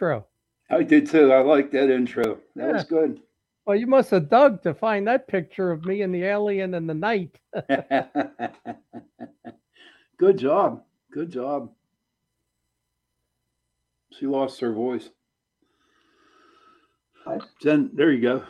like 0.00 0.10
that 0.10 0.20
intro. 0.20 0.26
I 0.70 0.82
did 0.82 1.06
too. 1.10 1.32
I 1.32 1.40
like 1.40 1.70
that 1.72 1.90
intro. 1.90 2.38
That 2.56 2.72
was 2.72 2.84
good. 2.84 3.20
Well, 3.66 3.76
you 3.76 3.86
must 3.86 4.10
have 4.10 4.28
dug 4.28 4.62
to 4.62 4.74
find 4.74 5.06
that 5.08 5.26
picture 5.26 5.72
of 5.72 5.84
me 5.84 6.02
and 6.02 6.14
the 6.14 6.22
alien 6.22 6.74
in 6.74 6.86
the 6.86 6.94
night. 6.94 7.38
good 10.18 10.38
job. 10.38 10.82
Good 11.10 11.30
job. 11.30 11.72
She 14.12 14.26
lost 14.26 14.60
her 14.60 14.72
voice. 14.72 15.10
Jen, 17.60 17.90
there 17.92 18.12
you 18.12 18.22
go. 18.22 18.44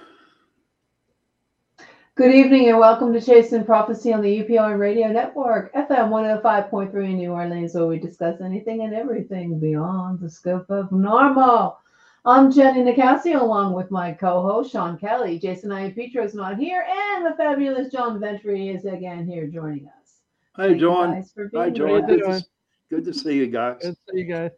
Good 2.17 2.35
evening 2.35 2.71
and 2.71 2.79
welcome 2.79 3.13
to 3.13 3.21
Chasing 3.21 3.63
Prophecy 3.63 4.11
on 4.11 4.23
the 4.23 4.43
UPR 4.43 4.79
Radio 4.79 5.09
Network, 5.09 5.71
FM 5.75 6.09
105.3 6.09 6.95
in 7.05 7.17
New 7.19 7.33
Orleans, 7.33 7.75
where 7.75 7.87
we 7.87 7.99
discuss 7.99 8.41
anything 8.41 8.81
and 8.81 8.95
everything 8.95 9.61
beyond 9.61 10.21
the 10.21 10.31
scope 10.31 10.71
of 10.71 10.91
normal. 10.91 11.79
I'm 12.25 12.51
Jenny 12.51 12.83
Nicasio, 12.83 13.43
along 13.43 13.75
with 13.75 13.91
my 13.91 14.13
co-host 14.13 14.73
Sean 14.73 14.97
Kelly. 14.97 15.39
Jason 15.39 15.69
Iapetro 15.69 16.25
is 16.25 16.33
not 16.33 16.57
here, 16.57 16.87
and 16.89 17.27
the 17.27 17.37
fabulous 17.37 17.93
John 17.93 18.19
Ventre 18.19 18.57
is 18.57 18.87
again 18.87 19.27
here 19.27 19.47
joining 19.47 19.87
us. 19.89 20.23
Hi, 20.55 20.69
Thank 20.69 20.81
John. 20.81 21.23
Hi, 21.55 21.69
John. 21.69 22.07
Good 22.07 22.21
to, 22.21 22.47
good 22.89 23.05
to 23.05 23.13
see 23.13 23.35
you 23.35 23.49
guys. 23.49 23.83
Good 23.83 23.93
to 23.93 23.99
see 24.11 24.19
you 24.21 24.25
guys. 24.25 24.51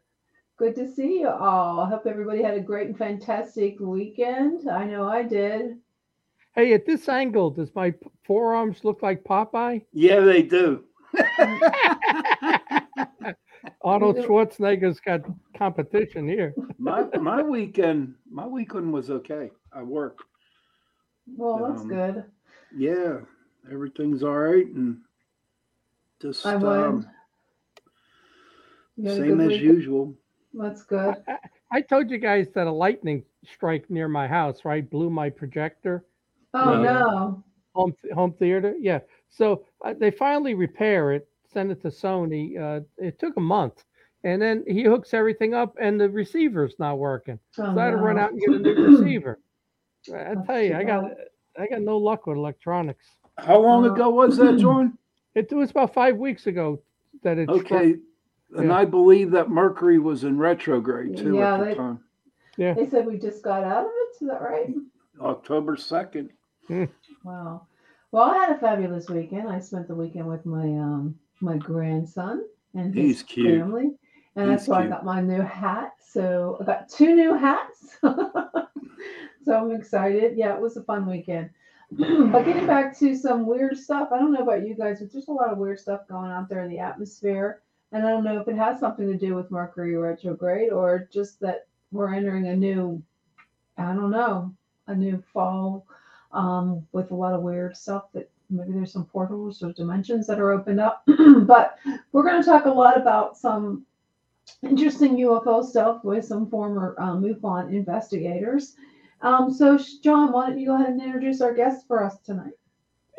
Good 0.58 0.76
to 0.76 0.88
see 0.94 1.22
you 1.22 1.28
all. 1.28 1.80
I 1.80 1.88
hope 1.88 2.06
everybody 2.06 2.40
had 2.40 2.56
a 2.56 2.60
great 2.60 2.86
and 2.86 2.96
fantastic 2.96 3.80
weekend. 3.80 4.70
I 4.70 4.84
know 4.84 5.08
I 5.08 5.24
did. 5.24 5.78
Hey, 6.54 6.72
at 6.74 6.86
this 6.86 7.08
angle, 7.08 7.50
does 7.50 7.74
my 7.74 7.94
forearms 8.26 8.84
look 8.84 9.02
like 9.02 9.22
Popeye? 9.24 9.82
Yeah, 9.92 10.20
they 10.20 10.42
do. 10.42 10.84
Arnold 13.82 14.16
You 14.16 14.22
know- 14.22 14.28
Schwarzenegger's 14.28 15.00
got 15.00 15.20
competition 15.56 16.28
here. 16.28 16.54
my 16.78 17.04
my 17.20 17.42
weekend 17.42 18.14
my 18.30 18.46
weekend 18.46 18.92
was 18.92 19.10
okay. 19.10 19.50
I 19.72 19.82
worked. 19.82 20.22
Well, 21.36 21.66
that's 21.68 21.82
Um, 21.82 21.88
good. 21.88 22.24
Yeah, 22.76 23.20
everything's 23.70 24.22
all 24.22 24.38
right 24.38 24.66
and 24.66 24.98
just 26.20 26.44
I 26.46 26.54
um, 26.54 26.62
won. 26.62 27.10
You 28.96 29.10
same 29.10 29.40
as 29.40 29.48
weekend? 29.48 29.62
usual. 29.62 30.14
That's 30.54 30.82
good. 30.84 31.14
I 31.70 31.80
told 31.82 32.10
you 32.10 32.18
guys 32.18 32.48
that 32.54 32.66
a 32.66 32.72
lightning 32.72 33.22
strike 33.44 33.88
near 33.90 34.08
my 34.08 34.26
house, 34.26 34.64
right, 34.64 34.88
blew 34.88 35.10
my 35.10 35.28
projector. 35.30 36.04
Oh 36.54 36.82
No. 36.82 36.82
no. 36.82 37.44
home 37.74 37.94
home 38.14 38.32
theater. 38.32 38.74
Yeah. 38.78 39.00
So 39.28 39.64
uh, 39.84 39.94
they 39.98 40.10
finally 40.10 40.54
repair 40.54 41.12
it, 41.12 41.28
send 41.52 41.70
it 41.70 41.82
to 41.82 41.88
Sony. 41.88 42.58
Uh, 42.60 42.80
it 42.96 43.18
took 43.18 43.36
a 43.36 43.40
month, 43.40 43.84
and 44.24 44.40
then 44.40 44.64
he 44.66 44.82
hooks 44.84 45.12
everything 45.14 45.54
up, 45.54 45.76
and 45.80 46.00
the 46.00 46.08
receiver's 46.08 46.74
not 46.78 46.98
working. 46.98 47.38
Oh, 47.58 47.72
So 47.74 47.78
I 47.78 47.84
had 47.84 47.90
to 47.92 47.96
run 47.98 48.18
out 48.18 48.30
and 48.32 48.40
get 48.40 48.50
a 48.50 48.58
new 48.58 48.96
receiver. 48.98 49.38
I 50.12 50.16
I 50.16 50.34
That's 50.34 50.46
tell 50.46 50.60
you, 50.62 50.74
I 50.76 50.84
got 50.84 51.02
bad. 51.04 51.16
I 51.58 51.66
got 51.66 51.82
no 51.82 51.98
luck 51.98 52.26
with 52.26 52.36
electronics. 52.36 53.04
How 53.36 53.58
long 53.60 53.84
Uh, 53.86 53.92
ago 53.92 54.08
was 54.10 54.36
that, 54.38 54.56
John? 54.58 54.96
It 55.34 55.52
was 55.52 55.70
about 55.70 55.92
five 55.92 56.16
weeks 56.16 56.46
ago 56.46 56.80
that 57.22 57.38
it. 57.38 57.48
struck- 57.50 57.72
Okay. 57.72 57.96
And 58.56 58.68
Yeah. 58.68 58.76
I 58.78 58.86
believe 58.86 59.30
that 59.32 59.50
Mercury 59.50 59.98
was 59.98 60.24
in 60.24 60.38
retrograde 60.38 61.18
too 61.18 61.34
Yeah, 61.36 61.54
at 61.54 61.58
the 61.58 61.64
they- 61.66 61.74
time. 61.74 62.00
Yeah. 62.56 62.74
They 62.74 62.86
said 62.88 63.06
we 63.06 63.18
just 63.18 63.42
got 63.44 63.62
out 63.62 63.84
of 63.84 63.90
it. 63.92 64.22
Is 64.22 64.28
that 64.28 64.40
right? 64.40 64.74
October 65.20 65.76
2nd. 66.68 66.88
Wow. 67.24 67.66
Well, 68.12 68.24
I 68.30 68.38
had 68.38 68.56
a 68.56 68.58
fabulous 68.58 69.08
weekend. 69.10 69.48
I 69.48 69.58
spent 69.60 69.88
the 69.88 69.94
weekend 69.94 70.26
with 70.26 70.46
my 70.46 70.64
um 70.64 71.18
my 71.40 71.56
grandson 71.58 72.44
and 72.74 72.94
his 72.94 73.04
He's 73.04 73.22
cute. 73.22 73.58
family, 73.60 73.90
and 74.36 74.48
that's 74.48 74.66
why 74.66 74.84
I 74.84 74.86
got 74.86 75.04
my 75.04 75.20
new 75.20 75.42
hat. 75.42 75.92
So 76.00 76.56
I 76.60 76.64
got 76.64 76.88
two 76.88 77.14
new 77.14 77.34
hats. 77.34 77.98
so 78.00 78.68
I'm 79.48 79.72
excited. 79.72 80.36
Yeah, 80.36 80.54
it 80.54 80.60
was 80.60 80.76
a 80.76 80.82
fun 80.84 81.06
weekend. 81.06 81.50
but 81.90 82.44
getting 82.44 82.66
back 82.66 82.98
to 82.98 83.14
some 83.16 83.46
weird 83.46 83.76
stuff, 83.76 84.08
I 84.12 84.18
don't 84.18 84.32
know 84.32 84.42
about 84.42 84.66
you 84.66 84.74
guys, 84.74 85.00
but 85.00 85.12
there's 85.12 85.28
a 85.28 85.32
lot 85.32 85.50
of 85.52 85.58
weird 85.58 85.80
stuff 85.80 86.06
going 86.08 86.30
out 86.30 86.48
there 86.48 86.62
in 86.62 86.70
the 86.70 86.78
atmosphere. 86.78 87.62
And 87.92 88.06
I 88.06 88.10
don't 88.10 88.24
know 88.24 88.40
if 88.40 88.48
it 88.48 88.56
has 88.56 88.78
something 88.78 89.06
to 89.06 89.16
do 89.16 89.34
with 89.34 89.50
Mercury 89.50 89.96
retrograde 89.96 90.70
or 90.70 91.08
just 91.10 91.40
that 91.40 91.66
we're 91.90 92.14
entering 92.14 92.46
a 92.48 92.56
new, 92.56 93.02
I 93.78 93.94
don't 93.94 94.10
know, 94.10 94.54
a 94.86 94.94
new 94.94 95.22
fall 95.32 95.86
um, 96.32 96.86
with 96.92 97.10
a 97.10 97.14
lot 97.14 97.34
of 97.34 97.42
weird 97.42 97.76
stuff 97.76 98.04
that 98.12 98.30
maybe 98.50 98.72
there's 98.72 98.92
some 98.92 99.04
portals 99.04 99.62
or 99.62 99.72
dimensions 99.72 100.26
that 100.26 100.38
are 100.38 100.52
opened 100.52 100.80
up. 100.80 101.02
but 101.46 101.78
we're 102.12 102.22
going 102.22 102.40
to 102.42 102.48
talk 102.48 102.66
a 102.66 102.70
lot 102.70 103.00
about 103.00 103.36
some 103.36 103.84
interesting 104.62 105.16
UFO 105.18 105.64
stuff 105.64 106.04
with 106.04 106.24
some 106.24 106.48
former 106.48 106.94
um, 106.98 107.22
MUFON 107.22 107.72
investigators. 107.72 108.76
Um, 109.20 109.52
so, 109.52 109.78
John, 110.02 110.32
why 110.32 110.48
don't 110.48 110.58
you 110.58 110.66
go 110.66 110.76
ahead 110.76 110.90
and 110.90 111.02
introduce 111.02 111.40
our 111.40 111.52
guests 111.52 111.84
for 111.86 112.04
us 112.04 112.18
tonight? 112.20 112.52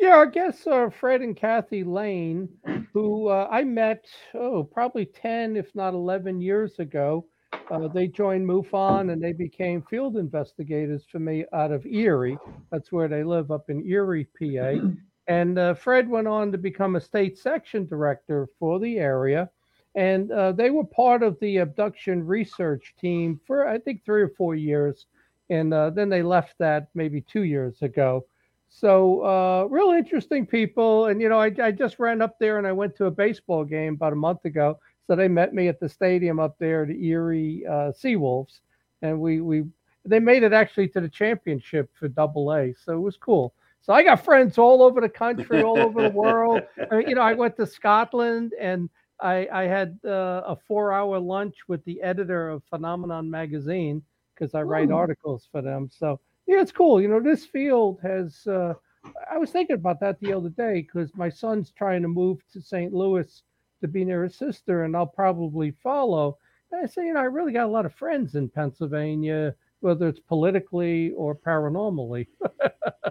Yeah, 0.00 0.16
our 0.16 0.26
guests 0.26 0.66
are 0.66 0.90
Fred 0.90 1.20
and 1.20 1.36
Kathy 1.36 1.84
Lane, 1.84 2.48
who 2.94 3.28
uh, 3.28 3.48
I 3.50 3.64
met, 3.64 4.06
oh, 4.34 4.64
probably 4.64 5.04
10, 5.04 5.56
if 5.56 5.74
not 5.74 5.92
11 5.92 6.40
years 6.40 6.78
ago. 6.78 7.26
Uh, 7.70 7.88
they 7.88 8.08
joined 8.08 8.46
MUFON 8.46 9.12
and 9.12 9.22
they 9.22 9.32
became 9.32 9.82
field 9.82 10.16
investigators 10.16 11.04
for 11.10 11.18
me 11.18 11.44
out 11.52 11.70
of 11.70 11.86
Erie. 11.86 12.38
That's 12.70 12.90
where 12.90 13.08
they 13.08 13.22
live, 13.22 13.50
up 13.50 13.70
in 13.70 13.86
Erie, 13.86 14.26
PA. 14.38 14.86
And 15.30 15.60
uh, 15.60 15.74
Fred 15.74 16.08
went 16.08 16.26
on 16.26 16.50
to 16.50 16.58
become 16.58 16.96
a 16.96 17.00
state 17.00 17.38
section 17.38 17.86
director 17.86 18.48
for 18.58 18.80
the 18.80 18.98
area. 18.98 19.48
And 19.94 20.32
uh, 20.32 20.50
they 20.50 20.70
were 20.70 20.84
part 20.84 21.22
of 21.22 21.38
the 21.38 21.58
abduction 21.58 22.26
research 22.26 22.94
team 23.00 23.40
for, 23.46 23.68
I 23.68 23.78
think, 23.78 24.04
three 24.04 24.22
or 24.22 24.30
four 24.30 24.56
years. 24.56 25.06
And 25.48 25.72
uh, 25.72 25.90
then 25.90 26.08
they 26.08 26.24
left 26.24 26.54
that 26.58 26.88
maybe 26.94 27.20
two 27.20 27.44
years 27.44 27.80
ago. 27.82 28.26
So, 28.70 29.24
uh, 29.24 29.64
real 29.70 29.90
interesting 29.90 30.46
people. 30.46 31.06
And, 31.06 31.20
you 31.20 31.28
know, 31.28 31.38
I, 31.38 31.52
I 31.62 31.70
just 31.70 32.00
ran 32.00 32.22
up 32.22 32.38
there 32.40 32.58
and 32.58 32.66
I 32.66 32.72
went 32.72 32.96
to 32.96 33.06
a 33.06 33.10
baseball 33.12 33.64
game 33.64 33.94
about 33.94 34.12
a 34.12 34.16
month 34.16 34.44
ago. 34.44 34.80
So 35.06 35.16
they 35.16 35.28
met 35.28 35.54
me 35.54 35.68
at 35.68 35.80
the 35.80 35.88
stadium 35.88 36.38
up 36.38 36.56
there, 36.58 36.86
the 36.86 37.04
Erie 37.06 37.64
uh, 37.66 37.92
Seawolves. 37.92 38.60
And 39.02 39.20
we, 39.20 39.40
we, 39.40 39.64
they 40.04 40.20
made 40.20 40.42
it 40.42 40.52
actually 40.52 40.88
to 40.88 41.00
the 41.00 41.08
championship 41.08 41.90
for 41.98 42.08
double 42.08 42.52
A. 42.52 42.74
So 42.74 42.92
it 42.92 43.00
was 43.00 43.16
cool. 43.16 43.54
So 43.82 43.92
I 43.92 44.02
got 44.02 44.24
friends 44.24 44.58
all 44.58 44.82
over 44.82 45.00
the 45.00 45.08
country, 45.08 45.62
all 45.62 45.78
over 45.78 46.02
the 46.02 46.14
world. 46.14 46.62
I 46.90 46.96
mean, 46.96 47.08
you 47.08 47.14
know, 47.14 47.22
I 47.22 47.32
went 47.32 47.56
to 47.56 47.66
Scotland 47.66 48.52
and 48.60 48.90
I, 49.20 49.48
I 49.52 49.62
had 49.64 49.98
uh, 50.04 50.42
a 50.46 50.56
four 50.68 50.92
hour 50.92 51.18
lunch 51.18 51.56
with 51.68 51.84
the 51.84 52.00
editor 52.02 52.50
of 52.50 52.62
Phenomenon 52.64 53.30
magazine 53.30 54.02
because 54.34 54.54
I 54.54 54.62
write 54.62 54.90
Ooh. 54.90 54.94
articles 54.94 55.48
for 55.50 55.62
them. 55.62 55.90
So 55.92 56.20
yeah, 56.46 56.60
it's 56.60 56.72
cool. 56.72 57.00
You 57.00 57.08
know, 57.08 57.20
this 57.20 57.44
field 57.44 58.00
has. 58.02 58.46
Uh, 58.46 58.74
I 59.30 59.38
was 59.38 59.50
thinking 59.50 59.76
about 59.76 60.00
that 60.00 60.20
the 60.20 60.32
other 60.32 60.50
day 60.50 60.82
because 60.82 61.14
my 61.14 61.30
son's 61.30 61.70
trying 61.70 62.02
to 62.02 62.08
move 62.08 62.38
to 62.52 62.60
St. 62.60 62.92
Louis 62.92 63.42
to 63.80 63.88
be 63.88 64.04
near 64.04 64.24
his 64.24 64.36
sister, 64.36 64.84
and 64.84 64.96
I'll 64.96 65.06
probably 65.06 65.72
follow. 65.82 66.38
And 66.72 66.82
I 66.82 66.86
say, 66.86 67.06
you 67.06 67.14
know, 67.14 67.20
I 67.20 67.24
really 67.24 67.52
got 67.52 67.66
a 67.66 67.70
lot 67.72 67.86
of 67.86 67.94
friends 67.94 68.34
in 68.36 68.48
Pennsylvania, 68.48 69.54
whether 69.80 70.08
it's 70.08 70.20
politically 70.20 71.12
or 71.12 71.34
paranormally. 71.34 72.26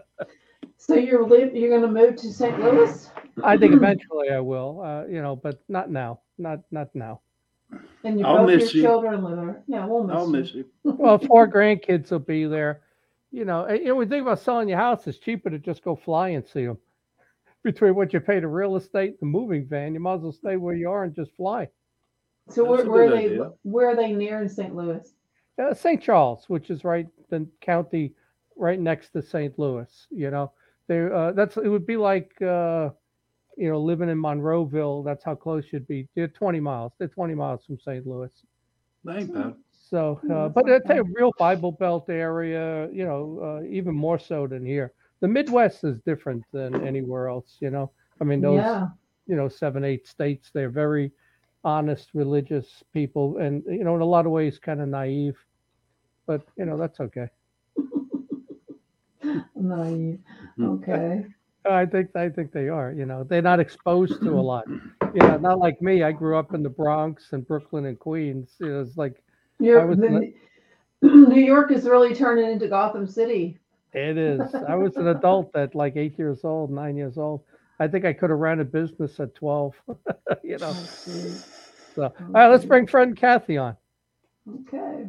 So 0.78 0.96
you're 0.96 1.28
live, 1.28 1.54
you're 1.56 1.70
going 1.70 1.82
to 1.82 1.88
move 2.02 2.16
to 2.16 2.32
St. 2.34 2.58
Louis, 2.60 3.12
I 3.44 3.58
think 3.58 3.74
eventually 3.76 4.30
I 4.30 4.40
will, 4.40 4.82
uh, 4.82 5.06
you 5.08 5.22
know, 5.22 5.36
but 5.36 5.62
not 5.68 5.92
now. 5.92 6.22
Not 6.38 6.60
not 6.72 6.88
now. 6.96 7.20
and 8.04 8.18
you 8.20 8.26
I'll 8.26 8.38
both 8.38 8.48
miss 8.48 8.74
your 8.74 8.82
you. 8.82 8.82
children 8.82 9.24
live 9.24 9.38
there. 9.38 9.64
Yeah, 9.68 9.86
we'll 9.86 10.06
miss 10.06 10.16
I'll 10.16 10.26
you. 10.26 10.32
miss 10.32 10.54
you. 10.54 10.66
Well, 10.84 11.20
four 11.20 11.48
grandkids 11.48 12.12
will 12.12 12.20
be 12.20 12.46
there. 12.46 12.82
You 13.32 13.46
know, 13.46 13.66
and, 13.66 13.80
you 13.80 13.86
know, 13.90 13.96
when 13.96 14.08
you 14.08 14.10
think 14.10 14.24
about 14.24 14.40
selling 14.40 14.70
your 14.70 14.80
house, 14.80 15.06
it's 15.06 15.20
cheaper 15.20 15.50
to 15.50 15.60
just 15.60 15.84
go 15.84 15.96
fly 15.96 16.30
and 16.30 16.48
see 16.48 16.66
them. 16.66 16.80
Between 17.64 17.96
what 17.96 18.14
you 18.14 18.20
pay 18.22 18.40
to 18.40 18.48
real 18.48 18.78
estate, 18.78 19.20
the 19.20 19.26
moving 19.26 19.68
van, 19.68 19.94
you 19.94 20.00
might 20.00 20.16
as 20.16 20.22
well 20.22 20.32
stay 20.32 20.56
where 20.56 20.76
you 20.76 20.90
are 20.90 21.04
and 21.04 21.14
just 21.14 21.36
fly. 21.36 21.68
So 22.50 22.64
That's 22.64 22.86
where, 22.88 22.90
where 22.90 23.08
are 23.08 23.10
they? 23.10 23.26
idea. 23.26 23.52
Where 23.64 23.90
are 23.90 23.96
they 23.96 24.14
near 24.14 24.42
in 24.42 24.50
St. 24.50 24.74
Louis? 24.76 25.14
Uh, 25.62 25.74
St. 25.74 26.02
Charles, 26.02 26.46
which 26.48 26.70
is 26.70 26.84
right 26.84 27.08
the 27.30 27.46
county 27.62 28.14
right 28.56 28.80
next 28.80 29.10
to 29.12 29.22
St. 29.22 29.58
Louis. 29.60 30.08
You 30.10 30.32
know, 30.32 30.52
they 30.88 31.02
uh, 31.06 31.34
that's 31.34 31.58
it 31.58 31.68
would 31.68 31.86
be 31.86 31.98
like 31.98 32.32
uh, 32.42 32.90
you 33.58 33.70
know 33.70 33.80
living 33.82 34.10
in 34.10 34.18
Monroeville. 34.18 35.04
That's 35.04 35.24
how 35.24 35.36
close 35.36 35.66
you'd 35.72 35.88
be. 35.88 36.08
They're 36.16 36.28
20 36.30 36.60
miles. 36.62 36.94
They're 36.98 37.08
20 37.10 37.36
miles 37.36 37.66
from 37.66 37.78
St. 37.80 38.08
Louis. 38.08 38.32
That 39.04 39.18
ain't 39.18 39.34
bad. 39.34 39.56
So, 39.90 40.20
Hmm, 40.24 40.32
uh, 40.32 40.50
but 40.50 40.68
not 40.68 40.76
it's 40.76 40.90
a 40.90 41.04
real 41.04 41.32
Bible 41.40 41.72
Belt 41.72 42.10
area, 42.10 42.90
you 42.92 43.06
know, 43.06 43.40
uh, 43.42 43.68
even 43.68 43.96
more 43.96 44.20
so 44.20 44.46
than 44.46 44.64
here. 44.66 44.94
The 45.22 45.28
Midwest 45.28 45.84
is 45.84 46.00
different 46.06 46.44
than 46.52 46.88
anywhere 46.88 47.28
else, 47.28 47.58
you 47.60 47.70
know. 47.70 47.92
I 48.22 48.24
mean, 48.24 48.42
those, 48.42 48.58
yeah. 48.58 48.88
you 49.28 49.36
know, 49.36 49.48
seven, 49.48 49.84
eight 49.84 50.08
states, 50.08 50.50
they're 50.54 50.70
very 50.70 51.12
honest, 51.64 52.10
religious 52.14 52.84
people, 52.94 53.38
and 53.38 53.64
you 53.68 53.84
know, 53.84 53.96
in 53.96 54.02
a 54.02 54.06
lot 54.06 54.26
of 54.26 54.32
ways, 54.32 54.60
kind 54.60 54.82
of 54.82 54.88
naive. 54.88 55.38
But 56.26 56.42
you 56.58 56.66
know, 56.66 56.78
that's 56.78 57.00
okay. 57.00 57.28
Naive. 59.56 60.20
Hmm. 60.56 60.66
Okay. 60.66 61.26
I 61.66 61.86
think 61.86 62.16
I 62.16 62.30
think 62.30 62.52
they 62.52 62.70
are. 62.70 62.92
You 62.92 63.06
know, 63.06 63.24
they're 63.24 63.42
not 63.42 63.60
exposed 63.60 64.22
to 64.22 64.32
a 64.32 64.42
lot. 64.42 64.66
You 65.16 65.22
know, 65.22 65.38
not 65.38 65.58
like 65.58 65.82
me. 65.82 66.04
I 66.04 66.12
grew 66.12 66.38
up 66.38 66.54
in 66.54 66.62
the 66.62 66.70
Bronx 66.70 67.30
and 67.34 67.48
Brooklyn 67.48 67.88
and 67.88 67.98
Queens. 67.98 68.54
You 68.60 68.68
know, 68.68 68.82
it's 68.82 68.96
like 68.96 69.24
You're, 69.60 69.84
was 69.88 69.98
the, 69.98 70.32
New 71.02 71.42
York 71.42 71.72
is 71.72 71.86
really 71.86 72.14
turning 72.14 72.52
into 72.52 72.68
Gotham 72.68 73.08
City. 73.08 73.58
It 73.94 74.18
is. 74.18 74.54
I 74.68 74.76
was 74.76 74.96
an 74.98 75.08
adult 75.08 75.56
at 75.56 75.74
like 75.74 75.96
eight 75.96 76.18
years 76.18 76.44
old, 76.44 76.72
nine 76.72 76.96
years 76.96 77.18
old. 77.18 77.42
I 77.80 77.88
think 77.88 78.06
I 78.06 78.14
could 78.14 78.30
have 78.30 78.40
ran 78.40 78.60
a 78.60 78.66
business 78.66 79.20
at 79.20 79.34
12, 79.36 79.74
you 80.44 80.58
know. 80.58 80.74
So, 80.74 82.04
all 82.04 82.14
right, 82.30 82.48
let's 82.48 82.66
bring 82.66 82.86
friend 82.86 83.16
Kathy 83.16 83.58
on. 83.58 83.76
Okay. 84.68 85.08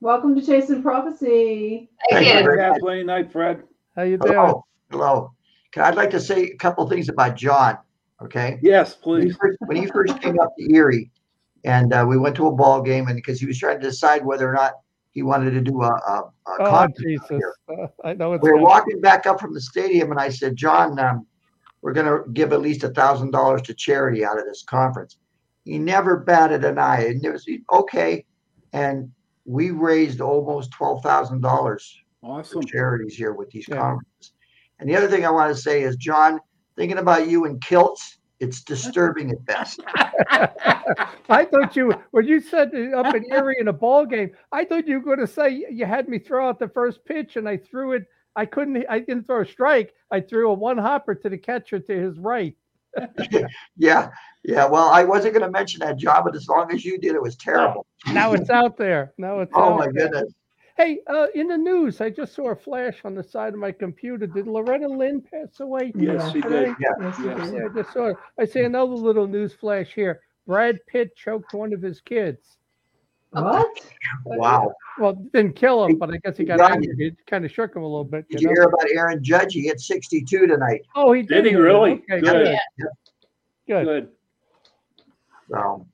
Welcome 0.00 0.36
to 0.38 0.44
Chasing 0.44 0.82
Prophecy. 0.82 1.90
Thank 2.10 2.26
Night, 2.26 2.38
you. 2.38 2.44
Fred, 2.44 2.58
Kathleen, 2.58 3.06
night, 3.06 3.32
Fred. 3.32 3.62
How 3.96 4.02
you 4.02 4.16
doing? 4.18 4.32
Hello, 4.34 4.64
hello. 4.90 5.32
Can 5.72 5.82
I'd 5.82 5.96
like 5.96 6.10
to 6.10 6.20
say 6.20 6.44
a 6.44 6.56
couple 6.56 6.88
things 6.88 7.08
about 7.08 7.36
John, 7.36 7.78
okay? 8.22 8.60
Yes, 8.62 8.96
When 9.02 9.22
he 9.22 9.28
please. 9.28 9.36
first, 9.40 9.58
when 9.66 9.76
he 9.76 9.86
first 9.86 10.20
came 10.20 10.38
up 10.38 10.52
to 10.56 10.72
Erie, 10.72 11.10
and 11.64 11.92
uh, 11.92 12.04
we 12.08 12.16
went 12.16 12.36
to 12.36 12.46
a 12.46 12.52
ball 12.52 12.80
game, 12.80 13.08
and 13.08 13.16
because 13.16 13.40
he 13.40 13.46
was 13.46 13.58
trying 13.58 13.80
to 13.80 13.86
decide 13.86 14.24
whether 14.24 14.48
or 14.48 14.54
not 14.54 14.74
he 15.12 15.22
wanted 15.22 15.50
to 15.52 15.60
do 15.60 15.82
a, 15.82 15.88
a, 15.88 16.22
a 16.48 16.56
Oh, 16.60 16.64
concert 16.68 17.02
Jesus. 17.02 17.26
here. 17.28 17.54
Uh, 17.68 17.86
I 18.04 18.14
know 18.14 18.32
it's 18.34 18.42
We 18.42 18.50
were 18.50 18.56
good. 18.56 18.64
walking 18.64 19.00
back 19.00 19.26
up 19.26 19.40
from 19.40 19.54
the 19.54 19.60
stadium, 19.60 20.10
and 20.10 20.20
I 20.20 20.28
said, 20.28 20.56
John, 20.56 20.98
um, 20.98 21.26
we're 21.82 21.92
going 21.92 22.06
to 22.06 22.30
give 22.32 22.52
at 22.52 22.60
least 22.60 22.84
a 22.84 22.88
thousand 22.90 23.30
dollars 23.30 23.62
to 23.62 23.74
charity 23.74 24.24
out 24.24 24.38
of 24.38 24.44
this 24.46 24.64
conference. 24.64 25.16
He 25.64 25.78
never 25.78 26.18
batted 26.18 26.64
an 26.64 26.78
eye, 26.78 27.06
and 27.06 27.24
it 27.24 27.30
was 27.30 27.48
okay. 27.72 28.24
And 28.72 29.10
we 29.44 29.70
raised 29.70 30.20
almost 30.20 30.70
twelve 30.72 31.02
thousand 31.02 31.40
dollars 31.40 31.96
Awesome. 32.22 32.66
charities 32.66 33.14
here 33.14 33.32
with 33.32 33.50
these 33.50 33.66
Yeah. 33.68 33.76
conferences. 33.78 34.32
And 34.78 34.88
the 34.88 34.96
other 34.96 35.08
thing 35.08 35.24
I 35.24 35.30
want 35.30 35.54
to 35.54 35.60
say 35.60 35.82
is, 35.82 35.96
John, 35.96 36.40
thinking 36.76 36.98
about 36.98 37.28
you 37.28 37.44
in 37.46 37.58
kilts, 37.60 38.17
it's 38.40 38.62
disturbing 38.62 39.30
at 39.30 39.44
best. 39.44 39.80
I 41.28 41.44
thought 41.44 41.76
you, 41.76 41.92
when 42.12 42.26
you 42.26 42.40
said 42.40 42.70
that 42.72 42.94
up 42.94 43.14
in 43.14 43.24
Erie 43.32 43.56
in 43.58 43.68
a 43.68 43.72
ball 43.72 44.06
game, 44.06 44.30
I 44.52 44.64
thought 44.64 44.86
you 44.86 44.98
were 45.00 45.04
going 45.16 45.26
to 45.26 45.32
say 45.32 45.66
you 45.70 45.84
had 45.86 46.08
me 46.08 46.18
throw 46.18 46.48
out 46.48 46.58
the 46.58 46.68
first 46.68 47.04
pitch 47.04 47.36
and 47.36 47.48
I 47.48 47.56
threw 47.56 47.92
it. 47.92 48.04
I 48.36 48.46
couldn't, 48.46 48.84
I 48.88 49.00
didn't 49.00 49.26
throw 49.26 49.42
a 49.42 49.46
strike. 49.46 49.94
I 50.10 50.20
threw 50.20 50.50
a 50.50 50.54
one 50.54 50.78
hopper 50.78 51.14
to 51.14 51.28
the 51.28 51.38
catcher 51.38 51.80
to 51.80 51.92
his 51.92 52.18
right. 52.18 52.56
Yeah, 53.76 54.10
yeah. 54.44 54.64
Well, 54.66 54.88
I 54.88 55.04
wasn't 55.04 55.34
going 55.34 55.44
to 55.44 55.50
mention 55.50 55.80
that, 55.80 55.98
job, 55.98 56.24
but 56.24 56.34
as 56.34 56.48
long 56.48 56.72
as 56.72 56.84
you 56.84 56.98
did, 56.98 57.14
it 57.14 57.22
was 57.22 57.36
terrible. 57.36 57.86
Now 58.12 58.32
it's 58.32 58.50
out 58.50 58.76
there. 58.76 59.12
Now 59.18 59.40
it's 59.40 59.52
Oh 59.54 59.74
out 59.74 59.78
my 59.78 59.84
there. 59.86 60.08
goodness. 60.08 60.32
Hey, 60.78 61.00
uh, 61.08 61.26
in 61.34 61.48
the 61.48 61.56
news, 61.56 62.00
I 62.00 62.08
just 62.08 62.36
saw 62.36 62.50
a 62.50 62.56
flash 62.56 63.00
on 63.04 63.16
the 63.16 63.24
side 63.24 63.52
of 63.52 63.58
my 63.58 63.72
computer. 63.72 64.28
Did 64.28 64.46
Loretta 64.46 64.86
Lynn 64.86 65.20
pass 65.20 65.58
away? 65.58 65.92
Yes, 65.96 66.32
she 66.32 66.40
today? 66.40 66.66
did. 66.66 66.76
Yes, 66.78 67.16
Yes. 67.20 67.50
Yeah, 67.52 67.64
I 67.64 67.68
just 67.74 67.92
saw 67.92 68.06
it. 68.10 68.16
I 68.38 68.44
see 68.44 68.62
another 68.62 68.94
little 68.94 69.26
news 69.26 69.52
flash 69.52 69.92
here. 69.92 70.20
Brad 70.46 70.78
Pitt 70.86 71.16
choked 71.16 71.52
one 71.52 71.72
of 71.72 71.82
his 71.82 72.00
kids. 72.00 72.58
What? 73.30 73.68
Wow. 74.24 74.72
Well, 74.98 75.14
didn't 75.34 75.54
kill 75.54 75.84
him, 75.84 75.98
but 75.98 76.10
I 76.10 76.18
guess 76.18 76.36
he 76.36 76.44
got 76.44 76.58
Got 76.58 76.72
angry. 76.72 77.08
It 77.08 77.16
kind 77.26 77.44
of 77.44 77.50
shook 77.50 77.74
him 77.76 77.82
a 77.82 77.86
little 77.86 78.04
bit. 78.04 78.26
Did 78.30 78.40
you 78.40 78.48
you 78.48 78.54
hear 78.54 78.64
about 78.64 78.88
Aaron 78.90 79.22
Judge? 79.22 79.52
He 79.54 79.62
hit 79.62 79.80
62 79.80 80.46
tonight. 80.46 80.82
Oh, 80.94 81.12
he 81.12 81.22
did. 81.22 81.42
Did 81.42 81.46
he 81.52 81.56
really? 81.56 81.92
Okay, 81.92 82.20
Good. 82.20 82.58
good. 82.78 82.88
Good. 83.66 83.84
Good. 83.84 84.08
So, 85.50 85.86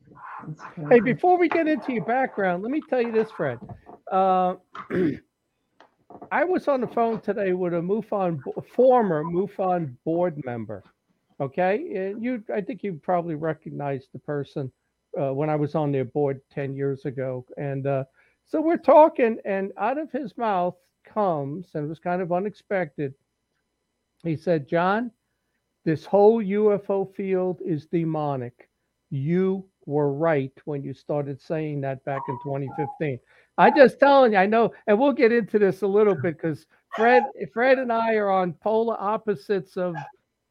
Hey, 0.91 1.01
before 1.01 1.39
we 1.39 1.49
get 1.49 1.67
into 1.67 1.93
your 1.93 2.05
background, 2.05 2.63
let 2.63 2.71
me 2.71 2.83
tell 2.89 3.01
you 3.01 3.11
this, 3.11 3.31
Fred. 3.31 3.59
Uh, 4.15 4.55
I 6.31 6.45
was 6.45 6.69
on 6.69 6.81
the 6.81 6.87
phone 6.87 7.21
today 7.21 7.53
with 7.53 7.75
a 7.75 7.81
MUFON 7.81 8.39
former 8.69 9.25
MUFON 9.25 9.97
board 10.05 10.41
member. 10.45 10.85
Okay, 11.41 11.97
and 11.97 12.23
you, 12.23 12.45
I 12.55 12.61
think 12.61 12.85
you 12.85 13.01
probably 13.03 13.35
recognized 13.35 14.11
the 14.13 14.21
person 14.21 14.71
uh, 15.21 15.35
when 15.35 15.51
I 15.51 15.57
was 15.57 15.75
on 15.75 15.91
their 15.91 16.05
board 16.05 16.41
ten 16.49 16.77
years 16.77 17.07
ago, 17.07 17.45
and 17.57 17.89
uh, 17.89 18.05
so 18.47 18.61
we're 18.61 18.77
talking, 18.77 19.39
and 19.45 19.73
out 19.79 19.99
of 19.99 20.13
his 20.13 20.39
mouth 20.39 20.77
comes, 21.05 21.67
and 21.75 21.87
it 21.87 21.89
was 21.89 21.99
kind 21.99 22.23
of 22.23 22.31
unexpected. 22.31 23.15
He 24.23 24.37
said, 24.37 24.69
"John, 24.69 25.11
this 25.85 26.05
whole 26.05 26.41
UFO 26.41 27.13
field 27.17 27.61
is 27.67 27.87
demonic." 27.87 28.69
you 29.15 29.65
were 29.87 30.13
right 30.13 30.53
when 30.65 30.83
you 30.83 30.93
started 30.93 31.41
saying 31.41 31.81
that 31.83 32.05
back 32.05 32.21
in 32.29 32.39
2015. 32.43 33.19
I 33.57 33.71
just 33.71 34.01
telling 34.01 34.33
you, 34.33 34.39
I 34.39 34.47
know, 34.47 34.73
and 34.87 34.99
we'll 34.99 35.13
get 35.13 35.33
into 35.33 35.59
this 35.59 35.83
a 35.83 35.87
little 35.87 36.15
bit 36.15 36.37
because 36.37 36.67
Fred, 36.97 37.25
Fred 37.53 37.79
and 37.79 37.93
I 37.93 38.15
are 38.15 38.31
on 38.31 38.53
polar 38.55 39.01
opposites 39.01 39.77
of 39.77 39.95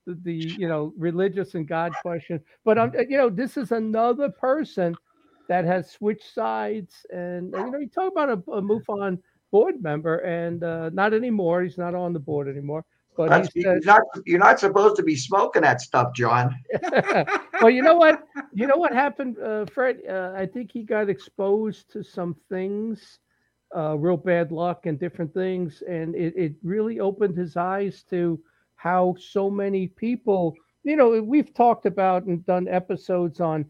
the, 0.06 0.18
the 0.24 0.34
you 0.34 0.68
know 0.68 0.94
religious 0.98 1.56
and 1.56 1.68
God 1.68 1.94
question. 2.02 2.40
But 2.64 2.78
I'm, 2.78 2.94
you 3.10 3.18
know, 3.18 3.30
this 3.30 3.58
is 3.58 3.72
another 3.72 4.30
person 4.30 4.96
that 5.50 5.66
has 5.66 5.92
switched 5.92 6.34
sides, 6.34 7.06
and 7.12 7.52
you 7.52 7.72
know, 7.72 7.80
you 7.80 7.90
talk 7.90 8.12
about 8.12 8.30
a, 8.30 8.52
a 8.52 8.62
MUFON 8.62 9.20
board 9.52 9.82
member, 9.82 10.18
and 10.20 10.64
uh, 10.64 10.90
not 10.94 11.14
anymore. 11.14 11.64
He's 11.64 11.78
not 11.78 11.96
on 11.96 12.14
the 12.14 12.20
board 12.20 12.48
anymore. 12.48 12.86
But 13.16 13.30
that's, 13.30 13.54
he 13.54 13.62
said, 13.62 13.84
you're, 13.84 13.94
not, 13.94 14.02
you're 14.26 14.40
not 14.40 14.60
supposed 14.60 14.96
to 14.98 15.04
be 15.04 15.16
smoking 15.16 15.62
that 15.62 15.82
stuff, 15.82 16.14
John. 16.16 16.56
well, 17.62 17.70
you 17.70 17.82
know 17.82 17.96
what? 17.96 18.24
You 18.54 18.68
know 18.68 18.78
what 18.78 18.94
happened, 18.94 19.38
uh, 19.40 19.66
Fred? 19.66 20.00
Uh, 20.10 20.34
I 20.36 20.46
think 20.46 20.72
he 20.72 20.84
got 20.84 21.10
exposed 21.10 21.92
to 21.92 22.04
some 22.04 22.36
things, 22.50 23.20
uh, 23.76 23.98
real 23.98 24.18
bad 24.18 24.52
luck 24.52 24.86
and 24.86 25.00
different 25.00 25.34
things, 25.34 25.84
and 25.88 26.16
it, 26.16 26.34
it 26.36 26.54
really 26.64 27.00
opened 27.00 27.38
his 27.38 27.56
eyes 27.56 28.04
to 28.10 28.40
how 28.76 29.16
so 29.20 29.50
many 29.50 29.88
people. 29.88 30.56
You 30.84 30.96
know, 30.96 31.22
we've 31.22 31.54
talked 31.54 31.86
about 31.86 32.24
and 32.24 32.46
done 32.46 32.68
episodes 32.68 33.40
on 33.40 33.66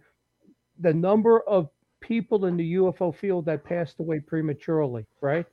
the 0.79 0.93
number 0.93 1.41
of 1.41 1.69
people 2.01 2.45
in 2.45 2.57
the 2.57 2.75
UFO 2.75 3.15
field 3.15 3.45
that 3.45 3.63
passed 3.63 3.99
away 3.99 4.19
prematurely, 4.19 5.05
right? 5.21 5.45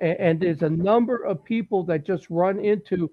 And, 0.00 0.18
and 0.18 0.40
there's 0.40 0.62
a 0.62 0.70
number 0.70 1.24
of 1.24 1.44
people 1.44 1.84
that 1.84 2.04
just 2.04 2.28
run 2.30 2.58
into 2.58 3.10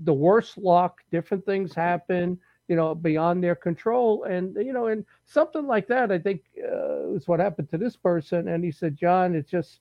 the 0.00 0.14
worst 0.14 0.58
luck. 0.58 1.02
Different 1.10 1.44
things 1.44 1.74
happen 1.74 2.38
you 2.68 2.76
know, 2.76 2.94
beyond 2.94 3.42
their 3.42 3.54
control. 3.54 4.24
And, 4.24 4.56
you 4.56 4.72
know, 4.72 4.86
and 4.86 5.04
something 5.26 5.66
like 5.66 5.86
that, 5.88 6.10
I 6.10 6.18
think, 6.18 6.42
uh, 6.58 7.10
is 7.12 7.28
what 7.28 7.40
happened 7.40 7.70
to 7.70 7.78
this 7.78 7.96
person. 7.96 8.48
And 8.48 8.64
he 8.64 8.70
said, 8.70 8.96
John, 8.96 9.34
it's 9.34 9.50
just, 9.50 9.80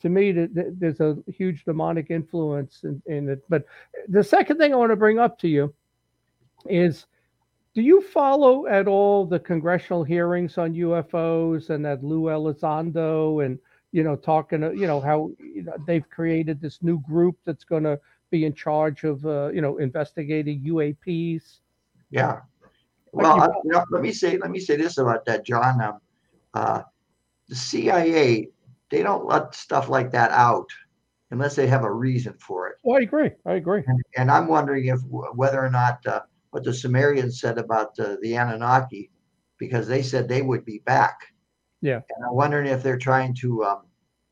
to 0.00 0.08
me, 0.08 0.32
that 0.32 0.54
that 0.54 0.78
there's 0.78 1.00
a 1.00 1.16
huge 1.28 1.64
demonic 1.64 2.10
influence 2.10 2.80
in, 2.84 3.00
in 3.06 3.28
it. 3.28 3.44
But 3.48 3.64
the 4.08 4.24
second 4.24 4.58
thing 4.58 4.72
I 4.72 4.76
want 4.76 4.90
to 4.90 4.96
bring 4.96 5.18
up 5.18 5.38
to 5.40 5.48
you 5.48 5.72
is 6.68 7.06
do 7.74 7.82
you 7.82 8.02
follow 8.02 8.66
at 8.66 8.88
all 8.88 9.24
the 9.24 9.38
congressional 9.38 10.02
hearings 10.02 10.58
on 10.58 10.74
UFOs 10.74 11.70
and 11.70 11.84
that 11.84 12.02
Lou 12.02 12.22
Elizondo 12.22 13.44
and, 13.44 13.58
you 13.92 14.02
know, 14.02 14.16
talking, 14.16 14.62
you 14.62 14.86
know, 14.86 15.00
how 15.00 15.30
you 15.38 15.62
know, 15.62 15.74
they've 15.86 16.08
created 16.10 16.60
this 16.60 16.82
new 16.82 17.00
group 17.00 17.36
that's 17.44 17.64
going 17.64 17.84
to 17.84 18.00
be 18.30 18.44
in 18.44 18.54
charge 18.54 19.04
of, 19.04 19.24
uh, 19.26 19.48
you 19.48 19.60
know, 19.60 19.78
investigating 19.78 20.60
UAPs? 20.60 21.60
Yeah. 22.10 22.40
Well, 23.12 23.40
I, 23.40 23.46
you 23.64 23.72
know, 23.72 23.84
let 23.90 24.02
me 24.02 24.12
say 24.12 24.36
let 24.36 24.50
me 24.50 24.60
say 24.60 24.76
this 24.76 24.98
about 24.98 25.24
that, 25.26 25.44
John. 25.44 25.80
Um, 25.80 26.00
uh, 26.54 26.82
the 27.48 27.54
CIA 27.54 28.48
they 28.90 29.02
don't 29.02 29.26
let 29.26 29.54
stuff 29.54 29.88
like 29.88 30.10
that 30.12 30.30
out 30.30 30.68
unless 31.30 31.56
they 31.56 31.66
have 31.66 31.84
a 31.84 31.92
reason 31.92 32.34
for 32.38 32.68
it. 32.68 32.76
Oh, 32.84 32.94
I 32.94 33.00
agree. 33.00 33.30
I 33.44 33.54
agree. 33.54 33.82
And, 33.86 34.02
and 34.16 34.30
I'm 34.30 34.46
wondering 34.46 34.86
if 34.86 35.00
whether 35.08 35.64
or 35.64 35.70
not 35.70 36.06
uh, 36.06 36.20
what 36.50 36.64
the 36.64 36.72
Sumerians 36.72 37.40
said 37.40 37.58
about 37.58 37.98
uh, 37.98 38.16
the 38.22 38.36
Anunnaki, 38.36 39.10
because 39.58 39.88
they 39.88 40.02
said 40.02 40.28
they 40.28 40.42
would 40.42 40.64
be 40.64 40.78
back. 40.80 41.18
Yeah. 41.80 42.00
And 42.16 42.26
I'm 42.26 42.34
wondering 42.34 42.66
if 42.66 42.82
they're 42.82 42.98
trying 42.98 43.34
to 43.36 43.64
um, 43.64 43.82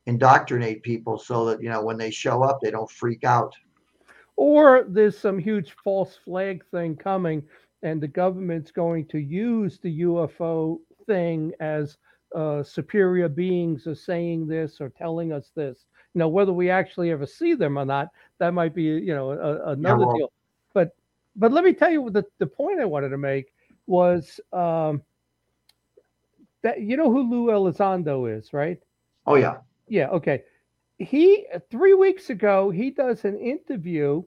indoctrinate 0.07 0.83
people 0.83 1.19
so 1.19 1.47
that 1.47 1.63
you 1.63 1.69
know 1.69 1.83
when 1.83 1.97
they 1.97 2.11
show 2.11 2.43
up 2.43 2.61
they 2.61 2.71
don't 2.71 2.91
freak 2.91 3.25
out. 3.25 3.55
Or 4.37 4.85
there's 4.88 5.17
some 5.17 5.38
huge 5.38 5.75
false 5.85 6.19
flag 6.25 6.64
thing 6.71 6.97
coming, 6.97 7.43
and 7.83 8.00
the 8.00 8.09
government's 8.09 8.73
going 8.73 9.07
to 9.07 9.19
use 9.19 9.79
the 9.79 10.03
UFO 10.03 10.79
thing 11.07 11.53
as 11.61 11.99
uh, 12.35 12.62
superior 12.62 13.29
beings 13.29 13.87
are 13.87 13.95
saying 13.95 14.47
this 14.47 14.81
or 14.81 14.88
telling 14.88 15.33
us 15.33 15.53
this. 15.55 15.87
You 16.14 16.19
know, 16.21 16.29
whether 16.29 16.53
we 16.53 16.71
actually 16.71 17.11
ever 17.11 17.26
see 17.26 17.55
them 17.55 17.79
or 17.79 17.85
not, 17.85 18.09
that 18.38 18.55
might 18.55 18.75
be 18.75 18.83
you 18.83 19.14
know 19.14 19.31
a, 19.31 19.73
another 19.73 20.07
well- 20.07 20.17
deal. 20.17 20.33
But 20.73 20.97
but 21.37 21.53
let 21.53 21.64
me 21.64 21.73
tell 21.73 21.91
you 21.91 22.11
the 22.11 22.25
the 22.38 22.47
point 22.47 22.81
I 22.81 22.85
wanted 22.85 23.11
to 23.11 23.19
make 23.19 23.53
was 23.87 24.41
um, 24.53 25.03
that 26.62 26.81
you 26.81 26.97
know 26.97 27.11
who 27.11 27.31
Lou 27.31 27.47
Elizondo 27.53 28.37
is, 28.37 28.53
right? 28.53 28.79
Oh 29.26 29.37
yeah. 29.37 29.59
Yeah, 29.88 30.09
okay. 30.09 30.43
He 30.99 31.47
three 31.71 31.95
weeks 31.95 32.31
ago 32.31 32.71
he 32.71 32.91
does 32.91 33.25
an 33.25 33.39
interview, 33.39 34.23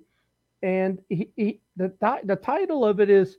and 0.61 1.01
he, 1.09 1.31
he 1.35 1.61
the 1.75 1.93
the 2.23 2.35
title 2.35 2.85
of 2.85 2.99
it 2.99 3.09
is 3.09 3.37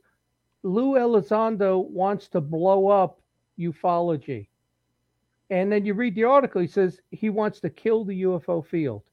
Lou 0.63 0.93
Elizondo 0.93 1.79
wants 1.89 2.27
to 2.29 2.41
blow 2.41 2.87
up 2.87 3.21
ufology, 3.59 4.47
and 5.49 5.71
then 5.71 5.85
you 5.85 5.93
read 5.93 6.15
the 6.15 6.23
article. 6.25 6.61
He 6.61 6.67
says 6.67 6.99
he 7.11 7.29
wants 7.29 7.59
to 7.61 7.69
kill 7.69 8.03
the 8.05 8.23
UFO 8.23 8.65
field, 8.65 9.03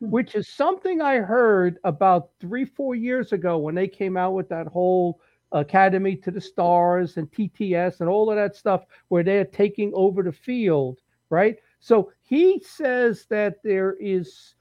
Hmm. 0.00 0.10
which 0.10 0.34
is 0.34 0.48
something 0.48 1.00
I 1.00 1.16
heard 1.18 1.78
about 1.84 2.30
three 2.40 2.64
four 2.64 2.94
years 2.94 3.32
ago 3.32 3.58
when 3.58 3.74
they 3.74 3.88
came 3.88 4.16
out 4.16 4.34
with 4.34 4.48
that 4.50 4.66
whole 4.68 5.20
Academy 5.52 6.16
to 6.16 6.30
the 6.30 6.40
Stars 6.40 7.16
and 7.16 7.30
TTS 7.30 8.00
and 8.00 8.08
all 8.08 8.30
of 8.30 8.36
that 8.36 8.56
stuff, 8.56 8.86
where 9.08 9.22
they're 9.22 9.44
taking 9.44 9.92
over 9.94 10.22
the 10.22 10.32
field 10.32 11.00
right? 11.30 11.58
So 11.84 12.10
he 12.22 12.62
says 12.64 13.26
that 13.28 13.62
there 13.62 13.94
is, 14.00 14.54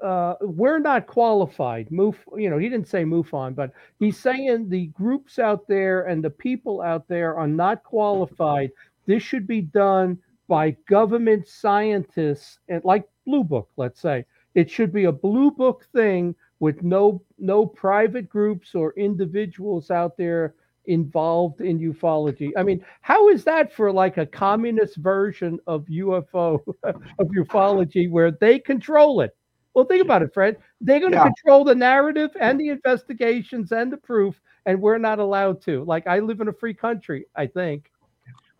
uh, 0.00 0.34
we're 0.42 0.78
not 0.78 1.08
qualified. 1.08 1.90
Move, 1.90 2.16
you 2.36 2.50
know, 2.50 2.58
he 2.58 2.68
didn't 2.68 2.86
say 2.86 3.02
MUFON, 3.02 3.56
but 3.56 3.72
he's 3.98 4.16
saying 4.16 4.68
the 4.68 4.86
groups 4.86 5.40
out 5.40 5.66
there 5.66 6.02
and 6.02 6.22
the 6.22 6.30
people 6.30 6.80
out 6.80 7.08
there 7.08 7.36
are 7.36 7.48
not 7.48 7.82
qualified. 7.82 8.70
This 9.06 9.24
should 9.24 9.44
be 9.44 9.62
done 9.62 10.16
by 10.46 10.76
government 10.88 11.48
scientists, 11.48 12.60
and 12.68 12.84
like 12.84 13.08
Blue 13.26 13.42
Book, 13.42 13.68
let's 13.76 14.00
say. 14.00 14.24
It 14.54 14.70
should 14.70 14.92
be 14.92 15.06
a 15.06 15.12
Blue 15.12 15.50
Book 15.50 15.88
thing 15.92 16.32
with 16.60 16.84
no 16.84 17.20
no 17.40 17.66
private 17.66 18.28
groups 18.28 18.76
or 18.76 18.92
individuals 18.96 19.90
out 19.90 20.16
there 20.16 20.54
involved 20.86 21.60
in 21.60 21.78
ufology. 21.78 22.50
I 22.56 22.62
mean, 22.62 22.84
how 23.00 23.28
is 23.28 23.44
that 23.44 23.72
for 23.72 23.92
like 23.92 24.18
a 24.18 24.26
communist 24.26 24.96
version 24.96 25.58
of 25.66 25.84
UFO 25.86 26.58
of 26.84 27.26
ufology 27.36 28.10
where 28.10 28.30
they 28.32 28.58
control 28.58 29.20
it? 29.20 29.36
Well, 29.74 29.84
think 29.84 30.02
about 30.02 30.22
it, 30.22 30.34
Fred. 30.34 30.58
They're 30.80 31.00
going 31.00 31.12
to 31.12 31.18
Yeah. 31.18 31.24
control 31.24 31.64
the 31.64 31.74
narrative 31.74 32.30
and 32.38 32.60
the 32.60 32.68
investigations 32.68 33.72
and 33.72 33.90
the 33.90 33.96
proof, 33.96 34.40
and 34.66 34.80
we're 34.80 34.98
not 34.98 35.18
allowed 35.18 35.62
to. 35.62 35.84
Like, 35.84 36.06
I 36.06 36.18
live 36.18 36.40
in 36.40 36.48
a 36.48 36.52
free 36.52 36.74
country, 36.74 37.24
I 37.34 37.46
think. 37.46 37.90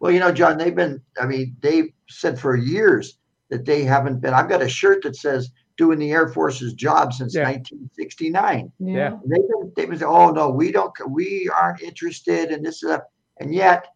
Well, 0.00 0.10
you 0.10 0.20
know, 0.20 0.32
John, 0.32 0.56
they've 0.58 0.74
been, 0.74 1.02
I 1.20 1.26
mean, 1.26 1.56
they've 1.60 1.92
said 2.08 2.38
for 2.38 2.56
years 2.56 3.18
that 3.50 3.64
they 3.66 3.84
haven't 3.84 4.20
been. 4.20 4.32
I've 4.32 4.48
got 4.48 4.62
a 4.62 4.68
shirt 4.68 5.02
that 5.02 5.16
says 5.16 5.50
doing 5.82 5.98
the 5.98 6.12
Air 6.12 6.28
Force's 6.28 6.74
job 6.74 7.12
since 7.12 7.34
Yeah. 7.34 7.42
1969. 7.42 8.70
Yeah. 8.78 9.18
They've 9.26 9.48
been, 9.48 9.72
they've 9.74 9.88
been 9.90 9.98
saying, 9.98 10.08
oh, 10.08 10.30
no, 10.30 10.48
we 10.48 10.70
don't, 10.70 10.92
we 11.10 11.50
aren't 11.52 11.82
interested 11.82 12.52
in 12.52 12.62
this. 12.62 12.84
Uh, 12.84 13.00
and 13.40 13.52
yet 13.52 13.88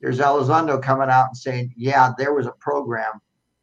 there's 0.00 0.18
Elizondo 0.18 0.82
coming 0.82 1.10
out 1.10 1.26
and 1.28 1.36
saying, 1.36 1.74
yeah, 1.76 2.10
there 2.18 2.34
was 2.34 2.46
a 2.48 2.52
program, 2.58 3.20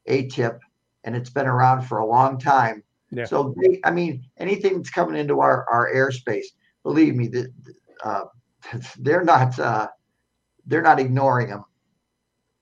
ATIP, 0.08 0.58
and 1.04 1.18
it's 1.18 1.30
been 1.30 1.48
around 1.48 1.82
for 1.82 1.98
a 1.98 2.06
long 2.06 2.40
time. 2.40 2.82
Yeah. 3.12 3.26
So, 3.26 3.54
they, 3.62 3.82
I 3.84 3.92
mean, 3.92 4.24
anything 4.38 4.78
that's 4.78 4.90
coming 4.90 5.20
into 5.20 5.42
our, 5.42 5.68
our 5.70 5.94
airspace, 5.94 6.46
believe 6.84 7.14
me, 7.14 7.28
that 7.28 7.52
uh, 8.06 8.24
they're 9.00 9.26
not, 9.26 9.60
uh, 9.60 9.90
they're 10.66 10.82
not 10.82 10.98
ignoring 11.02 11.50
them 11.50 11.66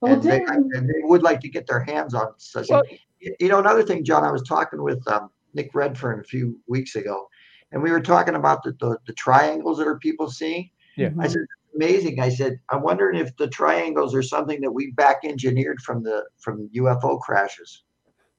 Well, 0.00 0.14
and 0.14 0.22
they, 0.24 0.40
didn't, 0.40 0.74
and 0.74 0.88
they 0.88 1.02
would 1.04 1.22
like 1.22 1.38
to 1.42 1.48
get 1.48 1.68
their 1.68 1.84
hands 1.84 2.14
on 2.14 2.32
such. 2.38 2.66
Well- 2.68 2.82
you 3.20 3.48
know, 3.48 3.58
another 3.58 3.82
thing, 3.82 4.04
John, 4.04 4.24
I 4.24 4.30
was 4.30 4.42
talking 4.42 4.82
with 4.82 5.06
um, 5.08 5.30
Nick 5.54 5.74
Redfern 5.74 6.20
a 6.20 6.24
few 6.24 6.58
weeks 6.66 6.94
ago, 6.96 7.28
and 7.72 7.82
we 7.82 7.90
were 7.90 8.00
talking 8.00 8.34
about 8.34 8.62
the, 8.62 8.72
the, 8.80 8.98
the 9.06 9.12
triangles 9.14 9.78
that 9.78 9.86
are 9.86 9.98
people 9.98 10.30
seeing. 10.30 10.70
Yeah. 10.96 11.10
I 11.20 11.28
said, 11.28 11.42
amazing. 11.74 12.20
I 12.20 12.28
said, 12.28 12.58
I'm 12.70 12.82
wondering 12.82 13.18
if 13.20 13.36
the 13.36 13.48
triangles 13.48 14.14
are 14.14 14.22
something 14.22 14.60
that 14.62 14.70
we 14.70 14.90
back 14.92 15.18
engineered 15.24 15.80
from 15.80 16.02
the 16.02 16.24
from 16.38 16.68
UFO 16.74 17.20
crashes, 17.20 17.84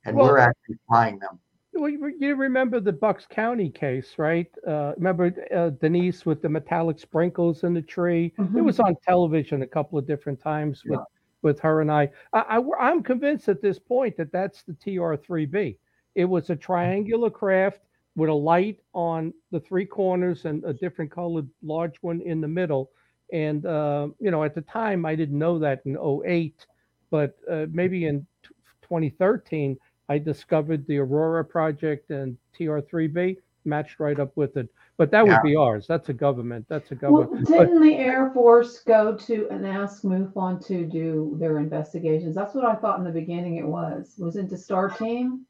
and 0.06 0.16
Well- 0.16 0.28
we're 0.28 0.38
actually 0.40 0.78
flying 0.88 1.20
them. 1.20 1.40
Well, 1.72 1.90
you 1.90 2.36
remember 2.36 2.82
the 2.82 2.92
Bucks 2.92 3.26
County 3.30 3.70
case, 3.70 4.16
right? 4.18 4.48
Uh, 4.68 4.94
remember 4.98 5.32
uh, 5.56 5.70
Denise 5.70 6.26
with 6.26 6.42
the 6.42 6.50
metallic 6.50 7.00
sprinkles 7.00 7.64
in 7.64 7.74
the 7.74 7.82
tree? 7.82 8.34
It 8.38 8.42
Mhm. 8.42 8.66
was 8.66 8.82
on 8.82 8.96
television 9.08 9.62
a 9.62 9.68
couple 9.68 9.98
of 9.98 10.06
different 10.06 10.42
times 10.42 10.84
with, 10.86 11.00
with 11.42 11.60
her 11.60 11.82
and 11.82 11.92
I. 11.92 12.10
I, 12.34 12.62
I. 12.80 12.92
am 12.92 13.04
convinced 13.04 13.48
at 13.48 13.62
this 13.62 13.80
point 13.80 14.18
that 14.18 14.32
that's 14.32 14.64
the 14.64 14.74
TR-3B. 14.74 15.78
It 16.16 16.26
was 16.26 16.50
a 16.50 16.56
triangular 16.56 17.30
craft 17.30 17.82
with 18.16 18.30
a 18.30 18.34
light 18.34 18.80
on 18.94 19.34
the 19.52 19.60
three 19.60 19.86
corners 19.86 20.46
and 20.46 20.64
a 20.66 20.74
different 20.74 21.12
colored 21.12 21.48
large 21.64 21.98
one 22.02 22.22
in 22.22 22.42
the 22.42 22.48
middle. 22.48 22.92
And, 23.32 23.66
uh, 23.66 24.10
you 24.20 24.32
know, 24.32 24.44
at 24.44 24.56
the 24.56 24.62
time, 24.62 25.06
I 25.06 25.16
didn't 25.16 25.38
know 25.38 25.60
that 25.60 25.82
in 25.86 25.98
08, 25.98 26.66
but 27.12 27.38
uh, 27.50 27.68
maybe 27.72 28.06
in 28.06 28.26
t- 28.44 28.50
2013, 28.82 29.78
I 30.10 30.18
discovered 30.18 30.86
the 30.88 30.98
Aurora 30.98 31.46
project 31.46 32.10
and 32.10 32.38
TR3B 32.58 33.38
matched 33.66 34.00
right 34.00 34.20
up 34.20 34.36
with 34.36 34.58
it. 34.58 34.68
But 35.00 35.12
that 35.12 35.26
Yeah. 35.26 35.36
would 35.42 35.48
be 35.48 35.56
ours. 35.56 35.88
That's 35.88 36.10
a 36.10 36.14
government. 36.14 36.66
That's 36.68 36.92
a 36.92 36.96
government. 36.96 37.32
well, 37.32 37.42
government. 37.44 37.70
didn't 37.70 37.84
the 37.84 37.96
Air 37.96 38.32
Force 38.32 38.80
go 38.84 39.16
to 39.16 39.48
and 39.50 39.66
ask 39.66 40.04
MUFON 40.04 40.60
to 40.66 40.86
do 40.86 41.38
their 41.40 41.60
investigations? 41.60 42.36
That's 42.36 42.54
what 42.54 42.66
I 42.66 42.76
thought 42.76 43.00
in 43.00 43.06
the 43.06 43.12
beginning 43.12 43.56
it 43.56 43.66
was. 43.66 44.18
Was 44.20 44.36
it 44.36 44.50
the 44.50 44.58
Star 44.58 44.90
Team? 44.90 45.46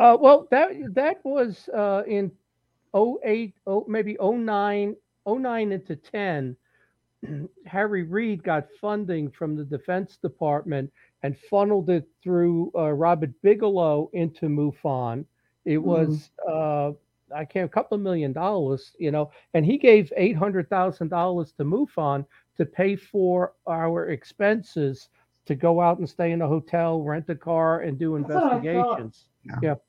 Uh, 0.00 0.18
well, 0.20 0.48
that 0.50 0.72
that 0.94 1.24
was 1.24 1.68
uh, 1.68 2.02
in 2.08 2.32
08, 2.92 3.54
oh, 3.68 3.84
maybe 3.86 4.16
09, 4.20 4.96
09 5.28 5.72
into 5.72 5.94
10. 5.94 6.56
Harry 7.66 8.02
Reid 8.02 8.42
got 8.42 8.66
funding 8.80 9.30
from 9.30 9.54
the 9.54 9.64
Defense 9.64 10.16
Department 10.16 10.92
and 11.22 11.38
funneled 11.38 11.88
it 11.88 12.08
through 12.20 12.72
uh, 12.74 12.90
Robert 12.90 13.30
Bigelow 13.42 14.10
into 14.12 14.48
MUFON. 14.48 15.24
It 15.64 15.78
was 15.78 16.30
uh, 16.48 16.90
I 17.34 17.44
can't 17.44 17.66
a 17.66 17.68
couple 17.72 17.94
of 17.96 18.00
million 18.02 18.32
dollars, 18.32 18.92
you 18.98 19.10
know, 19.10 19.30
and 19.54 19.64
he 19.64 19.78
gave 19.78 20.12
eight 20.16 20.36
hundred 20.36 20.68
thousand 20.68 21.08
dollars 21.08 21.52
to 21.52 21.64
MUFON 21.64 22.26
to 22.56 22.64
pay 22.64 22.96
for 22.96 23.52
our 23.66 24.08
expenses 24.10 25.08
to 25.46 25.54
go 25.54 25.80
out 25.80 25.98
and 25.98 26.08
stay 26.08 26.32
in 26.32 26.42
a 26.42 26.48
hotel, 26.48 27.02
rent 27.02 27.28
a 27.28 27.34
car, 27.34 27.80
and 27.80 27.98
do 27.98 28.16
investigations. 28.16 29.28
Yeah. 29.44 29.52
I 29.52 29.56
thought. 29.56 29.60
investigations. 29.60 29.80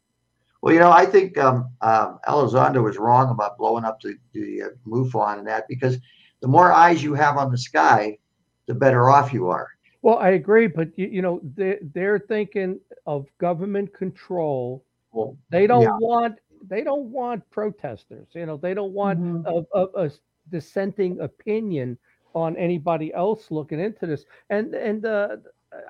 Well, 0.61 0.73
you 0.73 0.79
know, 0.79 0.91
I 0.91 1.05
think 1.05 1.37
um, 1.37 1.69
um, 1.81 2.19
Elizondo 2.27 2.83
was 2.83 2.97
wrong 2.97 3.29
about 3.29 3.57
blowing 3.57 3.83
up 3.85 4.01
the, 4.01 4.15
the 4.33 4.63
uh, 4.63 4.69
MUFON 4.87 5.37
and 5.39 5.47
that 5.47 5.67
because 5.67 5.97
the 6.41 6.47
more 6.47 6.71
eyes 6.71 7.03
you 7.03 7.13
have 7.13 7.37
on 7.37 7.51
the 7.51 7.57
sky, 7.57 8.17
the 8.65 8.73
better 8.73 9.09
off 9.09 9.31
you 9.31 9.47
are. 9.49 9.69
Well, 10.01 10.17
I 10.17 10.29
agree, 10.29 10.67
but 10.67 10.89
you, 10.97 11.07
you 11.07 11.21
know, 11.21 11.39
they 11.55 11.79
they're 11.93 12.19
thinking 12.19 12.79
of 13.05 13.27
government 13.37 13.93
control. 13.93 14.83
Well, 15.11 15.37
They 15.49 15.67
don't 15.67 15.83
Yeah. 15.83 15.97
want 15.99 16.39
they 16.67 16.83
don't 16.83 17.11
want 17.11 17.49
protesters. 17.51 18.27
You 18.33 18.45
know, 18.45 18.57
they 18.57 18.73
don't 18.73 18.93
want 18.93 19.19
Mhm. 19.19 19.65
a, 19.73 19.77
a, 19.79 20.05
a 20.05 20.11
dissenting 20.49 21.19
opinion 21.21 21.97
on 22.33 22.55
anybody 22.57 23.13
else 23.13 23.51
looking 23.51 23.79
into 23.79 24.05
this. 24.05 24.25
And 24.49 24.73
and 24.75 25.05
uh, 25.05 25.37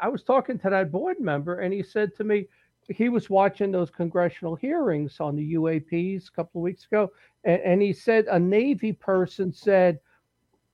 I 0.01 0.07
was 0.07 0.23
talking 0.23 0.59
to 0.59 0.69
that 0.69 0.91
board 0.91 1.19
member, 1.19 1.59
and 1.59 1.73
he 1.73 1.83
said 1.83 2.15
to 2.17 2.23
me 2.23 2.47
he 2.89 3.09
was 3.09 3.31
watching 3.31 3.71
those 3.71 3.89
congressional 3.89 4.55
hearings 4.55 5.19
on 5.19 5.35
the 5.35 5.53
UAPs 5.55 6.27
a 6.27 6.31
couple 6.31 6.61
of 6.61 6.63
weeks 6.63 6.85
ago, 6.85 7.11
and, 7.43 7.61
and 7.61 7.81
he 7.81 7.91
said 7.93 8.25
a 8.27 8.39
Navy 8.39 8.93
person 8.93 9.51
said 9.51 9.99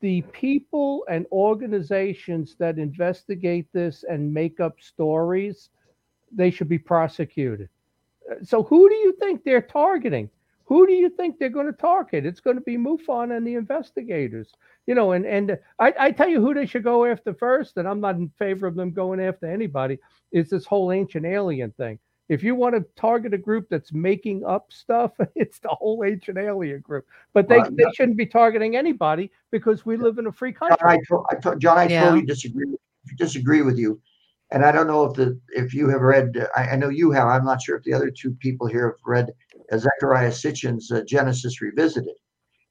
the 0.01 0.22
people 0.34 1.05
and 1.10 1.25
organizations 1.31 2.55
that 2.58 2.79
investigate 2.79 3.67
this 3.72 4.03
and 4.10 4.34
make 4.34 4.60
up 4.60 4.81
stories, 4.81 5.70
they 6.31 6.50
should 6.50 6.67
be 6.67 6.79
prosecuted. 6.79 7.70
So 8.43 8.63
who 8.63 8.89
do 8.89 8.95
you 8.95 9.13
think 9.19 9.43
they're 9.43 9.61
targeting? 9.61 10.29
Who 10.65 10.88
do 10.88 10.93
you 10.93 11.09
think 11.09 11.38
they're 11.38 11.50
going 11.50 11.65
to 11.65 11.73
target? 11.73 12.25
It's 12.25 12.39
going 12.39 12.55
to 12.55 12.61
be 12.61 12.77
MUFON 12.77 13.35
and 13.35 13.45
the 13.45 13.55
investigators. 13.55 14.53
You 14.88 14.95
know, 14.95 15.11
and 15.11 15.25
and 15.25 15.57
I, 15.79 15.93
I 16.00 16.11
tell 16.11 16.29
you 16.29 16.39
who 16.41 16.53
they 16.53 16.65
should 16.65 16.83
go 16.83 17.05
after 17.05 17.33
first, 17.33 17.77
and 17.77 17.88
I'm 17.88 18.00
not 18.00 18.15
in 18.15 18.29
favor 18.39 18.67
of 18.67 18.75
them 18.75 18.91
going 18.91 19.19
after 19.19 19.45
anybody. 19.47 20.00
Is 20.31 20.50
this 20.50 20.65
whole 20.65 20.91
ancient 20.91 21.25
alien 21.25 21.71
thing? 21.71 22.00
If 22.29 22.43
you 22.43 22.55
want 22.55 22.75
to 22.75 22.85
target 22.95 23.33
a 23.33 23.38
group 23.38 23.67
that's 23.69 23.91
making 23.91 24.45
up 24.45 24.71
stuff, 24.71 25.11
it's 25.35 25.59
the 25.59 25.67
whole 25.69 26.03
ancient 26.05 26.38
alien 26.38 26.79
group. 26.79 27.05
But 27.33 27.50
they, 27.50 27.57
Well, 27.57 27.71
they 27.71 27.83
shouldn't 27.93 28.17
be 28.17 28.25
targeting 28.25 28.77
anybody 28.77 29.29
because 29.51 29.85
we 29.85 29.97
live 29.97 30.17
in 30.17 30.27
a 30.27 30.31
free 30.31 30.53
John, 30.53 30.69
country. 30.69 30.88
I, 30.89 30.97
to- 31.09 31.23
I 31.29 31.35
to- 31.35 31.55
John, 31.57 31.77
I 31.77 31.88
Yeah. 31.88 32.05
totally 32.05 32.25
disagree. 32.25 32.67
Disagree 33.17 33.61
with 33.63 33.77
you, 33.77 34.00
and 34.51 34.65
I 34.65 34.72
don't 34.72 34.88
know 34.88 35.05
if 35.05 35.13
the 35.13 35.39
if 35.50 35.74
you 35.74 35.89
have 35.89 36.01
read. 36.01 36.48
I, 36.55 36.70
I 36.70 36.75
know 36.75 36.89
you 36.89 37.12
have. 37.12 37.27
I'm 37.27 37.46
not 37.46 37.62
sure 37.62 37.77
if 37.77 37.84
the 37.84 37.93
other 37.93 38.12
two 38.12 38.31
people 38.36 38.67
here 38.67 38.88
have 38.88 39.00
read 39.05 39.31
Zecharia 39.72 40.31
Sitchin's 40.31 40.91
uh, 40.91 41.03
Genesis 41.08 41.62
Revisited. 41.62 42.15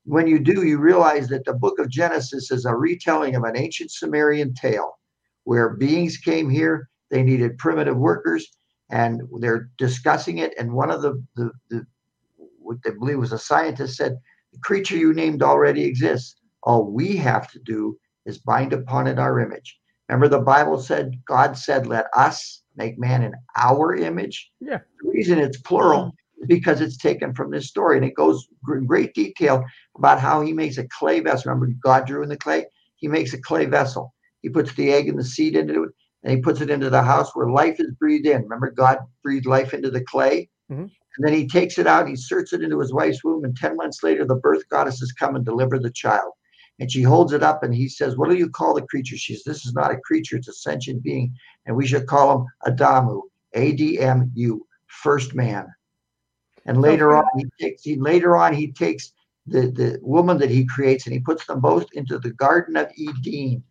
When 0.04 0.26
you 0.26 0.38
do, 0.38 0.64
you 0.66 0.78
realize 0.78 1.28
that 1.28 1.44
the 1.44 1.54
book 1.54 1.78
of 1.78 1.88
Genesis 1.88 2.50
is 2.50 2.64
a 2.66 2.74
retelling 2.74 3.34
of 3.34 3.44
an 3.44 3.56
ancient 3.56 3.90
Sumerian 3.90 4.54
tale, 4.54 4.98
where 5.44 5.70
beings 5.70 6.18
came 6.18 6.50
here. 6.50 6.88
They 7.10 7.22
needed 7.22 7.58
primitive 7.58 7.96
workers, 7.96 8.46
and 8.90 9.22
they're 9.40 9.70
discussing 9.78 10.38
it. 10.38 10.52
And 10.58 10.72
one 10.72 10.90
of 10.90 11.00
the 11.00 11.22
the, 11.36 11.50
the 11.70 11.86
what 12.58 12.76
they 12.84 12.90
believe 12.90 13.18
was 13.18 13.32
a 13.32 13.38
scientist 13.38 13.96
said, 13.96 14.18
"The 14.52 14.58
creature 14.58 14.96
you 14.96 15.14
named 15.14 15.42
already 15.42 15.84
exists. 15.84 16.36
All 16.62 16.92
we 16.92 17.16
have 17.16 17.50
to 17.52 17.58
do 17.58 17.96
is 18.26 18.36
bind 18.38 18.74
upon 18.74 19.06
it 19.06 19.18
our 19.18 19.40
image. 19.40 19.79
Remember, 20.10 20.28
the 20.28 20.42
Bible 20.42 20.80
said, 20.80 21.20
God 21.24 21.56
said, 21.56 21.86
Let 21.86 22.06
us 22.16 22.62
make 22.76 22.98
man 22.98 23.22
in 23.22 23.32
our 23.56 23.94
image. 23.94 24.50
Yeah. 24.60 24.78
The 25.02 25.10
reason 25.10 25.38
it's 25.38 25.60
plural 25.60 26.12
is 26.40 26.48
because 26.48 26.80
it's 26.80 26.96
taken 26.96 27.32
from 27.32 27.52
this 27.52 27.68
story. 27.68 27.96
And 27.96 28.04
it 28.04 28.16
goes 28.16 28.48
in 28.68 28.86
great 28.86 29.14
detail 29.14 29.62
about 29.96 30.18
how 30.18 30.40
he 30.40 30.52
makes 30.52 30.78
a 30.78 30.88
clay 30.88 31.20
vessel. 31.20 31.52
Remember, 31.52 31.72
God 31.80 32.06
drew 32.06 32.24
in 32.24 32.28
the 32.28 32.36
clay? 32.36 32.66
He 32.96 33.06
makes 33.06 33.34
a 33.34 33.40
clay 33.40 33.66
vessel. 33.66 34.12
He 34.42 34.48
puts 34.48 34.74
the 34.74 34.92
egg 34.92 35.08
and 35.08 35.18
the 35.18 35.24
seed 35.24 35.54
into 35.54 35.84
it, 35.84 35.90
and 36.24 36.34
he 36.34 36.42
puts 36.42 36.60
it 36.60 36.70
into 36.70 36.90
the 36.90 37.02
house 37.02 37.30
where 37.34 37.48
life 37.48 37.78
is 37.78 37.92
breathed 37.92 38.26
in. 38.26 38.42
Remember, 38.42 38.70
God 38.70 38.98
breathed 39.22 39.46
life 39.46 39.72
into 39.72 39.90
the 39.90 40.02
clay? 40.02 40.48
Mhm. 40.72 40.90
And 41.16 41.26
then 41.26 41.34
he 41.34 41.46
takes 41.46 41.78
it 41.78 41.86
out, 41.86 42.06
he 42.06 42.12
inserts 42.12 42.52
it 42.52 42.62
into 42.62 42.80
his 42.80 42.92
wife's 42.92 43.22
womb, 43.22 43.44
and 43.44 43.56
10 43.56 43.76
months 43.76 44.02
later, 44.02 44.24
the 44.24 44.36
birth 44.36 44.68
goddesses 44.70 45.12
come 45.12 45.36
and 45.36 45.44
deliver 45.44 45.78
the 45.78 45.90
child. 45.90 46.32
And 46.80 46.90
she 46.90 47.02
holds 47.02 47.34
it 47.34 47.42
up 47.42 47.62
and 47.62 47.74
he 47.74 47.88
says, 47.88 48.16
What 48.16 48.30
do 48.30 48.36
you 48.36 48.48
call 48.48 48.74
the 48.74 48.82
creature? 48.82 49.16
She 49.16 49.34
says, 49.34 49.44
This 49.44 49.66
is 49.66 49.74
not 49.74 49.92
a 49.92 49.98
creature, 49.98 50.36
it's 50.36 50.48
a 50.48 50.52
sentient 50.52 51.02
being. 51.02 51.34
And 51.66 51.76
we 51.76 51.86
should 51.86 52.06
call 52.06 52.38
him 52.38 52.74
Adamu, 52.74 53.20
A 53.52 53.72
D 53.72 54.00
M 54.00 54.32
U, 54.34 54.66
first 54.86 55.34
man. 55.34 55.68
And 56.64 56.80
later 56.80 57.14
on, 57.14 57.24
he 57.36 57.46
takes 57.60 57.84
he 57.84 57.96
later 57.96 58.36
on 58.36 58.54
he 58.54 58.72
takes 58.72 59.12
the, 59.46 59.70
the 59.70 59.98
woman 60.02 60.38
that 60.38 60.50
he 60.50 60.64
creates 60.64 61.06
and 61.06 61.12
he 61.12 61.20
puts 61.20 61.46
them 61.46 61.60
both 61.60 61.86
into 61.92 62.18
the 62.18 62.32
Garden 62.32 62.76
of 62.76 62.90
Eden. 62.96 63.62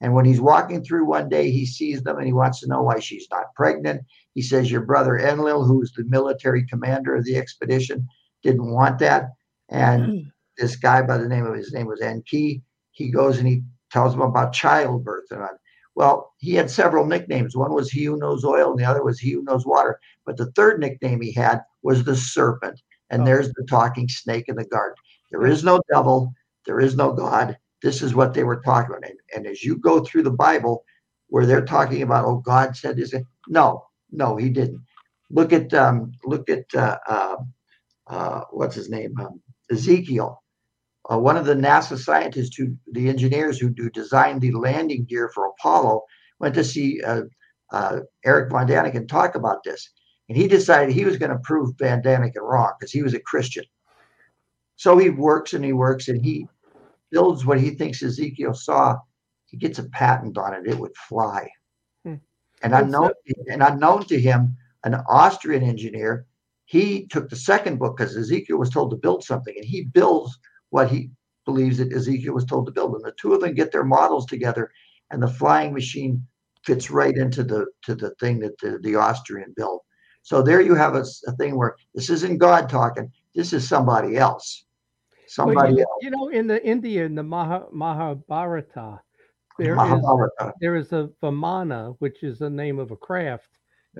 And 0.00 0.14
when 0.14 0.24
he's 0.24 0.40
walking 0.40 0.82
through 0.82 1.06
one 1.06 1.28
day, 1.28 1.50
he 1.50 1.66
sees 1.66 2.02
them 2.02 2.18
and 2.18 2.26
he 2.26 2.32
wants 2.32 2.60
to 2.60 2.68
know 2.68 2.82
why 2.82 3.00
she's 3.00 3.26
not 3.30 3.54
pregnant. 3.56 4.02
He 4.34 4.42
says, 4.42 4.70
Your 4.70 4.82
brother 4.82 5.18
Enlil, 5.18 5.64
who's 5.64 5.92
the 5.92 6.04
military 6.04 6.64
commander 6.66 7.14
of 7.14 7.24
the 7.24 7.36
expedition, 7.36 8.06
didn't 8.42 8.70
want 8.70 9.00
that. 9.00 9.32
And 9.68 10.02
mm. 10.02 10.32
This 10.58 10.76
guy 10.76 11.02
by 11.02 11.18
the 11.18 11.28
name 11.28 11.46
of 11.46 11.54
his 11.54 11.72
name 11.72 11.86
was 11.86 12.00
Enki. 12.00 12.62
He 12.90 13.10
goes 13.10 13.38
and 13.38 13.46
he 13.48 13.62
tells 13.90 14.14
him 14.14 14.20
about 14.22 14.52
childbirth. 14.52 15.30
And 15.30 15.42
I, 15.42 15.48
well, 15.94 16.32
he 16.38 16.54
had 16.54 16.70
several 16.70 17.06
nicknames. 17.06 17.56
One 17.56 17.72
was 17.72 17.90
he 17.90 18.04
who 18.04 18.18
knows 18.18 18.44
oil, 18.44 18.70
and 18.70 18.78
the 18.78 18.84
other 18.84 19.02
was 19.02 19.18
he 19.18 19.32
who 19.32 19.42
knows 19.42 19.66
water. 19.66 19.98
But 20.24 20.36
the 20.36 20.50
third 20.52 20.80
nickname 20.80 21.20
he 21.20 21.32
had 21.32 21.60
was 21.82 22.04
the 22.04 22.16
serpent. 22.16 22.80
And 23.10 23.22
Oh. 23.22 23.24
there's 23.24 23.48
the 23.52 23.64
talking 23.68 24.08
snake 24.08 24.48
in 24.48 24.56
the 24.56 24.64
garden. 24.64 24.96
There 25.30 25.46
is 25.46 25.64
no 25.64 25.80
devil, 25.90 26.32
there 26.66 26.80
is 26.80 26.96
no 26.96 27.12
God. 27.12 27.56
This 27.82 28.02
is 28.02 28.14
what 28.14 28.34
they 28.34 28.44
were 28.44 28.60
talking 28.60 28.90
about. 28.90 29.08
And, 29.08 29.18
and 29.34 29.46
as 29.46 29.64
you 29.64 29.76
go 29.76 30.00
through 30.00 30.24
the 30.24 30.30
Bible, 30.30 30.84
where 31.28 31.46
they're 31.46 31.64
talking 31.64 32.02
about, 32.02 32.24
oh, 32.24 32.36
God 32.38 32.76
said 32.76 32.96
this, 32.96 33.14
no, 33.48 33.84
no, 34.10 34.36
he 34.36 34.48
didn't. 34.48 34.82
Look 35.30 35.52
at 35.52 35.72
um, 35.74 36.12
look 36.24 36.48
at 36.48 36.64
uh, 36.74 36.98
uh, 37.06 37.36
uh, 38.06 38.40
what's 38.50 38.74
his 38.74 38.88
name, 38.88 39.14
um, 39.20 39.40
Ezekiel. 39.70 40.42
Uh, 41.10 41.18
one 41.18 41.36
of 41.36 41.46
the 41.46 41.54
NASA 41.54 41.98
scientists 41.98 42.56
who, 42.56 42.76
the 42.92 43.08
engineers 43.08 43.58
who 43.58 43.70
do 43.70 43.88
design 43.90 44.38
the 44.38 44.52
landing 44.52 45.04
gear 45.04 45.30
for 45.34 45.46
Apollo, 45.46 46.02
went 46.38 46.54
to 46.54 46.62
see 46.62 47.02
uh, 47.02 47.22
uh, 47.72 48.00
Eric 48.24 48.50
Von 48.50 48.66
Daniken 48.66 49.08
talk 49.08 49.34
about 49.34 49.64
this, 49.64 49.90
and 50.28 50.36
he 50.36 50.46
decided 50.46 50.94
he 50.94 51.04
was 51.04 51.16
going 51.16 51.30
to 51.30 51.38
prove 51.38 51.74
Van 51.78 52.02
Daniken 52.02 52.42
wrong 52.42 52.72
because 52.78 52.92
he 52.92 53.02
was 53.02 53.14
a 53.14 53.20
Christian. 53.20 53.64
So 54.76 54.98
he 54.98 55.10
works 55.10 55.54
and 55.54 55.64
he 55.64 55.72
works 55.72 56.08
and 56.08 56.24
he 56.24 56.46
builds 57.10 57.44
what 57.44 57.60
he 57.60 57.70
thinks 57.70 58.02
Ezekiel 58.02 58.54
saw. 58.54 58.96
He 59.46 59.56
gets 59.56 59.78
a 59.78 59.88
patent 59.88 60.36
on 60.36 60.54
it; 60.54 60.66
it 60.66 60.78
would 60.78 60.96
fly. 61.08 61.48
Hmm. 62.04 62.16
And 62.62 62.74
unknown, 62.74 63.12
and 63.50 63.62
unknown 63.62 64.04
to 64.04 64.20
him, 64.20 64.56
an 64.84 64.94
Austrian 65.08 65.62
engineer, 65.62 66.26
he 66.66 67.06
took 67.06 67.30
the 67.30 67.36
second 67.36 67.78
book 67.78 67.96
because 67.96 68.16
Ezekiel 68.16 68.58
was 68.58 68.70
told 68.70 68.90
to 68.90 68.96
build 68.96 69.24
something, 69.24 69.54
and 69.56 69.64
he 69.64 69.84
builds 69.84 70.38
what 70.70 70.90
he 70.90 71.10
believes 71.44 71.78
that 71.78 71.92
Ezekiel 71.92 72.34
was 72.34 72.44
told 72.44 72.66
to 72.66 72.72
build. 72.72 72.94
And 72.94 73.04
the 73.04 73.14
two 73.18 73.32
of 73.34 73.40
them 73.40 73.54
get 73.54 73.72
their 73.72 73.84
models 73.84 74.26
together, 74.26 74.70
and 75.10 75.22
the 75.22 75.28
flying 75.28 75.72
machine 75.72 76.26
fits 76.64 76.90
right 76.90 77.16
into 77.16 77.42
the 77.42 77.66
to 77.84 77.94
the 77.94 78.10
thing 78.16 78.38
that 78.40 78.58
the, 78.58 78.78
the 78.82 78.96
Austrian 78.96 79.52
built. 79.56 79.84
So 80.22 80.42
there 80.42 80.60
you 80.60 80.74
have 80.74 80.94
a 80.94 81.04
thing 81.38 81.56
where 81.56 81.76
this 81.94 82.10
isn't 82.10 82.38
God 82.38 82.68
talking. 82.68 83.10
This 83.34 83.52
is 83.52 83.66
somebody 83.66 84.16
else. 84.16 84.64
Well, 85.12 85.24
Somebody 85.28 85.74
you, 85.74 85.80
else. 85.80 85.88
you 86.02 86.10
know, 86.10 86.28
in 86.28 86.46
the 86.46 86.64
India, 86.66 87.04
in 87.04 87.14
the 87.14 87.22
Maha, 87.22 87.66
Mahabharata, 87.72 89.00
there 89.58 89.72
is 89.72 89.76
Mahabharata. 89.76 90.52
there 90.60 90.76
is 90.76 90.92
a 90.92 91.10
Vimana, 91.22 91.96
which 91.98 92.22
is 92.22 92.38
the 92.38 92.50
name 92.50 92.78
of 92.78 92.90
a 92.90 92.96
craft, 92.96 93.48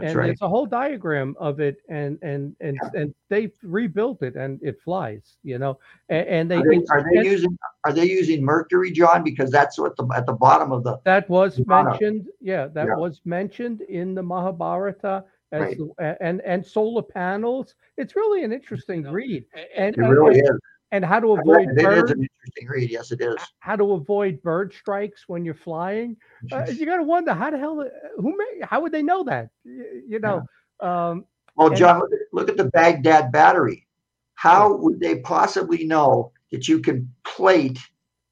That's 0.01 0.11
and 0.11 0.19
right. 0.19 0.27
there's 0.27 0.43
a 0.43 0.49
whole 0.49 0.67
diagram 0.67 1.35
of 1.39 1.61
it, 1.61 1.79
and 1.89 2.19
and 2.23 2.55
and 2.61 2.79
and 2.95 3.15
they 3.29 3.53
rebuilt 3.63 4.23
it, 4.23 4.37
and 4.37 4.61
it 4.63 4.81
flies. 4.81 5.37
You 5.43 5.59
know, 5.59 5.79
and, 6.09 6.27
and 6.29 6.51
they, 6.51 6.57
Are 6.57 6.71
they, 6.71 6.77
are 6.91 7.03
they 7.11 7.17
and 7.19 7.27
using 7.27 7.59
are 7.85 7.93
they 7.93 8.05
using 8.07 8.45
mercury, 8.45 8.91
John? 8.91 9.25
Because 9.25 9.51
that's 9.51 9.79
what 9.79 9.97
the 9.97 10.07
at 10.15 10.27
the 10.27 10.33
bottom 10.35 10.73
of 10.73 10.85
the 10.85 10.99
that 11.05 11.29
was 11.29 11.59
Vimana. 11.59 11.91
mentioned. 11.91 12.29
Yeah, 12.41 12.67
that 12.69 12.87
Yeah. 12.87 12.97
was 12.97 13.21
mentioned 13.25 13.81
in 13.83 14.15
the 14.15 14.23
Mahabharata. 14.23 15.25
As 15.51 15.63
Right. 15.63 15.79
the, 15.79 16.17
and 16.21 16.43
and 16.43 16.65
solar 16.65 17.01
panels. 17.03 17.75
It's 17.97 18.15
really 18.15 18.45
an 18.45 18.53
interesting 18.53 19.03
read, 19.05 19.47
And, 19.55 19.97
and 19.97 19.97
it 19.97 20.09
really 20.09 20.41
is. 20.41 20.59
And 20.93 21.05
how 21.05 21.21
to 21.21 21.33
avoid 21.33 21.69
it. 21.69 21.79
It 21.79 21.83
bird, 21.85 22.05
is 22.05 22.11
an 22.11 22.23
interesting 22.23 22.69
read. 22.69 22.91
Yes, 22.91 23.11
it 23.13 23.21
is. 23.21 23.37
how 23.61 23.77
to 23.77 23.93
avoid 23.93 24.43
bird 24.43 24.73
strikes 24.73 25.25
when 25.29 25.45
you're 25.45 25.55
flying. 25.55 26.17
uh, 26.53 26.65
you 26.73 26.87
got 26.87 26.97
to 26.97 27.03
wonder 27.03 27.35
how 27.35 27.51
the 27.51 27.59
hell 27.59 27.81
uh, 27.81 27.85
who 28.17 28.37
may 28.37 28.61
how 28.63 28.81
would 28.81 28.93
they 28.93 29.03
know 29.03 29.23
that 29.25 29.51
Y- 29.65 30.03
you 30.09 30.19
know 30.21 30.43
um 30.81 31.25
Well, 31.57 31.69
And- 31.69 31.77
John, 31.77 31.99
look 32.01 32.13
at, 32.13 32.19
look 32.33 32.49
at 32.49 32.57
the 32.57 32.67
Baghdad 32.71 33.31
battery. 33.33 33.87
How 34.35 34.77
would 34.77 35.01
they 35.01 35.19
possibly 35.21 35.85
know 35.85 36.33
that 36.53 36.69
you 36.69 36.79
can 36.81 37.13
plate 37.25 37.79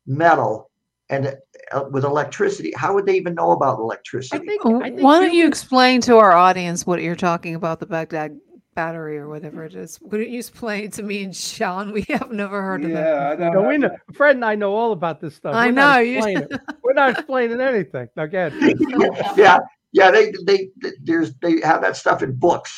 metal 0.06 0.70
and 1.10 1.36
uh, 1.72 1.84
with 1.90 2.04
electricity? 2.04 2.72
How 2.76 2.94
would 2.94 3.06
they 3.06 3.16
even 3.16 3.34
know 3.34 3.50
about 3.50 3.78
i 3.78 3.82
electricity? 3.82 4.46
think, 4.46 4.64
I 4.64 4.90
think 4.90 5.02
Why 5.02 5.18
don't 5.20 5.32
you 5.34 5.42
humans- 5.42 5.58
explain 5.60 6.00
to 6.02 6.16
our 6.18 6.32
audience 6.32 6.86
what 6.86 7.02
you're 7.02 7.16
talking 7.16 7.54
about, 7.56 7.80
the 7.80 7.86
Baghdad 7.86 8.38
battery 8.76 9.18
or 9.18 9.28
whatever 9.28 9.64
it 9.64 9.74
is? 9.74 9.96
Why 10.00 10.18
don't 10.18 10.28
you 10.30 10.38
explain 10.38 10.84
it 10.84 10.92
to 10.92 11.02
me 11.02 11.24
and 11.24 11.34
Sean? 11.34 11.92
We 11.96 12.02
have 12.10 12.30
never 12.30 12.62
heard 12.62 12.84
of 12.84 12.92
that. 12.92 13.40
Yeah, 13.40 13.48
no, 13.50 13.62
we 13.62 13.78
know. 13.78 13.90
Fred 14.14 14.36
and 14.36 14.44
I 14.44 14.54
know 14.54 14.72
all 14.76 14.92
about 14.92 15.20
this 15.20 15.34
stuff. 15.34 15.54
I 15.56 15.66
We're 15.66 15.72
not 15.72 15.94
know, 15.96 16.00
you- 16.02 16.16
explaining- 16.18 16.48
We're 16.84 16.92
not 16.92 17.10
explaining 17.10 17.60
anything. 17.60 18.08
Again, 18.16 18.52
yeah, 19.36 19.58
yeah. 19.92 20.10
They, 20.12 20.32
they 20.44 20.68
they 20.80 20.92
there's 21.02 21.34
they 21.42 21.60
have 21.62 21.82
that 21.82 21.96
stuff 21.96 22.22
in 22.22 22.32
books. 22.34 22.72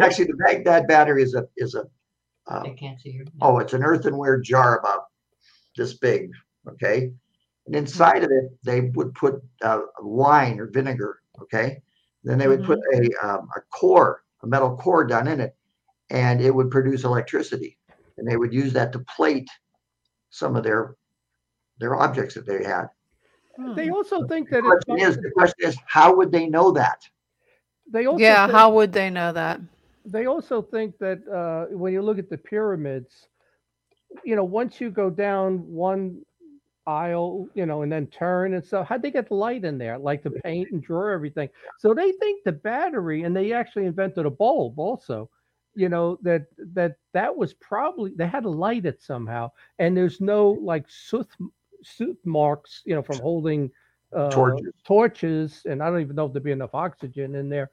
Actually, 0.00 0.26
the 0.26 0.36
Baghdad 0.46 0.86
battery 0.86 1.22
is 1.24 1.34
a 1.34 1.44
is 1.56 1.74
a 1.74 1.80
um, 2.46 2.64
I 2.66 2.70
can't 2.78 3.00
see 3.00 3.10
your. 3.10 3.24
oh, 3.40 3.58
it's 3.58 3.72
an 3.72 3.82
earthenware 3.82 4.38
jar 4.40 4.78
about 4.78 5.06
this 5.76 5.94
big. 5.94 6.30
Okay, 6.68 7.10
and 7.66 7.74
inside 7.74 8.22
of 8.22 8.30
it 8.30 8.50
they 8.62 8.82
would 8.94 9.14
put 9.14 9.42
uh, 9.62 9.80
wine 10.00 10.60
or 10.60 10.66
vinegar. 10.66 11.20
Okay, 11.42 11.82
then 12.24 12.38
they 12.38 12.48
would 12.48 12.64
put 12.64 12.78
a 12.94 13.12
um, 13.26 13.48
a 13.56 13.60
core, 13.72 14.22
a 14.42 14.46
metal 14.46 14.76
core 14.76 15.04
down 15.04 15.28
in 15.28 15.40
it, 15.40 15.56
and 16.10 16.40
it 16.40 16.54
would 16.54 16.70
produce 16.70 17.04
electricity, 17.04 17.78
and 18.18 18.28
they 18.28 18.36
would 18.36 18.52
use 18.52 18.72
that 18.74 18.92
to 18.92 18.98
plate 19.00 19.48
some 20.30 20.56
of 20.56 20.64
their 20.64 20.96
their 21.78 21.96
objects 21.96 22.34
that 22.34 22.46
they 22.46 22.62
had. 22.64 22.86
Hmm. 23.56 23.74
they 23.74 23.90
also 23.90 24.26
think 24.26 24.50
that 24.50 24.56
The 24.56 24.62
that 24.62 24.84
question 24.86 25.08
it's, 25.08 25.16
is, 25.16 25.22
the 25.22 25.30
question 25.30 25.68
is, 25.68 25.78
how 25.86 26.14
would 26.16 26.30
they 26.30 26.46
know 26.46 26.70
that? 26.72 27.00
they 27.90 28.06
also 28.06 28.22
Yeah, 28.22 28.46
think, 28.46 28.56
how 28.56 28.72
would 28.72 28.92
they 28.92 29.10
know 29.10 29.32
that? 29.32 29.60
they 30.04 30.26
also 30.26 30.62
think 30.62 30.98
that 30.98 31.26
uh, 31.28 31.74
when 31.74 31.92
you 31.92 32.02
look 32.02 32.18
at 32.18 32.30
the 32.30 32.38
pyramids, 32.38 33.28
you 34.24 34.36
know, 34.36 34.44
once 34.44 34.80
you 34.80 34.90
go 34.90 35.10
down 35.10 35.66
one 35.72 36.22
aisle, 36.86 37.48
you 37.54 37.66
know, 37.66 37.82
and 37.82 37.92
then 37.92 38.06
turn 38.08 38.54
and 38.54 38.64
stuff, 38.64 38.88
how'd 38.88 39.02
they 39.02 39.10
get 39.10 39.28
the 39.28 39.34
light 39.34 39.64
in 39.64 39.78
there? 39.78 39.98
Like 39.98 40.22
to 40.22 40.30
paint 40.44 40.70
and 40.70 40.82
draw 40.82 41.12
everything. 41.12 41.48
So 41.78 41.94
they 41.94 42.12
think 42.12 42.44
the 42.44 42.52
battery, 42.52 43.22
and 43.22 43.34
they 43.34 43.52
actually 43.52 43.86
invented 43.86 44.26
a 44.26 44.30
bulb 44.30 44.78
also. 44.78 45.30
You 45.76 45.88
know 45.88 46.18
that 46.22 46.46
that 46.74 46.96
that 47.12 47.36
was 47.36 47.54
probably 47.54 48.12
they 48.16 48.26
had 48.26 48.42
to 48.42 48.50
light 48.50 48.86
it 48.86 49.00
somehow, 49.00 49.52
and 49.78 49.96
there's 49.96 50.20
no 50.20 50.50
like 50.62 50.84
soot 50.88 51.28
soot 51.82 52.18
marks, 52.24 52.82
you 52.84 52.94
know, 52.94 53.02
from 53.02 53.20
holding 53.20 53.70
uh, 54.12 54.30
Torches. 54.30 54.72
torches, 54.84 55.62
and 55.66 55.82
I 55.82 55.88
don't 55.88 56.00
even 56.00 56.16
know 56.16 56.26
if 56.26 56.32
there'd 56.32 56.42
be 56.42 56.50
enough 56.50 56.74
oxygen 56.74 57.36
in 57.36 57.48
there. 57.48 57.70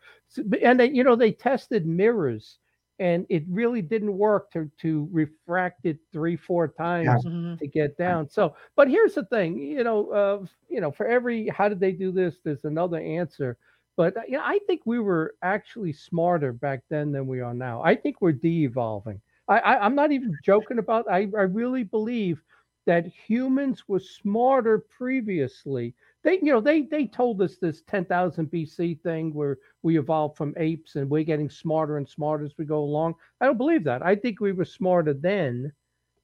And 0.62 0.80
they, 0.80 0.90
you 0.90 1.04
know, 1.04 1.16
they 1.16 1.32
tested 1.32 1.86
mirrors, 1.86 2.60
and 3.00 3.26
it 3.30 3.44
really 3.50 3.82
didn't 3.82 4.18
work 4.18 4.52
to 4.52 4.72
to 4.80 5.08
refract 5.12 5.86
it 5.86 6.00
three, 6.12 6.36
four 6.36 6.68
times 6.68 7.28
Mhm. 7.28 7.60
to 7.60 7.68
get 7.68 7.98
down. 7.98 8.30
So, 8.30 8.56
but 8.76 8.90
here's 8.90 9.16
the 9.16 9.26
thing, 9.26 9.58
you 9.60 9.84
know, 9.84 10.10
uh, 10.12 10.46
you 10.70 10.82
know, 10.82 10.92
for 10.92 11.06
every 11.08 11.48
how 11.48 11.70
did 11.70 11.80
they 11.80 11.92
do 11.92 12.12
this? 12.12 12.40
There's 12.44 12.66
another 12.66 13.00
answer. 13.00 13.58
But 13.96 14.18
uh, 14.18 14.22
you 14.28 14.34
know, 14.38 14.44
I 14.46 14.60
think 14.68 14.82
we 14.86 15.00
were 15.00 15.36
actually 15.42 15.94
smarter 15.94 16.54
back 16.54 16.84
then 16.90 17.12
than 17.12 17.28
we 17.28 17.42
are 17.42 17.54
now. 17.54 17.82
I 17.84 17.96
think 17.96 18.22
we're 18.22 18.32
de-evolving. 18.32 19.22
I, 19.48 19.60
I 19.60 19.86
I'm 19.86 19.96
not 19.96 20.12
even 20.12 20.38
joking 20.42 20.78
about. 20.80 21.06
I 21.10 21.22
I 21.38 21.44
really 21.50 21.84
believe 21.84 22.44
that 22.88 23.06
humans 23.06 23.84
were 23.88 24.00
smarter 24.00 24.80
previously. 24.80 25.94
They, 26.24 26.40
you 26.40 26.52
know, 26.54 26.62
they 26.62 26.84
they 26.84 27.06
told 27.06 27.42
us 27.42 27.58
this 27.58 27.84
10,000 27.84 28.50
BC 28.50 28.96
thing 28.96 29.34
where 29.34 29.60
we 29.84 30.00
evolved 30.00 30.38
from 30.38 30.56
apes 30.58 30.96
and 30.96 31.10
we're 31.10 31.24
getting 31.26 31.50
smarter 31.50 31.98
and 31.98 32.08
smarter 32.08 32.46
as 32.46 32.58
we 32.58 32.66
go 32.66 32.80
along. 32.80 33.16
I 33.42 33.46
don't 33.46 33.58
believe 33.58 33.84
that. 33.84 34.04
I 34.04 34.16
think 34.16 34.40
we 34.40 34.54
were 34.54 34.66
smarter 34.66 35.14
then, 35.14 35.72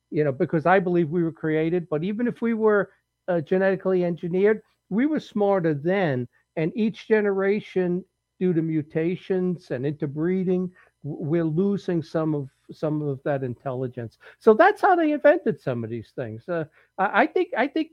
you 0.10 0.24
know, 0.24 0.32
because 0.32 0.66
I 0.66 0.80
believe 0.80 1.10
we 1.10 1.24
were 1.24 1.32
created. 1.34 1.88
But 1.90 2.04
even 2.04 2.28
if 2.28 2.42
we 2.42 2.54
were 2.54 2.92
uh, 3.28 3.42
genetically 3.42 4.06
engineered, 4.06 4.62
we 4.90 5.06
were 5.06 5.20
smarter 5.20 5.74
then. 5.74 6.28
And 6.56 6.72
each 6.76 7.08
generation, 7.08 8.06
due 8.40 8.54
to 8.54 8.62
mutations 8.62 9.72
and 9.72 9.86
interbreeding, 9.86 10.72
we're 11.04 11.44
losing 11.44 12.02
some 12.02 12.34
of 12.34 12.50
some 12.74 13.02
of 13.02 13.22
that 13.24 13.44
intelligence. 13.44 14.18
So 14.40 14.54
that's 14.54 14.82
how 14.82 14.96
they 14.96 15.12
invented 15.12 15.62
some 15.62 15.84
of 15.84 15.90
these 15.90 16.12
things. 16.16 16.48
Uh, 16.50 16.66
I, 16.98 17.24
I 17.24 17.28
think 17.28 17.50
I 17.58 17.68
think 17.68 17.92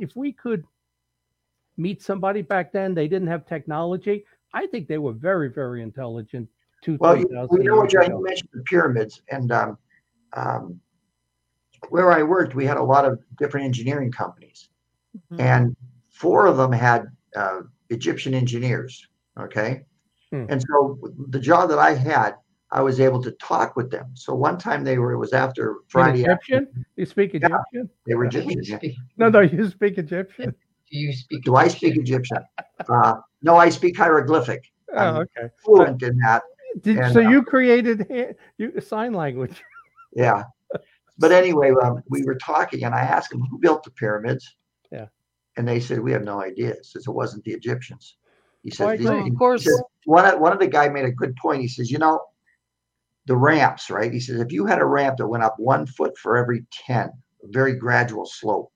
if 0.00 0.14
we 0.16 0.32
could 0.32 0.64
meet 1.76 2.02
somebody 2.02 2.42
back 2.42 2.72
then, 2.72 2.94
they 2.94 3.08
didn't 3.08 3.28
have 3.28 3.46
technology. 3.46 4.24
I 4.52 4.66
think 4.66 4.88
they 4.88 4.98
were 4.98 5.12
very 5.12 5.48
very 5.48 5.82
intelligent. 5.82 6.48
Two 6.82 6.96
Well, 7.00 7.14
three 7.14 7.26
you, 7.28 7.48
we 7.50 7.64
know 7.64 7.76
what 7.76 7.90
John, 7.90 8.10
you 8.10 8.22
mentioned 8.22 8.50
the 8.52 8.62
pyramids, 8.62 9.22
and 9.30 9.50
um, 9.50 9.78
um, 10.34 10.80
where 11.90 12.12
I 12.12 12.22
worked, 12.22 12.54
we 12.54 12.66
had 12.66 12.76
a 12.76 12.82
lot 12.82 13.04
of 13.04 13.18
different 13.38 13.66
engineering 13.66 14.12
companies, 14.12 14.68
Mhm. 15.32 15.40
and 15.40 15.76
four 16.10 16.46
of 16.46 16.56
them 16.56 16.72
had 16.72 17.06
uh, 17.36 17.62
Egyptian 17.90 18.34
engineers. 18.34 19.06
Okay, 19.38 19.84
Hmm. 20.30 20.46
and 20.48 20.62
so 20.62 20.98
the 21.30 21.40
job 21.40 21.68
that 21.70 21.78
I 21.78 21.94
had, 21.94 22.36
I 22.70 22.82
was 22.82 23.00
able 23.00 23.22
to 23.22 23.30
talk 23.32 23.76
with 23.76 23.90
them. 23.90 24.10
So 24.14 24.34
one 24.34 24.58
time 24.58 24.84
they 24.84 24.98
were, 24.98 25.12
it 25.12 25.18
was 25.18 25.32
after 25.32 25.70
An 25.70 25.76
Friday. 25.88 26.22
Egyptian? 26.22 26.68
You 26.96 27.06
speak 27.06 27.34
Egyptian? 27.34 27.88
They 28.06 28.14
were 28.14 28.26
Egyptian. 28.26 28.58
you 28.62 28.76
speak, 28.76 28.96
No, 29.16 29.28
no, 29.30 29.40
you 29.40 29.68
speak 29.68 29.96
Egyptian. 29.98 30.54
do 30.90 30.98
you 30.98 31.12
speak? 31.14 31.44
Do 31.44 31.56
I 31.56 31.68
speak 31.68 31.96
Egyptian? 31.96 32.38
Uh, 32.88 33.14
no, 33.42 33.56
I 33.56 33.70
speak 33.70 33.96
hieroglyphic. 33.96 34.64
Oh, 34.94 34.98
Um, 34.98 35.16
okay. 35.16 35.48
Fluent 35.64 36.02
in 36.02 36.18
that. 36.18 36.42
Did, 36.82 36.98
and, 36.98 37.12
so 37.12 37.24
uh, 37.24 37.28
you 37.30 37.42
created 37.42 38.06
you 38.58 38.80
sign 38.80 39.14
language? 39.14 39.62
Yeah. 40.14 40.44
But 41.18 41.32
anyway, 41.32 41.72
um, 41.82 42.02
we 42.08 42.22
were 42.24 42.36
talking 42.36 42.84
and 42.84 42.94
I 42.94 43.00
asked 43.00 43.30
them 43.30 43.40
who 43.50 43.58
built 43.58 43.82
the 43.82 43.90
pyramids. 43.90 44.56
Yeah. 44.92 45.06
And 45.56 45.66
they 45.66 45.80
said, 45.80 46.00
we 46.00 46.12
have 46.12 46.22
no 46.22 46.40
idea. 46.40 46.70
It 46.70 46.86
says 46.86 47.06
it 47.06 47.10
wasn't 47.10 47.44
the 47.44 47.52
Egyptians. 47.52 48.16
He 48.62 48.70
Oh, 48.72 48.74
says, 48.74 48.98
"These- 49.00 49.08
of 49.08 49.38
course. 49.38 49.64
says- 49.64 49.82
one, 50.04 50.24
of- 50.26 50.38
one 50.40 50.52
of 50.52 50.58
the 50.60 50.66
guy 50.68 50.88
made 50.88 51.04
a 51.06 51.10
good 51.10 51.34
point. 51.36 51.60
He 51.62 51.68
says, 51.68 51.90
you 51.90 51.98
know, 51.98 52.20
the 53.28 53.36
ramps, 53.36 53.90
right? 53.90 54.12
He 54.12 54.18
says, 54.18 54.40
if 54.40 54.50
you 54.50 54.66
had 54.66 54.80
a 54.80 54.86
ramp 54.86 55.18
that 55.18 55.28
went 55.28 55.44
up 55.44 55.54
one 55.58 55.86
foot 55.86 56.16
for 56.18 56.36
every 56.36 56.64
10, 56.86 57.06
a 57.08 57.12
very 57.44 57.74
gradual 57.74 58.26
slope, 58.26 58.72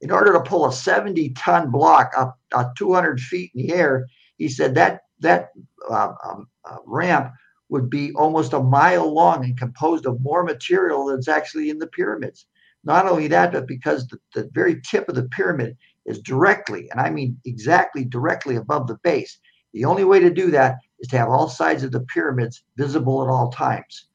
in 0.00 0.10
order 0.10 0.32
to 0.32 0.40
pull 0.40 0.66
a 0.66 0.72
70 0.72 1.30
ton 1.30 1.70
block 1.70 2.12
up 2.16 2.38
uh, 2.52 2.64
200 2.76 3.20
feet 3.20 3.52
in 3.54 3.66
the 3.66 3.74
air, 3.74 4.06
he 4.38 4.48
said 4.48 4.74
that 4.74 5.02
that 5.20 5.50
uh, 5.90 6.12
um, 6.24 6.48
uh, 6.64 6.76
ramp 6.84 7.32
would 7.68 7.88
be 7.88 8.12
almost 8.14 8.52
a 8.52 8.62
mile 8.62 9.12
long 9.12 9.44
and 9.44 9.58
composed 9.58 10.04
of 10.04 10.20
more 10.20 10.42
material 10.42 11.08
than's 11.08 11.28
actually 11.28 11.70
in 11.70 11.78
the 11.78 11.86
pyramids. 11.86 12.46
Not 12.84 13.06
only 13.06 13.28
that, 13.28 13.52
but 13.52 13.66
because 13.66 14.06
the, 14.06 14.18
the 14.34 14.50
very 14.52 14.80
tip 14.82 15.08
of 15.08 15.14
the 15.14 15.28
pyramid 15.28 15.76
is 16.04 16.20
directly, 16.20 16.88
and 16.90 17.00
I 17.00 17.10
mean 17.10 17.38
exactly 17.44 18.04
directly 18.04 18.56
above 18.56 18.86
the 18.86 18.98
base. 19.02 19.38
The 19.72 19.84
only 19.84 20.04
way 20.04 20.20
to 20.20 20.30
do 20.30 20.50
that 20.52 20.76
is 21.00 21.08
to 21.08 21.18
have 21.18 21.28
all 21.28 21.48
sides 21.48 21.82
of 21.82 21.92
the 21.92 22.00
pyramids 22.00 22.62
visible 22.76 23.22
at 23.22 23.28
all 23.28 23.50
times. 23.50 24.06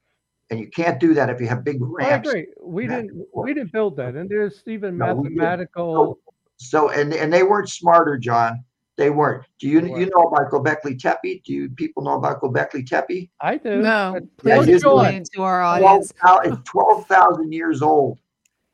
And 0.49 0.59
you 0.59 0.67
can't 0.69 0.99
do 0.99 1.13
that 1.13 1.29
if 1.29 1.39
you 1.39 1.47
have 1.47 1.63
big 1.63 1.77
ramps. 1.79 2.27
I 2.27 2.31
agree. 2.31 2.47
We 2.61 2.87
didn't 2.87 3.25
we 3.33 3.53
didn't 3.53 3.71
build 3.71 3.95
that, 3.97 4.15
and 4.15 4.29
there's 4.29 4.61
even 4.67 4.97
No, 4.97 5.15
mathematical. 5.15 6.19
So 6.57 6.89
and 6.89 7.13
and 7.13 7.31
they 7.31 7.43
weren't 7.43 7.69
smarter, 7.69 8.17
John. 8.17 8.63
They 8.97 9.09
weren't. 9.09 9.45
Do 9.59 9.69
you 9.69 9.79
They 9.79 9.87
you 10.01 10.09
know 10.13 10.23
about 10.23 10.51
Gobekli 10.51 10.99
Tepe? 10.99 11.41
Do 11.45 11.53
you 11.53 11.69
people 11.69 12.03
know 12.03 12.15
about 12.17 12.41
Gobekli 12.41 12.85
Tepe? 12.85 13.29
I 13.39 13.57
do. 13.57 13.81
No, 13.81 14.11
but- 14.13 14.45
Yeah, 14.45 14.57
please 14.57 14.67
you 14.67 14.75
explain 14.75 15.23
to 15.33 15.41
our 15.43 15.61
audience. 15.61 16.11
12,000 16.19 16.53
it's 16.59 16.69
12,000 16.69 17.51
years 17.53 17.81
old 17.81 18.19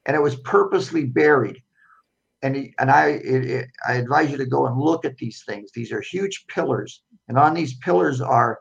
and 0.08 0.15
it 0.15 0.20
was 0.22 0.36
purposely 0.38 1.06
buried. 1.06 1.62
And, 2.41 2.56
he- 2.56 2.74
and 2.80 2.89
I, 2.89 3.10
it, 3.10 3.46
it- 3.46 3.67
I 3.88 3.93
advise 3.93 4.32
you 4.32 4.38
to 4.38 4.46
go 4.46 4.65
and 4.65 4.78
look 4.80 5.06
at 5.06 5.15
these 5.17 5.43
things. 5.48 5.72
These 5.72 5.91
are 5.91 6.02
huge 6.02 6.46
pillars. 6.48 7.04
And 7.28 7.38
on 7.38 7.54
these 7.54 7.78
pillars 7.78 8.22
are 8.22 8.60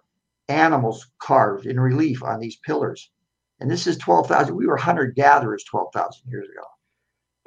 animals 0.48 1.07
carved 1.18 1.66
in 1.66 1.79
relief 1.79 2.22
on 2.22 2.40
these 2.40 2.57
pillars. 2.57 3.11
And 3.61 3.70
this 3.70 3.87
is 3.87 3.96
12,000. 3.98 4.55
We 4.55 4.66
were 4.66 4.76
hunter 4.76 5.07
gatherers 5.07 5.64
12,000 5.64 6.31
years 6.31 6.48
ago. 6.48 6.66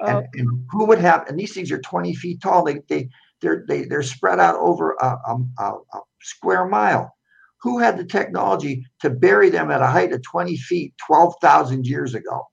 And, 0.00 0.18
oh. 0.18 0.28
and 0.34 0.64
who 0.70 0.86
would 0.86 0.98
have, 0.98 1.28
and 1.28 1.38
these 1.38 1.52
things 1.52 1.70
are 1.70 1.80
20 1.80 2.14
feet 2.14 2.40
tall. 2.40 2.64
They, 2.64 2.80
they, 2.88 3.08
they're, 3.40 3.64
they, 3.68 3.84
they're 3.84 4.02
spread 4.02 4.40
out 4.40 4.56
over 4.56 4.92
a, 5.00 5.06
a, 5.06 5.38
a, 5.58 6.00
square 6.22 6.66
mile. 6.66 7.14
Who 7.62 7.78
had 7.78 7.98
the 7.98 8.04
technology 8.04 8.86
to 9.00 9.10
bury 9.10 9.50
them 9.50 9.70
at 9.70 9.82
a 9.82 9.86
height 9.86 10.12
of 10.12 10.22
20 10.22 10.56
feet 10.56 10.94
12,000 11.06 11.86
years 11.86 12.14
ago? 12.14 12.46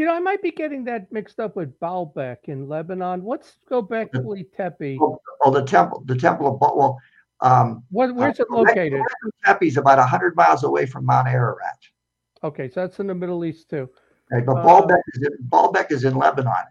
you 0.00 0.06
know, 0.06 0.14
I 0.14 0.20
might 0.20 0.40
be 0.40 0.50
getting 0.50 0.84
that 0.84 1.12
mixed 1.12 1.38
up 1.38 1.56
with 1.56 1.78
Baalbek 1.78 2.44
in 2.44 2.70
Lebanon. 2.70 3.22
What's 3.22 3.56
Gobekli 3.70 4.46
Tepe? 4.56 4.98
Oh, 4.98 5.20
oh, 5.44 5.50
the 5.50 5.62
temple, 5.62 6.02
the 6.06 6.16
temple 6.16 6.54
of, 6.54 6.58
Ba- 6.58 6.74
well, 6.74 6.98
um, 7.42 7.82
What, 7.90 8.14
where's 8.14 8.40
it 8.40 8.50
located? 8.50 9.02
Tepe 9.44 9.66
is 9.66 9.76
about 9.76 9.98
100 9.98 10.36
miles 10.36 10.64
away 10.64 10.86
from 10.86 11.06
Mount 11.06 11.28
Ararat. 11.28 11.78
Okay, 12.42 12.68
so 12.68 12.80
that's 12.80 13.00
in 13.00 13.06
the 13.06 13.14
Middle 13.14 13.44
East 13.44 13.68
too. 13.68 13.88
Right? 14.30 14.44
But 14.44 14.58
Uh, 14.58 14.64
Baalbek 14.64 15.00
is 15.14 15.22
in, 15.22 15.48
Baalbek 15.48 15.90
is 15.90 16.04
in 16.04 16.14
Lebanon. 16.14 16.64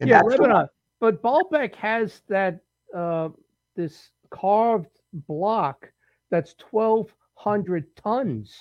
Yeah, 0.00 0.20
Lebanon. 0.22 0.68
But 1.00 1.22
Baalbek 1.22 1.74
has 1.76 2.22
that 2.28 2.60
uh, 2.94 3.28
this 3.76 4.10
carved 4.30 5.00
block 5.12 5.90
that's 6.30 6.54
twelve 6.54 7.14
hundred 7.34 7.94
tons. 7.96 8.56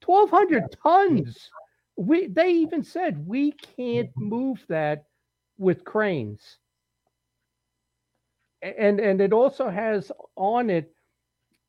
Twelve 0.00 0.30
hundred 0.30 0.64
tons. 0.82 1.50
We 1.96 2.26
they 2.26 2.50
even 2.50 2.82
said 2.82 3.26
we 3.26 3.52
can't 3.52 4.10
move 4.16 4.64
that 4.68 5.04
with 5.56 5.84
cranes. 5.84 6.58
And 8.62 8.98
and 8.98 9.20
it 9.20 9.32
also 9.32 9.68
has 9.70 10.10
on 10.36 10.68
it, 10.70 10.92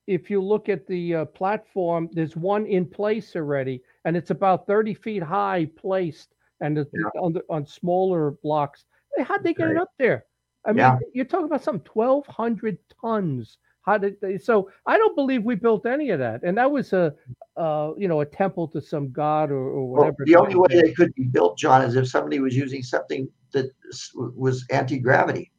if 0.07 0.29
you 0.29 0.41
look 0.41 0.69
at 0.69 0.87
the 0.87 1.15
uh, 1.15 1.25
platform, 1.25 2.09
there's 2.13 2.35
one 2.35 2.65
in 2.65 2.85
place 2.85 3.35
already, 3.35 3.83
and 4.05 4.17
it's 4.17 4.31
about 4.31 4.65
thirty 4.65 4.93
feet 4.95 5.21
high 5.21 5.69
placed, 5.75 6.33
and 6.61 6.77
Yeah. 6.77 7.21
on 7.21 7.33
the, 7.33 7.43
on 7.49 7.65
smaller 7.65 8.31
blocks. 8.41 8.85
How'd 9.19 9.43
they 9.43 9.53
get 9.53 9.69
it 9.69 9.77
up 9.77 9.91
there? 9.99 10.25
I 10.65 10.69
mean, 10.71 10.77
Yeah. 10.77 10.99
you're 11.13 11.25
talking 11.25 11.45
about 11.45 11.63
some 11.63 11.79
1,200 11.79 12.77
tons. 13.01 13.57
How 13.81 13.97
did 13.97 14.19
they? 14.21 14.37
So 14.37 14.69
I 14.85 14.97
don't 14.97 15.15
believe 15.15 15.43
we 15.43 15.55
built 15.55 15.85
any 15.85 16.09
of 16.09 16.19
that, 16.19 16.43
and 16.43 16.57
that 16.57 16.69
was 16.71 16.93
a, 16.93 17.15
uh, 17.55 17.93
you 17.97 18.07
know, 18.07 18.21
a 18.21 18.25
temple 18.25 18.67
to 18.69 18.81
some 18.81 19.11
god 19.11 19.51
or, 19.51 19.57
or 19.57 19.87
Well, 19.87 20.01
whatever. 20.01 20.25
the 20.25 20.35
only 20.35 20.55
way 20.55 20.67
it 20.71 20.95
could 20.95 21.13
be 21.15 21.25
built, 21.25 21.57
John, 21.57 21.81
is 21.83 21.95
if 21.95 22.07
somebody 22.07 22.39
was 22.39 22.55
using 22.55 22.83
something 22.83 23.29
that 23.51 23.71
was 24.15 24.65
anti-gravity. 24.71 25.51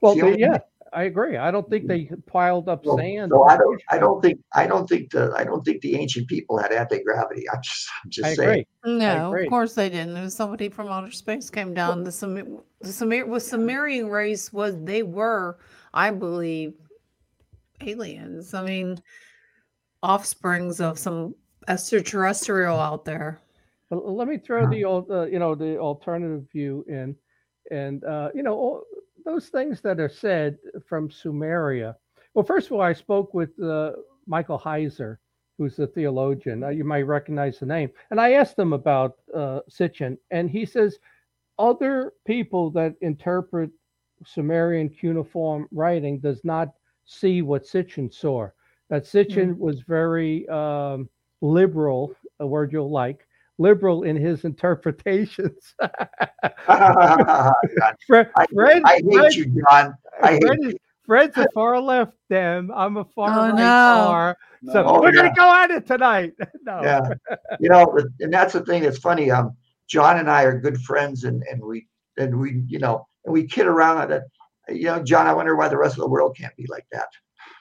Well, 0.00 0.14
the 0.16 0.36
yeah, 0.38 0.58
I 0.94 1.04
agree. 1.04 1.36
I 1.38 1.50
don't 1.50 1.68
think 1.70 1.86
they 1.86 2.10
piled 2.26 2.68
up 2.68 2.84
So, 2.84 2.96
sand. 2.98 3.30
so 3.34 3.44
I 3.44 3.56
don't, 3.56 3.82
I 3.88 3.98
don't 3.98 4.20
think, 4.20 4.40
I 4.54 4.66
don't 4.66 4.86
think 4.88 5.10
the, 5.10 5.32
I 5.36 5.42
don't 5.44 5.64
think 5.64 5.80
the 5.80 5.96
ancient 5.96 6.28
people 6.28 6.58
had 6.58 6.70
anti-gravity. 6.72 7.48
I'm 7.50 7.62
just, 7.62 7.88
I'm 8.04 8.10
just 8.10 8.26
I 8.28 8.34
saying. 8.34 8.50
agree. 8.84 8.98
No, 8.98 9.28
agree. 9.28 9.44
of 9.46 9.50
course 9.50 9.74
they 9.74 9.88
didn't. 9.88 10.16
It 10.16 10.22
was 10.22 10.34
somebody 10.36 10.68
from 10.68 10.88
outer 10.88 11.10
space 11.10 11.48
came 11.50 11.72
down. 11.72 12.04
The 12.04 12.12
Sumerian, 12.12 12.60
the 12.80 12.92
Sumer, 12.92 13.24
was 13.26 13.46
Sumerian 13.48 14.08
race 14.08 14.52
was 14.52 14.74
they 14.84 15.02
were, 15.02 15.58
I 15.94 16.10
believe, 16.10 16.74
aliens. 17.80 18.54
I 18.54 18.62
mean, 18.64 18.98
offsprings 20.02 20.80
of 20.80 20.98
some 20.98 21.34
extraterrestrial 21.68 22.78
out 22.78 23.04
there. 23.04 23.40
Let 23.90 24.26
me 24.28 24.38
throw 24.38 24.62
Uh-huh. 24.62 24.70
the 24.70 24.84
old, 24.84 25.10
uh, 25.10 25.26
you 25.26 25.38
know, 25.38 25.54
the 25.54 25.78
alternative 25.78 26.44
view 26.50 26.84
in, 26.88 27.14
and 27.70 28.02
uh, 28.04 28.30
you 28.34 28.42
know, 28.42 28.54
all 28.54 28.82
those 29.24 29.48
things 29.48 29.80
that 29.82 30.00
are 30.00 30.08
said 30.08 30.58
from 30.86 31.08
Sumeria. 31.08 31.94
Well, 32.34 32.44
first 32.44 32.66
of 32.66 32.72
all, 32.72 32.80
I 32.80 32.92
spoke 32.92 33.34
with 33.34 33.58
uh, 33.60 33.92
Michael 34.26 34.58
Heiser, 34.58 35.18
who's 35.58 35.78
a 35.78 35.86
theologian. 35.86 36.64
Uh, 36.64 36.68
you 36.68 36.84
might 36.84 37.02
recognize 37.02 37.58
the 37.58 37.66
name, 37.66 37.90
and 38.10 38.20
I 38.20 38.32
asked 38.32 38.58
him 38.58 38.72
about 38.72 39.16
uh, 39.34 39.60
Sitchin, 39.70 40.16
and 40.30 40.50
he 40.50 40.64
says 40.64 40.98
other 41.58 42.14
people 42.26 42.70
that 42.70 42.94
interpret 43.00 43.70
Sumerian 44.24 44.88
cuneiform 44.88 45.68
writing 45.70 46.18
does 46.18 46.44
not 46.44 46.68
see 47.04 47.42
what 47.42 47.66
Sitchin 47.66 48.12
saw. 48.12 48.48
That 48.88 49.04
Sitchin 49.04 49.58
was 49.58 49.80
very 49.80 50.48
um, 50.48 51.08
liberal, 51.40 52.14
a 52.40 52.46
word 52.46 52.72
you'll 52.72 52.90
like, 52.90 53.26
liberal 53.58 54.02
in 54.04 54.16
his 54.16 54.44
interpretations. 54.44 55.74
Fred, 58.06 58.30
I, 58.36 58.46
Fred, 58.52 58.82
I 58.84 58.94
hate 58.96 59.04
Fred, 59.12 59.34
you, 59.34 59.44
John. 59.68 59.94
I 60.22 60.32
hate 60.32 60.42
Fred 60.46 60.58
is, 60.62 60.74
Fred's 61.04 61.36
a 61.38 61.46
far 61.54 61.80
left 61.80 62.12
Dem. 62.30 62.70
I'm 62.74 62.96
a 62.96 63.04
far 63.04 63.30
Oh, 63.30 63.42
right 63.50 63.54
no. 63.54 63.62
far. 63.62 64.36
So 64.72 64.84
Oh, 64.84 65.00
we're 65.00 65.14
yeah. 65.14 65.22
gonna 65.22 65.34
go 65.34 65.52
at 65.54 65.70
it 65.70 65.86
tonight. 65.86 66.32
no. 66.62 66.80
Yeah. 66.82 67.08
You 67.60 67.68
know, 67.68 67.98
and 68.20 68.32
that's 68.32 68.52
the 68.52 68.64
thing 68.64 68.82
that's 68.82 68.98
funny. 68.98 69.30
Um, 69.30 69.56
John 69.88 70.18
and 70.18 70.30
I 70.30 70.44
are 70.44 70.58
good 70.58 70.80
friends 70.82 71.24
and, 71.24 71.42
and 71.50 71.60
we, 71.62 71.86
and 72.16 72.38
we, 72.38 72.62
you 72.68 72.78
know, 72.78 73.06
and 73.24 73.32
we 73.32 73.46
kid 73.46 73.66
around 73.66 73.98
on 73.98 74.12
it. 74.12 74.22
You 74.68 74.84
know, 74.84 75.02
John, 75.02 75.26
I 75.26 75.34
wonder 75.34 75.56
why 75.56 75.68
the 75.68 75.76
rest 75.76 75.94
of 75.96 76.00
the 76.00 76.08
world 76.08 76.36
can't 76.36 76.54
be 76.56 76.66
like 76.68 76.86
that. 76.92 77.08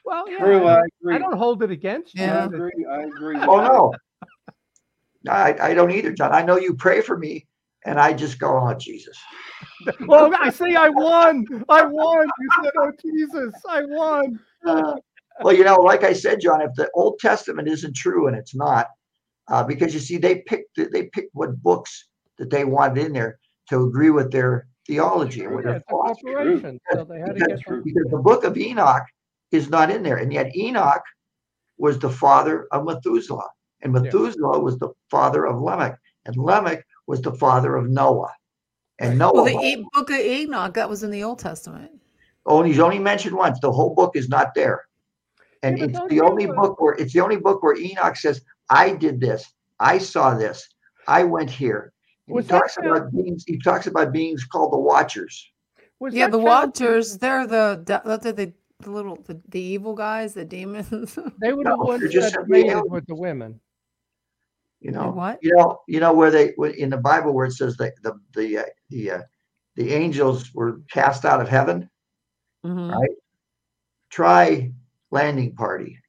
Well, 0.06 0.30
yeah, 0.30 0.38
True, 0.38 0.66
I, 0.68 0.74
I 0.74 0.76
don't- 0.76 0.90
agree. 1.02 1.16
I 1.16 1.18
don't 1.18 1.38
hold 1.38 1.64
it 1.64 1.72
against 1.72 2.16
you. 2.16 2.24
I 2.26 2.46
agree, 2.46 2.86
I 2.90 3.02
agree. 3.04 3.38
Oh, 3.40 3.60
no. 3.62 3.94
I, 5.30 5.56
I 5.62 5.74
don't 5.74 5.92
either, 5.92 6.12
John. 6.12 6.34
I 6.34 6.42
know 6.42 6.58
you 6.58 6.74
pray 6.74 7.02
for 7.02 7.18
me 7.18 7.48
and 7.86 8.00
I 8.00 8.14
just 8.14 8.40
go, 8.40 8.58
oh, 8.60 8.74
Jesus. 8.74 9.18
Well, 10.08 10.32
I 10.40 10.50
say 10.50 10.76
I 10.76 10.90
won. 10.90 11.46
I 11.70 11.84
won. 11.84 12.28
You 12.40 12.50
said, 12.64 12.72
"Oh 12.78 12.92
Jesus, 13.02 13.54
I 13.68 13.84
won." 13.86 14.40
Uh, 14.66 14.96
well, 15.42 15.56
you 15.56 15.64
know, 15.64 15.78
like 15.78 16.04
I 16.04 16.14
said, 16.14 16.40
John, 16.40 16.62
if 16.62 16.72
the 16.76 16.90
Old 16.94 17.18
Testament 17.20 17.68
isn't 17.68 17.96
true 17.96 18.28
and 18.28 18.36
it's 18.36 18.54
not, 18.54 18.88
uh, 19.48 19.64
because 19.64 19.94
you 19.94 20.00
see, 20.00 20.18
they 20.18 20.44
picked 20.48 20.76
they 20.76 21.08
picked 21.08 21.34
what 21.34 21.62
books 21.64 22.08
that 22.38 22.50
they 22.52 22.64
wanted 22.64 23.06
in 23.06 23.14
there 23.14 23.40
to 23.70 23.84
agree 23.84 24.12
with 24.12 24.32
their 24.32 24.68
theology 24.88 25.46
and 25.46 25.56
with 25.56 25.66
Yeah, 25.66 25.72
their 25.72 25.82
philosophy. 25.90 26.22
corporation, 26.28 26.80
so 26.92 27.04
they 27.04 27.20
had 27.20 27.34
to 27.34 27.34
Because, 27.34 27.84
because 27.84 28.08
the 28.12 28.18
book 28.20 28.44
of 28.44 28.58
Enoch 28.58 29.04
is 29.52 29.70
not 29.70 29.90
in 29.90 30.04
there, 30.04 30.18
and 30.18 30.32
yet 30.32 30.56
Enoch 30.56 31.04
was 31.78 31.98
the 31.98 32.10
father 32.10 32.68
of 32.72 32.86
Methuselah, 32.86 33.50
and 33.82 33.94
Yeah. 33.94 34.02
Methuselah 34.02 34.60
was 34.60 34.78
the 34.80 34.90
father 35.10 35.46
of 35.46 35.62
Lamech, 35.62 35.98
and 36.26 36.36
Lamech 36.38 36.86
was 37.08 37.22
the 37.22 37.34
father 37.34 37.76
of 37.76 37.90
Noah. 37.90 38.34
And 39.00 39.18
Noah. 39.18 39.34
Well, 39.34 39.46
Noah, 39.46 39.60
the 39.62 39.68
E- 39.68 39.86
book 39.94 40.10
of 40.10 40.18
Enoch, 40.18 40.74
that 40.76 40.90
was 40.90 41.04
in 41.04 41.12
the 41.12 41.24
Old 41.24 41.40
Testament. 41.40 41.92
only 42.46 42.70
he's 42.70 42.80
only 42.80 43.00
mentioned 43.00 43.36
once. 43.36 43.60
The 43.60 43.72
whole 43.72 43.94
book 43.96 44.16
is 44.16 44.30
not 44.30 44.54
there. 44.56 44.86
And 45.64 45.78
Yeah, 45.78 45.86
it's 45.86 46.00
the 46.10 46.22
only 46.22 46.48
uh, 46.50 46.54
book 46.54 46.80
where 46.82 46.94
it's 46.94 47.14
the 47.14 47.20
only 47.22 47.38
book 47.38 47.62
where 47.64 47.76
Enoch 47.78 48.16
says, 48.16 48.42
I 48.70 48.92
did 48.96 49.20
this, 49.20 49.52
I 49.80 49.98
saw 49.98 50.34
this, 50.36 50.68
I 51.08 51.24
went 51.24 51.50
here. 51.50 51.94
And 52.28 52.34
he 52.34 52.38
Was 52.38 52.48
that 52.48 52.60
talks 52.60 52.78
about 52.78 53.12
beings, 53.12 53.44
he 53.48 53.58
talks 53.60 53.88
about 53.88 54.12
beings 54.12 54.44
called 54.46 54.72
the 54.74 54.80
watchers. 54.80 55.52
Was 56.00 56.14
Yeah, 56.16 56.28
the 56.28 56.34
found- 56.38 56.44
Watchers, 56.46 57.18
they're 57.20 57.46
the 57.46 57.84
they're 57.86 58.34
the, 58.34 58.54
the 58.80 58.90
little 58.92 59.18
the, 59.28 59.40
the 59.50 59.60
evil 59.62 59.94
guys, 59.94 60.34
the 60.34 60.46
demons. 60.46 61.18
They 61.40 61.54
were 61.54 61.64
No, 61.64 61.78
the 61.78 61.84
ones 61.86 62.00
they're 62.02 62.10
just 62.10 62.34
that 62.34 62.48
mated 62.48 62.82
with 62.90 63.06
the 63.08 63.16
women. 63.16 63.60
You 64.82 64.92
know, 64.92 65.12
what? 65.12 65.38
you 65.44 65.56
know, 65.56 65.80
you 65.88 66.00
know 66.00 66.12
where 66.12 66.32
they 66.32 66.54
in 66.78 66.90
the 66.90 66.98
Bible 66.98 67.34
where 67.34 67.46
it 67.46 67.52
says 67.54 67.78
that 67.78 67.94
the 68.02 68.20
the 68.36 68.58
uh, 68.58 68.64
the 68.90 69.12
uh, 69.12 69.22
the 69.76 69.94
angels 69.94 70.52
were 70.56 70.82
cast 70.92 71.24
out 71.24 71.40
of 71.40 71.48
heaven. 71.48 71.88
Mhm. 72.66 72.92
Right. 72.92 73.10
Try 74.10 74.72
landing 75.12 75.56
party. 75.56 76.00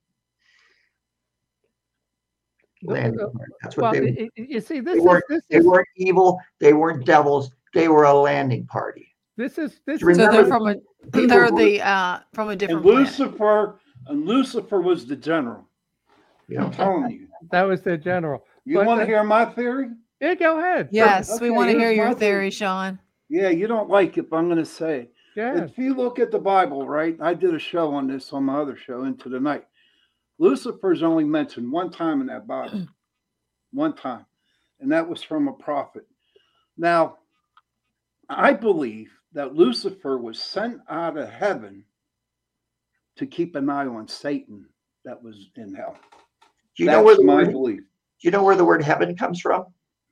Landing 2.82 3.18
party. 3.18 3.52
That's 3.62 3.76
what 3.76 3.82
Well, 3.82 3.92
they 3.92 4.00
were. 4.00 4.06
i- 4.08 4.30
i- 4.38 4.46
you 4.48 4.60
see, 4.60 4.80
this 4.80 4.94
They 4.94 5.00
is 5.00 5.04
weren't, 5.04 5.24
this 5.28 5.44
they 5.50 5.58
is 5.58 5.66
weren't 5.66 5.88
evil. 5.96 6.40
They 6.58 6.72
weren't 6.72 7.04
devils. 7.04 7.50
They 7.74 7.88
were 7.88 8.04
a 8.04 8.14
landing 8.14 8.66
party. 8.66 9.06
this 9.36 9.58
is 9.58 9.80
this 9.86 10.02
is 10.02 10.16
So 10.16 10.30
they're 10.30 10.46
from 10.46 10.66
a 10.66 10.76
they're 11.12 11.50
the 11.50 11.80
uh 11.82 12.20
from 12.32 12.48
a 12.48 12.52
And 12.52 12.60
different 12.60 12.82
planet. 12.82 13.06
Lucifer, 13.18 13.78
and 14.06 14.26
Lucifer 14.26 14.80
was 14.80 15.06
the 15.06 15.16
general. 15.16 15.68
You 16.48 16.58
know, 16.58 16.66
I'm 16.66 16.72
telling 16.72 17.10
you. 17.10 17.28
that 17.50 17.62
was 17.62 17.82
the 17.82 17.96
general. 17.98 18.44
You 18.64 18.84
want 18.84 19.00
to 19.00 19.06
hear 19.06 19.22
my 19.24 19.44
theory? 19.44 19.88
Yeah, 20.20 20.34
go 20.34 20.58
ahead. 20.58 20.88
Yes, 20.92 21.40
we 21.40 21.50
want 21.50 21.70
to 21.70 21.78
hear 21.78 21.90
your 21.90 22.14
theory, 22.14 22.18
theory. 22.18 22.50
Sean. 22.50 22.98
Yeah, 23.28 23.48
you 23.48 23.66
don't 23.66 23.90
like 23.90 24.18
it, 24.18 24.30
but 24.30 24.36
I'm 24.36 24.46
going 24.46 24.58
to 24.58 24.64
say. 24.64 25.08
Yeah. 25.34 25.64
If 25.64 25.78
you 25.78 25.94
look 25.94 26.18
at 26.18 26.30
the 26.30 26.38
Bible, 26.38 26.86
right? 26.86 27.16
I 27.20 27.34
did 27.34 27.54
a 27.54 27.58
show 27.58 27.94
on 27.94 28.06
this 28.06 28.32
on 28.32 28.44
my 28.44 28.58
other 28.58 28.76
show, 28.76 29.04
Into 29.04 29.28
the 29.28 29.40
Night. 29.40 29.64
Lucifer's 30.38 31.02
only 31.02 31.24
mentioned 31.24 31.70
one 31.70 31.90
time 31.90 32.20
in 32.20 32.26
that 32.26 32.46
Bible, 32.46 32.86
one 33.72 33.94
time, 33.94 34.26
and 34.80 34.92
that 34.92 35.08
was 35.08 35.22
from 35.22 35.48
a 35.48 35.52
prophet. 35.52 36.06
Now, 36.76 37.18
I 38.28 38.52
believe 38.52 39.10
that 39.32 39.54
Lucifer 39.54 40.18
was 40.18 40.38
sent 40.40 40.80
out 40.88 41.16
of 41.16 41.28
heaven 41.28 41.84
to 43.16 43.26
keep 43.26 43.56
an 43.56 43.68
eye 43.70 43.86
on 43.86 44.08
Satan 44.08 44.66
that 45.04 45.22
was 45.22 45.48
in 45.56 45.74
hell. 45.74 45.96
you 46.76 46.86
That's 46.86 46.96
know 46.96 47.02
where 47.02 47.16
the 47.16 47.24
my 47.24 47.44
word, 47.44 47.84
do 48.22 48.28
you 48.28 48.30
know 48.30 48.44
where 48.44 48.54
the 48.56 48.64
word 48.64 48.82
heaven 48.84 49.16
comes 49.16 49.40
from? 49.40 49.64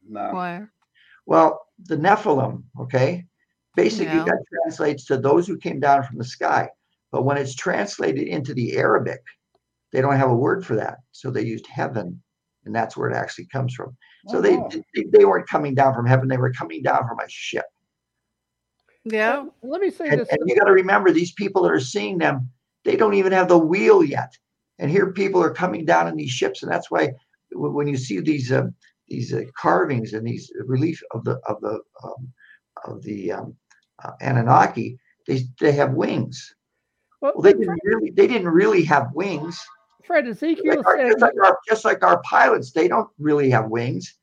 No. 0.09 0.33
Where? 0.35 0.73
Well, 1.27 1.65
the 1.85 1.97
Nephilim, 1.97 2.65
okay, 2.81 3.25
basically 3.77 4.17
Yeah. 4.17 4.25
that 4.25 4.45
translates 4.53 5.05
to 5.07 5.17
those 5.17 5.47
who 5.47 5.57
came 5.57 5.79
down 5.79 6.03
from 6.03 6.19
the 6.19 6.25
sky. 6.25 6.69
But 7.13 7.23
when 7.23 7.37
it's 7.37 7.55
translated 7.55 8.27
into 8.27 8.53
the 8.53 8.77
Arabic, 8.77 9.21
they 9.93 10.01
don't 10.01 10.17
have 10.17 10.31
a 10.31 10.35
word 10.35 10.67
for 10.67 10.75
that. 10.77 10.99
So 11.13 11.31
they 11.31 11.43
used 11.45 11.69
heaven, 11.69 12.21
and 12.65 12.75
that's 12.75 12.97
where 12.97 13.09
it 13.09 13.15
actually 13.17 13.47
comes 13.47 13.75
from. 13.75 13.97
So 14.27 14.39
Oh, 14.39 14.41
they, 14.41 14.57
wow. 14.57 14.69
they 14.95 15.05
they 15.13 15.25
weren't 15.25 15.49
coming 15.49 15.75
down 15.77 15.95
from 15.95 16.07
heaven; 16.07 16.27
they 16.29 16.37
were 16.37 16.53
coming 16.53 16.83
down 16.83 17.07
from 17.07 17.21
a 17.21 17.29
ship. 17.29 17.65
Yeah. 19.05 19.45
Let- 19.63 19.71
Let 19.71 19.81
me 19.81 19.91
say 19.91 20.09
And, 20.09 20.21
this. 20.21 20.29
and 20.31 20.41
you 20.47 20.57
got 20.57 20.65
to 20.67 20.73
remember, 20.73 21.13
these 21.13 21.33
people 21.33 21.63
that 21.63 21.73
are 21.73 21.81
seeing 21.81 22.19
them, 22.19 22.51
they 22.85 22.97
don't 22.97 23.15
even 23.15 23.33
have 23.33 23.47
the 23.49 23.59
wheel 23.59 24.03
yet. 24.03 24.37
And 24.81 24.91
here, 24.91 25.13
people 25.13 25.43
are 25.43 25.53
coming 25.55 25.85
down 25.85 26.09
in 26.09 26.17
these 26.17 26.31
ships, 26.31 26.63
and 26.63 26.71
that's 26.73 26.91
why 26.91 27.01
w- 27.07 27.19
when 27.53 27.87
you 27.89 27.97
see 27.97 28.21
these 28.21 28.53
uh, 28.53 28.67
these 29.09 29.33
uh, 29.33 29.43
carvings 29.57 30.13
and 30.13 30.27
these 30.27 30.53
relief 30.67 31.03
of 31.13 31.25
the 31.25 31.41
of 31.49 31.61
the 31.61 31.81
um, 32.05 32.33
of 32.85 33.03
the 33.03 33.33
um, 33.33 33.55
uh, 34.05 34.13
Anunnaki, 34.21 34.99
they 35.27 35.45
they 35.61 35.73
have 35.73 35.93
wings. 35.95 36.55
well, 37.21 37.33
Well, 37.35 37.43
they 37.43 37.53
Fred, 37.53 37.61
didn't 37.61 37.81
really 37.85 38.11
they 38.11 38.27
didn't 38.27 38.49
really 38.49 38.85
have 38.85 39.13
wings. 39.15 39.61
Fred, 40.05 40.27
Like 40.27 40.33
Ezekiel 40.37 40.83
our, 40.87 40.97
said, 40.97 41.07
just, 41.09 41.21
like 41.21 41.35
our, 41.45 41.59
just 41.69 41.85
like 41.85 42.03
our 42.05 42.21
pilots, 42.23 42.73
they 42.73 42.89
don't 42.89 43.09
really 43.19 43.51
have 43.51 43.71
wings, 43.71 44.17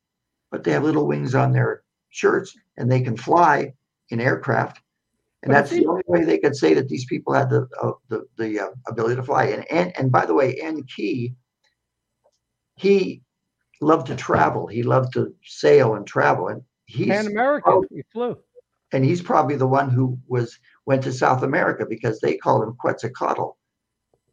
but 0.52 0.64
they 0.64 0.72
have 0.72 0.84
little 0.84 1.08
wings 1.08 1.36
on 1.36 1.52
their 1.52 1.84
shirts, 2.10 2.54
and 2.78 2.92
they 2.92 3.02
can 3.02 3.16
fly 3.16 3.74
in 4.10 4.20
aircraft. 4.20 4.82
And 5.44 5.54
that's 5.54 5.70
the 5.70 5.86
only 5.86 6.04
way 6.08 6.24
they 6.26 6.40
could 6.40 6.56
say 6.56 6.74
that 6.74 6.90
these 6.90 7.06
people 7.06 7.34
had 7.34 7.50
the 7.50 7.68
uh, 7.82 7.92
the 8.10 8.26
the 8.38 8.60
uh, 8.60 8.70
ability 8.88 9.16
to 9.16 9.24
fly. 9.24 9.46
And 9.46 9.70
and 9.72 9.96
and 9.98 10.12
by 10.12 10.26
the 10.26 10.34
way, 10.34 10.56
Enki, 10.60 11.36
he 12.78 13.22
loved 13.82 14.08
to 14.08 14.16
travel. 14.16 14.68
He 14.68 14.84
loved 14.84 15.14
to 15.14 15.34
sail 15.44 15.96
and 15.96 16.08
travel, 16.08 16.48
and 16.48 16.62
he's 16.86 17.10
an 17.10 17.28
American, 17.28 17.74
Oh. 17.74 17.86
he 17.90 18.02
flew. 18.14 18.38
and 18.94 19.04
he's 19.04 19.22
probably 19.22 19.58
the 19.58 19.68
one 19.68 19.90
who 19.90 20.18
was 20.28 20.58
went 20.86 21.04
to 21.04 21.12
South 21.12 21.44
America 21.44 21.86
because 21.88 22.22
they 22.22 22.38
called 22.38 22.64
him 22.64 22.76
Quetzalcoatl, 22.80 23.58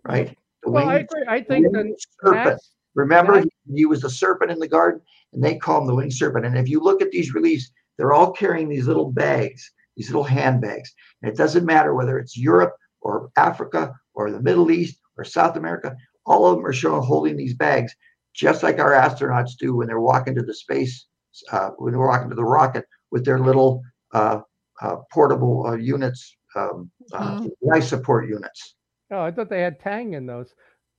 right? 0.05 0.37
The 0.63 0.71
Well, 0.71 0.89
I 0.89 0.99
agree. 1.01 1.25
I 1.27 1.41
think 1.43 1.73
winged 1.73 1.95
that 1.95 2.01
serpent. 2.23 2.63
Remember, 2.95 3.41
That- 3.41 3.49
he 3.75 3.87
was 3.87 4.03
the 4.03 4.11
serpent 4.11 4.53
in 4.53 4.61
the 4.61 4.69
garden, 4.69 5.01
and 5.33 5.43
they 5.43 5.57
call 5.57 5.81
him 5.81 5.89
the 5.89 5.95
winged 5.97 6.13
serpent. 6.13 6.47
And 6.47 6.57
if 6.57 6.69
you 6.69 6.79
look 6.81 7.03
at 7.03 7.11
these 7.11 7.35
reliefs, 7.35 7.73
they're 7.97 8.13
all 8.13 8.31
carrying 8.33 8.69
these 8.69 8.87
little 8.87 9.11
bags, 9.11 9.73
these 9.97 10.09
little 10.11 10.23
handbags. 10.25 10.95
And 11.21 11.31
it 11.33 11.37
doesn't 11.37 11.65
matter 11.67 11.93
whether 11.93 12.19
it's 12.19 12.37
Europe 12.39 12.77
or 13.01 13.31
Africa 13.37 13.95
or 14.15 14.31
the 14.31 14.41
Middle 14.41 14.71
East 14.71 15.01
or 15.19 15.25
South 15.25 15.57
America, 15.57 15.97
all 16.25 16.47
of 16.47 16.57
them 16.57 16.65
are 16.67 16.73
shown 16.73 17.03
holding 17.03 17.37
these 17.37 17.55
bags, 17.55 17.95
just 18.35 18.63
like 18.63 18.79
our 18.79 18.93
astronauts 18.93 19.57
do 19.59 19.75
when 19.75 19.87
they're 19.87 20.01
walking 20.01 20.35
to 20.35 20.43
the 20.43 20.55
space, 20.55 21.07
uh, 21.53 21.71
when 21.79 21.93
they're 21.93 22.07
walking 22.07 22.29
to 22.29 22.35
the 22.35 22.45
rocket 22.45 22.85
with 23.11 23.25
their 23.25 23.39
little 23.39 23.83
uh, 24.13 24.41
uh, 24.83 24.97
portable 25.13 25.67
uh, 25.67 25.77
units, 25.77 26.37
um, 26.57 26.91
uh, 27.13 27.47
life 27.63 27.85
support 27.85 28.29
units. 28.29 28.75
oh, 29.11 29.21
I 29.21 29.31
thought 29.31 29.49
they 29.49 29.63
had 29.63 29.81
Tang 29.81 30.15
in 30.15 30.27
those. 30.27 30.55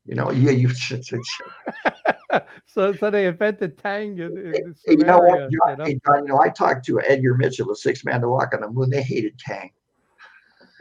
You 0.06 0.16
know, 0.16 0.32
yeah, 0.32 0.52
you. 0.52 0.70
so 2.68 2.94
so 2.94 3.10
they 3.10 3.26
invented 3.26 3.78
Tang 3.78 4.18
in, 4.20 4.38
in 4.38 4.76
Hey, 4.86 4.96
you 4.98 4.98
know 4.98 5.20
what, 5.20 5.52
you 5.52 5.60
know? 5.78 5.84
hey, 5.84 6.00
John, 6.06 6.24
you 6.24 6.30
know, 6.30 6.40
I 6.40 6.50
talked 6.50 6.86
to 6.86 7.02
Edgar 7.02 7.36
Mitchell, 7.36 7.68
the 7.68 7.76
sixth 7.76 8.06
man 8.06 8.22
to 8.22 8.30
walk 8.30 8.54
on 8.54 8.62
the 8.62 8.70
moon. 8.70 8.90
They 8.90 9.02
hated 9.02 9.38
Tang. 9.40 9.72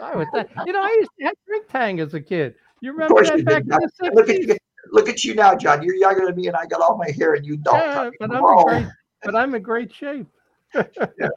I 0.00 0.16
was 0.16 0.26
that, 0.34 0.50
you 0.66 0.72
know, 0.72 0.82
I 0.82 0.96
used 0.98 1.10
to 1.20 1.34
drink 1.46 1.68
Tang 1.68 2.00
as 2.00 2.14
a 2.14 2.20
kid. 2.20 2.54
You 2.80 2.92
remember 2.92 3.22
that 3.22 3.38
you 3.38 3.44
back 3.44 3.64
did. 3.64 3.72
in 3.72 3.80
John. 3.80 3.80
the 4.00 4.10
Look 4.14 4.28
at 4.28 4.36
60s? 4.40 4.58
Look 4.90 5.08
at 5.08 5.24
you 5.24 5.34
now, 5.34 5.54
John. 5.54 5.82
You're 5.82 5.94
younger 5.94 6.26
than 6.26 6.36
me, 6.36 6.46
and 6.46 6.56
I 6.56 6.66
got 6.66 6.80
all 6.80 6.96
my 6.96 7.10
hair, 7.10 7.34
and 7.34 7.44
you 7.44 7.56
don't. 7.56 7.76
Yeah, 7.76 8.00
I 8.00 8.04
mean, 8.04 8.12
but 8.20 8.30
I'm 8.30 8.44
in 8.44 8.64
great, 8.64 8.86
but 9.22 9.36
I'm 9.36 9.54
in 9.54 9.62
great 9.62 9.92
shape. 9.92 10.26
yeah. 10.74 11.28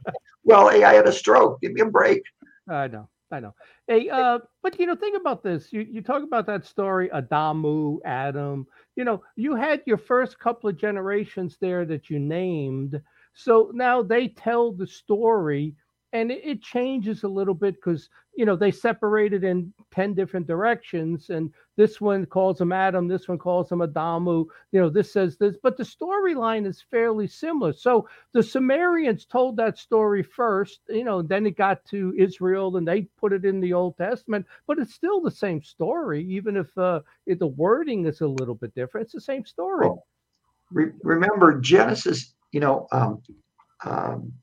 Well, 0.43 0.69
hey, 0.69 0.83
I 0.83 0.93
had 0.93 1.07
a 1.07 1.12
stroke. 1.12 1.62
Give 1.62 1.73
me 1.73 1.81
a 1.81 1.86
break. 1.86 2.23
I 2.69 2.88
know, 2.88 3.10
I 3.31 3.39
know. 3.39 3.53
Hey, 3.88 4.10
uh, 4.10 4.39
but 4.62 4.79
you 4.79 4.86
know, 4.86 4.95
think 4.95 5.17
about 5.19 5.43
this. 5.43 5.71
You 5.71 5.81
you 5.81 6.01
talk 6.01 6.23
about 6.23 6.45
that 6.47 6.65
story, 6.65 7.10
Adamu, 7.10 7.99
Adam. 8.05 8.67
You 8.95 9.03
know, 9.03 9.23
you 9.36 9.55
had 9.55 9.81
your 9.86 9.97
first 9.97 10.39
couple 10.39 10.69
of 10.69 10.77
generations 10.77 11.57
there 11.60 11.86
that 11.86 12.10
you 12.10 12.19
named. 12.19 13.01
So 13.33 13.71
now 13.73 14.01
they 14.01 14.29
tell 14.29 14.71
the 14.71 14.88
story, 14.88 15.75
and 16.13 16.32
it, 16.32 16.62
changes 16.62 17.24
a 17.24 17.28
little 17.28 17.54
bit 17.54 17.76
because 17.76 18.10
you 18.36 18.46
know 18.46 18.56
they 18.56 18.72
separated 18.72 19.43
in 19.43 19.74
ten 19.93 20.13
different 20.13 20.48
directions, 20.48 21.30
and 21.30 21.52
this 21.76 22.00
one 22.00 22.26
calls 22.26 22.60
him 22.60 22.72
Adam, 22.72 23.08
this 23.08 23.28
one 23.28 23.38
calls 23.38 23.72
him 23.72 23.80
Adamu. 23.80 24.46
You 24.72 24.82
know, 24.82 24.89
this 24.89 25.13
says 25.13 25.38
this, 25.38 25.56
but 25.62 25.78
the 25.78 25.84
storyline 25.84 26.65
is 26.65 26.84
fairly 26.89 27.28
similar. 27.28 27.74
So 27.74 28.08
the 28.34 28.41
Sumerians 28.43 29.26
told 29.26 29.58
that 29.58 29.78
story 29.78 30.24
first, 30.24 30.82
you 30.89 31.04
know, 31.04 31.22
then 31.22 31.46
it 31.46 31.58
got 31.58 31.86
to 31.86 32.13
Israel 32.17 32.78
and 32.78 32.88
they 32.88 33.02
put 33.17 33.34
it 33.34 33.46
in 33.46 33.60
the 33.60 33.74
Old 33.74 33.98
Testament, 33.98 34.46
but 34.65 34.80
it's 34.80 34.93
still 34.93 35.22
the 35.22 35.32
same 35.32 35.62
story, 35.62 36.24
even 36.26 36.58
if, 36.58 36.76
uh, 36.78 37.02
if 37.26 37.39
the 37.39 37.48
wording 37.48 38.06
is 38.06 38.22
a 38.22 38.28
little 38.28 38.56
bit 38.56 38.74
different. 38.74 39.06
It's 39.06 39.13
the 39.13 39.22
same 39.22 39.46
story. 39.46 39.88
Well, 39.88 40.06
Re- 40.72 40.91
remember 41.04 41.60
Genesis. 41.60 42.34
You 42.52 42.62
know, 42.62 42.88
um, 42.91 43.22
um, 43.84 44.34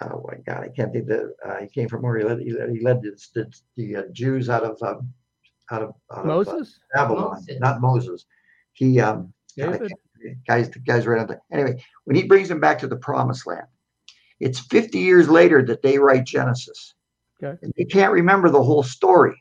oh 0.00 0.24
my 0.26 0.38
God, 0.46 0.64
I 0.64 0.68
can't 0.68 0.92
think 0.92 1.06
that 1.06 1.34
uh, 1.44 1.60
he 1.60 1.68
came 1.68 1.88
from 1.88 2.02
where 2.02 2.18
he 2.18 2.24
led. 2.24 2.40
He 2.40 2.52
led, 2.52 2.70
he 2.70 2.80
led 2.80 3.02
the, 3.02 3.16
the, 3.34 3.60
the 3.76 3.96
uh, 3.96 4.02
Jews 4.12 4.48
out 4.48 4.64
of 4.64 4.82
um, 4.82 5.12
out 5.70 5.82
of, 5.82 5.94
out 6.10 6.18
of 6.18 6.24
uh, 6.24 6.26
Moses, 6.26 6.78
Babylon, 6.94 7.30
Moses. 7.30 7.60
not 7.60 7.80
Moses. 7.80 8.24
He 8.72 9.00
um, 9.00 9.32
God, 9.58 9.72
David, 9.72 10.38
guys, 10.46 10.70
the 10.70 10.78
guys 10.78 11.06
right 11.06 11.20
on 11.20 11.26
the 11.26 11.40
anyway. 11.50 11.82
When 12.04 12.16
he 12.16 12.24
brings 12.24 12.48
them 12.48 12.60
back 12.60 12.78
to 12.80 12.86
the 12.86 12.96
promised 12.96 13.46
land, 13.46 13.66
it's 14.40 14.60
50 14.60 14.98
years 14.98 15.28
later 15.28 15.64
that 15.66 15.82
they 15.82 15.98
write 15.98 16.24
Genesis. 16.24 16.94
Okay. 17.42 17.58
And 17.62 17.72
they 17.76 17.84
can't 17.84 18.12
remember 18.12 18.50
the 18.50 18.62
whole 18.62 18.82
story. 18.82 19.36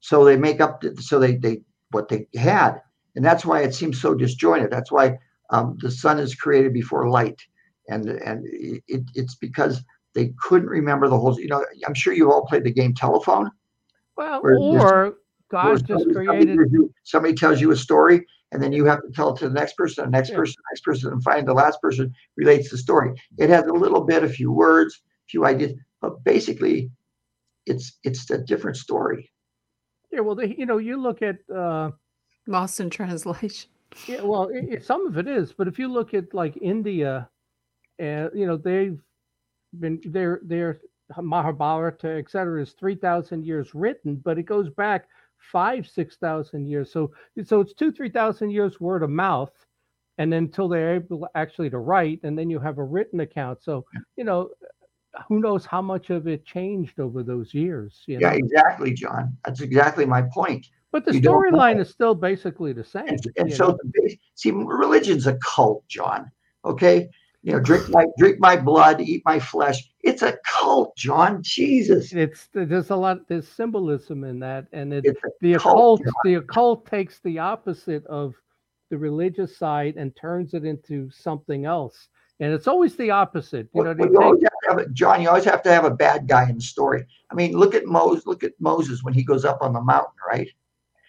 So 0.00 0.24
they 0.24 0.36
make 0.36 0.60
up 0.60 0.80
the, 0.80 0.96
so 1.00 1.18
they 1.18 1.36
they 1.36 1.62
what 1.90 2.08
they 2.08 2.26
had. 2.34 2.80
And 3.16 3.24
that's 3.24 3.44
why 3.44 3.62
it 3.62 3.74
seems 3.74 4.00
so 4.00 4.14
disjointed. 4.14 4.70
That's 4.70 4.92
why 4.92 5.18
um, 5.50 5.76
the 5.80 5.90
sun 5.90 6.18
is 6.18 6.34
created 6.34 6.72
before 6.72 7.08
light. 7.10 7.40
And 7.90 8.08
and 8.08 8.44
it, 8.46 9.02
it's 9.14 9.34
because 9.34 9.82
they 10.14 10.32
couldn't 10.40 10.68
remember 10.68 11.08
the 11.08 11.18
whole, 11.18 11.38
you 11.38 11.48
know, 11.48 11.64
I'm 11.86 11.94
sure 11.94 12.12
you've 12.12 12.30
all 12.30 12.46
played 12.46 12.64
the 12.64 12.72
game 12.72 12.94
telephone. 12.94 13.50
well, 14.16 14.40
or 14.44 15.16
God 15.50 15.76
just 15.86 15.86
somebody- 15.88 16.14
somebody 16.14 16.46
created, 16.46 16.72
you- 16.72 16.92
Somebody 17.04 17.34
tells 17.34 17.60
you 17.60 17.70
a 17.72 17.76
story 17.76 18.26
and 18.52 18.62
then 18.62 18.72
you 18.72 18.84
have 18.86 19.02
to 19.02 19.10
tell 19.10 19.32
it 19.34 19.38
to 19.38 19.48
the 19.48 19.54
next 19.54 19.76
person, 19.76 20.04
the 20.04 20.10
next 20.10 20.30
Yeah. 20.30 20.36
person, 20.36 20.56
next 20.70 20.82
person, 20.84 21.12
and 21.12 21.22
find 21.22 21.46
the 21.46 21.54
last 21.54 21.80
person 21.80 22.12
relates 22.36 22.70
the 22.70 22.78
story. 22.78 23.10
It 23.38 23.48
has 23.50 23.64
a 23.66 23.72
little 23.72 24.02
bit, 24.04 24.22
a 24.24 24.28
few 24.28 24.50
words, 24.52 24.92
a 25.26 25.28
few 25.28 25.44
ideas, 25.46 25.72
but 26.00 26.22
basically, 26.24 26.90
it's 27.66 27.98
it's 28.04 28.30
a 28.30 28.38
different 28.38 28.76
story. 28.76 29.30
Yeah, 30.12 30.20
well, 30.20 30.34
they, 30.34 30.54
you 30.58 30.66
know, 30.66 30.78
you 30.78 30.96
look 30.96 31.22
at 31.22 31.38
uh, 31.50 31.90
Lost 32.46 32.80
in 32.80 32.90
translation. 32.90 33.70
Yeah, 34.08 34.22
well, 34.22 34.50
i 34.54 34.76
i 34.76 34.78
some 34.78 35.06
of 35.06 35.18
it 35.18 35.28
is, 35.28 35.52
but 35.52 35.68
if 35.68 35.78
you 35.78 35.88
look 35.88 36.14
at 36.14 36.32
like 36.34 36.56
India, 36.56 37.28
and 38.00 38.30
you 38.34 38.46
know 38.46 38.56
they've 38.56 38.98
been 39.78 40.00
their 40.04 40.40
their 40.42 40.80
Mahabharata, 41.20 42.08
etc., 42.08 42.62
is 42.62 42.72
three 42.72 42.96
thousand 42.96 43.44
years 43.44 43.74
written, 43.74 44.16
but 44.16 44.38
it 44.38 44.44
goes 44.44 44.70
back 44.70 45.06
five 45.52 45.86
six 45.86 46.16
thousand 46.16 46.66
years. 46.66 46.90
So 46.90 47.12
so 47.44 47.60
it's 47.60 47.74
two 47.74 47.92
three 47.92 48.10
thousand 48.10 48.50
years 48.50 48.80
word 48.80 49.02
of 49.02 49.10
mouth, 49.10 49.52
and 50.18 50.32
then 50.32 50.44
until 50.44 50.68
they're 50.68 50.96
able 50.96 51.28
actually 51.34 51.70
to 51.70 51.78
write, 51.78 52.20
and 52.22 52.36
then 52.36 52.50
you 52.50 52.58
have 52.58 52.78
a 52.78 52.84
written 52.84 53.20
account. 53.20 53.62
So 53.62 53.84
you 54.16 54.24
know, 54.24 54.50
who 55.28 55.40
knows 55.40 55.66
how 55.66 55.82
much 55.82 56.10
of 56.10 56.26
it 56.26 56.44
changed 56.44 56.98
over 57.00 57.22
those 57.22 57.52
years? 57.52 58.02
You 58.06 58.18
know? 58.18 58.28
Yeah, 58.28 58.34
exactly, 58.34 58.94
John. 58.94 59.36
That's 59.44 59.60
exactly 59.60 60.06
my 60.06 60.22
point. 60.22 60.66
but 60.92 61.04
the 61.04 61.14
you 61.14 61.20
don't 61.20 61.52
know. 61.52 61.58
storyline 61.58 61.80
is 61.80 61.90
still 61.90 62.14
basically 62.14 62.72
the 62.72 62.84
same. 62.84 63.08
And, 63.08 63.20
and 63.36 63.52
so, 63.52 63.76
the 63.92 64.16
see, 64.34 64.50
religion's 64.52 65.26
a 65.26 65.36
cult, 65.44 65.86
John. 65.88 66.30
Okay, 66.64 67.08
you 67.42 67.52
know, 67.52 67.60
drink 67.60 67.88
my 67.88 68.06
drink 68.18 68.38
my 68.38 68.56
blood, 68.56 69.00
eat 69.00 69.22
my 69.24 69.38
flesh. 69.38 69.90
It's 70.02 70.22
a 70.22 70.38
cult, 70.46 70.94
John. 70.96 71.42
Jesus, 71.42 72.12
it's 72.12 72.48
there's 72.52 72.90
a 72.90 72.96
lot 72.96 73.26
there's 73.28 73.48
symbolism 73.48 74.24
in 74.24 74.38
that 74.40 74.66
and 74.72 74.92
it, 74.92 75.04
the 75.40 75.54
cult, 75.54 76.00
occult 76.00 76.02
the 76.24 76.34
occult 76.34 76.86
takes 76.86 77.20
the 77.20 77.38
opposite 77.38 78.04
of 78.06 78.34
the 78.90 78.98
religious 78.98 79.56
side 79.56 79.96
and 79.96 80.14
turns 80.16 80.52
it 80.52 80.64
into 80.64 81.08
something 81.10 81.64
else 81.64 82.08
and 82.40 82.52
it's 82.52 82.66
always 82.66 82.96
the 82.96 83.10
opposite 83.10 83.68
you 83.72 83.84
know 83.84 83.94
Well, 83.94 84.08
they 84.08 84.12
you 84.12 84.20
always 84.20 84.42
have 84.42 84.50
to 84.50 84.68
have 84.68 84.78
a, 84.78 84.88
John, 84.90 85.22
you 85.22 85.28
always 85.28 85.44
have 85.44 85.62
to 85.62 85.72
have 85.72 85.84
a 85.84 85.90
bad 85.90 86.26
guy 86.26 86.48
in 86.48 86.56
the 86.56 86.62
story. 86.62 87.04
I 87.30 87.34
mean, 87.34 87.52
look 87.52 87.74
at 87.74 87.86
Moses. 87.86 88.26
Look 88.26 88.42
at 88.42 88.52
Moses 88.58 89.02
when 89.02 89.14
he 89.14 89.22
goes 89.22 89.44
up 89.44 89.58
on 89.60 89.72
the 89.72 89.80
mountain, 89.80 90.14
right? 90.28 90.48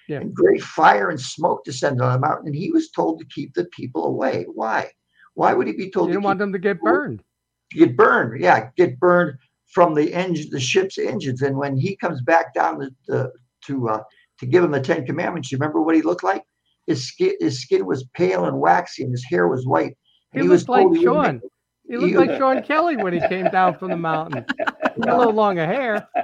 Yeah. 0.07 0.19
And 0.19 0.33
great 0.33 0.61
fire 0.61 1.09
and 1.09 1.19
smoke 1.19 1.63
descended 1.63 2.01
on 2.01 2.13
the 2.13 2.19
mountain, 2.19 2.47
and 2.47 2.55
he 2.55 2.71
was 2.71 2.91
told 2.91 3.19
to 3.19 3.25
keep 3.25 3.53
the 3.53 3.65
people 3.65 4.05
away. 4.05 4.45
Why? 4.53 4.91
Why 5.33 5.53
would 5.53 5.67
he 5.67 5.73
be 5.73 5.85
you 5.85 5.91
told 5.91 6.07
to 6.09 6.13
don't 6.13 6.21
keep 6.21 6.25
want 6.25 6.39
them 6.39 6.53
to 6.53 6.59
get 6.59 6.81
burned 6.81 7.23
get 7.71 7.95
burned. 7.95 8.41
Yeah, 8.41 8.69
get 8.75 8.99
burned 8.99 9.37
from 9.67 9.93
the 9.93 10.13
engine, 10.13 10.49
the 10.51 10.59
ship's 10.59 10.97
engines. 10.97 11.41
And 11.41 11.57
when 11.57 11.77
he 11.77 11.95
comes 11.95 12.21
back 12.21 12.53
down 12.53 12.77
the, 12.79 12.91
the, 13.07 13.31
to 13.67 13.89
uh, 13.89 14.03
to 14.39 14.45
give 14.45 14.63
him 14.63 14.71
the 14.71 14.81
Ten 14.81 15.05
Commandments, 15.05 15.51
you 15.51 15.57
remember 15.57 15.81
what 15.81 15.95
he 15.95 16.01
looked 16.01 16.23
like? 16.23 16.43
His 16.87 17.07
skin, 17.07 17.33
his 17.39 17.61
skin 17.61 17.85
was 17.85 18.05
pale 18.13 18.45
and 18.45 18.59
waxy, 18.59 19.03
and 19.03 19.11
his 19.11 19.23
hair 19.23 19.47
was 19.47 19.65
white. 19.65 19.97
And 20.33 20.43
he, 20.43 20.49
like 20.49 20.81
he 20.81 20.85
wouldn't 20.87 21.03
sean 21.03 21.41
he 21.89 21.97
looked 21.97 22.29
like 22.29 22.37
sean 22.37 22.63
kelly 22.63 22.95
when 22.95 23.11
he 23.11 23.19
came 23.27 23.49
down 23.49 23.77
from 23.77 23.89
the 23.89 23.97
mountain 23.97 24.45
had 24.57 24.97
a 25.09 25.17
little 25.17 25.33
longer 25.33 25.65
hair 25.65 26.07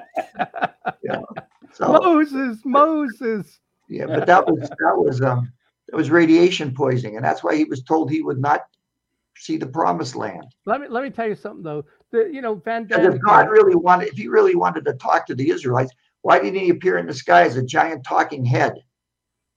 So 1.74 1.91
moses 2.02 2.60
moses 2.63 3.60
yeah, 3.89 4.06
but 4.06 4.26
that 4.28 4.46
was 4.46 4.70
that 4.70 4.98
was 4.98 5.22
um 5.22 5.52
that 5.89 5.96
was 5.96 6.10
radiation 6.10 6.74
poisoning, 6.74 7.15
and 7.15 7.24
that's 7.24 7.43
why 7.43 7.56
he 7.56 7.63
was 7.63 7.84
told 7.84 8.12
he 8.12 8.22
would 8.22 8.39
not 8.39 8.62
see 9.39 9.58
the 9.58 9.67
promised 9.67 10.15
land. 10.15 10.45
let 10.65 10.82
me 10.82 10.88
let 10.89 11.04
me 11.04 11.10
tell 11.10 11.28
you 11.28 11.36
something 11.36 11.63
though 11.63 11.86
the, 12.12 12.30
you 12.32 12.41
know 12.41 12.56
van 12.56 12.86
Because 12.86 13.15
if 13.15 13.21
God 13.21 13.50
really 13.50 13.76
wanted, 13.76 14.10
if 14.10 14.17
he 14.17 14.28
really 14.28 14.56
wanted 14.56 14.86
to 14.86 14.93
talk 14.93 15.26
to 15.28 15.36
the 15.36 15.50
Israelites, 15.50 15.91
why 16.21 16.39
didn't 16.39 16.60
he 16.60 16.69
appear 16.69 16.97
in 16.97 17.08
the 17.08 17.13
sky 17.13 17.43
as 17.43 17.58
a 17.58 17.63
giant 17.63 18.04
talking 18.06 18.45
head? 18.45 18.76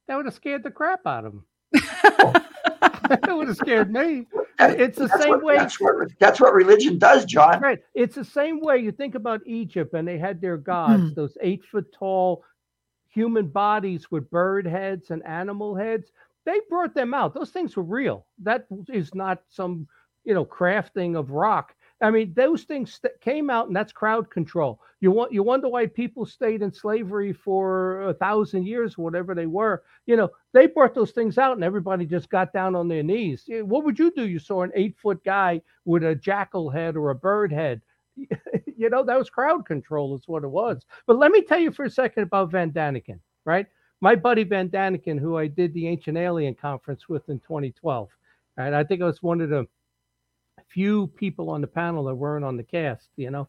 that 0.09 0.17
would 0.17 0.27
have 0.27 0.35
scared 0.35 0.65
the 0.65 0.71
crap 0.71 1.07
out 1.07 1.25
of 1.25 1.35
him 1.35 1.45
oh. 1.75 2.33
that 3.09 3.29
would 3.31 3.47
have 3.47 3.57
scared 3.57 3.93
me 3.93 4.27
it's 4.69 4.99
the 4.99 5.07
That's 5.07 5.23
same 5.23 5.31
what, 5.31 5.43
way 5.43 5.57
That's 5.57 5.81
what, 5.81 6.09
that's 6.19 6.41
what 6.41 6.55
religion 6.55 6.99
does, 6.99 7.25
John. 7.25 7.61
Right. 7.61 7.79
It's 7.95 8.15
the 8.15 8.25
same 8.25 8.61
way 8.61 8.79
you 8.79 8.93
think 8.93 9.15
about 9.15 9.41
Egypt 9.47 9.95
and 9.95 10.07
they 10.07 10.19
had 10.19 10.41
their 10.41 10.57
gods, 10.57 11.03
hmm. 11.03 11.15
those 11.15 11.37
eight 11.41 11.65
foot 11.65 11.93
tall 11.93 12.45
human 13.09 13.49
bodies 13.49 14.11
with 14.11 14.31
bird 14.31 14.67
heads 14.67 15.11
and 15.11 15.25
animal 15.27 15.75
heads. 15.75 16.13
They 16.47 16.61
brought 16.69 16.95
them 16.95 17.15
out. 17.15 17.35
Those 17.35 17.51
things 17.51 17.77
were 17.77 17.83
real. 17.83 18.27
That 18.43 18.67
is 18.89 19.15
not 19.15 19.43
some, 19.49 19.87
you 20.25 20.35
know, 20.35 20.45
crafting 20.45 21.19
of 21.19 21.31
rock. 21.31 21.75
I 22.03 22.11
mean, 22.11 22.33
those 22.35 22.65
things 22.65 22.95
st- 22.95 23.21
came 23.21 23.51
out, 23.51 23.67
and 23.67 23.77
that's 23.77 23.93
crowd 23.93 24.31
control. 24.31 24.81
You 25.01 25.11
want 25.11 25.33
you 25.33 25.43
wonder 25.43 25.69
why 25.69 25.87
people 25.87 26.25
stayed 26.25 26.63
in 26.63 26.73
slavery 26.73 27.33
for 27.33 28.03
a 28.09 28.15
thousand 28.15 28.67
years, 28.67 28.97
whatever 28.97 29.35
they 29.35 29.47
were. 29.47 29.83
You 30.07 30.17
know, 30.17 30.31
they 30.55 30.67
brought 30.67 30.95
those 30.95 31.11
things 31.13 31.37
out, 31.37 31.57
and 31.57 31.65
everybody 31.65 32.07
just 32.07 32.31
got 32.31 32.53
down 32.55 32.75
on 32.75 32.89
their 32.89 33.03
knees. 33.03 33.45
Eh, 33.51 33.61
what 33.61 33.85
would 33.85 33.99
you 33.99 34.11
do? 34.13 34.27
You 34.27 34.39
saw 34.39 34.63
an 34.63 34.73
eight 34.75 34.97
foot 34.97 35.23
guy 35.25 35.61
with 35.85 36.03
a 36.05 36.15
jackal 36.15 36.71
head 36.71 36.97
or 36.97 37.11
a 37.11 37.15
bird 37.15 37.53
head. 37.53 37.83
you 38.17 38.89
know, 38.91 39.05
that 39.05 39.19
was 39.19 39.31
crowd 39.31 39.67
control, 39.67 40.17
is 40.17 40.27
what 40.27 40.45
it 40.45 40.49
was. 40.49 40.79
Mm. 40.79 40.81
But 41.07 41.19
let 41.19 41.33
me 41.33 41.43
tell 41.43 41.59
you 41.59 41.71
for 41.71 41.85
a 41.85 41.91
second 41.91 42.25
about 42.25 42.51
Van 42.51 42.71
Daniken, 42.73 43.21
right? 43.45 43.67
My 44.01 44.15
buddy 44.15 44.45
Van 44.45 44.69
Daniken, 44.69 45.19
who 45.19 45.37
I 45.37 45.47
did 45.47 45.75
the 45.75 45.87
Ancient 45.87 46.17
Alien 46.17 46.55
Conference 46.55 47.09
with 47.09 47.29
in 47.29 47.39
2012, 47.41 48.09
and 48.57 48.75
I 48.75 48.83
think 48.83 49.03
I 49.03 49.07
was 49.07 49.23
one 49.23 49.41
of 49.41 49.51
the 49.51 49.67
few 50.69 51.09
people 51.09 51.51
on 51.51 51.61
the 51.61 51.67
panel 51.67 52.05
that 52.05 52.15
weren't 52.15 52.45
on 52.45 52.57
the 52.57 52.63
cast, 52.63 53.09
you 53.17 53.31
know. 53.31 53.49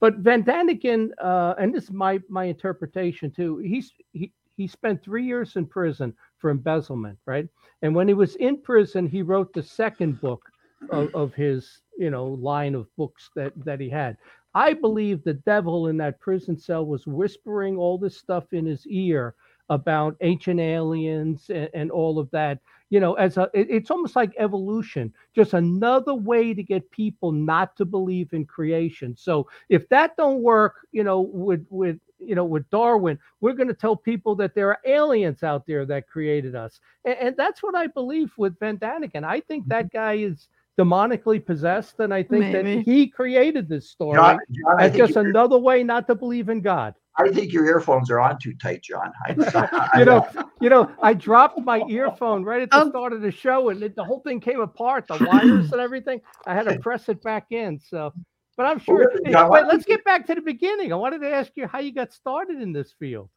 But 0.00 0.16
Van 0.16 0.42
Daniken, 0.44 1.10
uh, 1.22 1.54
and 1.58 1.74
this 1.74 1.84
is 1.84 1.92
my 1.92 2.20
my 2.28 2.44
interpretation 2.44 3.30
too. 3.30 3.58
He's 3.58 3.92
he 4.12 4.32
he 4.56 4.66
spent 4.66 5.02
three 5.02 5.24
years 5.24 5.56
in 5.56 5.66
prison 5.66 6.14
for 6.38 6.50
embezzlement, 6.50 7.18
right? 7.24 7.48
And 7.82 7.94
when 7.94 8.08
he 8.08 8.14
was 8.14 8.36
in 8.36 8.60
prison, 8.60 9.06
he 9.06 9.22
wrote 9.22 9.52
the 9.52 9.62
second 9.62 10.20
book 10.20 10.42
of, 10.90 11.14
of 11.14 11.34
his 11.34 11.80
you 11.98 12.10
know 12.10 12.26
line 12.26 12.74
of 12.74 12.94
books 12.96 13.30
that 13.36 13.52
that 13.64 13.80
he 13.80 13.88
had. 13.88 14.18
I 14.54 14.74
believe 14.74 15.22
the 15.22 15.34
devil 15.34 15.88
in 15.88 15.96
that 15.98 16.20
prison 16.20 16.58
cell 16.58 16.84
was 16.84 17.06
whispering 17.06 17.78
all 17.78 17.96
this 17.96 18.18
stuff 18.18 18.52
in 18.52 18.66
his 18.66 18.86
ear 18.86 19.34
about 19.68 20.16
ancient 20.20 20.60
aliens 20.60 21.50
and, 21.50 21.68
and 21.74 21.90
all 21.90 22.18
of 22.18 22.30
that. 22.30 22.58
You 22.88 23.00
know, 23.00 23.14
as 23.14 23.36
a 23.36 23.50
it- 23.52 23.70
it's 23.70 23.90
almost 23.90 24.14
like 24.14 24.32
evolution, 24.38 25.12
just 25.34 25.54
another 25.54 26.14
way 26.14 26.54
to 26.54 26.62
get 26.62 26.90
people 26.90 27.32
not 27.32 27.76
to 27.76 27.84
believe 27.84 28.32
in 28.32 28.44
creation. 28.44 29.16
So 29.16 29.48
if 29.68 29.88
that 29.88 30.16
don't 30.16 30.42
work, 30.42 30.86
you 30.92 31.02
know, 31.02 31.20
with 31.20 31.66
with 31.68 31.98
you 32.18 32.36
know 32.36 32.44
with 32.44 32.68
Darwin, 32.70 33.18
we're 33.40 33.54
going 33.54 33.68
to 33.68 33.74
tell 33.74 33.96
people 33.96 34.36
that 34.36 34.54
there 34.54 34.68
are 34.68 34.78
aliens 34.86 35.42
out 35.42 35.66
there 35.66 35.84
that 35.86 36.06
created 36.06 36.54
us, 36.54 36.78
and, 37.04 37.16
and 37.18 37.36
that's 37.36 37.62
what 37.62 37.74
I 37.74 37.88
believe 37.88 38.32
with 38.38 38.58
Van 38.60 38.78
Daniken. 38.78 39.24
I 39.24 39.40
think 39.40 39.64
mm-hmm. 39.64 39.70
that 39.70 39.92
guy 39.92 40.14
is 40.14 40.48
demonically 40.78 41.44
possessed, 41.44 41.98
and 42.00 42.12
I 42.12 42.22
think 42.22 42.52
Maybe. 42.52 42.76
that 42.76 42.82
he 42.84 43.08
created 43.08 43.68
this 43.68 43.90
story 43.90 44.16
John, 44.16 44.38
John 44.50 44.80
as 44.80 44.94
just 44.94 45.16
another 45.16 45.58
way 45.58 45.82
not 45.82 46.06
to 46.06 46.14
believe 46.14 46.48
in 46.48 46.60
God. 46.60 46.94
I 47.18 47.30
think 47.30 47.52
your 47.52 47.64
earphones 47.66 48.10
are 48.10 48.20
on 48.20 48.38
too 48.38 48.54
tight, 48.62 48.82
John. 48.82 49.12
I, 49.26 49.32
I- 49.94 49.98
You 50.00 50.04
know, 50.04 50.26
you 50.60 50.68
know, 50.68 50.90
I 51.02 51.14
dropped 51.14 51.60
my 51.60 51.82
earphone 51.88 52.44
right 52.44 52.62
at 52.62 52.70
the 52.70 52.78
Um, 52.82 52.90
start 52.90 53.12
of 53.12 53.22
the 53.22 53.30
show, 53.30 53.70
and 53.70 53.82
it, 53.82 53.96
the 53.96 54.04
whole 54.04 54.20
thing 54.20 54.40
came 54.40 54.60
apart, 54.60 55.06
the 55.08 55.16
wires 55.26 55.72
and 55.72 55.80
everything. 55.80 56.20
I 56.46 56.54
had 56.54 56.64
to 56.64 56.78
press 56.78 57.08
it 57.08 57.22
back 57.22 57.46
in. 57.50 57.78
So, 57.80 58.12
but 58.56 58.66
I'm 58.66 58.78
sure. 58.78 58.98
listen, 59.04 59.24
Hey, 59.24 59.32
John, 59.32 59.50
wait, 59.50 59.66
let's 59.66 59.84
get 59.84 60.04
back 60.04 60.26
to 60.26 60.34
the 60.34 60.40
beginning. 60.40 60.92
I 60.92 60.96
wanted 60.96 61.20
to 61.20 61.30
ask 61.30 61.52
you 61.56 61.66
how 61.66 61.78
you 61.78 61.92
got 61.92 62.12
started 62.12 62.60
in 62.60 62.72
this 62.72 62.92
field. 62.98 63.30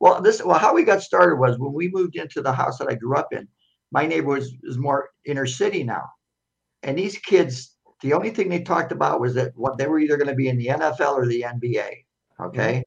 Well, 0.00 0.20
this 0.20 0.42
well, 0.44 0.58
how 0.58 0.74
we 0.74 0.82
got 0.84 1.02
started 1.02 1.36
was 1.36 1.58
when 1.58 1.72
we 1.72 1.88
moved 1.88 2.16
into 2.16 2.42
the 2.42 2.52
house 2.52 2.78
that 2.78 2.88
I 2.88 2.94
grew 2.94 3.16
up 3.16 3.32
in. 3.32 3.46
My 3.90 4.06
neighborhood 4.06 4.38
was, 4.40 4.54
is 4.64 4.78
more 4.78 5.10
inner 5.26 5.46
city 5.46 5.82
now, 5.84 6.04
and 6.82 6.96
these 6.96 7.18
kids, 7.18 7.76
the 8.00 8.14
only 8.14 8.30
thing 8.30 8.48
they 8.48 8.62
talked 8.62 8.90
about 8.92 9.20
was 9.20 9.34
that 9.34 9.52
what 9.54 9.76
they 9.78 9.86
were 9.86 9.98
either 9.98 10.16
going 10.16 10.28
to 10.30 10.34
be 10.34 10.48
in 10.48 10.56
the 10.56 10.68
NFL 10.68 11.14
or 11.14 11.26
the 11.26 11.42
NBA. 11.42 12.04
Okay, 12.40 12.82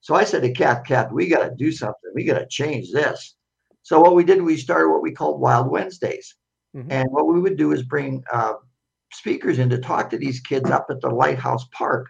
so 0.00 0.14
I 0.14 0.24
said 0.24 0.42
to 0.42 0.52
Kath, 0.52 0.84
Kath, 0.86 1.12
we 1.12 1.28
got 1.28 1.44
to 1.48 1.54
do 1.54 1.70
something. 1.72 2.10
We 2.14 2.24
got 2.24 2.38
to 2.38 2.46
change 2.48 2.90
this. 2.92 3.36
So 3.82 4.00
what 4.00 4.14
we 4.14 4.24
did, 4.24 4.42
we 4.42 4.56
started 4.56 4.90
what 4.90 5.02
we 5.02 5.12
called 5.12 5.40
Wild 5.40 5.70
Wednesdays, 5.70 6.34
Mhm. 6.76 6.86
and 6.90 7.08
what 7.10 7.26
we 7.26 7.40
would 7.40 7.56
do 7.56 7.72
is 7.72 7.82
bring 7.82 8.22
uh, 8.32 8.54
speakers 9.12 9.58
in 9.58 9.68
to 9.70 9.78
talk 9.78 10.10
to 10.10 10.18
these 10.18 10.40
kids 10.40 10.70
up 10.70 10.86
at 10.90 11.00
the 11.00 11.10
Lighthouse 11.10 11.66
Park, 11.72 12.08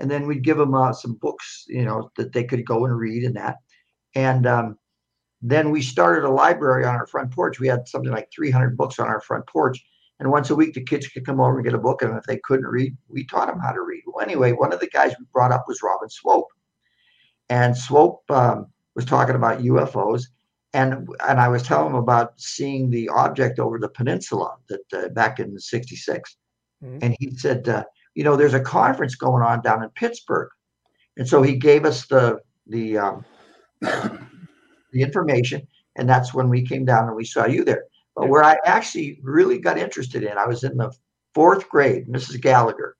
and 0.00 0.10
then 0.10 0.26
we'd 0.26 0.44
give 0.44 0.58
them 0.58 0.74
uh, 0.74 0.92
some 0.92 1.14
books, 1.14 1.64
you 1.68 1.84
know, 1.84 2.10
that 2.16 2.32
they 2.32 2.44
could 2.44 2.66
go 2.66 2.84
and 2.84 2.96
read 2.96 3.24
and 3.24 3.36
that. 3.36 3.56
And 4.14 4.46
um, 4.46 4.78
then 5.40 5.70
we 5.70 5.80
started 5.82 6.24
a 6.24 6.30
library 6.30 6.84
on 6.84 6.94
our 6.94 7.06
front 7.06 7.30
porch. 7.30 7.58
We 7.60 7.68
had 7.68 7.86
something 7.88 8.12
like 8.12 8.28
300 8.34 8.76
books 8.76 8.98
on 8.98 9.06
our 9.08 9.20
front 9.20 9.46
porch. 9.46 9.82
And 10.18 10.30
once 10.30 10.48
a 10.50 10.56
week, 10.56 10.74
the 10.74 10.82
kids 10.82 11.06
could 11.08 11.26
come 11.26 11.40
over 11.40 11.56
and 11.56 11.64
get 11.64 11.74
a 11.74 11.78
book. 11.78 12.02
And 12.02 12.16
if 12.16 12.24
they 12.24 12.38
couldn't 12.44 12.66
read, 12.66 12.96
we 13.08 13.24
taught 13.26 13.48
them 13.48 13.60
how 13.60 13.72
to 13.72 13.82
read. 13.82 14.02
Well, 14.06 14.24
anyway, 14.24 14.52
one 14.52 14.72
of 14.72 14.80
the 14.80 14.88
guys 14.88 15.14
we 15.18 15.26
brought 15.32 15.52
up 15.52 15.64
was 15.68 15.82
Robin 15.82 16.08
Swope. 16.08 16.48
And 17.48 17.76
Swope 17.76 18.28
um, 18.30 18.66
was 18.94 19.04
talking 19.04 19.36
about 19.36 19.62
UFOs. 19.62 20.24
And, 20.72 21.08
and 21.26 21.40
I 21.40 21.48
was 21.48 21.62
telling 21.62 21.88
him 21.88 21.94
about 21.94 22.38
seeing 22.40 22.90
the 22.90 23.08
object 23.08 23.58
over 23.58 23.78
the 23.78 23.88
peninsula 23.88 24.56
that 24.68 24.92
uh, 24.92 25.08
back 25.08 25.38
in 25.38 25.58
66. 25.58 26.36
Mhm. 26.84 26.98
And 27.02 27.16
he 27.18 27.34
said, 27.36 27.68
uh, 27.68 27.84
you 28.14 28.24
know, 28.24 28.36
there's 28.36 28.54
a 28.54 28.60
conference 28.60 29.14
going 29.14 29.42
on 29.42 29.62
down 29.62 29.82
in 29.82 29.88
Pittsburgh. 29.90 30.50
And 31.16 31.26
so 31.26 31.42
he 31.42 31.56
gave 31.56 31.84
us 31.84 32.06
the, 32.06 32.40
the, 32.66 32.98
um, 32.98 33.24
the 33.80 35.02
information 35.02 35.66
And 35.96 36.08
that's 36.08 36.34
when 36.34 36.48
we 36.48 36.62
came 36.62 36.84
down 36.84 37.06
and 37.06 37.16
we 37.16 37.24
saw 37.24 37.46
you 37.46 37.64
there. 37.64 37.84
But 38.14 38.28
where 38.28 38.44
I 38.44 38.56
actually 38.64 39.18
really 39.22 39.58
got 39.58 39.78
interested 39.78 40.22
in, 40.22 40.38
I 40.38 40.46
was 40.46 40.64
in 40.64 40.76
the 40.76 40.90
fourth 41.34 41.68
grade, 41.68 42.08
Mrs. 42.08 42.40
Gallagher, 42.40 42.96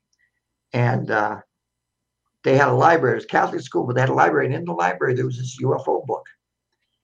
and 0.72 1.11
uh, 1.11 1.40
they 2.47 2.57
had 2.57 2.68
a 2.68 2.72
library. 2.72 3.14
It 3.14 3.16
was 3.16 3.24
a 3.24 3.28
Catholic 3.28 3.61
school, 3.61 3.84
but 3.84 3.97
they 3.97 4.01
had 4.03 4.09
a 4.09 4.14
library. 4.14 4.47
And 4.47 4.55
in 4.55 4.64
the 4.64 4.72
library, 4.72 5.14
there 5.14 5.26
was 5.26 5.36
this 5.36 5.59
UFO 5.61 6.07
book. 6.07 6.24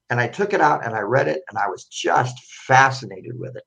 And 0.09 0.21
I 0.21 0.29
took 0.29 0.53
it 0.53 0.61
out 0.61 0.85
and 0.87 0.95
I 0.95 1.01
read 1.01 1.27
it, 1.27 1.43
and 1.49 1.59
I 1.59 1.67
was 1.69 1.85
just 1.87 2.39
fascinated 2.69 3.37
with 3.39 3.57
it. 3.57 3.65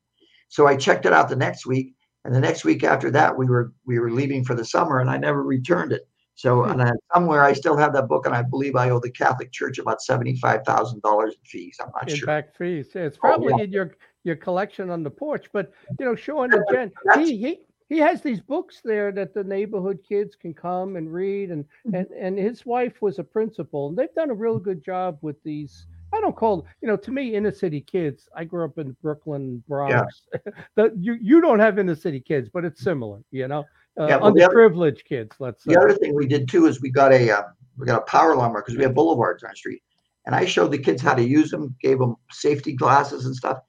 So 0.47 0.67
I 0.67 0.77
checked 0.77 1.05
it 1.05 1.11
out 1.11 1.27
the 1.27 1.35
next 1.35 1.65
week, 1.65 1.95
and 2.23 2.33
the 2.33 2.39
next 2.39 2.63
week 2.63 2.85
after 2.85 3.11
that, 3.11 3.37
we 3.37 3.47
were 3.47 3.73
we 3.85 3.99
were 3.99 4.11
leaving 4.11 4.45
for 4.45 4.55
the 4.55 4.63
summer, 4.63 5.01
and 5.01 5.09
I 5.09 5.17
never 5.17 5.43
returned 5.43 5.91
it. 5.91 6.07
So 6.35 6.63
Hmm. 6.63 6.71
and 6.71 6.81
I, 6.83 6.91
somewhere 7.13 7.43
I 7.43 7.51
still 7.51 7.75
have 7.75 7.91
that 7.93 8.07
book, 8.07 8.25
and 8.25 8.33
I 8.33 8.41
believe 8.41 8.77
I 8.77 8.89
owe 8.91 9.01
the 9.01 9.11
Catholic 9.11 9.51
Church 9.51 9.77
about 9.77 10.01
seventy 10.01 10.37
five 10.37 10.61
thousand 10.65 11.01
dollars 11.01 11.33
in 11.33 11.43
fees. 11.45 11.77
I'm 11.81 11.91
not 11.93 12.09
sure. 12.09 12.19
Impact 12.19 12.55
fees. 12.57 12.95
It's 12.95 13.17
Oh, 13.17 13.27
probably 13.27 13.53
yeah. 13.57 13.63
in 13.65 13.71
your 13.73 13.91
your 14.23 14.37
collection 14.37 14.89
on 14.89 15.03
the 15.03 15.11
porch. 15.11 15.49
But 15.51 15.73
you 15.99 16.05
know, 16.05 16.15
Sean 16.15 16.53
and 16.53 16.63
Jen, 16.71 16.91
he 17.17 17.35
he 17.37 17.59
he 17.89 17.97
has 17.99 18.21
these 18.21 18.41
books 18.41 18.81
there 18.83 19.11
that 19.11 19.33
the 19.33 19.43
neighborhood 19.43 19.99
kids 20.07 20.35
can 20.35 20.53
come 20.53 20.95
and 20.95 21.11
read, 21.13 21.51
and 21.51 21.65
Mhm. 21.87 21.93
and 21.99 22.07
and 22.11 22.37
his 22.39 22.65
wife 22.65 23.01
was 23.01 23.19
a 23.19 23.23
principal, 23.23 23.89
and 23.89 23.97
they've 23.97 24.13
done 24.15 24.29
a 24.29 24.33
real 24.35 24.59
good 24.59 24.83
job 24.83 25.17
with 25.21 25.41
these. 25.43 25.85
I 26.13 26.21
don't 26.21 26.35
call 26.35 26.65
you 26.81 26.87
know 26.87 26.97
to 26.97 27.11
me 27.11 27.35
inner 27.35 27.51
city 27.51 27.81
kids. 27.81 28.29
I 28.35 28.43
grew 28.45 28.63
up 28.65 28.77
in 28.77 28.95
Brooklyn, 29.01 29.63
Bronx. 29.67 30.23
Yeah. 30.33 30.51
the, 30.75 30.93
you 30.97 31.13
you 31.21 31.41
don't 31.41 31.59
have 31.59 31.77
inner 31.79 31.95
city 31.95 32.19
kids, 32.19 32.49
but 32.49 32.65
it's 32.65 32.81
similar. 32.81 33.19
You 33.31 33.47
know, 33.47 33.65
uh, 33.99 34.07
Yeah, 34.07 34.17
well, 34.17 34.33
the 34.33 34.43
other- 34.43 34.91
kids. 34.91 35.35
Let's 35.39 35.63
say. 35.63 35.73
The 35.73 35.79
other 35.79 35.93
thing 35.93 36.15
we 36.15 36.27
did 36.27 36.47
too 36.47 36.65
is 36.67 36.81
we 36.81 36.89
got 36.89 37.11
a 37.11 37.29
uh, 37.29 37.43
we 37.77 37.85
got 37.85 38.01
a 38.01 38.05
power 38.05 38.35
lumber 38.35 38.61
because 38.61 38.77
we 38.77 38.83
have 38.83 38.95
boulevards 38.95 39.43
on 39.43 39.49
our 39.49 39.55
street, 39.55 39.83
and 40.25 40.33
I 40.33 40.45
showed 40.45 40.71
the 40.71 40.77
kids 40.77 41.01
how 41.01 41.13
to 41.13 41.23
use 41.23 41.51
them, 41.51 41.75
gave 41.81 41.99
them 41.99 42.15
safety 42.31 42.73
glasses 42.73 43.25
and 43.25 43.35
stuff, 43.35 43.59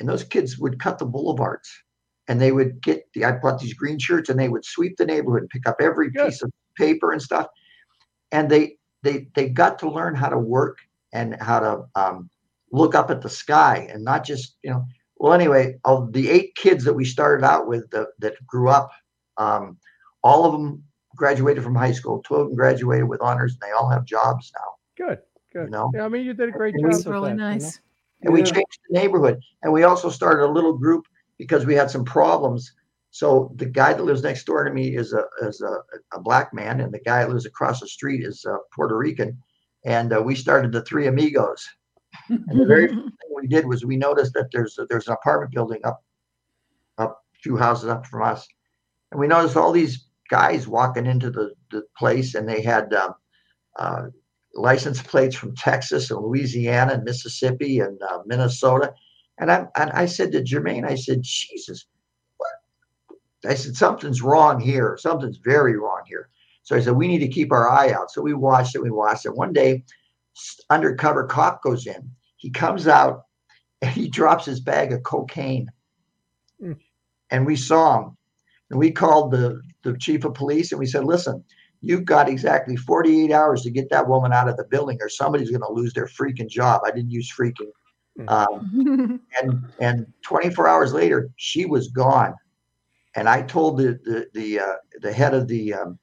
and 0.00 0.08
those 0.08 0.24
kids 0.24 0.58
would 0.58 0.80
cut 0.80 0.98
the 0.98 1.06
boulevards, 1.06 1.70
and 2.28 2.40
they 2.40 2.52
would 2.52 2.80
get 2.82 3.04
the 3.14 3.24
I 3.24 3.32
bought 3.32 3.60
these 3.60 3.74
green 3.74 3.98
shirts, 3.98 4.28
and 4.28 4.38
they 4.38 4.48
would 4.48 4.64
sweep 4.64 4.96
the 4.96 5.06
neighborhood 5.06 5.42
and 5.42 5.50
pick 5.50 5.66
up 5.66 5.76
every 5.80 6.10
Good. 6.10 6.26
piece 6.26 6.42
of 6.42 6.50
paper 6.76 7.12
and 7.12 7.20
stuff, 7.20 7.46
and 8.30 8.50
they 8.50 8.76
they 9.02 9.28
they 9.34 9.48
got 9.48 9.78
to 9.80 9.90
learn 9.90 10.14
how 10.14 10.28
to 10.28 10.38
work 10.38 10.78
and 11.12 11.36
how 11.40 11.60
to 11.60 11.84
um, 11.94 12.30
look 12.70 12.94
up 12.94 13.10
at 13.10 13.20
the 13.22 13.28
sky 13.28 13.88
and 13.92 14.04
not 14.04 14.24
just 14.24 14.56
you 14.62 14.70
know. 14.70 14.84
Well, 15.18 15.32
anyway, 15.34 15.78
of 15.84 16.12
the 16.12 16.28
eight 16.28 16.56
kids 16.56 16.82
that 16.82 16.94
we 16.94 17.04
started 17.04 17.44
out 17.46 17.68
with 17.68 17.88
that, 17.90 18.08
that 18.18 18.44
grew 18.44 18.68
up, 18.68 18.90
um, 19.36 19.78
all 20.24 20.44
of 20.44 20.52
them 20.52 20.82
graduated 21.14 21.62
from 21.62 21.76
high 21.76 21.92
school. 21.92 22.20
Two 22.22 22.34
of 22.34 22.48
them 22.48 22.56
graduated 22.56 23.08
with 23.08 23.20
honors, 23.20 23.52
and 23.52 23.60
they 23.60 23.70
all 23.72 23.88
have 23.88 24.04
jobs 24.04 24.50
now. 24.56 25.06
Good, 25.06 25.18
good. 25.52 25.66
You 25.66 25.70
know? 25.70 25.92
Yeah, 25.94 26.06
I 26.06 26.08
mean, 26.08 26.24
you 26.26 26.34
did 26.34 26.48
a 26.48 26.52
great 26.52 26.74
And 26.74 26.82
job. 26.82 26.88
we- 26.90 26.96
It's 26.96 27.04
with 27.04 27.12
really 27.12 27.28
that, 27.28 27.34
you 27.34 27.38
know? 27.38 27.50
nice. 27.50 27.80
And 28.22 28.32
we 28.34 28.42
changed 28.42 28.78
the 28.88 28.98
neighborhood, 28.98 29.38
and 29.62 29.72
we 29.72 29.84
also 29.84 30.08
started 30.08 30.44
a 30.44 30.50
little 30.50 30.76
group 30.76 31.06
because 31.38 31.66
we 31.66 31.74
had 31.74 31.90
some 31.90 32.04
problems. 32.04 32.72
So 33.10 33.52
the 33.56 33.66
guy 33.66 33.92
that 33.92 34.04
lives 34.04 34.22
next 34.22 34.44
door 34.44 34.64
to 34.64 34.72
me 34.72 34.96
is 34.96 35.12
a 35.12 35.24
is 35.42 35.60
a, 35.60 35.78
a 36.16 36.20
black 36.20 36.54
man, 36.54 36.80
and 36.80 36.92
the 36.92 37.00
guy 37.00 37.22
that 37.22 37.30
lives 37.30 37.46
across 37.46 37.80
the 37.80 37.88
street 37.88 38.24
is 38.24 38.44
uh, 38.48 38.56
Puerto 38.74 38.96
Rican, 38.96 39.36
and 39.84 40.12
uh, 40.14 40.22
we 40.22 40.34
started 40.34 40.72
the 40.72 40.82
Three 40.82 41.06
Amigos. 41.06 41.68
And 42.28 42.60
the 42.60 42.66
very 42.66 42.88
first 42.94 43.00
thing 43.00 43.30
we 43.34 43.46
did 43.48 43.66
was 43.66 43.84
we 43.84 43.96
noticed 43.96 44.32
that 44.34 44.48
there's 44.52 44.78
there's 44.88 45.08
an 45.08 45.14
apartment 45.14 45.52
building 45.52 45.80
up 45.84 46.02
up 46.98 47.22
a 47.34 47.38
few 47.42 47.56
houses 47.56 47.88
up 47.88 48.06
from 48.06 48.22
us, 48.22 48.46
and 49.10 49.20
we 49.20 49.26
noticed 49.26 49.56
all 49.56 49.72
these 49.72 50.06
guys 50.30 50.66
walking 50.66 51.04
into 51.04 51.30
the, 51.30 51.52
the 51.70 51.82
place, 51.98 52.34
and 52.34 52.48
they 52.48 52.62
had 52.62 52.94
um, 52.94 53.14
uh, 53.78 54.04
license 54.54 55.02
plates 55.02 55.36
from 55.36 55.54
Texas 55.54 56.10
and 56.10 56.20
Louisiana 56.20 56.94
and 56.94 57.04
Mississippi 57.04 57.80
and 57.80 58.00
uh, 58.02 58.20
Minnesota. 58.26 58.94
And 59.38 59.50
I 59.50 59.66
and 59.76 59.90
I 59.90 60.06
said 60.06 60.32
to 60.32 60.42
Jermaine, 60.42 60.86
I 60.86 60.94
said, 60.94 61.22
Jesus, 61.22 61.86
what? 62.36 62.50
I 63.50 63.54
said 63.54 63.74
something's 63.74 64.22
wrong 64.22 64.60
here. 64.60 64.96
Something's 65.00 65.38
very 65.38 65.76
wrong 65.76 66.02
here. 66.06 66.28
So 66.62 66.76
I 66.76 66.80
said 66.80 66.94
we 66.94 67.08
need 67.08 67.20
to 67.20 67.28
keep 67.28 67.52
our 67.52 67.70
eye 67.70 67.92
out. 67.92 68.10
So 68.10 68.22
we 68.22 68.34
watched 68.34 68.74
it. 68.74 68.82
We 68.82 68.90
watched 68.90 69.26
it. 69.26 69.34
One 69.34 69.52
day, 69.52 69.84
undercover 70.70 71.26
cop 71.26 71.62
goes 71.62 71.86
in. 71.86 72.10
He 72.36 72.50
comes 72.50 72.86
out 72.86 73.24
and 73.80 73.90
he 73.90 74.08
drops 74.08 74.46
his 74.46 74.60
bag 74.60 74.92
of 74.92 75.02
cocaine. 75.02 75.70
Mm. 76.62 76.78
And 77.30 77.46
we 77.46 77.56
saw 77.56 78.02
him. 78.02 78.16
And 78.70 78.78
we 78.78 78.90
called 78.90 79.32
the, 79.32 79.60
the 79.82 79.96
chief 79.98 80.24
of 80.24 80.34
police 80.34 80.72
and 80.72 80.78
we 80.78 80.86
said, 80.86 81.04
listen, 81.04 81.44
you've 81.80 82.04
got 82.04 82.28
exactly 82.28 82.76
48 82.76 83.30
hours 83.30 83.62
to 83.62 83.70
get 83.70 83.90
that 83.90 84.08
woman 84.08 84.32
out 84.32 84.48
of 84.48 84.56
the 84.56 84.64
building 84.64 84.98
or 85.00 85.08
somebody's 85.08 85.50
going 85.50 85.62
to 85.62 85.72
lose 85.72 85.92
their 85.92 86.06
freaking 86.06 86.48
job. 86.48 86.82
I 86.86 86.90
didn't 86.90 87.10
use 87.10 87.30
freaking. 87.36 87.70
Mm. 88.18 88.28
Um, 88.30 89.20
and 89.40 89.64
and 89.80 90.06
24 90.22 90.68
hours 90.68 90.92
later, 90.92 91.30
she 91.36 91.64
was 91.66 91.88
gone. 91.88 92.34
And 93.14 93.28
I 93.28 93.42
told 93.42 93.78
the 93.78 93.98
the 94.04 94.26
the 94.34 94.60
uh, 94.60 94.74
the 95.00 95.12
head 95.12 95.34
of 95.34 95.48
the 95.48 95.74
um, 95.74 95.98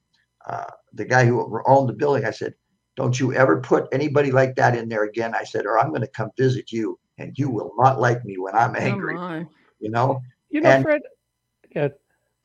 uh, 0.48 0.66
the 0.94 1.06
guy 1.06 1.26
who 1.26 1.62
owned 1.68 1.90
the 1.90 1.94
building, 1.94 2.26
I 2.26 2.32
said, 2.32 2.54
"Don't 2.96 3.20
you 3.20 3.34
ever 3.34 3.62
put 3.62 3.88
anybody 3.92 4.32
like 4.32 4.56
that 4.56 4.76
in 4.76 4.90
there 4.90 5.04
again." 5.04 5.34
I 5.36 5.44
said, 5.44 5.66
"Or 5.66 5.80
I'm 5.80 5.90
going 5.90 6.02
to 6.02 6.08
come 6.08 6.30
visit 6.38 6.72
you, 6.72 7.00
and 7.18 7.38
you 7.38 7.50
will 7.50 7.72
not 7.78 8.00
like 8.00 8.26
me 8.26 8.38
when 8.38 8.56
I'm 8.56 8.76
Oh, 8.76 8.80
angry." 8.80 9.16
my. 9.16 9.46
you 9.80 9.90
know. 9.92 10.22
You 10.50 10.62
know, 10.62 10.70
And- 10.70 10.84
Fred. 10.84 11.02
Yeah, 11.76 11.90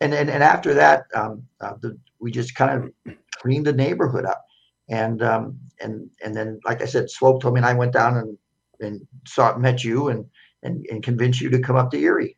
And 0.02 0.12
and, 0.12 0.28
and 0.28 0.42
after 0.42 0.74
that, 0.74 1.04
um, 1.14 1.46
uh, 1.62 1.74
the, 1.80 1.96
we 2.18 2.30
just 2.30 2.54
kind 2.54 2.84
of 3.06 3.14
cleaned 3.40 3.66
the 3.66 3.72
neighborhood 3.72 4.26
up. 4.26 4.44
And 4.90 5.22
um, 5.22 5.58
and 5.80 6.10
and 6.22 6.34
then, 6.34 6.60
like 6.66 6.82
I 6.82 6.84
said, 6.84 7.08
Swope 7.08 7.40
told 7.40 7.54
me, 7.54 7.60
and 7.60 7.66
I 7.66 7.72
went 7.72 7.94
down 7.94 8.18
and 8.18 8.36
and 8.80 9.06
saw 9.26 9.56
met 9.56 9.84
you 9.84 10.08
and 10.08 10.24
and 10.62 10.86
and 10.90 11.02
convinced 11.02 11.40
you 11.40 11.50
to 11.50 11.58
come 11.58 11.76
up 11.76 11.90
to 11.90 11.98
Erie. 11.98 12.36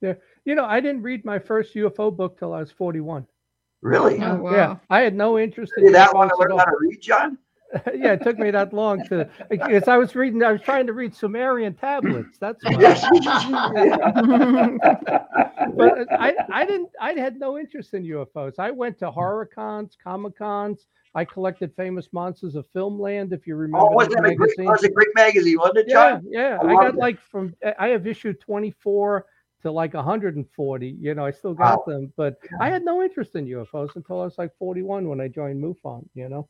Yeah, 0.00 0.14
you 0.44 0.54
know, 0.54 0.64
I 0.64 0.80
didn't 0.80 1.02
read 1.02 1.24
my 1.24 1.38
first 1.38 1.74
UFO 1.74 2.14
book 2.14 2.38
till 2.38 2.52
I 2.52 2.60
was 2.60 2.70
41. 2.72 3.26
Really? 3.82 4.22
Oh, 4.22 4.36
wow. 4.36 4.52
Yeah, 4.52 4.76
I 4.88 5.00
had 5.00 5.14
no 5.14 5.38
interest 5.38 5.72
in 5.76 5.92
that 5.92 6.14
want 6.14 6.30
UFOs 6.30 6.36
to 6.36 6.42
at 6.42 6.50
learn 6.50 6.58
how 6.58 6.64
to 6.64 6.76
read, 6.80 7.00
John? 7.00 7.38
yeah, 7.94 8.12
it 8.14 8.22
took 8.22 8.38
me 8.38 8.50
that 8.50 8.72
long 8.72 9.04
to 9.06 9.28
because 9.48 9.86
I 9.86 9.96
was 9.96 10.16
reading. 10.16 10.42
I 10.42 10.50
was 10.50 10.60
trying 10.60 10.88
to 10.88 10.92
read 10.92 11.14
Sumerian 11.14 11.74
tablets. 11.74 12.36
That's 12.38 12.64
why. 12.64 12.72
Yes. 12.80 13.00
but 15.76 16.12
I, 16.12 16.34
I 16.52 16.66
didn't. 16.66 16.90
I 17.00 17.12
had 17.12 17.38
no 17.38 17.58
interest 17.58 17.94
in 17.94 18.02
UFOs. 18.04 18.58
I 18.58 18.72
went 18.72 18.98
to 18.98 19.10
horror 19.12 19.46
cons, 19.46 19.96
comic 20.02 20.36
cons. 20.36 20.88
I 21.14 21.24
collected 21.24 21.72
famous 21.76 22.08
monsters 22.12 22.54
of 22.54 22.66
Filmland. 22.74 23.32
If 23.32 23.46
you 23.46 23.56
remember 23.56 23.86
Oh, 23.88 23.92
was 23.92 24.08
that 24.08 24.22
that 24.22 24.30
a 24.30 24.34
great, 24.34 24.38
magazine. 24.38 24.64
that 24.66 24.70
was 24.72 24.84
a 24.84 24.90
great 24.90 25.08
magazine, 25.16 25.58
wasn't 25.58 25.78
it, 25.78 25.86
yeah, 25.88 26.10
John? 26.10 26.24
yeah. 26.28 26.58
I 26.62 26.66
I, 26.66 26.74
got 26.74 26.82
that. 26.92 26.96
like 26.96 27.20
from. 27.20 27.54
I 27.78 27.88
have 27.88 28.06
issue 28.06 28.32
24 28.32 29.26
to 29.62 29.70
like 29.70 29.92
140. 29.92 30.96
You 31.00 31.14
know, 31.14 31.24
I 31.26 31.30
still 31.32 31.52
got 31.52 31.84
them, 31.84 32.12
but 32.16 32.36
I 32.60 32.70
had 32.70 32.84
no 32.84 33.02
interest 33.02 33.34
in 33.36 33.44
UFOs 33.46 33.94
until 33.96 34.20
I 34.20 34.24
was 34.24 34.38
like 34.38 34.56
41 34.58 35.08
when 35.08 35.20
I 35.20 35.28
joined 35.28 35.62
MUFON. 35.62 36.06
You 36.14 36.28
know. 36.28 36.48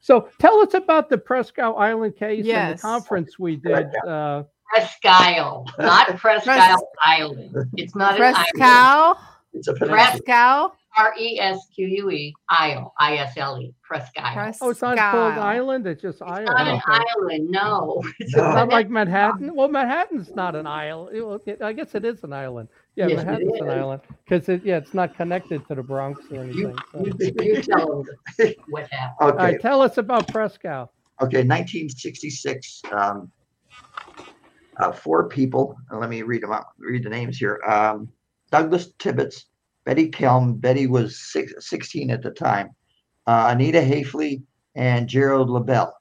So 0.00 0.28
tell 0.38 0.60
us 0.60 0.74
about 0.74 1.10
the 1.10 1.18
Presque 1.18 1.58
Island 1.58 2.16
case 2.16 2.46
and 2.48 2.78
the 2.78 2.82
conference 2.82 3.38
we 3.38 3.56
did. 3.56 3.88
Uh, 4.06 4.44
Presque 4.72 5.04
Isle, 5.04 5.66
not 5.78 6.08
Presque 6.16 6.44
Pres- 6.46 6.76
Island. 7.04 7.54
It's 7.76 7.94
not 7.94 8.20
an 8.20 8.34
island. 8.60 9.18
It's 9.52 9.68
a 9.68 9.74
Press- 9.74 9.88
Fresco. 10.20 10.74
R 10.98 11.14
E 11.18 11.38
S 11.38 11.58
Q 11.74 11.86
U 11.86 12.10
E, 12.10 12.34
Isle, 12.48 12.94
I 12.98 13.16
S 13.16 13.36
L 13.36 13.58
E, 13.60 13.74
Presque 13.82 14.18
Isle. 14.18 14.54
oh, 14.60 14.70
it's 14.70 14.80
not 14.82 14.96
called 14.96 15.34
island. 15.34 15.86
It's 15.86 16.00
just 16.02 16.20
It's 16.20 16.30
island. 16.30 16.46
not 16.46 16.66
an 16.68 16.74
okay. 16.88 17.04
island, 17.20 17.50
no. 17.50 18.02
It's 18.18 18.34
No. 18.34 18.42
Not 18.52 18.68
like 18.70 18.88
Manhattan. 18.88 19.54
Well, 19.54 19.68
Manhattan's 19.68 20.34
not 20.34 20.56
an 20.56 20.66
island. 20.66 21.16
It- 21.16 21.22
well, 21.26 21.40
it- 21.46 21.62
I 21.62 21.72
guess 21.72 21.94
it 21.94 22.04
is 22.04 22.24
an 22.24 22.32
island. 22.32 22.68
Yeah, 22.94 23.08
Yes, 23.08 23.20
it 23.22 23.26
Manhattan's 23.26 23.60
an 23.60 23.68
island 23.70 24.00
because 24.24 24.48
it, 24.48 24.64
yeah, 24.64 24.78
it's 24.78 24.94
not 24.94 25.14
connected 25.16 25.66
to 25.68 25.74
the 25.74 25.82
Bronx 25.82 26.20
or 26.30 26.44
You, 26.46 26.68
anything. 26.68 26.76
So. 26.92 27.06
you, 27.06 27.54
you 27.54 27.62
tell 27.62 28.02
them 28.38 28.54
what 28.70 28.88
happened. 28.90 29.30
Okay. 29.32 29.44
right, 29.44 29.60
tell 29.60 29.82
us 29.82 29.98
about 29.98 30.28
Presque 30.28 30.64
Isle. 30.64 30.90
Okay, 31.20 31.42
1966. 31.44 32.82
Um, 32.92 33.30
uh, 34.78 34.92
four 34.92 35.28
people. 35.28 35.76
let 35.92 36.10
me 36.10 36.22
read 36.22 36.42
them 36.42 36.52
out. 36.52 36.66
Read 36.78 37.02
the 37.04 37.08
names 37.10 37.38
here. 37.38 37.60
Um, 37.66 38.08
Douglas 38.50 38.92
Tibbetts, 38.98 39.46
Betty 39.86 40.10
Klem. 40.10 40.60
Betty 40.60 40.86
was 40.86 41.18
six, 41.18 41.54
16 41.66 42.10
at 42.10 42.22
the 42.22 42.30
time. 42.30 42.70
Uh, 43.26 43.48
Anita 43.52 43.78
Haifley 43.78 44.42
and 44.74 45.08
Gerald 45.08 45.48
LaBelle, 45.48 45.96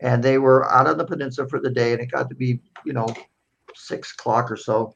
and 0.00 0.22
they 0.22 0.38
were 0.38 0.72
out 0.72 0.86
on 0.86 0.96
the 0.96 1.04
peninsula 1.04 1.46
for 1.48 1.60
the 1.60 1.70
day, 1.70 1.92
and 1.92 2.00
it 2.00 2.10
got 2.10 2.30
to 2.30 2.34
be 2.34 2.60
you 2.86 2.94
know 2.94 3.06
six 3.74 4.12
o'clock 4.12 4.50
or 4.50 4.56
so, 4.56 4.94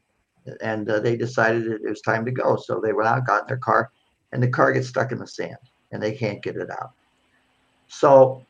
and 0.63 0.89
uh, 0.89 1.01
they 1.01 1.17
decided 1.17 1.67
it 1.67 1.83
was 1.89 2.01
time 2.01 2.25
to 2.25 2.31
go. 2.31 2.57
So 2.57 2.81
they 2.81 2.93
went 2.93 3.09
out, 3.09 3.27
got 3.27 3.43
in 3.43 3.49
their 3.49 3.59
car, 3.59 3.91
and 4.33 4.43
the 4.43 4.49
car 4.49 4.73
gets 4.73 4.89
stuck 4.89 5.13
in 5.13 5.19
the 5.19 5.27
sand, 5.27 5.59
and 5.93 6.03
they 6.03 6.13
can't 6.13 6.43
get 6.43 6.57
it 6.57 6.71
out. 6.71 6.93
So 7.89 8.45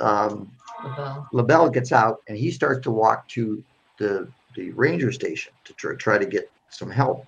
um, 0.00 0.50
Well, 0.84 1.28
LaBelle 1.32 1.70
gets 1.70 1.92
out 1.92 2.18
and 2.28 2.36
he 2.36 2.50
starts 2.50 2.80
to 2.82 2.90
walk 2.90 3.28
to 3.28 3.62
the 3.98 4.28
the 4.54 4.70
ranger 4.72 5.12
station 5.12 5.52
to 5.64 5.72
try, 5.74 5.94
try 5.94 6.18
to 6.18 6.26
get 6.26 6.50
some 6.70 6.90
help. 6.90 7.26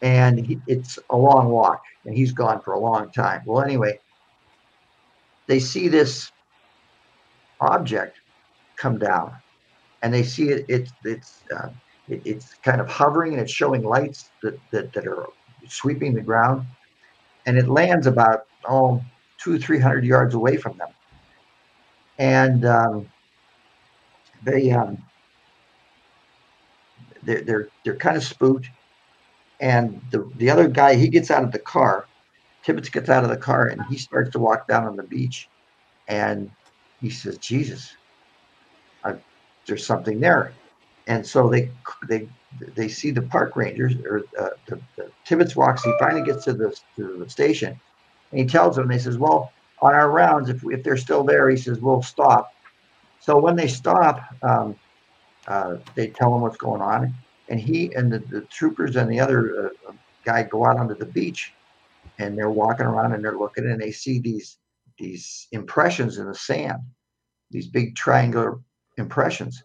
And 0.00 0.44
he, 0.44 0.60
it's 0.66 0.98
a 1.10 1.16
long 1.16 1.48
walk, 1.48 1.82
and 2.04 2.14
he's 2.14 2.32
gone 2.32 2.60
for 2.60 2.74
a 2.74 2.78
long 2.78 3.10
time. 3.10 3.42
Well, 3.44 3.62
anyway, 3.62 3.98
they 5.48 5.58
see 5.58 5.88
this 5.88 6.30
object 7.60 8.20
come 8.76 8.98
down, 8.98 9.34
and 10.02 10.14
they 10.14 10.22
see 10.22 10.50
it. 10.50 10.64
It's 10.68 10.92
it's 11.04 11.40
uh, 11.56 11.70
it, 12.08 12.22
it's 12.24 12.54
kind 12.62 12.80
of 12.80 12.88
hovering 12.88 13.32
and 13.32 13.42
it's 13.42 13.52
showing 13.52 13.82
lights 13.82 14.30
that, 14.42 14.58
that 14.70 14.92
that 14.92 15.06
are 15.06 15.26
sweeping 15.68 16.14
the 16.14 16.20
ground, 16.20 16.64
and 17.46 17.58
it 17.58 17.68
lands 17.68 18.06
about 18.06 18.46
oh 18.68 19.02
two 19.38 19.58
three 19.58 19.80
hundred 19.80 20.04
yards 20.04 20.34
away 20.34 20.56
from 20.56 20.78
them, 20.78 20.90
and 22.18 22.64
um, 22.64 23.08
they 24.44 24.70
um, 24.70 24.98
they're 27.24 27.42
they're 27.42 27.68
they're 27.84 27.96
kind 27.96 28.16
of 28.16 28.22
spooked, 28.22 28.68
and 29.60 30.00
the 30.10 30.30
the 30.36 30.50
other 30.50 30.68
guy 30.68 30.94
he 30.94 31.08
gets 31.08 31.30
out 31.30 31.44
of 31.44 31.52
the 31.52 31.58
car, 31.60 32.08
Tibbetts 32.64 32.90
gets 32.90 33.08
out 33.08 33.24
of 33.24 33.30
the 33.30 33.36
car 33.36 33.66
and 33.68 33.82
he 33.88 33.98
starts 33.98 34.30
to 34.32 34.38
walk 34.38 34.68
down 34.68 34.86
on 34.86 34.96
the 34.96 35.04
beach, 35.04 35.50
and 36.08 36.50
he 37.00 37.10
says, 37.10 37.38
"Jesus, 37.38 37.96
I, 39.04 39.14
there's 39.66 39.86
something 39.86 40.20
there," 40.20 40.58
and 41.06 41.26
so 41.26 41.48
they 41.50 41.72
they 42.08 42.28
they 42.76 42.88
see 42.88 43.10
the 43.12 43.22
park 43.22 43.56
rangers 43.56 43.94
or 44.04 44.28
uh, 44.40 44.50
the, 44.68 44.82
the 44.96 45.12
Tibbetts 45.26 45.56
walks. 45.56 45.84
He 45.84 45.92
finally 46.00 46.24
gets 46.24 46.44
to 46.44 46.54
the 46.54 46.76
to 46.96 47.18
the 47.24 47.30
station, 47.30 47.80
and 48.32 48.40
he 48.40 48.46
tells 48.46 48.76
them. 48.76 48.88
They 48.88 48.98
says, 48.98 49.18
"Well, 49.18 49.54
on 49.82 49.94
our 49.94 50.10
rounds, 50.10 50.50
if 50.50 50.60
if 50.64 50.84
they're 50.84 50.96
still 50.98 51.24
there, 51.24 51.50
he 51.50 51.56
says 51.56 51.80
we'll 51.80 52.02
stop." 52.02 52.50
So 53.20 53.38
when 53.40 53.56
they 53.56 53.68
stop, 53.68 54.20
um, 54.42 54.76
uh, 55.48 55.76
they 55.96 56.08
tell 56.10 56.34
him 56.34 56.42
what's 56.42 56.58
going 56.58 56.82
on, 56.82 57.16
and 57.48 57.58
he 57.60 57.92
and 57.94 58.12
the, 58.12 58.18
the 58.20 58.42
troopers 58.42 58.96
and 58.96 59.10
the 59.10 59.20
other 59.20 59.72
uh, 59.88 59.92
guy 60.24 60.42
go 60.42 60.66
out 60.66 60.78
onto 60.78 60.94
the 60.94 61.06
beach, 61.06 61.52
and 62.18 62.36
they're 62.36 62.50
walking 62.50 62.86
around 62.86 63.12
and 63.14 63.24
they're 63.24 63.38
looking, 63.38 63.64
and 63.64 63.80
they 63.80 63.90
see 63.90 64.18
these 64.18 64.58
these 64.98 65.46
impressions 65.52 66.18
in 66.18 66.26
the 66.26 66.34
sand, 66.34 66.78
these 67.50 67.68
big 67.68 67.94
triangular 67.94 68.58
impressions. 68.96 69.62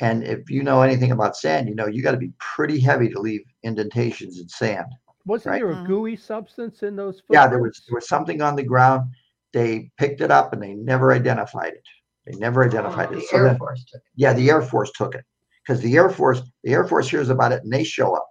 And 0.00 0.22
if 0.24 0.50
you 0.50 0.62
know 0.62 0.82
anything 0.82 1.12
about 1.12 1.36
sand, 1.36 1.68
you 1.68 1.74
know 1.74 1.86
you 1.86 2.02
got 2.02 2.10
to 2.12 2.18
be 2.18 2.32
pretty 2.38 2.78
heavy 2.78 3.08
to 3.08 3.18
leave 3.20 3.42
indentations 3.62 4.38
in 4.40 4.48
sand. 4.48 4.86
Wasn't 5.24 5.50
Right. 5.52 5.58
there 5.62 5.72
a 5.72 5.76
Mhm. 5.76 5.86
gooey 5.86 6.16
substance 6.16 6.82
in 6.82 6.94
those? 6.94 7.22
Yeah, 7.30 7.46
there 7.48 7.58
was 7.60 7.82
there 7.88 7.94
was 7.94 8.06
something 8.08 8.42
on 8.42 8.54
the 8.54 8.62
ground. 8.62 9.10
They 9.52 9.90
picked 9.96 10.20
it 10.20 10.30
up 10.30 10.52
and 10.52 10.62
they 10.62 10.74
never 10.74 11.12
identified 11.12 11.72
it. 11.72 11.82
They 12.26 12.36
never 12.38 12.64
identified 12.64 13.08
The 13.10 13.18
it. 13.18 13.24
So 13.28 13.36
Air 13.38 13.44
then- 13.44 13.58
Force 13.58 13.84
took 13.86 14.00
it. 14.00 14.06
yeah, 14.14 14.32
the 14.34 14.50
Air 14.50 14.60
Force 14.62 14.92
took 14.92 15.14
it 15.14 15.24
because 15.66 15.80
the 15.80 15.96
Air 15.96 16.10
Force 16.10 16.42
the 16.62 16.72
Air 16.72 16.86
Force 16.86 17.08
hears 17.08 17.28
about 17.28 17.52
it 17.52 17.62
and 17.62 17.72
they 17.72 17.84
show 17.84 18.14
up. 18.14 18.28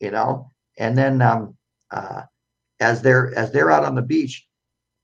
You 0.00 0.10
know, 0.10 0.50
and 0.78 0.98
then 0.98 1.22
um, 1.22 1.56
uh, 1.90 2.22
as 2.80 3.02
they're 3.02 3.32
as 3.36 3.52
they're 3.52 3.70
out 3.70 3.84
on 3.84 3.94
the 3.94 4.02
beach, 4.02 4.46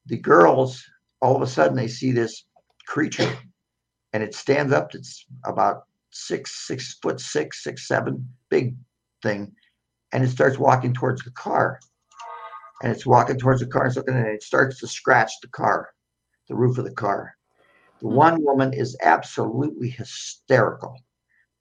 the 0.06 0.18
girls 0.18 0.84
all 1.20 1.36
of 1.36 1.42
a 1.42 1.46
sudden 1.46 1.76
they 1.76 1.88
see 1.88 2.12
this 2.12 2.44
creature, 2.86 3.32
and 4.12 4.22
it 4.22 4.34
stands 4.34 4.72
up. 4.72 4.94
It's 4.94 5.24
about 5.44 5.82
six 6.10 6.66
six 6.66 6.98
foot 7.00 7.20
six 7.20 7.62
six 7.62 7.86
seven 7.86 8.28
big 8.50 8.74
thing, 9.22 9.52
and 10.12 10.24
it 10.24 10.30
starts 10.30 10.58
walking 10.58 10.92
towards 10.92 11.22
the 11.22 11.30
car. 11.32 11.78
And 12.80 12.92
it's 12.92 13.04
walking 13.04 13.36
towards 13.36 13.60
the 13.60 13.66
car 13.66 13.86
and 13.86 13.96
looking, 13.96 14.14
and 14.14 14.28
it 14.28 14.42
starts 14.42 14.78
to 14.78 14.86
scratch 14.86 15.32
the 15.42 15.48
car, 15.48 15.90
the 16.48 16.54
roof 16.54 16.78
of 16.78 16.84
the 16.84 16.92
car. 16.92 17.34
The 18.00 18.08
Hmm. 18.08 18.14
one 18.14 18.44
woman 18.44 18.72
is 18.72 18.96
absolutely 19.02 19.90
hysterical. 19.90 20.96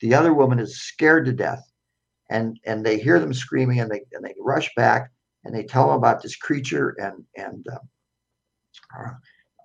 The 0.02 0.14
other 0.14 0.34
woman 0.34 0.60
is 0.60 0.80
scared 0.82 1.26
to 1.26 1.34
death, 1.34 1.72
and 2.30 2.60
and 2.66 2.86
they 2.86 3.00
hear 3.00 3.20
them 3.20 3.34
screaming, 3.34 3.80
and 3.80 3.90
they 3.90 4.02
and 4.12 4.24
they 4.24 4.36
rush 4.40 4.74
back, 4.76 5.12
and 5.44 5.56
they 5.56 5.64
tell 5.64 5.88
them 5.88 5.98
about 5.98 6.22
this 6.22 6.36
creature 6.36 6.90
and 7.00 7.26
and 7.36 7.66
uh, 7.68 9.00
uh, 9.00 9.14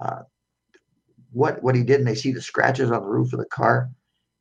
uh, 0.01 0.23
what 1.33 1.63
what 1.63 1.75
he 1.75 1.83
did, 1.83 1.99
and 2.01 2.09
they 2.09 2.15
see 2.15 2.33
the 2.33 2.41
scratches 2.41 2.91
on 2.91 3.03
the 3.03 3.09
roof 3.09 3.33
of 3.33 3.39
the 3.39 3.47
car. 3.47 3.91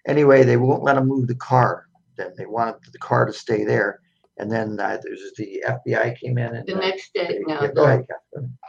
Anyway, 0.08 0.44
they 0.44 0.58
won't 0.58 0.84
let 0.84 0.98
him 0.98 1.08
move 1.08 1.28
the 1.28 1.36
car. 1.36 1.88
Then 2.16 2.34
they 2.38 2.46
want 2.46 2.78
the 2.92 3.00
car 3.00 3.26
to 3.26 3.34
stay 3.34 3.66
there, 3.66 4.00
and 4.38 4.50
then 4.50 4.80
uh, 4.80 4.98
there's 5.04 5.34
the 5.38 5.64
FBI 5.68 6.18
came 6.18 6.38
in 6.38 6.56
and 6.56 6.68
The 6.68 6.78
uh, 6.78 6.80
next 6.80 7.14
day, 7.14 7.40
no, 7.46 7.62
yeah, 7.62 7.72
the, 7.74 7.84
ahead, 7.84 8.08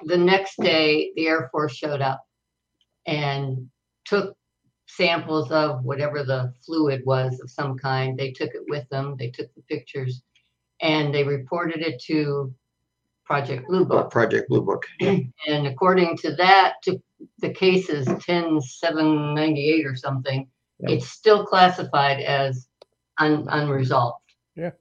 the 0.05 0.17
next 0.17 0.61
day, 0.61 1.13
the 1.15 1.29
Air 1.29 1.49
Force 1.53 1.77
showed 1.77 2.01
up 2.01 2.25
and 3.07 3.69
took 4.05 4.37
samples 4.87 5.51
of 5.51 5.83
whatever 5.85 6.23
the 6.23 6.53
fluid 6.65 7.03
was 7.07 7.41
of 7.41 7.51
some 7.51 7.79
kind. 7.79 8.19
They 8.19 8.31
took 8.33 8.51
it 8.55 8.63
with 8.69 8.89
them. 8.91 9.17
They 9.19 9.31
took 9.31 9.53
the 9.55 9.63
pictures 9.63 10.23
and 10.81 11.15
they 11.15 11.25
reported 11.25 11.81
it 11.81 12.01
to 12.03 12.53
Project 13.25 13.69
Blue 13.69 13.83
Uh, 13.83 13.85
Book. 13.85 14.11
Project 14.11 14.49
Blue 14.49 14.63
Book. 14.63 14.85
And 15.01 15.67
according 15.67 16.17
to 16.19 16.35
that, 16.37 16.75
to 16.85 17.01
the 17.39 17.51
cases 17.51 18.09
is 18.09 18.25
ten 18.25 18.61
seven 18.61 19.35
ninety 19.35 19.69
eight 19.73 19.87
or 19.87 19.97
something. 19.97 20.49
Yeah. 20.81 20.97
It's 20.97 21.09
still 21.09 21.47
classified 21.47 22.21
as 22.21 22.69
un, 23.19 23.47
unresolved. 23.49 24.19
Yeah. 24.57 24.73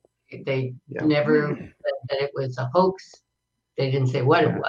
They 0.46 0.74
Yeah. 0.88 1.06
never 1.06 1.56
said 1.56 1.74
that 2.10 2.22
it 2.22 2.32
was 2.34 2.58
a 2.58 2.70
hoax. 2.74 3.14
They 3.78 3.92
didn't 3.92 4.08
say 4.10 4.22
what 4.24 4.44
it 4.44 4.60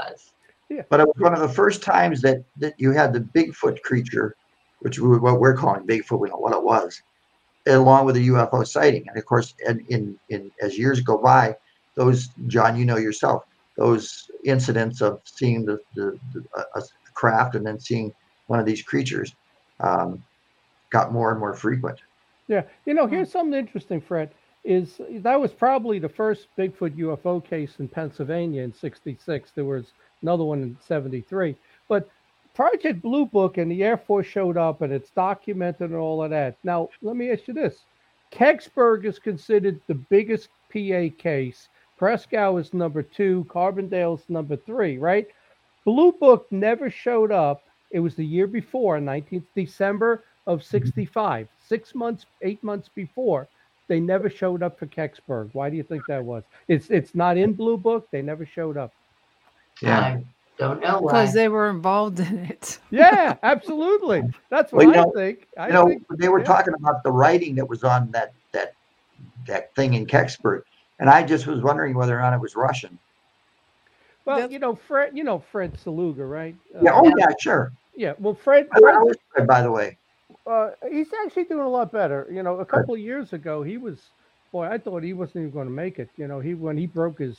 Yeah. 0.72 0.82
But 0.88 1.00
it 1.00 1.06
was 1.06 1.16
one 1.18 1.34
of 1.34 1.40
the 1.40 1.48
first 1.48 1.82
times 1.82 2.22
that 2.22 2.44
that 2.56 2.74
you 2.78 2.92
had 2.92 3.12
the 3.12 3.20
Bigfoot 3.20 3.82
creature, 3.82 4.36
which 4.80 4.98
we, 4.98 5.18
what 5.18 5.38
we're 5.38 5.54
calling 5.54 5.86
Bigfoot, 5.86 6.18
we 6.18 6.30
know 6.30 6.38
what 6.38 6.54
it 6.54 6.62
was, 6.62 7.02
along 7.66 8.06
with 8.06 8.14
the 8.14 8.28
UFO 8.28 8.66
sighting. 8.66 9.04
And 9.06 9.18
of 9.18 9.26
course, 9.26 9.54
and 9.68 9.84
in 9.90 10.18
in 10.30 10.50
as 10.62 10.78
years 10.78 11.00
go 11.00 11.18
by, 11.18 11.56
those 11.94 12.28
John, 12.46 12.78
you 12.78 12.86
know 12.86 12.96
yourself, 12.96 13.44
those 13.76 14.30
incidents 14.44 15.02
of 15.02 15.20
seeing 15.24 15.66
the 15.66 15.78
the, 15.94 16.18
the 16.32 16.42
a, 16.56 16.80
a 16.80 16.82
craft 17.12 17.54
and 17.54 17.66
then 17.66 17.78
seeing 17.78 18.14
one 18.46 18.58
of 18.58 18.64
these 18.64 18.82
creatures 18.82 19.34
um, 19.80 20.24
got 20.88 21.12
more 21.12 21.30
and 21.30 21.38
more 21.38 21.54
frequent. 21.54 21.98
Yeah, 22.48 22.62
you 22.86 22.94
know, 22.94 23.06
here's 23.06 23.30
something 23.30 23.58
interesting, 23.58 24.00
Fred. 24.00 24.30
Is 24.64 25.00
that 25.18 25.38
was 25.38 25.52
probably 25.52 25.98
the 25.98 26.08
first 26.08 26.46
Bigfoot 26.56 26.96
UFO 26.96 27.44
case 27.44 27.74
in 27.78 27.88
Pennsylvania 27.88 28.62
in 28.62 28.72
'66. 28.72 29.50
There 29.54 29.66
was 29.66 29.92
another 30.22 30.44
one 30.44 30.62
in 30.62 30.76
'73, 30.86 31.56
but 31.88 32.08
Project 32.54 33.00
Blue 33.00 33.24
Book 33.24 33.56
and 33.56 33.70
the 33.70 33.82
Air 33.82 33.96
Force 33.96 34.26
showed 34.26 34.56
up, 34.56 34.82
and 34.82 34.92
it's 34.92 35.10
documented 35.10 35.90
and 35.90 35.98
all 35.98 36.22
of 36.22 36.30
that. 36.30 36.56
Now, 36.64 36.90
let 37.00 37.16
me 37.16 37.30
ask 37.30 37.48
you 37.48 37.54
this: 37.54 37.84
Kecksburg 38.30 39.04
is 39.04 39.18
considered 39.18 39.80
the 39.86 39.94
biggest 39.94 40.48
PA 40.72 41.08
case. 41.18 41.68
Presque 41.96 42.34
Isle 42.34 42.58
is 42.58 42.74
number 42.74 43.02
two. 43.02 43.46
Carbondale 43.48 44.18
is 44.18 44.28
number 44.28 44.56
three. 44.56 44.98
Right? 44.98 45.28
Blue 45.84 46.12
Book 46.12 46.46
never 46.50 46.90
showed 46.90 47.32
up. 47.32 47.62
It 47.90 48.00
was 48.00 48.14
the 48.14 48.24
year 48.24 48.46
before, 48.46 48.98
19th 48.98 49.44
December 49.54 50.24
of 50.46 50.60
mm-hmm. 50.60 50.76
65, 50.76 51.48
six 51.66 51.94
months, 51.94 52.26
eight 52.42 52.62
months 52.62 52.88
before. 52.94 53.48
They 53.88 54.00
never 54.00 54.30
showed 54.30 54.62
up 54.62 54.78
for 54.78 54.86
Kecksburg. 54.86 55.50
Why 55.52 55.68
do 55.68 55.76
you 55.76 55.82
think 55.82 56.06
that 56.06 56.24
was? 56.24 56.44
It's 56.68 56.88
it's 56.90 57.14
not 57.14 57.36
in 57.36 57.52
Blue 57.52 57.76
Book. 57.76 58.08
They 58.10 58.22
never 58.22 58.46
showed 58.46 58.76
up. 58.76 58.92
I 59.84 60.22
don't 60.58 60.80
know 60.80 61.00
why. 61.00 61.12
because 61.12 61.32
they 61.34 61.48
were 61.48 61.68
involved 61.70 62.20
in 62.20 62.38
it. 62.46 62.78
Yeah, 62.90 63.36
absolutely. 63.42 64.22
That's 64.50 64.72
what 64.72 64.86
Well, 64.86 64.94
you 64.94 65.00
I 65.00 65.04
know- 65.04 65.12
think. 65.14 65.46
I 65.58 65.66
you 65.68 65.72
know, 65.72 65.88
think 65.88 66.04
they 66.18 66.28
were 66.28 66.38
yeah. 66.40 66.44
talking 66.44 66.74
about 66.74 67.02
the 67.02 67.10
writing 67.10 67.54
that 67.56 67.68
was 67.68 67.82
on 67.84 68.10
that 68.12 68.32
that 68.52 68.74
that 69.46 69.74
thing 69.74 69.94
in 69.94 70.06
Kecksburg, 70.06 70.62
and 71.00 71.08
I 71.10 71.22
just 71.24 71.46
was 71.46 71.60
wondering 71.60 71.94
whether 71.94 72.16
or 72.16 72.20
not 72.22 72.32
it 72.34 72.40
was 72.40 72.54
Russian. 72.54 72.98
well, 74.24 74.36
That's- 74.36 74.52
you 74.52 74.58
know, 74.58 74.74
Fred. 74.74 75.16
You 75.16 75.24
know 75.24 75.38
Fred 75.50 75.78
Saluga, 75.80 76.24
right? 76.24 76.54
Yeah. 76.80 76.92
Uh, 76.92 77.02
Oh, 77.04 77.12
yeah. 77.18 77.26
Sure. 77.40 77.72
yeah. 77.96 78.12
Well, 78.18 78.34
Fred. 78.34 78.68
Fred 78.68 78.96
was 79.00 79.16
Fred, 79.34 79.46
by 79.48 79.62
the 79.62 79.70
way. 79.70 79.96
uh, 80.46 80.70
he's 80.90 81.08
actually 81.24 81.44
doing 81.44 81.60
a 81.64 81.68
lot 81.68 81.90
better. 81.92 82.26
You 82.30 82.42
know, 82.42 82.58
a 82.60 82.64
couple 82.64 82.94
of 82.94 83.00
years 83.00 83.32
ago, 83.32 83.62
he 83.62 83.76
was, 83.78 83.98
boy, 84.52 84.66
I 84.66 84.78
thought 84.78 85.02
he 85.02 85.12
wasn't 85.12 85.36
even 85.42 85.50
going 85.50 85.66
to 85.66 85.72
make 85.72 85.98
it. 85.98 86.08
You 86.16 86.28
know, 86.28 86.40
he 86.40 86.54
when 86.54 86.76
he 86.76 86.86
broke 86.86 87.18
his, 87.18 87.36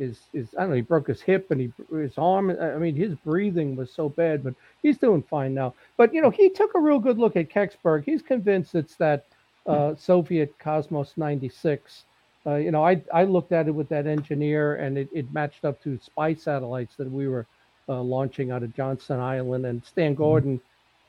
his, 0.00 0.18
his, 0.32 0.48
I 0.56 0.62
don't 0.62 0.70
know, 0.70 0.76
he 0.76 0.82
broke 0.82 1.06
his 1.06 1.20
hip 1.20 1.50
and 1.50 1.60
he 1.60 1.72
his 1.94 2.16
arm. 2.16 2.50
I 2.50 2.78
mean, 2.78 2.96
his 2.96 3.14
breathing 3.14 3.76
was 3.76 3.92
so 3.92 4.08
bad, 4.08 4.42
but 4.42 4.54
he's 4.82 4.98
doing 4.98 5.22
fine 5.22 5.54
now. 5.54 5.74
But 5.96 6.14
you 6.14 6.22
know, 6.22 6.30
he 6.30 6.48
took 6.48 6.74
a 6.74 6.80
real 6.80 6.98
good 6.98 7.18
look 7.18 7.36
at 7.36 7.50
Kecksburg. 7.50 8.04
He's 8.04 8.22
convinced 8.22 8.74
it's 8.74 8.96
that 8.96 9.26
uh, 9.66 9.94
Soviet 9.94 10.58
Cosmos 10.58 11.12
96. 11.16 12.04
Uh, 12.46 12.54
you 12.54 12.70
know, 12.70 12.84
I 12.84 13.02
I 13.12 13.24
looked 13.24 13.52
at 13.52 13.68
it 13.68 13.72
with 13.72 13.88
that 13.90 14.06
engineer, 14.06 14.76
and 14.76 14.96
it, 14.96 15.08
it 15.12 15.32
matched 15.32 15.64
up 15.64 15.82
to 15.82 15.98
spy 15.98 16.34
satellites 16.34 16.96
that 16.96 17.10
we 17.10 17.28
were 17.28 17.46
uh, 17.88 18.00
launching 18.00 18.50
out 18.50 18.62
of 18.62 18.74
Johnson 18.74 19.20
Island. 19.20 19.66
And 19.66 19.84
Stan 19.84 20.14
Gordon, 20.14 20.60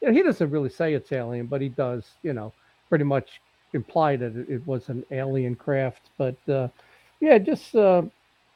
you 0.02 0.10
know, 0.10 0.14
he 0.14 0.22
doesn't 0.22 0.52
really 0.52 0.70
say 0.70 0.94
it's 0.94 1.14
alien, 1.14 1.46
but 1.46 1.62
he 1.62 1.70
does, 1.70 2.06
you 2.24 2.34
know, 2.34 2.52
pretty 2.90 3.06
much 3.06 3.40
imply 3.74 4.18
that 4.18 4.36
it, 4.36 4.50
it 4.50 4.68
was 4.68 4.90
an 4.90 5.06
alien 5.12 5.56
craft. 5.56 6.10
But 6.18 6.36
uh, 6.50 6.68
yeah, 7.22 7.38
just 7.38 7.74
uh, 7.76 8.02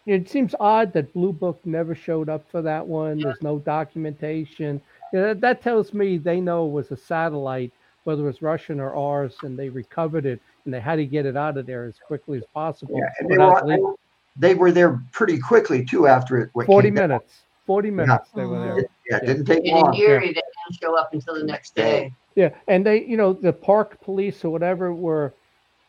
it 0.06 0.30
seems 0.30 0.54
odd 0.60 0.94
that 0.94 1.14
Blue 1.14 1.34
Book 1.34 1.60
never 1.66 1.96
showed 1.96 2.30
up 2.30 2.50
for 2.50 2.62
that 2.62 2.86
one. 2.86 3.20
There's 3.20 3.42
no 3.42 3.60
documentation. 3.60 4.82
You 5.12 5.20
know, 5.20 5.28
that, 5.30 5.42
that 5.42 5.62
tells 5.62 5.94
me 5.94 6.18
they 6.18 6.40
know 6.40 6.68
it 6.68 6.72
was 6.72 6.92
a 6.92 6.98
satellite, 6.98 7.72
whether 8.04 8.22
it 8.22 8.26
was 8.26 8.42
Russian 8.42 8.80
or 8.80 8.96
ours, 8.96 9.36
and 9.44 9.58
they 9.58 9.70
recovered 9.70 10.26
it 10.26 10.40
and 10.66 10.74
they 10.74 10.80
had 10.80 10.98
to 10.98 11.06
get 11.06 11.26
it 11.26 11.38
out 11.38 11.58
of 11.58 11.66
there 11.66 11.86
as 11.86 11.96
quickly 12.06 12.38
as 12.40 12.44
possible. 12.54 13.00
Yeah, 13.00 13.10
and 13.20 13.30
they 13.30 13.38
were, 13.38 13.62
leak- 13.64 14.00
they 14.36 14.56
were 14.56 14.72
there 14.72 15.02
pretty 15.12 15.40
quickly 15.40 15.84
too 15.84 16.08
after 16.08 16.40
it. 16.40 16.50
what 16.54 16.66
40 16.66 16.88
came 16.88 16.96
down. 16.96 17.10
minutes. 17.10 17.42
40 17.66 17.92
minutes 17.92 18.30
they 18.36 18.46
were 18.46 18.60
there. 18.60 18.86
Yeah, 19.10 19.18
it 19.18 19.26
didn't 19.26 19.46
take 19.46 19.60
And 19.60 19.68
in 19.68 19.76
long. 19.76 19.96
Erie, 19.96 20.28
they 20.28 20.34
didn't 20.34 20.80
show 20.80 20.96
up 20.98 21.14
until 21.14 21.34
the 21.36 21.44
next 21.44 21.74
day. 21.76 22.14
Yeah, 22.36 22.50
and 22.68 22.86
they, 22.86 23.04
you 23.06 23.18
know, 23.18 23.34
the 23.34 23.54
park 23.54 24.00
police 24.02 24.44
or 24.46 24.52
whatever 24.52 24.94
were 24.94 25.34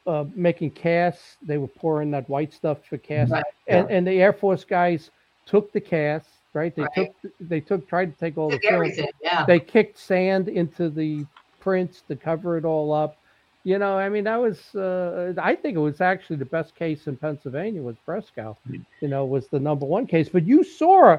uh, 0.07 0.25
making 0.35 0.71
casts. 0.73 1.37
They 1.43 1.59
were 1.59 1.69
pouring 1.69 2.11
that 2.13 2.29
white 2.29 2.53
stuff 2.53 2.79
for 2.89 2.99
casts, 2.99 3.33
Right. 3.33 3.45
and 3.69 3.91
and 3.91 4.07
the 4.07 4.21
Air 4.21 4.33
Force 4.33 4.65
guys 4.65 5.11
took 5.47 5.73
the 5.73 5.81
casts, 5.81 6.43
right? 6.55 6.75
They 6.75 6.83
Right. 6.83 6.93
took, 7.23 7.33
they 7.41 7.61
took, 7.61 7.89
tried 7.89 8.13
to 8.13 8.19
take 8.19 8.37
all 8.37 8.51
Took 8.51 8.63
the 8.63 8.69
film. 8.69 9.09
yeah. 9.23 9.45
They 9.47 9.61
kicked 9.61 9.97
sand 9.99 10.49
into 10.49 10.91
the 10.91 11.25
prints 11.61 12.03
to 12.09 12.17
cover 12.17 12.57
it 12.59 12.65
all 12.65 12.93
up. 12.93 13.17
You 13.63 13.79
know, 13.79 13.97
I 13.99 14.09
mean, 14.09 14.25
that 14.25 14.41
was, 14.41 14.75
uh, 14.77 15.35
I 15.39 15.55
think 15.57 15.77
it 15.77 15.81
was 15.81 16.01
actually 16.01 16.37
the 16.37 16.45
best 16.45 16.77
case 16.77 17.09
in 17.09 17.17
Pennsylvania 17.17 17.83
was 17.83 17.97
Presque 18.05 18.39
Isle. 18.39 18.59
You 19.01 19.09
know, 19.09 19.25
was 19.25 19.49
the 19.49 19.59
number 19.59 19.87
one 19.87 20.07
case. 20.07 20.29
But 20.29 20.45
you 20.45 20.63
saw, 20.63 21.15
uh, 21.15 21.19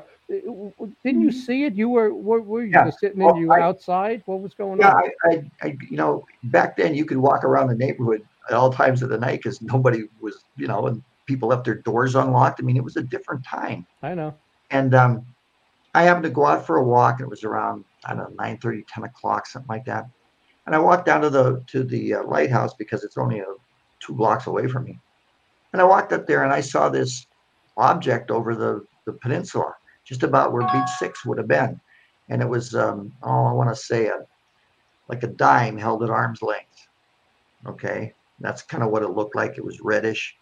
didn't 1.04 1.22
you 1.22 1.32
see 1.32 1.66
it? 1.66 1.76
You 1.76 1.90
were, 1.90 2.14
were, 2.14 2.42
were 2.42 2.64
you 2.64 2.72
Yeah. 2.72 2.86
just 2.86 3.00
sitting 3.00 3.22
in? 3.22 3.36
You 3.36 3.48
were 3.48 3.60
I- 3.60 3.64
outside? 3.64 4.24
What 4.26 4.42
was 4.42 4.54
going 4.54 4.80
Yeah, 4.80 4.94
on? 4.94 5.04
I, 5.26 5.30
I, 5.30 5.52
I, 5.62 5.78
you 5.90 5.98
know, 5.98 6.26
back 6.46 6.78
then 6.78 6.96
you 6.96 7.04
could 7.06 7.18
walk 7.18 7.44
around 7.44 7.68
the 7.68 7.76
neighborhood 7.76 8.22
at 8.50 8.56
all 8.56 8.72
times 8.72 9.02
of 9.02 9.10
the 9.10 9.18
night 9.18 9.40
because 9.40 9.62
nobody 9.62 10.04
was, 10.20 10.44
you 10.56 10.68
know, 10.68 10.88
and 10.88 11.04
people 11.26 11.50
left 11.50 11.66
their 11.66 11.82
doors 11.82 12.16
unlocked. 12.16 12.60
I 12.60 12.64
mean, 12.64 12.78
it 12.78 12.84
was 12.84 12.98
a 12.98 13.04
different 13.04 13.46
time. 13.46 13.86
I 14.02 14.14
know. 14.16 14.36
And 14.70 14.96
um, 14.96 15.26
I 15.94 16.04
happened 16.04 16.24
to 16.24 16.30
go 16.30 16.46
out 16.46 16.66
for 16.66 16.78
a 16.78 16.84
walk. 16.84 17.22
It 17.22 17.30
was 17.30 17.44
around, 17.44 17.84
I 18.06 18.14
don't 18.14 18.36
know, 18.38 18.44
9 18.44 18.58
30, 18.58 18.84
10 18.88 19.04
o'clock, 19.04 19.46
something 19.48 19.68
like 19.70 19.86
that. 19.86 20.06
And 20.66 20.76
I 20.76 20.80
walked 20.80 21.06
down 21.06 21.22
to 21.22 21.30
the 21.30 21.64
to 21.68 21.84
the 21.84 22.16
uh, 22.16 22.24
lighthouse 22.24 22.74
because 22.74 23.04
it's 23.04 23.18
only 23.18 23.40
a, 23.40 23.46
two 24.00 24.14
blocks 24.14 24.48
away 24.48 24.68
from 24.68 24.84
me. 24.84 25.00
And 25.74 25.82
I 25.82 25.86
walked 25.86 26.14
up 26.14 26.28
there 26.28 26.44
and 26.44 26.54
I 26.54 26.62
saw 26.62 26.90
this 26.90 27.26
object 27.78 28.32
over 28.32 28.56
the, 28.56 28.86
the 29.06 29.14
peninsula, 29.14 29.74
just 30.06 30.24
about 30.24 30.52
where 30.52 30.68
Beach 30.74 30.90
Six 31.00 31.26
would 31.26 31.38
have 31.38 31.48
been. 31.48 31.80
And 32.30 32.42
it 32.42 32.50
was, 32.50 32.76
um, 32.76 33.12
oh, 33.24 33.46
I 33.46 33.54
want 33.54 33.70
to 33.70 33.76
say 33.76 34.08
a 34.08 34.20
like 35.08 35.24
a 35.24 35.28
dime 35.28 35.78
held 35.78 36.04
at 36.04 36.10
arm's 36.10 36.42
length. 36.42 36.88
Okay, 37.66 38.14
that's 38.40 38.62
kind 38.64 38.84
of 38.84 38.92
what 38.92 39.04
it 39.04 39.10
looked 39.10 39.36
like. 39.36 39.58
It 39.58 39.66
was 39.66 39.80
reddish. 39.82 40.36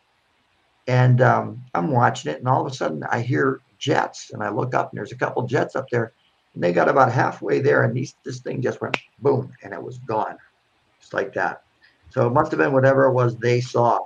And 0.87 1.21
um, 1.21 1.63
I'm 1.73 1.91
watching 1.91 2.31
it, 2.31 2.39
and 2.39 2.47
all 2.47 2.65
of 2.65 2.71
a 2.71 2.75
sudden 2.75 3.03
I 3.09 3.21
hear 3.21 3.61
jets, 3.79 4.31
and 4.31 4.43
I 4.43 4.49
look 4.49 4.75
up, 4.75 4.91
and 4.91 4.97
there's 4.97 5.11
a 5.11 5.17
couple 5.17 5.45
jets 5.47 5.75
up 5.75 5.89
there, 5.89 6.13
and 6.53 6.63
they 6.63 6.73
got 6.73 6.89
about 6.89 7.11
halfway 7.11 7.59
there, 7.59 7.83
and 7.83 7.95
these, 7.95 8.15
this 8.23 8.39
thing 8.39 8.61
just 8.61 8.81
went 8.81 8.97
boom, 9.19 9.51
and 9.63 9.73
it 9.73 9.81
was 9.81 9.97
gone, 9.99 10.37
just 10.99 11.13
like 11.13 11.33
that. 11.33 11.61
So 12.09 12.27
it 12.27 12.33
must 12.33 12.51
have 12.51 12.59
been 12.59 12.73
whatever 12.73 13.05
it 13.05 13.13
was 13.13 13.35
they 13.37 13.61
saw 13.61 13.99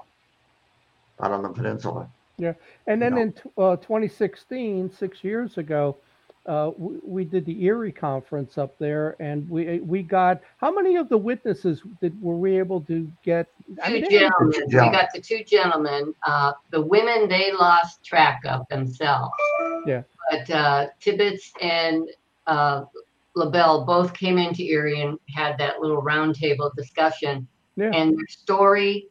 out 1.22 1.32
on 1.32 1.44
the 1.44 1.50
peninsula. 1.50 2.10
Yeah, 2.38 2.54
and 2.88 3.02
then 3.02 3.16
know. 3.16 3.22
in 3.22 3.34
uh, 3.58 3.76
2016, 3.76 4.92
six 4.92 5.24
years 5.24 5.58
ago, 5.58 5.98
uh, 6.50 6.72
we, 6.78 6.98
we 7.04 7.24
did 7.26 7.46
the 7.46 7.64
Erie 7.64 7.92
conference 7.92 8.58
up 8.58 8.78
there, 8.80 9.16
and 9.20 9.48
we 9.50 9.80
we 9.82 10.02
got 10.02 10.42
how 10.58 10.72
many 10.72 10.96
of 10.96 11.08
the 11.08 11.18
witnesses 11.18 11.84
did 12.02 12.20
were 12.22 12.36
we 12.36 12.58
able 12.58 12.82
to 12.82 13.10
get? 13.24 13.48
I 13.84 13.88
Two 13.88 13.94
mean, 13.94 14.04
they- 14.04 14.20
gentlemen, 14.20 14.62
we 14.68 14.74
got 14.74 15.10
the 15.14 15.22
two 15.22 15.44
gentlemen, 15.44 16.16
uh, 16.26 16.54
the 16.72 16.82
women, 16.82 17.30
they 17.30 17.52
lost 17.54 18.04
track 18.04 18.42
of 18.46 18.68
themselves. 18.70 19.32
Yeah. 19.86 20.02
But, 20.32 20.50
uh, 20.50 20.88
Tibbetts 21.00 21.54
and, 21.62 22.10
uh, 22.48 22.86
LaBelle 23.36 23.86
both 23.86 24.14
came 24.14 24.38
into 24.40 24.64
Erie 24.64 25.02
and 25.02 25.20
had 25.34 25.58
that 25.60 25.80
little 25.82 26.02
roundtable 26.02 26.76
discussion. 26.76 27.48
Yeah. 27.76 27.92
And 27.94 28.18
their 28.18 28.28
story 28.28 29.08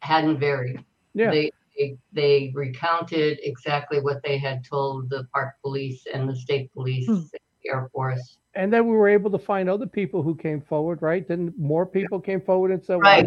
hadn't 0.00 0.38
varied. 0.38 0.82
Yeah. 1.14 1.30
They, 1.30 1.52
they, 1.76 1.96
they 2.12 2.52
recounted 2.54 3.38
exactly 3.42 4.00
what 4.00 4.22
they 4.22 4.38
had 4.38 4.64
told 4.64 5.08
the 5.10 5.24
park 5.32 5.54
police 5.62 6.06
and 6.12 6.28
the 6.28 6.36
state 6.36 6.72
police, 6.72 7.06
Hmm. 7.06 7.20
Air 7.66 7.88
Force. 7.92 8.38
and 8.54 8.72
then 8.72 8.86
we 8.86 8.92
were 8.92 9.08
able 9.08 9.30
to 9.30 9.38
find 9.38 9.68
other 9.68 9.86
people 9.86 10.22
who 10.22 10.34
came 10.34 10.60
forward, 10.60 11.00
right? 11.02 11.26
Then 11.26 11.52
more 11.58 11.86
people 11.86 12.20
came 12.20 12.40
forward 12.40 12.70
and 12.72 12.82
said, 12.84 12.98
Right. 12.98 13.24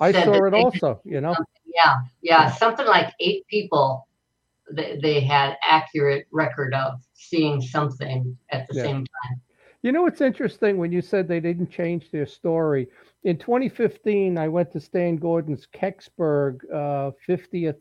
I, 0.00 0.08
I 0.08 0.12
Said 0.12 0.24
saw 0.24 0.46
it 0.46 0.54
also," 0.54 1.00
you 1.04 1.20
know. 1.20 1.34
Yeah, 1.74 1.96
yeah, 2.22 2.50
something 2.50 2.86
like 2.86 3.12
eight 3.20 3.46
people 3.48 4.06
they, 4.70 4.98
they 5.02 5.20
had 5.20 5.56
accurate 5.68 6.26
record 6.32 6.74
of 6.74 7.00
seeing 7.14 7.60
something 7.60 8.36
at 8.50 8.66
the 8.68 8.74
Yeah. 8.74 8.84
same 8.84 8.96
time. 8.98 9.40
You 9.82 9.92
know 9.92 10.02
what's 10.02 10.20
interesting 10.20 10.78
when 10.78 10.92
you 10.92 11.00
said 11.02 11.26
they 11.26 11.40
didn't 11.40 11.70
change 11.70 12.10
their 12.10 12.26
story? 12.26 12.88
In 13.24 13.38
2015, 13.38 14.36
I 14.38 14.48
went 14.48 14.72
to 14.72 14.80
Stan 14.80 15.16
Gordon's 15.16 15.66
Kecksburg 15.66 16.60
uh, 16.72 17.12
50th 17.26 17.76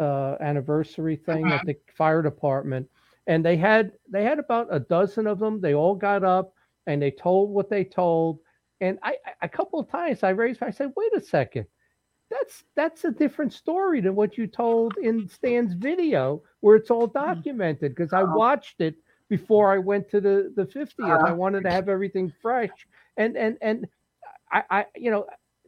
uh, 0.00 0.36
anniversary 0.40 1.16
thing 1.16 1.52
at 1.52 1.64
the 1.64 1.76
fire 1.96 2.22
department, 2.22 2.88
and 3.26 3.44
they 3.44 3.56
had 3.56 3.92
they 4.10 4.24
had 4.24 4.38
about 4.38 4.68
a 4.70 4.80
dozen 4.80 5.26
of 5.26 5.38
them. 5.38 5.60
They 5.60 5.74
all 5.74 5.94
got 5.94 6.24
up 6.24 6.54
and 6.86 7.00
they 7.00 7.10
told 7.12 7.50
what 7.50 7.70
they 7.70 7.84
told. 7.84 8.40
And 8.80 8.98
I, 9.02 9.16
I 9.26 9.32
a 9.42 9.48
couple 9.48 9.78
of 9.78 9.88
times 9.88 10.22
I 10.24 10.30
raised, 10.30 10.62
I 10.62 10.70
said, 10.70 10.92
"Wait 10.96 11.14
a 11.14 11.20
second, 11.20 11.66
that's 12.30 12.64
that's 12.74 13.04
a 13.04 13.10
different 13.10 13.52
story 13.52 14.00
than 14.00 14.14
what 14.14 14.36
you 14.38 14.46
told 14.46 14.96
in 14.98 15.28
Stan's 15.28 15.74
video, 15.74 16.42
where 16.60 16.76
it's 16.76 16.90
all 16.90 17.06
documented." 17.06 17.92
Because 17.94 18.12
I 18.12 18.22
Uh-huh. 18.22 18.34
watched 18.34 18.80
it 18.80 18.96
before 19.28 19.72
I 19.72 19.78
went 19.78 20.08
to 20.10 20.20
the 20.20 20.52
the 20.56 20.66
50th. 20.66 21.22
I 21.24 21.32
Uh-huh. 21.32 21.32
wanted 21.32 21.62
to 21.64 21.70
have 21.70 21.88
everything 21.88 22.32
fresh, 22.42 22.86
and 23.16 23.36
and 23.36 23.56
and 23.62 23.86
I, 24.52 24.62
I 24.70 24.86
you 24.96 25.10
know 25.10 25.26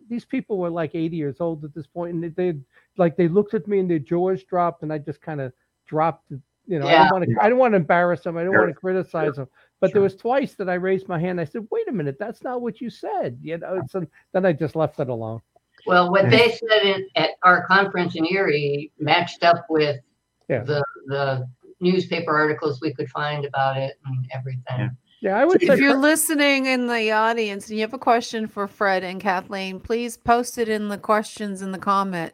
these 0.09 0.25
people 0.25 0.59
were 0.59 0.71
like 0.71 0.95
80 0.95 1.17
years 1.17 1.41
old 1.41 1.65
at 1.65 1.75
this 1.75 1.87
point, 1.87 2.15
and 2.15 2.23
they, 2.23 2.29
they 2.29 2.59
like 2.97 3.17
they 3.17 3.29
looked 3.29 3.55
at 3.55 3.67
me 3.67 3.81
and 3.81 3.91
their 3.91 3.99
jaws 3.99 4.45
dropped, 4.45 4.83
and 4.83 4.93
I 4.93 4.99
just 4.99 5.21
kind 5.21 5.41
of 5.41 5.53
dropped. 5.87 6.31
You 6.69 6.81
know, 6.81 6.87
I 6.87 6.93
Yeah. 6.93 6.99
didn't 7.05 7.13
want 7.13 7.25
to. 7.25 7.37
I 7.41 7.45
didn't 7.45 7.59
want 7.59 7.73
to 7.73 7.77
embarrass 7.77 8.23
them. 8.23 8.37
I 8.37 8.45
don't 8.45 8.57
want 8.57 8.69
to 8.69 8.75
criticize 8.75 9.37
them. 9.37 9.49
But 9.81 9.93
there 9.93 10.03
was 10.03 10.17
twice 10.17 10.55
that 10.55 10.69
I 10.69 10.75
raised 10.75 11.07
my 11.07 11.19
hand. 11.19 11.41
I 11.41 11.45
said, 11.45 11.67
"Wait 11.71 11.89
a 11.89 11.93
minute, 11.93 12.17
that's 12.19 12.43
not 12.43 12.61
what 12.61 12.81
you 12.81 12.91
said." 12.91 13.39
You 13.43 13.59
know, 13.59 13.81
it's 13.83 13.95
a, 13.95 14.07
then 14.33 14.45
I 14.47 14.53
just 14.53 14.75
left 14.75 14.99
it 15.01 15.09
alone. 15.09 15.41
Well, 15.87 16.11
what 16.11 16.29
they 16.31 16.51
said 16.51 16.83
in, 16.83 17.09
at 17.15 17.31
our 17.45 17.65
conference 17.67 18.17
in 18.17 18.27
Erie 18.27 18.91
matched 18.99 19.45
up 19.45 19.67
with 19.69 20.01
Yeah. 20.49 20.63
the 20.65 20.83
the 21.07 21.49
newspaper 21.81 22.37
articles 22.37 22.81
we 22.81 22.93
could 22.95 23.09
find 23.11 23.45
about 23.45 23.77
it 23.77 23.99
and 24.07 24.27
everything. 24.33 24.63
Yeah. 24.69 24.89
Yeah, 25.21 25.39
I 25.39 25.45
would 25.45 25.61
So 25.61 25.67
say 25.69 25.73
If 25.75 25.81
you're 25.81 25.97
listening 25.97 26.67
in 26.67 26.87
the 26.87 27.13
audience 27.13 27.69
and 27.69 27.77
you 27.77 27.83
have 27.83 27.95
a 27.95 27.99
question 27.99 28.47
for 28.47 28.69
Fred 28.69 29.03
and 29.03 29.21
Kathleen, 29.21 29.81
please 29.81 30.17
post 30.17 30.59
it 30.59 30.69
in 30.69 30.89
the 30.89 30.99
questions 30.99 31.63
in 31.63 31.73
the 31.73 31.79
comment. 31.79 32.33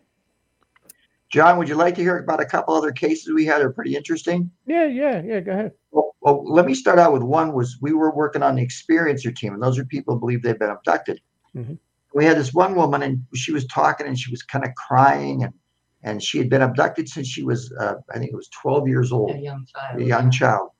John, 1.30 1.56
would 1.56 1.68
you 1.68 1.76
like 1.76 1.94
to 1.94 2.02
hear 2.02 2.18
about 2.18 2.40
a 2.40 2.44
couple 2.44 2.74
other 2.74 2.92
cases 2.92 3.32
we 3.32 3.46
had 3.46 3.60
that 3.60 3.66
are 3.66 3.72
pretty 3.72 3.96
interesting? 3.96 4.50
Yeah, 4.66 4.86
yeah, 4.86 5.22
yeah. 5.24 5.40
Go 5.40 5.52
ahead. 5.52 5.72
Well, 5.90 6.14
well, 6.20 6.44
let 6.44 6.66
me 6.66 6.74
start 6.74 6.98
out 6.98 7.12
with 7.12 7.22
one 7.22 7.54
was 7.54 7.78
we 7.80 7.92
were 7.94 8.14
working 8.14 8.42
on 8.42 8.56
the 8.56 8.66
experiencer 8.66 9.34
team, 9.34 9.54
and 9.54 9.62
those 9.62 9.78
are 9.78 9.84
people 9.86 10.14
who 10.14 10.20
believe 10.20 10.42
they've 10.42 10.58
been 10.58 10.68
abducted. 10.70 11.20
Mhm. 11.56 11.78
We 12.14 12.26
had 12.26 12.36
this 12.36 12.52
one 12.52 12.74
woman, 12.74 13.02
and 13.02 13.24
she 13.34 13.50
was 13.52 13.66
talking, 13.68 14.06
and 14.06 14.18
she 14.18 14.30
was 14.30 14.42
kind 14.42 14.64
of 14.64 14.74
crying, 14.74 15.44
and 15.44 15.54
and 16.04 16.20
she 16.22 16.36
had 16.36 16.50
been 16.50 16.62
abducted 16.62 17.08
since 17.08 17.28
she 17.28 17.44
was, 17.44 17.72
uh, 17.78 17.94
I 18.12 18.18
think 18.18 18.32
it 18.32 18.36
was 18.36 18.48
12 18.48 18.88
years 18.88 19.12
old, 19.12 19.30
A 19.30 19.38
young 19.38 19.64
child. 19.66 20.00
a 20.00 20.04
young 20.04 20.30
child. 20.32 20.70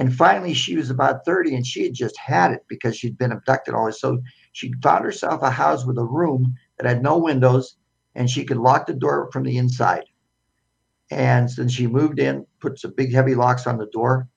And 0.00 0.16
finally, 0.16 0.54
she 0.54 0.76
was 0.76 0.88
about 0.90 1.26
30, 1.26 1.54
and 1.54 1.66
she 1.66 1.84
had 1.84 1.94
just 1.94 2.16
had 2.18 2.52
it 2.52 2.64
because 2.68 2.96
she'd 2.96 3.18
been 3.18 3.32
abducted 3.32 3.74
all 3.74 3.86
this. 3.86 4.00
So 4.00 4.22
she 4.52 4.72
found 4.82 5.04
herself 5.04 5.42
a 5.42 5.50
house 5.50 5.84
with 5.86 5.98
a 5.98 6.04
room 6.04 6.56
that 6.78 6.88
had 6.88 7.02
no 7.02 7.18
windows, 7.18 7.76
and 8.14 8.28
she 8.28 8.44
could 8.44 8.56
lock 8.56 8.86
the 8.86 8.94
door 8.94 9.28
from 9.30 9.44
the 9.44 9.58
inside. 9.58 10.04
And 11.10 11.50
then 11.50 11.68
she 11.68 11.86
moved 11.86 12.18
in, 12.18 12.46
put 12.60 12.80
some 12.80 12.94
big 12.96 13.12
heavy 13.12 13.34
locks 13.34 13.66
on 13.66 13.76
the 13.76 13.88
door, 13.92 14.28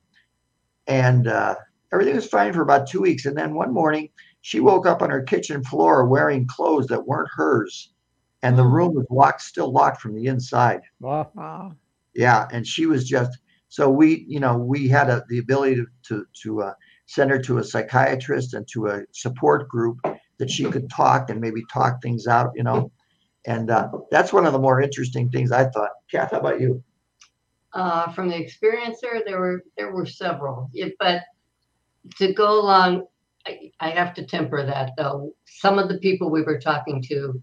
and 0.88 1.28
uh, 1.28 1.56
everything 1.94 2.16
was 2.16 2.28
fine 2.28 2.52
for 2.52 2.62
about 2.62 2.88
two 2.88 3.02
weeks. 3.02 3.26
And 3.26 3.38
then 3.38 3.56
one 3.56 3.74
morning, 3.74 4.10
she 4.42 4.60
woke 4.60 4.86
up 4.86 5.02
on 5.02 5.12
her 5.12 5.24
kitchen 5.24 5.64
floor 5.64 6.06
wearing 6.08 6.46
clothes 6.46 6.88
that 6.88 7.08
weren't 7.08 7.30
hers, 7.34 7.94
and 8.42 8.58
the 8.58 8.64
Hmm. 8.64 8.74
room 8.74 8.96
was 8.96 9.08
locked, 9.10 9.42
still 9.42 9.72
locked 9.72 10.02
from 10.02 10.14
the 10.16 10.28
inside. 10.28 10.82
Wow. 11.00 11.32
Wow. 11.34 11.76
Yeah, 12.14 12.48
and 12.52 12.68
she 12.68 12.86
was 12.86 13.08
just 13.08 13.40
so 13.74 13.90
we, 13.90 14.24
you 14.28 14.40
know, 14.40 14.56
we 14.56 14.88
had 14.88 15.10
a, 15.10 15.24
the 15.30 15.40
ability 15.40 15.82
to 16.04 16.28
to, 16.44 16.62
uh, 16.62 16.74
send 17.08 17.32
her 17.32 17.40
to 17.40 17.58
a 17.58 17.64
psychiatrist 17.64 18.54
and 18.54 18.68
to 18.68 18.86
a 18.86 19.02
support 19.14 19.68
group 19.68 20.00
that 20.38 20.52
she 20.52 20.66
could 20.66 20.88
talk 20.92 21.32
and 21.32 21.42
maybe 21.42 21.64
talk 21.74 22.00
things 22.00 22.28
out, 22.28 22.52
you 22.56 22.62
know. 22.62 22.92
And 23.48 23.72
uh, 23.72 23.90
that's 24.12 24.32
one 24.32 24.46
of 24.46 24.54
the 24.54 24.60
more 24.60 24.80
interesting 24.80 25.28
things 25.32 25.52
I 25.52 25.64
thought. 25.72 25.90
Kath, 26.12 26.30
how 26.30 26.40
about 26.40 26.62
you? 26.62 26.84
Uh, 27.74 28.12
from 28.12 28.30
the 28.30 28.36
experiencer, 28.36 29.26
there 29.26 29.40
were 29.40 29.64
there 29.76 29.92
were 29.92 30.06
several, 30.06 30.70
Yeah, 30.72 30.90
but 31.00 31.24
to 32.18 32.32
go 32.32 32.62
along, 32.62 33.08
I, 33.48 33.72
I 33.80 33.90
have 33.90 34.14
to 34.14 34.24
temper 34.24 34.64
that 34.64 34.92
though. 34.98 35.34
Some 35.46 35.80
of 35.80 35.90
the 35.90 35.98
people 35.98 36.30
we 36.30 36.44
were 36.44 36.60
talking 36.60 37.02
to, 37.10 37.42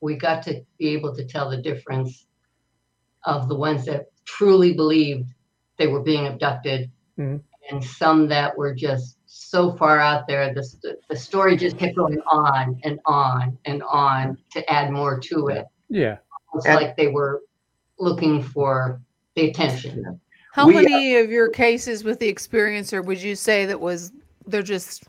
we 0.00 0.16
got 0.16 0.42
to 0.46 0.64
be 0.80 0.88
able 0.88 1.14
to 1.14 1.24
tell 1.24 1.48
the 1.48 1.62
difference 1.62 2.26
of 3.24 3.48
the 3.48 3.54
ones 3.54 3.84
that 3.84 4.06
truly 4.24 4.74
believed 4.74 5.30
they 5.76 5.86
were 5.86 6.00
being 6.00 6.26
abducted, 6.26 6.90
Mhm. 7.18 7.40
and 7.70 7.84
some 7.84 8.28
that 8.28 8.56
were 8.56 8.74
just 8.74 9.18
so 9.26 9.72
far 9.72 9.98
out 9.98 10.26
there. 10.26 10.52
The 10.54 10.96
the 11.08 11.16
story 11.16 11.56
just 11.56 11.78
kept 11.78 11.96
going 11.96 12.20
on 12.30 12.80
and 12.84 13.00
on 13.06 13.58
and 13.64 13.82
on 13.84 14.38
to 14.52 14.70
add 14.72 14.90
more 14.90 15.18
to 15.20 15.48
it. 15.48 15.66
Yeah. 15.88 16.18
It's 16.54 16.66
And- 16.66 16.76
like 16.76 16.96
they 16.96 17.08
were 17.08 17.42
looking 17.98 18.42
for 18.42 19.00
the 19.34 19.50
attention. 19.50 20.20
How 20.52 20.68
We, 20.68 20.78
uh, 20.78 20.82
many 20.82 21.16
of 21.16 21.30
your 21.30 21.48
cases 21.48 22.04
with 22.04 22.20
the 22.20 22.32
experiencer 22.32 23.04
would 23.04 23.20
you 23.20 23.34
say 23.34 23.66
that 23.66 23.80
was 23.80 24.12
they're 24.46 24.62
just 24.62 25.04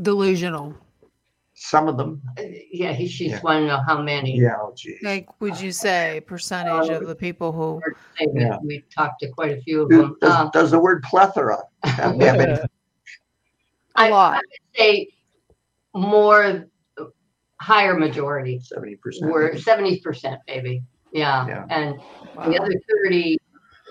delusional. 0.00 0.74
Some 1.60 1.88
of 1.88 1.96
them, 1.96 2.22
Uh, 2.38 2.42
Yeah, 2.70 2.92
he, 2.92 3.08
she's 3.08 3.32
Yeah. 3.32 3.40
want 3.42 3.62
to 3.62 3.66
know 3.66 3.80
how 3.84 4.00
many. 4.00 4.38
yeah, 4.38 4.54
oh 4.60 4.72
gee. 4.76 4.96
Like, 5.02 5.40
would 5.40 5.60
you 5.60 5.72
say 5.72 6.22
percentage 6.24 6.88
of 6.88 7.08
the 7.08 7.16
people 7.16 7.50
who? 7.50 7.80
Say 8.16 8.26
we- 8.32 8.40
Yeah. 8.42 8.58
We 8.62 8.84
talked 8.94 9.20
to 9.22 9.28
quite 9.28 9.58
a 9.58 9.60
few 9.62 9.82
of 9.82 9.88
them. 9.88 10.16
Does, 10.20 10.30
Uh, 10.32 10.50
does 10.50 10.70
the 10.70 10.78
word 10.78 11.02
plethora 11.02 11.58
have 11.82 12.14
have 12.20 12.40
any- 12.40 12.52
A 12.62 12.68
I- 13.96 14.08
lot. 14.10 14.40
say 14.76 15.08
more, 15.94 16.68
higher 17.60 17.98
majority. 17.98 18.60
seventy 18.60 18.94
percent? 18.94 19.32
We're 19.32 19.56
seventy 19.58 19.98
percent 19.98 20.40
maybe, 20.46 20.84
yeah, 21.12 21.44
Yeah. 21.48 21.66
and 21.70 21.98
Wow. 22.36 22.48
the 22.50 22.58
other 22.62 22.74
thirty 22.88 23.36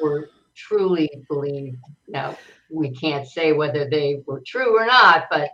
were 0.01 0.30
truly 0.55 1.09
believed. 1.28 1.84
Now, 2.07 2.38
we 2.70 2.91
can't 2.91 3.28
say 3.28 3.51
whether 3.51 3.89
they 3.89 4.24
were 4.26 4.41
true 4.45 4.80
or 4.82 4.86
not, 4.86 5.26
but 5.30 5.51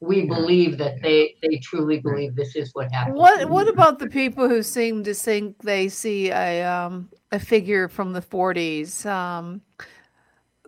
we 0.00 0.26
believe 0.26 0.78
that 0.78 1.02
they, 1.02 1.34
they 1.42 1.58
truly 1.58 1.98
believe 1.98 2.36
this 2.36 2.54
is 2.54 2.70
what 2.74 2.92
happened. 2.92 3.16
What 3.16 3.48
What 3.50 3.68
about 3.68 3.98
the 3.98 4.08
people 4.08 4.48
who 4.48 4.62
seem 4.62 5.02
to 5.04 5.14
think 5.14 5.62
they 5.62 5.88
see 5.88 6.30
a 6.30 6.64
um 6.64 7.08
a 7.32 7.38
figure 7.38 7.88
from 7.88 8.12
the 8.12 8.22
40s 8.22 9.04
um 9.06 9.60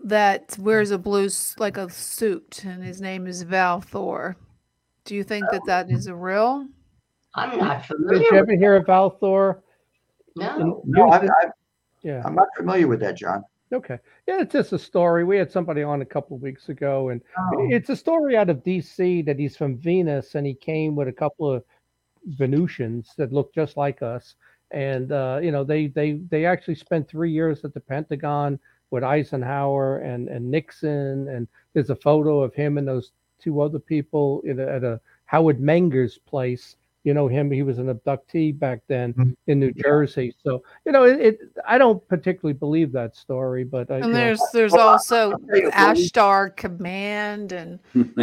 that 0.02 0.56
wears 0.58 0.90
a 0.90 0.98
blue 0.98 1.28
like 1.58 1.76
a 1.76 1.88
suit 1.90 2.64
and 2.64 2.82
his 2.82 3.00
name 3.00 3.26
is 3.26 3.42
Val 3.42 3.80
Thor? 3.80 4.36
Do 5.04 5.14
you 5.14 5.22
think 5.22 5.44
that 5.50 5.62
that 5.66 5.90
is 5.90 6.06
a 6.06 6.14
real? 6.14 6.66
I'm 7.34 7.56
not 7.56 7.86
familiar. 7.86 8.18
Did 8.18 8.30
you 8.32 8.38
ever 8.38 8.56
hear 8.56 8.76
of 8.76 8.86
Val 8.86 9.10
Thor? 9.10 9.62
no, 10.36 10.82
No, 10.84 11.10
I'm, 11.10 11.20
Houston? 11.20 11.30
I'm, 11.42 11.52
yeah. 12.02 12.22
I'm 12.24 12.34
not 12.34 12.48
familiar 12.56 12.88
with 12.88 13.00
that, 13.00 13.16
John. 13.16 13.44
Okay. 13.72 13.98
Yeah, 14.26 14.40
it's 14.40 14.52
just 14.52 14.72
a 14.72 14.78
story. 14.78 15.22
We 15.24 15.36
had 15.36 15.50
somebody 15.50 15.82
on 15.82 16.02
a 16.02 16.06
couple 16.06 16.36
of 16.36 16.42
weeks 16.42 16.68
ago, 16.68 17.10
and 17.10 17.20
Oh. 17.38 17.68
it's 17.70 17.88
a 17.88 17.96
story 17.96 18.36
out 18.36 18.50
of 18.50 18.64
DC 18.64 19.22
that 19.26 19.38
he's 19.38 19.56
from 19.56 19.76
Venus 19.76 20.34
and 20.34 20.44
he 20.46 20.54
came 20.54 20.96
with 20.96 21.06
a 21.08 21.12
couple 21.12 21.50
of 21.50 21.64
Venusians 22.26 23.14
that 23.16 23.32
look 23.32 23.54
just 23.54 23.76
like 23.76 24.02
us. 24.02 24.34
And 24.72 25.12
uh, 25.12 25.40
you 25.42 25.50
know, 25.52 25.64
they 25.64 25.86
they 25.88 26.12
they 26.30 26.44
actually 26.46 26.74
spent 26.76 27.08
three 27.08 27.30
years 27.30 27.64
at 27.64 27.74
the 27.74 27.80
Pentagon 27.80 28.58
with 28.90 29.04
Eisenhower 29.04 29.98
and 29.98 30.28
and 30.28 30.50
Nixon, 30.50 31.28
and 31.28 31.48
there's 31.74 31.90
a 31.90 31.96
photo 31.96 32.40
of 32.42 32.54
him 32.54 32.78
and 32.78 32.86
those 32.86 33.12
two 33.38 33.60
other 33.60 33.78
people 33.78 34.42
in 34.44 34.60
a, 34.60 34.66
at 34.66 34.84
a 34.84 35.00
Howard 35.26 35.60
Menger's 35.60 36.18
place. 36.18 36.76
You 37.04 37.14
know 37.14 37.28
him; 37.28 37.50
he 37.50 37.62
was 37.62 37.78
an 37.78 37.86
abductee 37.92 38.58
back 38.58 38.80
then 38.86 39.14
Mhm. 39.14 39.36
in 39.46 39.58
New 39.60 39.72
Yeah. 39.74 39.82
Jersey. 39.84 40.34
So 40.44 40.62
you 40.84 40.92
know, 40.92 41.04
it, 41.04 41.20
it. 41.20 41.38
I 41.66 41.78
don't 41.78 42.06
particularly 42.08 42.52
believe 42.52 42.92
that 42.92 43.16
story, 43.16 43.64
but 43.64 43.90
I, 43.90 43.98
you 43.98 44.04
And 44.04 44.12
know, 44.12 44.18
there's 44.18 44.42
there's 44.52 44.74
also 44.74 45.32
I'll 45.32 45.38
tell 45.38 45.56
you, 45.56 45.70
when 45.70 45.94
we- 45.94 46.02
Ashtar 46.06 46.54
Command 46.56 47.52
and 47.52 47.78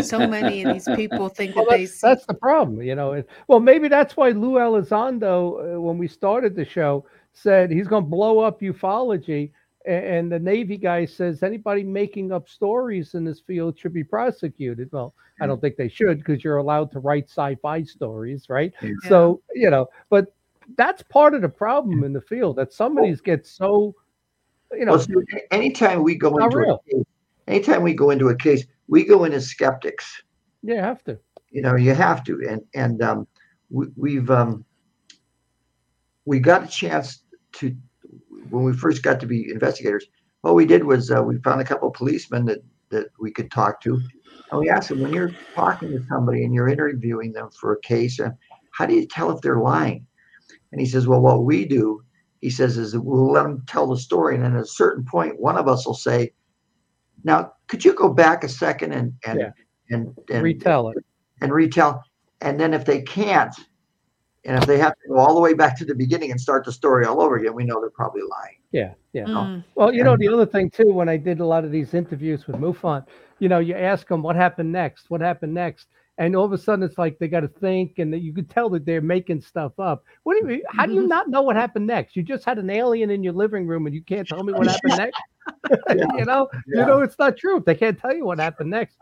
so 0.05 0.19
many 0.27 0.63
of 0.63 0.73
these 0.73 0.87
people 0.95 1.27
think 1.27 1.55
Well, 1.55 1.65
that 1.65 1.71
they 1.71 1.85
that's, 1.85 1.93
see 1.99 2.07
that's 2.07 2.25
the 2.27 2.35
problem, 2.35 2.83
you 2.83 2.93
know. 2.93 3.13
It, 3.13 3.27
well, 3.47 3.59
maybe 3.59 3.87
that's 3.87 4.15
why 4.15 4.29
Lou 4.29 4.53
Elizondo, 4.59 5.75
uh, 5.75 5.81
when 5.81 5.97
we 5.97 6.07
started 6.07 6.55
the 6.55 6.65
show, 6.65 7.03
said 7.33 7.71
he's 7.71 7.87
going 7.87 8.03
to 8.03 8.09
blow 8.09 8.39
up 8.39 8.61
ufology. 8.61 9.49
And, 9.87 10.31
the 10.31 10.39
Navy 10.39 10.75
guy 10.77 11.05
says 11.05 11.43
anybody 11.43 11.83
making 11.83 12.31
up 12.33 12.49
stories 12.49 13.13
in 13.13 13.23
this 13.23 13.39
field 13.39 13.79
should 13.79 13.93
be 13.93 14.03
prosecuted. 14.03 14.89
Well, 14.91 15.13
I 15.39 15.47
don't 15.47 15.61
think 15.61 15.77
they 15.77 15.87
should 15.87 16.17
because 16.17 16.43
you're 16.43 16.57
allowed 16.57 16.91
to 16.91 16.99
write 16.99 17.29
sci-fi 17.29 17.83
stories, 17.83 18.49
right? 18.49 18.73
Yeah. 18.81 18.91
So 19.07 19.41
you 19.53 19.69
know, 19.69 19.87
but 20.09 20.33
that's 20.75 21.01
part 21.03 21.33
of 21.33 21.41
the 21.41 21.49
problem 21.49 22.03
in 22.03 22.11
the 22.11 22.21
field 22.21 22.57
that 22.57 22.73
somebody's 22.73 23.21
get 23.21 23.47
so, 23.47 23.95
you 24.73 24.85
know, 24.85 24.93
Well, 24.93 24.99
see, 24.99 25.13
anytime 25.51 26.03
we 26.03 26.15
go 26.15 26.37
into 26.37 26.57
a 26.57 26.79
case, 26.91 27.05
anytime 27.47 27.83
we 27.83 27.93
go 27.93 28.09
into 28.09 28.27
a 28.27 28.35
case, 28.35 28.65
we 28.87 29.05
go 29.05 29.23
in 29.23 29.31
as 29.31 29.47
skeptics. 29.47 30.23
Yeah, 30.63 30.75
you 30.75 30.81
have 30.81 31.03
to. 31.05 31.19
You 31.51 31.61
know, 31.61 31.75
you 31.75 31.93
have 31.93 32.23
to, 32.25 32.45
and 32.49 32.61
and 32.73 33.01
um, 33.01 33.27
we, 33.69 33.87
we've 33.95 34.29
um, 34.29 34.65
we 36.25 36.39
got 36.39 36.65
a 36.65 36.67
chance 36.67 37.21
to 37.53 37.75
when 38.49 38.63
we 38.63 38.73
first 38.73 39.03
got 39.03 39.19
to 39.19 39.25
be 39.25 39.51
investigators. 39.51 40.05
What 40.41 40.55
we 40.55 40.65
did 40.65 40.83
was 40.83 41.11
uh, 41.11 41.21
we 41.23 41.37
found 41.39 41.61
a 41.61 41.65
couple 41.65 41.87
of 41.87 41.93
policemen 41.93 42.45
that 42.45 42.59
that 42.89 43.07
we 43.19 43.31
could 43.31 43.51
talk 43.51 43.81
to, 43.81 44.01
and 44.51 44.59
we 44.59 44.69
asked 44.69 44.89
them 44.89 44.99
when 44.99 45.11
you're 45.13 45.35
talking 45.55 45.89
to 45.89 45.99
somebody 46.09 46.43
and 46.45 46.53
you're 46.53 46.69
interviewing 46.69 47.33
them 47.33 47.49
for 47.59 47.73
a 47.73 47.81
case, 47.81 48.19
uh, 48.19 48.29
how 48.71 48.85
do 48.85 48.93
you 48.93 49.05
tell 49.07 49.29
if 49.31 49.41
they're 49.41 49.59
lying? 49.59 50.05
And 50.71 50.79
he 50.79 50.87
says, 50.87 51.07
well, 51.07 51.19
what 51.19 51.43
we 51.43 51.65
do, 51.65 52.03
he 52.39 52.49
says, 52.49 52.77
is 52.77 52.95
we'll 52.97 53.31
let 53.31 53.43
them 53.43 53.63
tell 53.67 53.87
the 53.87 53.97
story, 53.97 54.35
and 54.35 54.43
then 54.43 54.55
at 54.55 54.61
a 54.61 54.65
certain 54.67 55.03
point, 55.03 55.39
one 55.39 55.57
of 55.57 55.67
us 55.67 55.85
will 55.85 55.93
say, 55.93 56.31
now 57.23 57.51
could 57.67 57.83
you 57.83 57.93
go 57.93 58.09
back 58.09 58.43
a 58.43 58.49
second 58.49 58.93
and 58.93 59.13
and 59.25 59.39
Yeah. 59.39 59.51
and, 59.89 60.17
and 60.31 60.43
retell 60.43 60.89
it. 60.89 60.97
and 61.41 61.51
retell. 61.51 62.03
And 62.41 62.59
then 62.59 62.73
if 62.73 62.85
they 62.85 63.01
can't, 63.01 63.55
and 64.47 64.57
if 64.57 64.65
they 64.65 64.77
have 64.77 64.93
to 64.93 65.09
go 65.09 65.17
all 65.17 65.35
the 65.35 65.41
way 65.41 65.53
back 65.53 65.77
to 65.77 65.85
the 65.85 65.93
beginning 65.93 66.31
and 66.31 66.39
start 66.39 66.63
the 66.65 66.71
story 66.71 67.05
all 67.05 67.21
over 67.21 67.35
again, 67.35 67.53
we 67.53 67.65
know 67.65 67.81
they're 67.81 67.89
probably 67.89 68.21
lying. 68.21 68.55
Yeah, 68.71 68.93
yeah. 69.11 69.25
Mm. 69.25 69.63
Well, 69.75 69.93
you 69.93 70.03
know, 70.03 70.15
the 70.17 70.29
other 70.29 70.45
thing 70.45 70.69
too, 70.69 70.91
when 70.93 71.09
I 71.09 71.17
did 71.17 71.41
a 71.41 71.45
lot 71.45 71.65
of 71.65 71.71
these 71.71 71.93
interviews 71.93 72.47
with 72.47 72.55
MUFON, 72.55 73.05
you 73.39 73.49
know, 73.49 73.59
you 73.59 73.75
ask 73.75 74.07
them 74.07 74.23
what 74.23 74.35
happened 74.35 74.71
next, 74.71 75.09
what 75.09 75.19
happened 75.21 75.53
next, 75.53 75.87
and 76.17 76.35
all 76.35 76.45
of 76.45 76.53
a 76.53 76.57
sudden 76.57 76.83
it's 76.83 76.97
like 76.97 77.19
they 77.19 77.27
got 77.27 77.41
to 77.41 77.47
think, 77.47 77.99
and 77.99 78.13
you 78.19 78.33
could 78.33 78.49
tell 78.49 78.69
that 78.69 78.85
they're 78.85 79.01
making 79.01 79.41
stuff 79.41 79.77
up. 79.79 80.03
What 80.23 80.33
do 80.33 80.39
you? 80.39 80.45
Mean? 80.45 80.61
How 80.69 80.85
do 80.85 80.93
you 80.93 81.07
not 81.07 81.29
know 81.29 81.41
what 81.41 81.55
happened 81.55 81.85
next? 81.85 82.15
You 82.15 82.23
just 82.23 82.45
had 82.45 82.57
an 82.57 82.69
alien 82.69 83.09
in 83.09 83.23
your 83.23 83.33
living 83.33 83.67
room, 83.67 83.85
and 83.85 83.93
you 83.93 84.01
can't 84.01 84.27
tell 84.27 84.43
me 84.43 84.53
what 84.53 84.67
happened 84.71 84.97
next. 84.97 85.21
you 85.89 86.25
know, 86.25 86.47
Yeah. 86.67 86.81
you 86.81 86.85
know, 86.85 87.01
it's 87.01 87.19
not 87.19 87.37
true. 87.37 87.61
They 87.65 87.75
can't 87.75 87.99
tell 87.99 88.15
you 88.15 88.25
what 88.25 88.39
happened 88.39 88.69
next. 88.69 88.97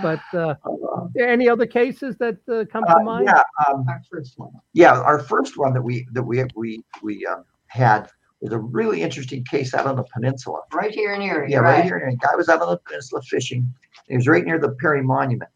But 0.00 0.20
uh, 0.32 0.54
Uh, 0.64 1.06
any 1.18 1.48
other 1.48 1.66
cases 1.66 2.16
that 2.18 2.38
uh, 2.48 2.64
come 2.72 2.84
to 2.86 2.96
uh, 2.96 3.02
mind? 3.02 3.26
yeah, 3.26 3.42
um, 3.68 3.84
our 3.88 4.00
first 4.10 4.38
one. 4.38 4.50
yeah. 4.72 4.98
Our 5.00 5.18
first 5.18 5.58
one 5.58 5.72
that 5.74 5.82
we 5.82 6.06
that 6.12 6.22
we 6.22 6.44
we 6.54 6.82
we 7.02 7.26
um, 7.26 7.44
had 7.66 8.08
was 8.40 8.52
a 8.52 8.58
really 8.58 9.02
interesting 9.02 9.44
case 9.44 9.74
out 9.74 9.86
on 9.86 9.96
the 9.96 10.04
peninsula. 10.14 10.60
Right 10.72 10.92
here 10.92 11.12
in 11.14 11.22
Erie, 11.22 11.50
Yeah, 11.50 11.58
right 11.58 11.74
right? 11.76 11.84
here. 11.84 11.96
And 11.98 12.14
a 12.14 12.16
guy 12.16 12.34
was 12.36 12.48
out 12.48 12.60
on 12.62 12.70
the 12.70 12.78
peninsula 12.78 13.20
fishing. 13.22 13.72
He 14.08 14.16
was 14.16 14.26
right 14.28 14.44
near 14.44 14.58
the 14.58 14.70
Perry 14.80 15.02
Monument, 15.02 15.50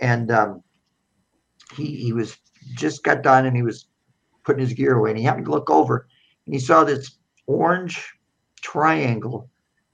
and 0.00 0.30
um, 0.30 0.62
he 1.76 1.96
he 1.96 2.12
was 2.12 2.36
just 2.74 3.04
got 3.04 3.22
done, 3.22 3.46
and 3.46 3.54
he 3.56 3.62
was 3.62 3.86
putting 4.44 4.60
his 4.60 4.72
gear 4.72 4.96
away, 4.96 5.10
and 5.10 5.18
he 5.18 5.24
happened 5.24 5.46
to 5.46 5.50
look 5.50 5.70
over, 5.70 6.06
and 6.46 6.54
he 6.54 6.60
saw 6.60 6.84
this 6.84 7.18
orange 7.46 8.14
triangle 8.62 9.48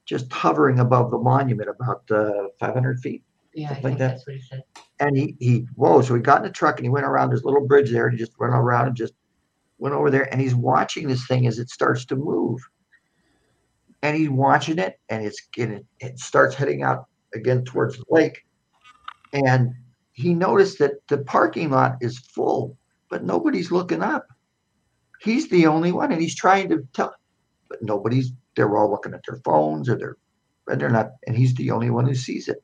just 0.06 0.32
hovering 0.32 0.78
above 0.80 1.10
the 1.10 1.18
monument, 1.18 1.68
about 1.68 2.02
uh, 2.10 2.48
500 2.58 2.98
feet. 3.00 3.22
Yeah, 3.54 3.66
I 3.66 3.74
Something 3.74 3.82
like 3.84 3.90
think 3.90 3.98
that. 3.98 4.08
that's 4.12 4.26
what 4.26 4.36
he 4.36 4.42
said. 4.42 4.62
And 5.00 5.16
he 5.16 5.36
he 5.40 5.66
whoa! 5.74 6.02
So 6.02 6.14
he 6.14 6.20
got 6.20 6.38
in 6.38 6.44
the 6.44 6.50
truck 6.50 6.76
and 6.78 6.84
he 6.84 6.90
went 6.90 7.06
around 7.06 7.30
this 7.30 7.44
little 7.44 7.66
bridge 7.66 7.90
there, 7.90 8.06
and 8.06 8.18
he 8.18 8.24
just 8.24 8.38
went 8.38 8.54
around 8.54 8.88
and 8.88 8.96
just 8.96 9.14
went 9.78 9.94
over 9.94 10.10
there, 10.10 10.30
and 10.32 10.40
he's 10.40 10.54
watching 10.54 11.08
this 11.08 11.26
thing 11.26 11.46
as 11.46 11.58
it 11.58 11.70
starts 11.70 12.04
to 12.06 12.16
move. 12.16 12.60
And 14.02 14.16
he's 14.16 14.30
watching 14.30 14.78
it, 14.78 14.98
and 15.08 15.24
it's 15.24 15.40
getting 15.52 15.84
it 16.00 16.18
starts 16.18 16.54
heading 16.54 16.82
out 16.82 17.06
again 17.34 17.64
towards 17.64 17.96
the 17.96 18.04
lake. 18.10 18.44
And 19.32 19.72
he 20.12 20.34
noticed 20.34 20.78
that 20.78 20.92
the 21.08 21.18
parking 21.18 21.70
lot 21.70 21.96
is 22.00 22.18
full, 22.18 22.76
but 23.08 23.24
nobody's 23.24 23.70
looking 23.70 24.02
up. 24.02 24.26
He's 25.20 25.48
the 25.48 25.66
only 25.66 25.92
one, 25.92 26.12
and 26.12 26.20
he's 26.20 26.34
trying 26.36 26.68
to 26.70 26.86
tell, 26.92 27.14
but 27.68 27.82
nobody's. 27.82 28.32
They're 28.56 28.76
all 28.76 28.90
looking 28.90 29.14
at 29.14 29.20
their 29.28 29.40
phones, 29.44 29.88
or 29.88 29.96
they're, 29.96 30.16
and 30.68 30.80
they're 30.80 30.90
not. 30.90 31.10
And 31.26 31.36
he's 31.36 31.54
the 31.54 31.70
only 31.70 31.90
one 31.90 32.06
who 32.06 32.14
sees 32.14 32.48
it. 32.48 32.62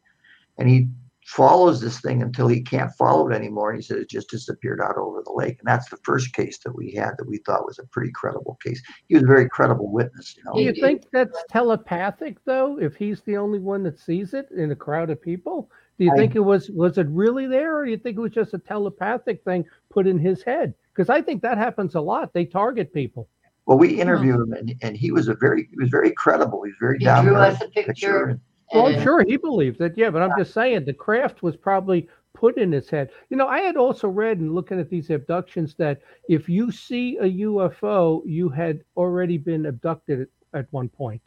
And 0.58 0.68
he 0.68 0.88
follows 1.24 1.80
this 1.80 2.00
thing 2.00 2.22
until 2.22 2.46
he 2.46 2.60
can't 2.62 2.92
follow 2.94 3.28
it 3.28 3.34
anymore. 3.34 3.70
And 3.70 3.78
he 3.78 3.82
said 3.82 3.98
it 3.98 4.08
just 4.08 4.30
disappeared 4.30 4.80
out 4.80 4.96
over 4.96 5.22
the 5.24 5.32
lake. 5.32 5.58
And 5.58 5.66
that's 5.66 5.88
the 5.90 5.96
first 6.04 6.32
case 6.32 6.58
that 6.58 6.74
we 6.74 6.92
had 6.92 7.14
that 7.18 7.26
we 7.26 7.38
thought 7.38 7.66
was 7.66 7.80
a 7.80 7.86
pretty 7.86 8.12
credible 8.12 8.56
case. 8.62 8.80
He 9.08 9.14
was 9.16 9.24
a 9.24 9.26
very 9.26 9.48
credible 9.48 9.90
witness, 9.90 10.36
you 10.36 10.44
know. 10.44 10.52
Do 10.54 10.62
you 10.62 10.72
think 10.72 11.02
that's 11.12 11.36
telepathic 11.50 12.36
though? 12.44 12.78
If 12.78 12.94
he's 12.94 13.22
the 13.22 13.36
only 13.36 13.58
one 13.58 13.82
that 13.82 13.98
sees 13.98 14.34
it 14.34 14.48
in 14.52 14.70
a 14.70 14.76
crowd 14.76 15.10
of 15.10 15.20
people, 15.20 15.68
do 15.98 16.04
you 16.04 16.12
I- 16.12 16.16
think 16.16 16.36
it 16.36 16.40
was 16.40 16.70
was 16.70 16.96
it 16.96 17.08
really 17.08 17.46
there, 17.48 17.76
or 17.76 17.84
do 17.84 17.90
you 17.90 17.96
think 17.98 18.16
it 18.18 18.20
was 18.20 18.32
just 18.32 18.54
a 18.54 18.58
telepathic 18.58 19.42
thing 19.42 19.64
put 19.90 20.06
in 20.06 20.18
his 20.20 20.42
head? 20.44 20.74
Because 20.94 21.10
I 21.10 21.22
think 21.22 21.42
that 21.42 21.58
happens 21.58 21.96
a 21.96 22.00
lot. 22.00 22.32
They 22.34 22.44
target 22.44 22.92
people. 22.94 23.28
Well, 23.66 23.78
we 23.78 24.00
interviewed 24.00 24.36
him 24.40 24.52
and, 24.52 24.74
and 24.82 24.96
he 24.96 25.10
was 25.10 25.26
a 25.26 25.34
very 25.34 25.66
he 25.68 25.76
was 25.76 25.88
very 25.90 26.12
credible. 26.12 26.62
He 26.62 26.70
was 26.70 26.78
very 26.80 26.98
He 27.00 27.04
down 27.04 27.24
drew 27.24 27.34
us 27.34 27.60
earth 27.60 27.68
a 27.68 27.70
picture. 27.82 28.26
and- 28.28 28.40
Well, 28.72 28.86
I'm 28.86 28.94
and- 28.94 29.02
sure 29.02 29.24
he 29.24 29.36
believed 29.36 29.80
it, 29.80 29.94
yeah. 29.96 30.10
But 30.10 30.22
I'm 30.22 30.38
just 30.38 30.52
saying 30.54 30.84
the 30.84 30.92
craft 30.92 31.42
was 31.42 31.56
probably 31.56 32.08
put 32.34 32.58
in 32.58 32.70
his 32.72 32.90
head. 32.90 33.10
You 33.30 33.36
know, 33.36 33.48
I 33.48 33.60
had 33.60 33.76
also 33.76 34.08
read 34.08 34.38
and 34.38 34.54
looking 34.54 34.78
at 34.78 34.90
these 34.90 35.10
abductions 35.10 35.74
that 35.78 36.00
if 36.28 36.48
you 36.48 36.70
see 36.70 37.16
a 37.18 37.24
UFO, 37.24 38.22
you 38.26 38.48
had 38.48 38.82
already 38.96 39.38
been 39.38 39.66
abducted 39.66 40.22
at, 40.22 40.28
at 40.58 40.66
one 40.70 40.88
point. 40.88 41.22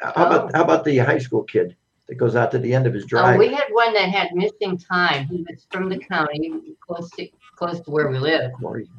How 0.00 0.26
about 0.26 0.54
how 0.54 0.62
about 0.62 0.84
the 0.84 0.98
high 0.98 1.18
school 1.18 1.42
kid 1.42 1.76
that 2.06 2.14
goes 2.14 2.36
out 2.36 2.50
to 2.52 2.58
the 2.58 2.72
end 2.72 2.86
of 2.86 2.94
his 2.94 3.04
Oh, 3.04 3.08
drive? 3.08 3.38
we 3.38 3.52
had 3.52 3.64
one 3.70 3.92
that 3.94 4.08
had 4.08 4.28
missing 4.34 4.78
time. 4.78 5.26
He 5.26 5.44
was 5.48 5.66
from 5.70 5.88
the 5.88 5.98
county, 5.98 6.76
close 6.80 7.10
to, 7.12 7.28
close 7.56 7.80
to 7.80 7.90
where 7.90 8.08
we 8.08 8.18
live. 8.18 8.52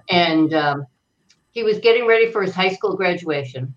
And 0.09 0.53
um, 0.53 0.85
he 1.51 1.63
was 1.63 1.79
getting 1.79 2.05
ready 2.05 2.31
for 2.31 2.41
his 2.41 2.53
high 2.53 2.73
school 2.73 2.95
graduation. 2.95 3.73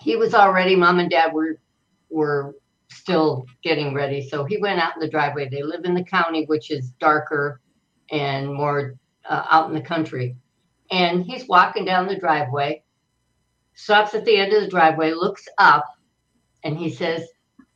He 0.00 0.16
was 0.16 0.32
already, 0.32 0.76
mom 0.76 0.98
and 1.00 1.10
dad 1.10 1.32
were, 1.32 1.58
were 2.10 2.54
still 2.90 3.46
getting 3.62 3.94
ready. 3.94 4.28
So 4.28 4.44
he 4.44 4.58
went 4.58 4.80
out 4.80 4.94
in 4.94 5.00
the 5.00 5.08
driveway. 5.08 5.48
They 5.48 5.62
live 5.62 5.84
in 5.84 5.94
the 5.94 6.04
county, 6.04 6.44
which 6.46 6.70
is 6.70 6.90
darker 7.00 7.60
and 8.10 8.52
more 8.52 8.96
uh, 9.28 9.44
out 9.48 9.68
in 9.68 9.74
the 9.74 9.80
country. 9.80 10.36
And 10.90 11.24
he's 11.24 11.46
walking 11.46 11.84
down 11.84 12.08
the 12.08 12.18
driveway, 12.18 12.82
stops 13.74 14.14
at 14.14 14.24
the 14.24 14.36
end 14.36 14.52
of 14.52 14.62
the 14.62 14.68
driveway, 14.68 15.12
looks 15.12 15.46
up, 15.58 15.86
and 16.64 16.76
he 16.76 16.90
says, 16.90 17.26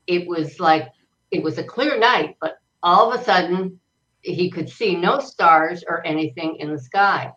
It 0.06 0.26
was 0.26 0.58
like, 0.58 0.90
it 1.30 1.42
was 1.42 1.58
a 1.58 1.64
clear 1.64 1.98
night, 1.98 2.36
but 2.40 2.58
all 2.82 3.12
of 3.12 3.20
a 3.20 3.24
sudden 3.24 3.78
he 4.22 4.50
could 4.50 4.68
see 4.68 4.96
no 4.96 5.20
stars 5.20 5.84
or 5.86 6.04
anything 6.06 6.56
in 6.56 6.72
the 6.72 6.78
sky. 6.78 7.32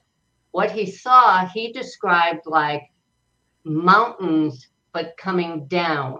What 0.51 0.71
he 0.71 0.89
saw, 0.89 1.45
he 1.45 1.71
described 1.71 2.41
like 2.45 2.83
mountains, 3.63 4.67
but 4.93 5.15
coming 5.17 5.67
down 5.67 6.19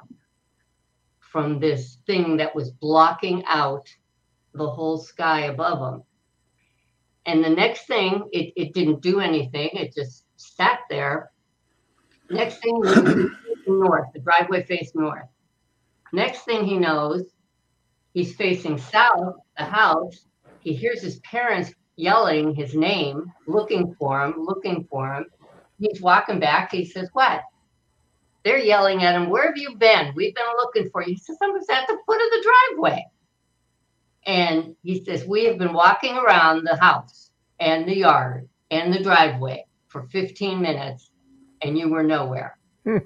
from 1.37 1.59
this 1.59 1.99
thing 2.07 2.37
that 2.37 2.55
was 2.55 2.71
blocking 2.71 3.43
out 3.45 3.87
the 4.55 4.67
whole 4.67 4.97
sky 4.97 5.41
above 5.41 5.93
him. 5.93 6.01
And 7.27 7.43
the 7.43 7.49
next 7.49 7.85
thing, 7.85 8.27
it, 8.31 8.53
it 8.55 8.73
didn't 8.73 9.03
do 9.03 9.19
anything, 9.19 9.69
it 9.73 9.93
just 9.93 10.25
sat 10.37 10.79
there. 10.89 11.29
Next 12.31 12.57
thing, 12.63 12.81
north, 13.67 14.07
the 14.15 14.19
driveway 14.19 14.63
faced 14.63 14.95
north. 14.95 15.27
Next 16.11 16.39
thing 16.41 16.65
he 16.65 16.75
knows, 16.75 17.25
he's 18.15 18.35
facing 18.35 18.79
south, 18.79 19.35
the 19.59 19.65
house. 19.65 20.25
He 20.61 20.73
hears 20.73 21.03
his 21.03 21.19
parents 21.19 21.71
yelling 21.97 22.55
his 22.55 22.73
name, 22.73 23.31
looking 23.45 23.93
for 23.99 24.23
him, 24.25 24.33
looking 24.39 24.87
for 24.89 25.13
him. 25.13 25.25
He's 25.77 26.01
walking 26.01 26.39
back. 26.39 26.71
He 26.71 26.83
says, 26.83 27.09
What? 27.13 27.41
They're 28.47 28.59
yelling 28.59 29.03
at 29.03 29.13
him, 29.13 29.29
Where 29.29 29.45
have 29.47 29.57
you 29.57 29.75
been? 29.75 30.13
We've 30.15 30.33
been 30.33 30.45
looking 30.55 30.89
for 30.89 31.01
you. 31.01 31.15
He 31.15 31.17
says, 31.17 31.35
I 31.43 31.47
was 31.47 31.67
at 31.69 31.85
the 31.85 31.97
foot 32.05 32.21
of 32.21 32.31
the 32.31 32.49
driveway. 32.71 33.05
And 34.25 34.73
he 34.83 35.03
says, 35.03 35.25
We 35.25 35.43
have 35.47 35.57
been 35.57 35.73
walking 35.73 36.15
around 36.15 36.63
the 36.63 36.77
house 36.77 37.29
and 37.59 37.85
the 37.85 37.97
yard 37.97 38.47
and 38.71 38.93
the 38.93 39.03
driveway 39.03 39.65
for 39.89 40.03
15 40.03 40.61
minutes, 40.61 41.11
and 41.61 41.77
you 41.77 41.89
were 41.89 42.03
nowhere. 42.03 42.57
Hmm. 42.85 42.99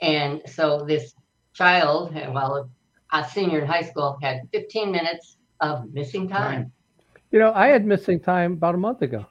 And 0.00 0.42
so 0.46 0.84
this 0.88 1.14
child, 1.54 2.12
well, 2.12 2.68
a 3.12 3.24
senior 3.28 3.60
in 3.60 3.66
high 3.68 3.82
school, 3.82 4.18
had 4.20 4.40
15 4.52 4.90
minutes 4.90 5.36
of 5.60 5.94
missing 5.94 6.28
time. 6.28 6.72
You 7.30 7.38
know, 7.38 7.52
I 7.54 7.68
had 7.68 7.84
missing 7.84 8.18
time 8.18 8.54
about 8.54 8.74
a 8.74 8.78
month 8.78 9.02
ago. 9.02 9.24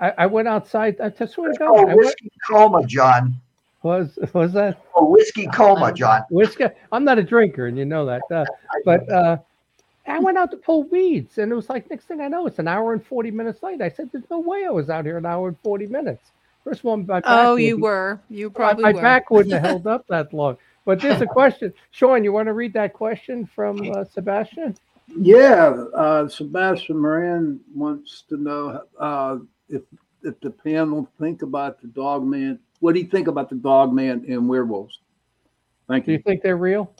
I, 0.00 0.12
I 0.16 0.26
went 0.26 0.46
outside. 0.46 1.00
I 1.00 1.08
just 1.08 1.32
swear 1.32 1.50
to 1.50 1.58
Oh, 1.64 1.74
God, 1.74 1.80
I 1.80 1.84
went, 1.86 1.98
whiskey 1.98 2.30
coma, 2.48 2.86
John. 2.86 3.40
Was 3.82 4.18
was 4.32 4.52
that 4.54 4.82
Oh, 4.94 5.06
whiskey 5.06 5.46
coma, 5.46 5.92
John. 5.92 6.22
whiskey? 6.30 6.64
I'm 6.92 7.04
not 7.04 7.18
a 7.18 7.22
drinker, 7.22 7.66
and 7.66 7.78
you 7.78 7.84
know 7.84 8.04
that. 8.06 8.22
Uh, 8.30 8.44
but 8.84 9.08
uh, 9.10 9.36
I 10.06 10.18
went 10.18 10.38
out 10.38 10.50
to 10.52 10.56
pull 10.56 10.84
weeds, 10.84 11.38
and 11.38 11.52
it 11.52 11.54
was 11.54 11.68
like 11.68 11.88
next 11.90 12.06
thing 12.06 12.20
I 12.20 12.28
know, 12.28 12.46
it's 12.46 12.58
an 12.58 12.68
hour 12.68 12.92
and 12.92 13.04
forty 13.04 13.30
minutes 13.30 13.62
late. 13.62 13.80
I 13.80 13.88
said, 13.88 14.10
"There's 14.12 14.28
no 14.30 14.40
way 14.40 14.64
I 14.66 14.70
was 14.70 14.90
out 14.90 15.04
here 15.04 15.16
an 15.18 15.26
hour 15.26 15.48
and 15.48 15.58
forty 15.62 15.86
minutes." 15.86 16.30
First 16.64 16.82
one, 16.84 17.06
my 17.06 17.20
back 17.20 17.24
Oh, 17.26 17.54
would 17.54 17.62
you 17.62 17.76
be- 17.76 17.82
were. 17.82 18.20
You 18.28 18.48
my, 18.50 18.54
probably 18.54 18.82
my 18.84 18.92
were. 18.92 19.00
back 19.00 19.30
wouldn't 19.30 19.52
have 19.54 19.62
held 19.62 19.86
up 19.86 20.06
that 20.08 20.32
long. 20.34 20.56
But 20.84 21.00
there's 21.00 21.20
a 21.20 21.26
question, 21.38 21.72
Sean. 21.92 22.24
You 22.24 22.32
want 22.32 22.46
to 22.46 22.52
read 22.54 22.72
that 22.74 22.92
question 22.94 23.46
from 23.46 23.90
uh, 23.92 24.04
Sebastian? 24.04 24.74
Yeah, 25.16 25.68
uh, 25.94 26.28
Sebastian 26.28 26.98
Moran 26.98 27.60
wants 27.74 28.22
to 28.28 28.36
know 28.36 28.82
uh, 28.98 29.38
if 29.68 29.82
if 30.22 30.38
the 30.40 30.50
panel 30.50 31.08
think 31.20 31.42
about 31.42 31.80
the 31.80 31.86
dog 31.88 32.24
man. 32.26 32.58
What 32.80 32.94
do 32.94 33.00
you 33.00 33.06
think 33.06 33.28
about 33.28 33.48
the 33.50 33.56
dog 33.56 33.92
man 33.92 34.24
and 34.28 34.48
werewolves? 34.48 35.00
Thank 35.88 36.04
you. 36.04 36.06
Do 36.06 36.12
you 36.12 36.18
you. 36.18 36.22
think 36.22 36.42
they're 36.42 36.56
real? 36.56 36.92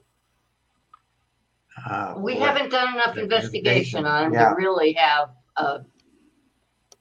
Uh, 1.89 2.15
We 2.19 2.35
boy. 2.35 2.41
haven't 2.41 2.71
done 2.71 2.95
enough 2.95 3.17
investigation 3.17 4.05
on 4.07 4.25
them 4.25 4.33
Yeah. 4.33 4.49
to 4.51 4.55
really 4.57 4.93
have 4.95 5.31
a, 5.57 5.81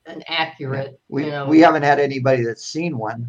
an 0.05 0.23
accurate, 0.27 0.99
We, 1.09 1.25
you 1.25 1.31
know, 1.31 1.47
we 1.47 1.59
haven't 1.59 1.83
had 1.83 1.99
anybody 1.99 2.43
that's 2.43 2.65
seen 2.65 2.97
one 2.97 3.27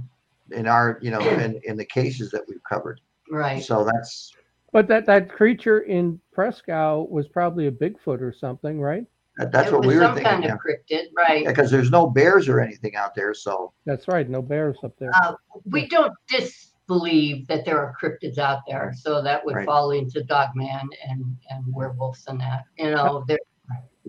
in 0.53 0.67
our, 0.67 0.99
you 1.03 1.11
know, 1.11 1.21
in, 1.21 1.61
in 1.65 1.77
the 1.77 1.85
cases 1.85 2.31
that 2.33 2.43
we've 2.49 2.63
covered. 2.69 3.01
right. 3.31 3.63
So 3.63 3.85
that's, 3.85 4.33
But 4.73 4.87
that 4.89 5.07
that 5.07 5.31
creature 5.31 5.81
in 5.81 6.21
Presque 6.33 6.69
Isle 6.69 7.09
was 7.09 7.27
probably 7.29 7.67
a 7.67 7.73
Bigfoot 7.73 8.21
or 8.21 8.33
something, 8.33 8.81
right? 8.81 9.05
That- 9.39 9.53
that's 9.53 9.69
It 9.69 9.73
what 9.73 9.81
was 9.87 9.89
we 9.89 9.95
were 9.97 10.03
some 10.07 10.15
thinking. 10.17 10.31
kind 10.33 10.45
Yeah, 10.45 10.55
of 10.55 10.59
cryptid, 10.61 11.05
right? 11.17 11.47
because 11.47 11.71
there's 11.71 11.91
no 11.91 12.09
bears 12.09 12.49
or 12.49 12.61
anything 12.61 12.97
out 12.97 13.15
there. 13.15 13.33
So 13.35 13.73
That's 13.87 14.09
right. 14.09 14.29
No 14.29 14.43
bears 14.43 14.77
up 14.83 14.93
there. 14.99 15.11
Uh, 15.15 15.35
we 15.65 15.87
don't 15.89 16.13
disbelieve 16.29 17.47
that 17.49 17.65
there 17.65 17.79
are 17.79 17.95
cryptids 18.01 18.39
out 18.39 18.61
there, 18.67 18.93
so 18.97 19.23
that 19.23 19.45
would 19.45 19.55
Right. 19.55 19.67
fall 19.67 19.93
into 19.93 20.23
Dogman 20.25 20.89
and 21.09 21.37
and 21.51 21.65
werewolves 21.75 22.27
and 22.27 22.41
that. 22.41 22.65
You 22.79 22.91
know, 22.91 23.25
there, 23.29 23.39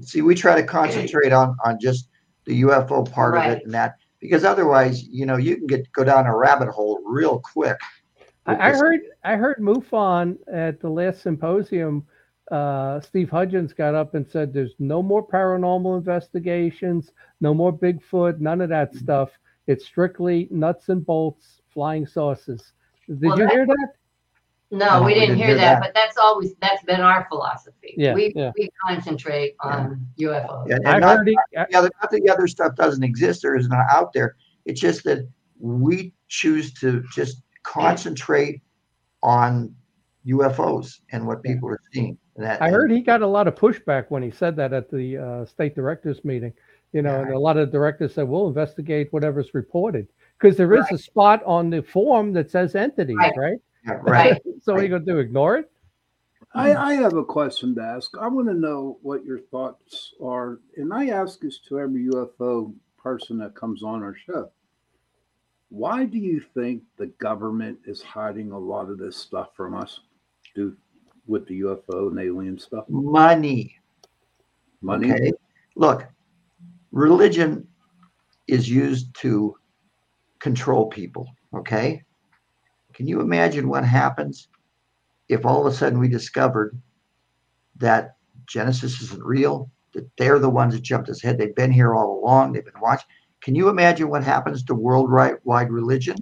see, 0.02 0.22
we 0.22 0.36
try 0.36 0.56
to 0.60 0.66
concentrate 0.66 1.32
on, 1.32 1.56
on 1.64 1.80
just 1.80 2.10
the 2.46 2.62
UFO 2.62 3.04
part 3.10 3.38
of 3.38 3.44
it 3.46 3.64
and 3.66 3.74
that, 3.74 3.96
because 4.20 4.44
otherwise, 4.44 5.04
you 5.04 5.26
know, 5.26 5.36
you 5.38 5.58
can 5.58 5.68
get, 5.68 5.92
go 5.92 6.04
down 6.04 6.26
a 6.26 6.36
rabbit 6.36 6.70
hole 6.70 7.00
real 7.06 7.40
quick. 7.40 7.78
I, 8.46 8.70
I 8.70 8.72
heard 8.72 9.02
I 9.24 9.36
heard 9.36 9.58
MUFON 9.60 10.38
at 10.52 10.80
the 10.80 10.90
last 10.90 11.22
symposium. 11.22 12.06
Uh, 12.52 13.00
Steve 13.02 13.30
Hudgens 13.30 13.74
got 13.74 13.94
up 13.96 14.16
and 14.16 14.28
said, 14.28 14.54
"There's 14.54 14.74
no 14.80 15.04
more 15.04 15.26
paranormal 15.26 15.98
investigations, 15.98 17.12
no 17.42 17.54
more 17.54 17.72
Bigfoot, 17.72 18.40
none 18.40 18.62
of 18.62 18.70
that 18.70 18.96
stuff. 18.96 19.30
It's 19.68 19.86
strictly 19.86 20.48
nuts 20.50 20.90
and 20.90 21.06
bolts, 21.06 21.62
flying 21.70 22.08
saucers." 22.08 22.74
Did 23.08 23.22
Well, 23.22 23.38
you 23.40 23.46
that- 23.46 23.54
hear 23.54 23.66
that? 23.68 23.88
no, 24.72 24.78
No, 24.86 25.00
we 25.02 25.06
we 25.08 25.14
didn't 25.14 25.30
didn't 25.30 25.38
hear 25.38 25.48
hear 25.48 25.56
that, 25.58 25.74
that. 25.76 25.82
but 25.82 25.94
that's 25.94 26.18
always 26.18 26.56
that's 26.56 26.84
been 26.84 27.02
our 27.02 27.26
philosophy. 27.30 27.94
Yeah, 27.98 28.14
we 28.16 28.34
yeah. 28.36 28.52
we 28.58 28.70
concentrate 28.88 29.56
on 29.62 30.06
UFOs. 30.18 30.68
Yeah, 30.70 30.76
and 30.86 31.02
not- 31.02 31.18
heard 31.18 31.28
he. 31.28 31.38
I- 31.58 31.66
the 31.70 31.78
other, 31.78 31.90
not 32.02 32.10
that 32.12 32.22
the 32.24 32.30
other 32.32 32.48
stuff 32.48 32.76
doesn't 32.76 33.04
exist 33.04 33.46
or 33.46 33.56
is 33.56 33.68
not 33.70 33.86
out 33.92 34.12
there. 34.14 34.36
It's 34.66 34.82
just 34.82 35.04
that 35.04 35.28
we 35.60 36.14
choose 36.30 36.74
to 36.76 37.04
just 37.14 37.42
concentrate 37.64 38.62
on 39.22 39.76
UFOs 40.26 41.02
and 41.12 41.26
what 41.28 41.44
people 41.44 41.70
are 41.70 41.80
seeing. 41.92 42.18
And 42.40 42.48
that, 42.48 42.62
I 42.62 42.70
heard 42.70 42.90
he 42.90 43.02
got 43.02 43.22
a 43.22 43.28
lot 43.28 43.50
of 43.50 43.56
pushback 43.56 44.06
when 44.08 44.24
he 44.24 44.32
said 44.32 44.56
that 44.56 44.72
at 44.72 44.90
the 44.90 45.18
uh, 45.18 45.46
state 45.46 45.76
directors 45.76 46.24
meeting. 46.24 46.54
You 46.94 47.02
know, 47.02 47.22
and 47.22 47.34
a 47.34 47.38
lot 47.38 47.58
of 47.58 47.70
directors 47.70 48.14
said, 48.14 48.30
"We'll 48.30 48.48
investigate 48.48 49.12
whatever's 49.12 49.54
reported," 49.54 50.08
because 50.40 50.56
there 50.56 50.74
is 50.74 50.86
a 50.90 50.98
spot 50.98 51.44
on 51.44 51.70
the 51.70 51.84
form 51.84 52.32
that 52.34 52.50
says 52.50 52.76
entities, 52.76 53.18
Right. 53.18 53.34
right? 53.38 53.58
Yeah, 53.86 53.94
right. 53.94 54.04
Right. 54.32 54.42
So 54.62 54.74
what 54.74 54.82
are 54.82 54.88
you 54.88 55.00
gonna? 55.00 55.18
Ignore 55.20 55.58
it? 55.58 55.72
I, 56.56 56.74
I 56.74 56.94
have 56.94 57.14
a 57.14 57.24
question 57.24 57.76
to 57.76 57.82
ask. 57.82 58.18
I 58.18 58.28
want 58.28 58.48
to 58.48 58.54
know 58.54 58.98
what 59.02 59.26
your 59.26 59.40
thoughts 59.40 60.14
are, 60.24 60.60
and 60.78 60.94
I 60.94 61.10
ask 61.10 61.42
this 61.42 61.60
to 61.68 61.80
every 61.80 62.06
UFO 62.06 62.74
person 62.98 63.38
that 63.40 63.54
comes 63.54 63.84
on 63.84 64.02
our 64.02 64.16
show. 64.16 64.50
Why 65.70 66.06
do 66.06 66.18
you 66.18 66.42
think 66.56 66.84
the 66.98 67.08
government 67.20 67.80
is 67.86 68.02
hiding 68.02 68.52
a 68.52 68.58
lot 68.58 68.90
of 68.90 68.98
this 68.98 69.16
stuff 69.18 69.50
from 69.56 69.76
us? 69.76 70.00
Do 70.56 70.76
with 71.30 71.48
the 71.48 71.62
UFO 71.62 72.10
and 72.10 72.20
alien 72.20 72.58
stuff? 72.58 72.86
Money. 72.90 73.76
Money. 74.82 75.12
Okay. 75.12 75.32
Look, 75.76 76.08
religion 76.92 77.68
is 78.48 78.70
used 78.70 79.14
to 79.18 79.56
control 80.40 80.88
people. 80.88 81.30
Okay. 81.54 82.04
Can 82.94 83.08
you 83.08 83.22
imagine 83.22 83.70
what 83.70 83.86
happens 83.86 84.48
if 85.30 85.46
all 85.46 85.66
of 85.66 85.72
a 85.72 85.76
sudden 85.76 86.00
we 86.00 86.08
discovered 86.08 86.82
that 87.78 88.16
Genesis 88.48 89.02
isn't 89.02 89.24
real, 89.24 89.70
that 89.94 90.10
they're 90.18 90.40
the 90.40 90.50
ones 90.50 90.74
that 90.74 90.82
jumped 90.82 91.10
us 91.10 91.24
ahead? 91.24 91.38
They've 91.38 91.56
been 91.56 91.72
here 91.72 91.94
all 91.96 92.20
along, 92.20 92.54
they've 92.54 92.66
been 92.66 92.82
watching. 92.82 93.08
Can 93.42 93.56
you 93.56 93.70
imagine 93.70 94.10
what 94.10 94.24
happens 94.24 94.64
to 94.64 94.76
worldwide 94.76 95.72
religion? 95.72 96.18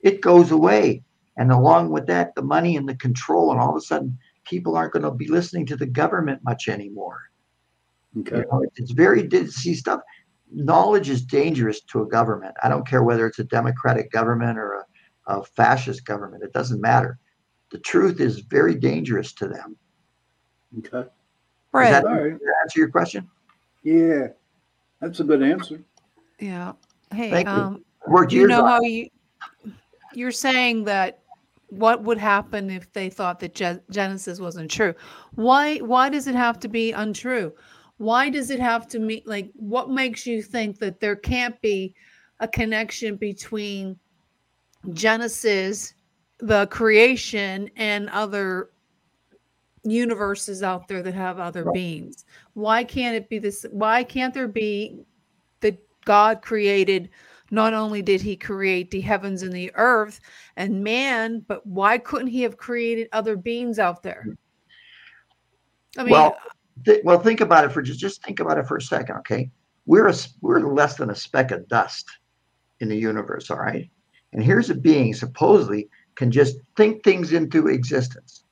It 0.00 0.20
goes 0.20 0.52
away. 0.52 1.02
And 1.36 1.52
along 1.52 1.90
with 1.90 2.06
that, 2.06 2.34
the 2.34 2.42
money 2.42 2.76
and 2.76 2.88
the 2.88 2.94
control, 2.94 3.50
and 3.50 3.60
all 3.60 3.70
of 3.70 3.76
a 3.76 3.80
sudden, 3.80 4.18
people 4.46 4.76
aren't 4.76 4.92
going 4.92 5.02
to 5.02 5.10
be 5.10 5.28
listening 5.28 5.66
to 5.66 5.76
the 5.76 5.86
government 5.86 6.40
much 6.44 6.68
anymore. 6.68 7.20
Okay. 8.18 8.38
You 8.38 8.44
know, 8.50 8.64
it's 8.76 8.92
very 8.92 9.28
see 9.48 9.74
stuff. 9.74 10.00
Knowledge 10.50 11.10
is 11.10 11.22
dangerous 11.22 11.82
to 11.82 12.02
a 12.02 12.06
government. 12.06 12.54
I 12.62 12.68
don't 12.68 12.86
care 12.86 13.02
whether 13.02 13.26
it's 13.26 13.40
a 13.40 13.44
democratic 13.44 14.10
government 14.10 14.58
or 14.58 14.84
a, 15.26 15.38
a 15.38 15.44
fascist 15.44 16.06
government. 16.06 16.42
It 16.42 16.52
doesn't 16.52 16.80
matter. 16.80 17.18
The 17.72 17.78
truth 17.78 18.20
is 18.20 18.40
very 18.40 18.74
dangerous 18.74 19.32
to 19.34 19.48
them. 19.48 19.76
Okay. 20.78 21.08
Does 21.74 21.90
that 21.90 22.04
All 22.04 22.14
right. 22.14 22.32
answer 22.62 22.78
your 22.78 22.90
question? 22.90 23.28
Yeah, 23.82 24.28
that's 25.00 25.20
a 25.20 25.24
good 25.24 25.42
answer. 25.42 25.82
Yeah. 26.40 26.72
Hey, 27.12 27.30
Thank 27.30 27.48
you. 27.48 27.54
um, 27.54 27.84
Worked 28.08 28.32
you 28.32 28.46
know 28.46 28.64
on 28.64 28.68
how 28.68 28.80
you 28.82 29.08
you're 30.14 30.30
saying 30.30 30.84
that 30.84 31.20
what 31.68 32.02
would 32.04 32.18
happen 32.18 32.70
if 32.70 32.92
they 32.92 33.10
thought 33.10 33.40
that 33.40 33.54
Gen- 33.54 33.82
Genesis 33.90 34.40
wasn't 34.40 34.70
true? 34.70 34.94
Why 35.34 35.78
why 35.78 36.08
does 36.08 36.26
it 36.26 36.34
have 36.34 36.58
to 36.60 36.68
be 36.68 36.92
untrue? 36.92 37.52
Why 37.98 38.28
does 38.30 38.50
it 38.50 38.60
have 38.60 38.86
to 38.88 38.98
mean 38.98 39.22
like 39.26 39.50
what 39.54 39.90
makes 39.90 40.26
you 40.26 40.42
think 40.42 40.78
that 40.78 41.00
there 41.00 41.16
can't 41.16 41.60
be 41.60 41.94
a 42.40 42.48
connection 42.48 43.16
between 43.16 43.98
Genesis, 44.92 45.94
the 46.38 46.66
creation, 46.68 47.70
and 47.76 48.08
other 48.10 48.70
universes 49.84 50.62
out 50.62 50.88
there 50.88 51.02
that 51.02 51.14
have 51.14 51.38
other 51.38 51.64
Right. 51.64 51.74
beings. 51.74 52.24
Why 52.54 52.84
can't 52.84 53.16
it 53.16 53.28
be 53.28 53.38
this? 53.38 53.64
Why 53.70 54.04
can't 54.04 54.34
there 54.34 54.48
be 54.48 55.04
that 55.60 55.78
God 56.04 56.42
created? 56.42 57.10
Not 57.50 57.74
only 57.74 58.02
did 58.02 58.20
he 58.20 58.36
create 58.36 58.90
the 58.90 59.00
heavens 59.00 59.42
and 59.42 59.52
the 59.52 59.70
earth 59.74 60.20
and 60.56 60.82
man, 60.82 61.44
but 61.46 61.66
why 61.66 61.98
couldn't 61.98 62.28
he 62.28 62.42
have 62.42 62.56
created 62.56 63.08
other 63.12 63.36
beings 63.36 63.78
out 63.78 64.02
there? 64.02 64.22
Hmm. 64.24 64.32
I 65.98 66.02
mean, 66.04 66.12
well, 66.12 66.36
th- 66.84 67.02
well, 67.04 67.18
think 67.18 67.40
about 67.40 67.64
it 67.64 67.72
for 67.72 67.82
just 67.82 68.00
just 68.00 68.22
think 68.22 68.40
about 68.40 68.58
it 68.58 68.66
for 68.66 68.76
a 68.76 68.82
second, 68.82 69.16
okay? 69.18 69.50
We're 69.86 70.08
a 70.08 70.14
we're 70.40 70.60
less 70.60 70.96
than 70.96 71.10
a 71.10 71.14
speck 71.14 71.50
of 71.50 71.68
dust 71.68 72.06
in 72.80 72.88
the 72.88 72.96
universe, 72.96 73.50
all 73.50 73.58
right? 73.58 73.88
And 74.32 74.44
here's 74.44 74.68
a 74.70 74.74
being 74.74 75.14
supposedly 75.14 75.88
can 76.16 76.30
just 76.30 76.56
think 76.76 77.02
things 77.02 77.32
into 77.32 77.68
existence. 77.68 78.44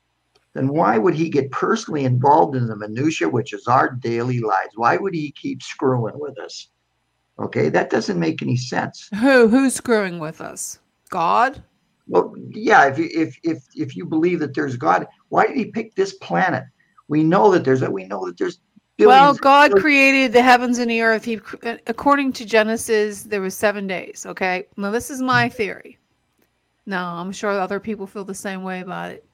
Then 0.54 0.68
why 0.68 0.98
would 0.98 1.14
he 1.14 1.28
get 1.28 1.50
personally 1.50 2.04
involved 2.04 2.56
in 2.56 2.66
the 2.66 2.76
minutia, 2.76 3.28
which 3.28 3.52
is 3.52 3.66
our 3.66 3.90
daily 3.90 4.38
lives? 4.38 4.72
Why 4.76 4.96
would 4.96 5.14
he 5.14 5.32
keep 5.32 5.62
screwing 5.62 6.18
with 6.18 6.38
us? 6.38 6.68
Okay, 7.38 7.68
that 7.68 7.90
doesn't 7.90 8.18
make 8.18 8.42
any 8.42 8.56
sense. 8.56 9.08
who 9.20 9.48
who's 9.48 9.74
screwing 9.74 10.18
with 10.18 10.40
us? 10.40 10.78
God? 11.10 11.62
Well, 12.06 12.34
yeah, 12.50 12.86
if 12.86 12.98
if 12.98 13.38
if 13.42 13.64
if 13.74 13.96
you 13.96 14.04
believe 14.04 14.40
that 14.40 14.54
there's 14.54 14.76
God, 14.76 15.06
why 15.30 15.46
did 15.46 15.56
he 15.56 15.66
pick 15.66 15.94
this 15.94 16.14
planet? 16.14 16.64
We 17.08 17.24
know 17.24 17.50
that 17.52 17.64
there's 17.64 17.82
a 17.82 17.90
we 17.90 18.04
know 18.04 18.26
that 18.26 18.38
there's 18.38 18.60
Well, 18.98 19.08
billions- 19.08 19.40
God 19.40 19.72
created 19.72 20.32
the 20.32 20.42
heavens 20.42 20.78
and 20.78 20.90
the 20.90 21.02
earth. 21.02 21.24
He, 21.24 21.40
according 21.86 22.32
to 22.34 22.44
Genesis, 22.44 23.24
there 23.24 23.40
was 23.40 23.56
seven 23.56 23.86
days. 23.86 24.26
Okay, 24.26 24.66
now 24.76 24.90
this 24.90 25.10
is 25.10 25.20
my 25.20 25.48
mm-hmm. 25.48 25.56
theory. 25.56 25.98
Now 26.86 27.16
I'm 27.16 27.32
sure 27.32 27.50
other 27.50 27.80
people 27.80 28.06
feel 28.06 28.24
the 28.24 28.34
same 28.34 28.62
way 28.62 28.80
about 28.80 29.10
it. 29.10 29.26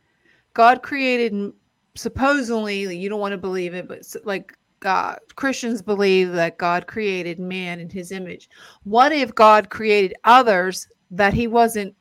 God 0.55 0.83
created, 0.83 1.53
supposedly, 1.95 2.97
you 2.97 3.09
don't 3.09 3.21
want 3.21 3.33
to 3.33 3.39
believe 3.39 3.75
it, 3.75 3.89
but 3.89 4.05
like 4.25 4.57
God, 4.81 5.19
Christians 5.37 5.83
believe 5.83 6.33
that 6.33 6.59
God 6.59 6.87
created 6.87 7.39
man 7.39 7.81
in 7.81 7.91
His 7.91 8.13
image. 8.13 8.49
What 8.85 9.13
if 9.13 9.35
God 9.35 9.69
created 9.71 10.17
others 10.25 10.89
that 11.11 11.35
He 11.35 11.47
wasn't 11.47 11.95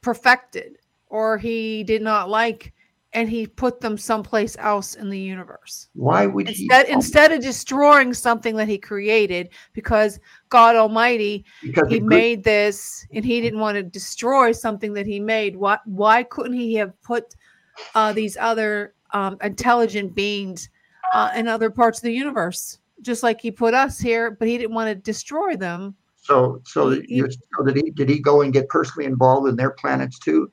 perfected 0.00 0.78
or 1.06 1.38
He 1.38 1.84
did 1.84 2.02
not 2.02 2.28
like, 2.28 2.72
and 3.12 3.28
He 3.28 3.46
put 3.46 3.80
them 3.80 3.96
someplace 3.96 4.56
else 4.58 4.96
in 4.96 5.10
the 5.10 5.18
universe? 5.18 5.88
Why 5.94 6.26
would 6.26 6.48
he? 6.48 6.64
instead 6.64 6.88
instead 6.88 7.32
of 7.32 7.40
destroying 7.40 8.12
something 8.12 8.56
that 8.56 8.68
he 8.68 8.78
created 8.78 9.50
because 9.72 10.18
god 10.48 10.76
almighty 10.76 11.44
because 11.62 11.88
he 11.88 12.00
made 12.00 12.44
this 12.44 13.06
and 13.12 13.24
he 13.24 13.40
didn't 13.40 13.60
want 13.60 13.76
to 13.76 13.82
destroy 13.82 14.52
something 14.52 14.92
that 14.92 15.06
he 15.06 15.18
made 15.18 15.56
why 15.56 15.78
why 15.84 16.22
couldn't 16.24 16.52
he 16.52 16.74
have 16.74 17.00
put 17.02 17.34
uh, 17.94 18.12
these 18.12 18.36
other 18.36 18.94
um, 19.12 19.36
intelligent 19.42 20.14
beings 20.14 20.68
uh, 21.12 21.30
in 21.34 21.48
other 21.48 21.70
parts 21.70 21.98
of 21.98 22.02
the 22.02 22.12
universe 22.12 22.78
just 23.02 23.22
like 23.22 23.40
he 23.40 23.50
put 23.50 23.74
us 23.74 23.98
here 23.98 24.30
but 24.30 24.46
he 24.46 24.58
didn't 24.58 24.74
want 24.74 24.88
to 24.88 24.94
destroy 24.94 25.56
them 25.56 25.94
so 26.22 26.60
so, 26.64 26.90
he- 26.90 27.16
you, 27.16 27.28
so 27.30 27.64
did 27.64 27.76
he 27.76 27.90
did 27.90 28.08
he 28.08 28.20
go 28.20 28.42
and 28.42 28.52
get 28.52 28.68
personally 28.68 29.06
involved 29.06 29.48
in 29.48 29.56
their 29.56 29.70
planets 29.70 30.18
too? 30.18 30.50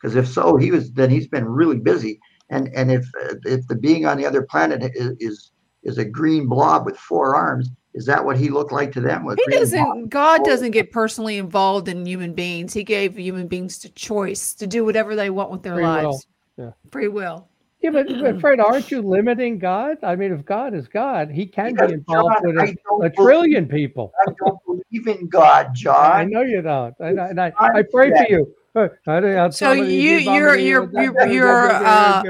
Because 0.00 0.16
if 0.16 0.26
so, 0.26 0.56
he 0.56 0.70
was 0.70 0.92
then 0.92 1.10
he's 1.10 1.28
been 1.28 1.44
really 1.44 1.78
busy. 1.78 2.20
And 2.50 2.68
and 2.74 2.90
if 2.90 3.04
uh, 3.22 3.34
if 3.44 3.66
the 3.68 3.76
being 3.76 4.06
on 4.06 4.16
the 4.16 4.26
other 4.26 4.42
planet 4.42 4.82
is 4.94 5.16
is, 5.20 5.50
is 5.82 5.98
a 5.98 6.04
green 6.04 6.48
blob 6.48 6.86
with 6.86 6.96
four 6.96 7.36
arms, 7.36 7.70
is 7.94 8.06
that 8.06 8.24
what 8.24 8.36
he 8.36 8.48
looked 8.48 8.72
like 8.72 8.92
to 8.92 9.00
them? 9.00 9.24
With 9.24 9.38
he 9.38 9.56
doesn't 9.56 10.08
god 10.08 10.44
doesn't 10.44 10.72
get 10.72 10.90
personally 10.90 11.38
involved 11.38 11.88
in 11.88 12.04
human 12.06 12.32
beings 12.32 12.72
he 12.72 12.82
gave 12.82 13.16
human 13.16 13.46
beings 13.46 13.78
the 13.78 13.90
choice 13.90 14.54
to 14.54 14.66
do 14.66 14.84
whatever 14.84 15.14
they 15.14 15.30
want 15.30 15.50
with 15.50 15.62
their 15.62 15.74
Free 15.74 15.82
will, 15.82 16.10
lives 16.10 16.26
yeah. 16.56 16.70
free 16.90 17.08
will 17.08 17.48
Yeah, 17.84 17.90
but, 17.90 18.06
but 18.18 18.40
Fred, 18.40 18.60
aren't 18.60 18.90
you 18.90 19.02
limiting 19.02 19.58
God? 19.58 19.98
I 20.02 20.16
mean, 20.16 20.32
if 20.32 20.42
God 20.46 20.72
is 20.72 20.88
God, 20.88 21.30
He 21.30 21.44
can 21.44 21.74
Because, 21.74 21.88
be 21.88 21.94
involved 21.94 22.34
John, 22.40 22.54
with 22.54 22.56
I 22.58 22.64
a, 22.70 22.76
don't 22.88 23.04
a 23.04 23.10
trillion 23.10 23.68
people. 23.68 24.10
I 24.26 24.32
don't 24.42 24.58
believe 24.64 25.06
in 25.06 25.28
God, 25.28 25.74
John. 25.74 26.12
I 26.16 26.24
know 26.24 26.40
you 26.40 26.62
don't. 26.62 26.94
I, 26.98 27.08
and 27.10 27.38
I, 27.38 27.52
I'm 27.58 27.84
pray 27.92 28.10
for 28.10 28.26
you. 28.30 28.54
I 29.06 29.20
don't 29.20 29.34
know, 29.34 29.50
So 29.50 29.72
somebody 29.74 29.92
you, 29.96 30.16
you're 30.16 30.56
you're- 30.56 30.90
you're- 30.94 31.34
you're, 31.34 31.70
uh, 31.70 32.22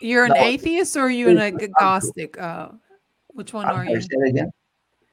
You're 0.00 0.24
an 0.24 0.32
No. 0.34 0.44
atheist 0.46 0.96
or 0.96 1.00
are 1.02 1.10
you 1.10 1.28
an 1.28 1.38
agnostic? 1.38 2.40
Uh, 2.40 2.68
which 3.28 3.52
one 3.52 3.66
I'm 3.68 3.76
are 3.76 3.84
you? 3.84 4.00
say 4.00 4.08
that 4.12 4.30
again. 4.30 4.50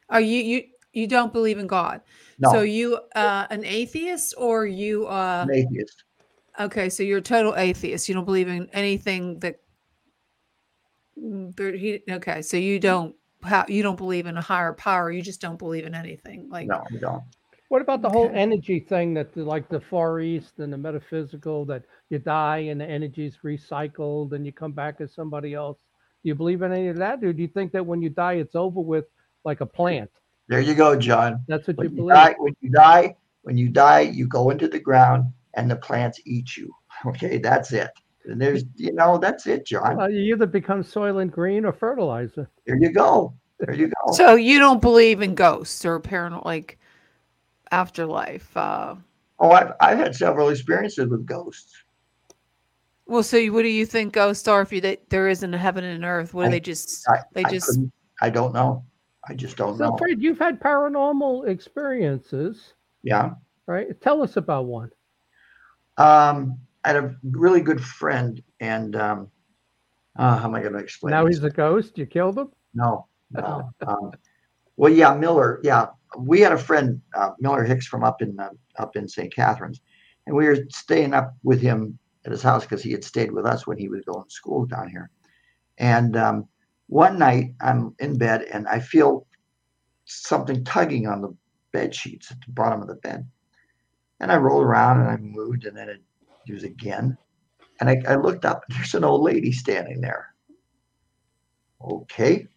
Are 0.09 0.21
you 0.21 0.41
you 0.41 0.63
you 0.93 1.07
don't 1.07 1.33
believe 1.33 1.59
in 1.59 1.67
God? 1.67 2.01
No, 2.39 2.51
So 2.51 2.61
you 2.61 2.99
uh 3.15 3.47
an 3.49 3.65
atheist 3.65 4.33
or 4.37 4.65
you 4.65 5.07
uh 5.07 5.43
I'm 5.43 5.51
atheist. 5.51 6.05
Okay, 6.59 6.89
so 6.89 7.03
you're 7.03 7.19
a 7.19 7.21
total 7.21 7.55
atheist. 7.55 8.07
You 8.09 8.15
don't 8.15 8.25
believe 8.25 8.47
in 8.47 8.69
anything 8.73 9.39
that 9.39 9.59
there, 11.15 11.75
he, 11.75 12.01
okay, 12.09 12.41
so 12.41 12.57
you 12.57 12.79
don't 12.79 13.15
how 13.43 13.65
you 13.67 13.83
don't 13.83 13.97
believe 13.97 14.25
in 14.25 14.37
a 14.37 14.41
higher 14.41 14.73
power, 14.73 15.11
you 15.11 15.21
just 15.21 15.41
don't 15.41 15.59
believe 15.59 15.85
in 15.85 15.95
anything. 15.95 16.49
Like 16.49 16.67
No, 16.67 16.83
I 16.91 16.97
don't. 16.99 17.23
What 17.69 17.81
about 17.81 18.01
the 18.01 18.09
whole 18.09 18.31
energy 18.33 18.79
thing 18.79 19.13
that, 19.15 19.33
the- 19.33 19.43
like 19.43 19.67
the 19.67 19.81
Far 19.81 20.21
East 20.21 20.59
and 20.59 20.71
the 20.71 20.77
metaphysical, 20.77 21.65
that 21.65 21.83
you 22.09 22.17
die 22.17 22.59
and 22.69 22.79
the 22.79 22.85
energy's 22.85 23.39
recycled 23.43 24.31
and 24.31 24.45
you 24.45 24.53
come 24.53 24.71
back 24.71 25.01
as 25.01 25.13
somebody 25.13 25.53
else? 25.53 25.77
Do 26.23 26.29
you 26.29 26.35
believe 26.35 26.61
in 26.61 26.71
any 26.71 26.87
of 26.87 26.97
that, 26.97 27.23
or 27.23 27.33
do 27.33 27.41
you 27.41 27.47
think 27.47 27.73
that 27.73 27.85
when 27.85 28.01
you 28.01 28.09
die, 28.09 28.33
it's 28.35 28.55
over 28.55 28.79
with, 28.79 29.05
like 29.43 29.61
a 29.61 29.65
plant? 29.65 30.09
There 30.47 30.61
you 30.61 30.75
go, 30.75 30.95
John. 30.95 31.43
That's 31.47 31.67
what 31.67 31.77
you 31.77 31.89
When 31.89 31.91
you 31.91 32.03
believe. 32.03 32.15
die, 32.15 32.35
when 32.39 32.55
you 32.61 32.69
die, 32.69 33.15
when 33.41 33.57
you 33.57 33.69
die, 33.69 33.99
you 34.01 34.27
go 34.27 34.49
into 34.49 34.67
the 34.69 34.79
ground 34.79 35.25
and 35.55 35.69
the 35.69 35.75
plants 35.75 36.19
eat 36.25 36.55
you. 36.57 36.71
Okay, 37.05 37.37
that's 37.37 37.71
it. 37.73 37.91
And 38.25 38.41
there's, 38.41 38.63
you 38.75 38.91
know, 38.91 39.19
that's 39.19 39.45
it, 39.45 39.67
John. 39.67 39.97
Well, 39.97 40.09
you 40.11 40.33
either 40.33 40.47
become 40.47 40.81
soil 40.81 41.19
and 41.19 41.31
green 41.31 41.63
or 41.63 41.71
fertilizer. 41.71 42.49
There 42.65 42.75
you 42.77 42.91
go. 42.91 43.35
There 43.59 43.75
you 43.75 43.87
go. 43.89 44.13
so 44.13 44.33
you 44.35 44.57
don't 44.57 44.81
believe 44.81 45.21
in 45.21 45.35
ghosts 45.35 45.85
or 45.85 45.99
paranormal 45.99 46.43
like 46.43 46.79
afterlife. 47.71 48.55
Uh 48.57 48.95
Oh, 49.39 49.51
I've, 49.51 49.73
I've 49.79 49.99
had 49.99 50.15
several 50.15 50.49
experiences 50.49 51.07
with 51.07 51.23
ghosts. 51.27 51.71
well, 53.05 53.21
so 53.21 53.39
what 53.47 53.61
do 53.61 53.67
you 53.67 53.85
think 53.85 54.11
ghosts 54.13 54.47
are 54.47 54.61
if 54.63 54.73
you 54.73 54.81
they, 54.81 54.97
there 55.09 55.27
isn't 55.27 55.53
a 55.53 55.57
heaven 55.57 55.83
and 55.83 56.03
earth? 56.03 56.33
What 56.33 56.43
do 56.43 56.47
I- 56.47 56.51
they 56.51 56.59
just 56.59 57.07
I, 57.07 57.19
they 57.33 57.43
I 57.45 57.49
just 57.51 57.79
I 58.21 58.29
don't 58.31 58.53
know. 58.53 58.83
I 59.29 59.35
just 59.35 59.55
don't 59.57 59.77
know. 59.77 59.85
So, 59.85 59.89
know. 59.91 59.97
Fred, 59.97 60.19
you've 60.21 60.39
had 60.39 60.59
paranormal 60.59 61.47
experiences, 61.47 62.73
Yeah. 63.03 63.31
right? 63.67 63.99
Tell 64.01 64.23
us 64.23 64.37
about 64.37 64.65
one. 64.65 64.89
Um, 65.97 66.59
I 66.83 66.89
had 66.89 67.03
a 67.03 67.15
really 67.23 67.61
good 67.61 67.83
friend, 67.83 68.41
and 68.59 68.95
um, 68.95 69.31
uh, 70.17 70.37
how 70.37 70.45
am 70.45 70.55
I 70.55 70.61
going 70.61 70.73
to 70.73 70.79
explain? 70.79 71.11
Now 71.11 71.25
this? 71.25 71.37
he's 71.37 71.43
a 71.43 71.49
ghost. 71.49 71.97
You 71.97 72.05
killed 72.05 72.37
him. 72.37 72.49
No, 72.73 73.07
no. 73.31 73.69
um, 73.85 74.11
well, 74.75 74.91
yeah, 74.91 75.13
Miller. 75.13 75.59
Yeah, 75.63 75.87
we 76.17 76.39
had 76.39 76.51
a 76.51 76.57
friend, 76.57 77.01
uh, 77.15 77.31
Miller 77.39 77.63
Hicks, 77.63 77.87
from 77.87 78.03
up 78.03 78.21
in 78.21 78.39
uh, 78.39 78.49
up 78.77 78.95
in 78.95 79.07
St. 79.07 79.33
Catharines, 79.33 79.81
and 80.25 80.35
we 80.35 80.45
were 80.45 80.57
staying 80.69 81.13
up 81.13 81.35
with 81.43 81.61
him 81.61 81.97
at 82.25 82.31
his 82.31 82.43
house 82.43 82.63
because 82.63 82.83
he 82.83 82.91
had 82.91 83.03
stayed 83.03 83.31
with 83.31 83.45
us 83.45 83.65
when 83.65 83.77
he 83.77 83.89
was 83.89 84.03
going 84.05 84.23
to 84.23 84.29
school 84.29 84.65
down 84.65 84.89
here. 84.89 85.09
And 85.77 86.15
um, 86.15 86.47
one 86.87 87.17
night, 87.17 87.55
I'm 87.61 87.95
in 87.99 88.17
bed 88.17 88.43
and 88.43 88.67
I 88.67 88.79
feel 88.79 89.25
something 90.05 90.63
tugging 90.63 91.07
on 91.07 91.21
the 91.21 91.35
bed 91.71 91.93
sheets 91.93 92.31
at 92.31 92.37
the 92.45 92.51
bottom 92.51 92.81
of 92.81 92.87
the 92.87 92.95
bed, 92.95 93.27
and 94.19 94.31
I 94.31 94.37
rolled 94.37 94.63
around 94.63 95.01
and 95.01 95.09
I 95.09 95.17
moved, 95.17 95.65
and 95.65 95.75
then 95.75 95.89
it, 95.89 96.01
was 96.51 96.63
again, 96.63 97.17
and 97.79 97.89
I, 97.89 98.01
I 98.07 98.15
looked 98.15 98.45
up, 98.45 98.63
there's 98.69 98.95
an 98.95 99.03
old 99.03 99.21
lady 99.21 99.51
standing 99.51 100.01
there. 100.01 100.33
Okay 101.81 102.47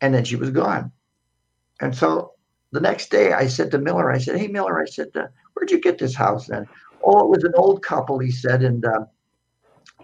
and 0.00 0.14
then 0.14 0.24
she 0.24 0.36
was 0.36 0.50
gone. 0.50 0.92
And 1.80 1.94
so 1.94 2.32
the 2.72 2.80
next 2.80 3.10
day, 3.10 3.32
I 3.32 3.46
said 3.46 3.70
to 3.70 3.78
Miller, 3.78 4.10
I 4.10 4.18
said, 4.18 4.38
"Hey 4.38 4.48
Miller, 4.48 4.80
I 4.80 4.84
said, 4.86 5.08
uh, 5.14 5.26
where'd 5.54 5.70
you 5.70 5.80
get 5.80 5.98
this 5.98 6.14
house 6.14 6.46
then?" 6.46 6.66
Oh, 7.02 7.20
it 7.20 7.28
was 7.28 7.44
an 7.44 7.52
old 7.56 7.82
couple, 7.82 8.18
he 8.18 8.30
said, 8.30 8.62
and 8.62 8.84
uh, 8.84 9.04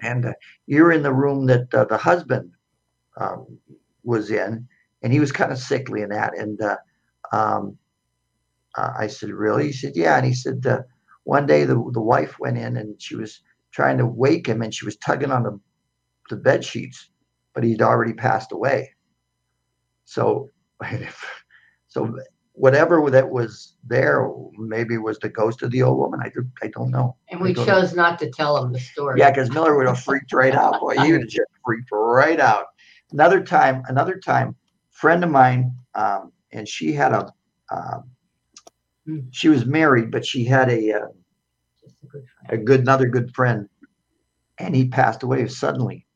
and 0.02 0.26
uh, 0.26 0.32
you're 0.66 0.92
in 0.92 1.02
the 1.02 1.12
room 1.12 1.46
that 1.46 1.72
uh, 1.74 1.84
the 1.84 1.96
husband 1.96 2.52
um, 3.18 3.58
was 4.04 4.30
in, 4.30 4.66
and 5.02 5.12
he 5.12 5.20
was 5.20 5.32
kind 5.32 5.52
of 5.52 5.58
sickly 5.58 6.02
in 6.02 6.10
that. 6.10 6.36
And 6.36 6.60
uh, 6.60 6.76
um, 7.32 7.78
uh, 8.76 8.92
I 8.98 9.06
said, 9.06 9.30
"Really?" 9.30 9.66
He 9.66 9.72
said, 9.72 9.92
"Yeah." 9.96 10.16
And 10.16 10.26
he 10.26 10.34
said, 10.34 10.64
uh, 10.66 10.82
one 11.24 11.46
day 11.46 11.64
the 11.64 11.74
the 11.92 12.00
wife 12.00 12.38
went 12.38 12.58
in 12.58 12.76
and 12.76 13.00
she 13.00 13.16
was 13.16 13.40
trying 13.72 13.98
to 13.98 14.06
wake 14.06 14.46
him, 14.46 14.62
and 14.62 14.72
she 14.74 14.84
was 14.84 14.96
tugging 14.96 15.30
on 15.30 15.42
the 15.42 15.58
the 16.30 16.36
bed 16.36 16.64
sheets, 16.64 17.10
but 17.54 17.64
he'd 17.64 17.82
already 17.82 18.12
passed 18.12 18.52
away. 18.52 18.90
So, 20.04 20.50
so 21.88 22.16
whatever 22.52 23.10
that 23.10 23.30
was 23.30 23.76
there, 23.86 24.28
maybe 24.56 24.98
was 24.98 25.18
the 25.18 25.28
ghost 25.28 25.62
of 25.62 25.70
the 25.70 25.82
old 25.82 25.98
woman. 25.98 26.20
I, 26.22 26.30
do- 26.30 26.48
I 26.62 26.68
don't 26.68 26.90
know. 26.90 27.16
And 27.30 27.40
we 27.40 27.52
don't 27.52 27.66
know. 27.66 27.74
chose 27.74 27.94
not 27.94 28.18
to 28.20 28.30
tell 28.30 28.62
him 28.62 28.72
the 28.72 28.80
story. 28.80 29.20
Yeah, 29.20 29.30
because 29.30 29.50
Miller 29.50 29.76
would 29.76 29.86
have 29.86 30.00
freaked 30.00 30.32
right 30.32 30.54
out. 30.54 30.80
Boy, 30.80 30.96
he 30.98 31.12
would 31.12 31.22
have 31.22 31.30
just 31.30 31.50
freaked 31.64 31.88
right 31.92 32.40
out. 32.40 32.66
Another 33.12 33.42
time, 33.42 33.82
another 33.88 34.18
time, 34.18 34.56
friend 34.90 35.22
of 35.22 35.30
mine, 35.30 35.72
um, 35.94 36.32
and 36.52 36.66
she 36.66 36.92
had 36.92 37.12
a, 37.12 37.32
um, 37.70 38.10
she 39.30 39.48
was 39.48 39.66
married, 39.66 40.10
but 40.10 40.26
she 40.26 40.44
had 40.44 40.68
a, 40.70 40.92
uh, 40.92 41.06
a 42.02 42.06
good 42.08 42.24
a 42.48 42.56
good, 42.56 42.80
another 42.80 43.06
good 43.06 43.34
friend, 43.34 43.68
and 44.58 44.74
he 44.74 44.88
passed 44.88 45.22
away 45.22 45.46
suddenly. 45.48 46.06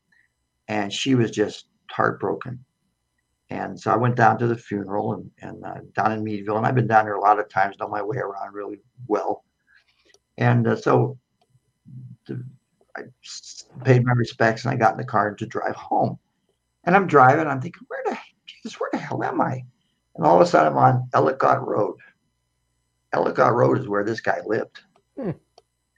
And 0.69 0.93
she 0.93 1.15
was 1.15 1.31
just 1.31 1.67
heartbroken. 1.91 2.65
And 3.51 3.79
so 3.79 3.91
I 3.91 3.97
went 3.97 4.15
down 4.15 4.39
to 4.39 4.47
the 4.47 4.57
funeral 4.57 5.15
and, 5.15 5.31
and 5.43 5.65
uh, 5.65 5.81
down 5.97 6.13
in 6.13 6.23
Meadville, 6.23 6.57
and 6.57 6.67
I've 6.67 6.77
been 6.77 6.87
down 6.87 7.05
there 7.05 7.17
a 7.17 7.21
lot 7.21 7.41
of 7.41 7.49
times, 7.49 7.77
know 7.79 7.89
my 7.89 8.03
way 8.03 8.17
around 8.17 8.55
really 8.55 8.81
well. 9.09 9.45
And 10.39 10.67
uh, 10.69 10.77
so 10.77 11.19
the, 12.27 12.45
I 12.97 13.03
paid 13.85 14.05
my 14.05 14.13
respects 14.13 14.65
and 14.65 14.73
I 14.73 14.77
got 14.77 14.93
in 14.93 14.99
the 14.99 15.05
car 15.05 15.35
to 15.35 15.47
drive 15.47 15.75
home. 15.75 16.19
And 16.85 16.95
I'm 16.95 17.07
driving, 17.07 17.47
I'm 17.47 17.61
thinking, 17.61 17.83
where 17.89 18.03
the 18.07 18.17
Jesus, 18.47 18.79
where 18.79 18.91
the 18.93 18.99
hell 18.99 19.23
am 19.23 19.41
I? 19.41 19.65
And 20.17 20.25
all 20.25 20.37
of 20.37 20.43
a 20.43 20.47
sudden 20.47 20.73
I'm 20.73 20.79
on 20.79 21.09
Ellicott 21.13 21.67
Road. 21.67 21.97
Ellicott 23.13 23.55
Road 23.55 23.79
is 23.79 23.89
where 23.89 24.05
this 24.05 24.21
guy 24.21 24.41
lived. 24.47 24.81
Hmm. 25.19 25.31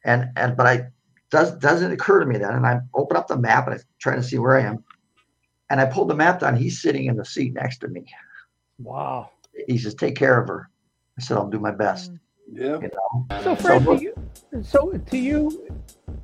And 0.04 0.30
and 0.36 0.56
but 0.56 0.66
I 0.66 0.86
does 1.30 1.52
doesn't 1.56 1.92
occur 1.92 2.20
to 2.20 2.26
me 2.26 2.38
then. 2.38 2.54
And 2.54 2.66
I 2.66 2.80
open 2.94 3.16
up 3.16 3.28
the 3.28 3.36
map 3.36 3.66
and 3.66 3.74
I'm 3.76 3.80
trying 3.98 4.20
to 4.20 4.22
see 4.26 4.38
where 4.38 4.56
I 4.56 4.62
am. 4.62 4.84
And 5.70 5.80
I 5.80 5.86
pulled 5.86 6.08
the 6.10 6.14
map 6.14 6.40
down. 6.40 6.56
He's 6.56 6.82
sitting 6.82 7.06
in 7.06 7.16
the 7.16 7.24
seat 7.24 7.54
next 7.54 7.78
to 7.78 7.88
me. 7.88 8.04
Wow. 8.78 9.30
He 9.68 9.78
says, 9.78 9.94
take 9.94 10.16
care 10.16 10.40
of 10.40 10.48
her. 10.48 10.68
I 11.18 11.22
said, 11.22 11.36
I'll 11.36 11.48
do 11.48 11.58
my 11.58 11.70
best. 11.70 12.12
Yeah. 12.52 12.78
You 12.78 12.90
know? 12.92 13.40
So, 13.42 13.56
Fred, 13.56 13.84
what- 13.86 13.98
do 13.98 14.04
you, 14.04 14.14
so 14.62 14.90
to 14.92 15.16
you, 15.16 15.66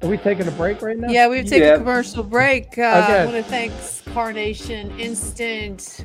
are 0.03 0.09
we 0.09 0.18
taking 0.18 0.47
a 0.49 0.51
break 0.51 0.82
right 0.82 0.99
now? 0.99 1.09
Yeah, 1.09 1.28
we've 1.28 1.45
taken 1.47 1.68
Yeah. 1.68 1.74
a 1.74 1.78
commercial 1.78 2.22
break. 2.22 2.76
Uh, 2.76 2.82
I 2.82 3.24
want 3.24 3.36
to 3.36 3.43
thank 3.43 3.72
Carnation 4.12 4.91
Instant. 4.99 6.05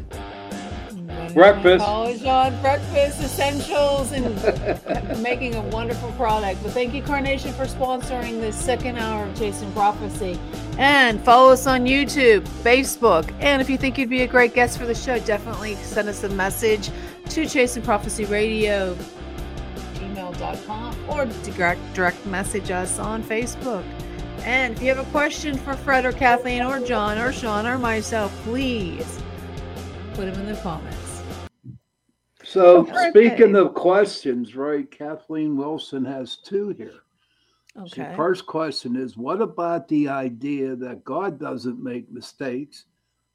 Breakfast. 1.32 1.86
College 1.86 2.26
on 2.26 2.62
breakfast 2.62 3.22
essentials 3.22 4.12
and 4.12 5.22
making 5.24 5.56
a 5.56 5.62
wonderful 5.62 6.12
product. 6.14 6.62
But 6.64 6.72
thank 6.74 6.94
you, 6.94 7.02
Carnation, 7.02 7.54
for 7.54 7.66
sponsoring 7.66 8.40
this 8.40 8.56
second 8.56 8.98
hour 8.98 9.26
of 9.26 9.38
Chasing 9.38 9.72
Prophecy. 9.74 10.40
And 10.78 11.24
follow 11.24 11.52
us 11.52 11.68
on 11.68 11.86
YouTube, 11.86 12.42
Facebook. 12.64 13.32
And 13.40 13.62
if 13.62 13.70
you 13.70 13.78
think 13.78 13.98
you'd 13.98 14.10
be 14.10 14.24
a 14.24 14.28
great 14.28 14.54
guest 14.54 14.78
for 14.78 14.86
the 14.86 14.96
show, 14.96 15.20
definitely 15.20 15.76
send 15.76 16.10
us 16.10 16.24
a 16.24 16.30
message 16.30 16.90
to 17.30 17.48
Chasing 17.48 17.84
Prophecy 17.84 18.26
Radio, 18.26 18.98
or 21.08 21.26
direct, 21.26 21.82
direct 21.94 22.26
message 22.26 22.72
us 22.72 23.00
on 23.00 23.24
Facebook. 23.24 23.84
And 24.44 24.74
if 24.74 24.82
you 24.82 24.90
have 24.94 25.06
a 25.06 25.10
question 25.12 25.58
for 25.58 25.74
Fred 25.74 26.06
or 26.06 26.12
Kathleen 26.12 26.64
or 26.64 26.80
John 26.80 27.18
or 27.18 27.32
Sean 27.32 27.66
or 27.66 27.78
myself, 27.78 28.34
please 28.44 29.22
put 30.14 30.26
them 30.32 30.42
in 30.42 30.54
the 30.54 30.62
comments. 30.62 31.03
So 32.54 32.86
Okay. 32.86 33.10
speaking 33.10 33.56
of 33.56 33.74
questions, 33.74 34.56
right? 34.56 34.90
Kathleen 34.92 35.58
Wilson 35.58 36.06
has 36.06 36.36
two 36.36 36.70
here. 36.70 37.00
So 37.88 38.04
Okay. 38.04 38.16
first 38.16 38.46
question 38.46 38.96
is, 38.96 39.18
what 39.18 39.42
about 39.42 39.88
the 39.88 40.08
idea 40.08 40.76
that 40.76 41.04
God 41.04 41.40
doesn't 41.40 41.84
make 41.84 42.12
mistakes? 42.12 42.86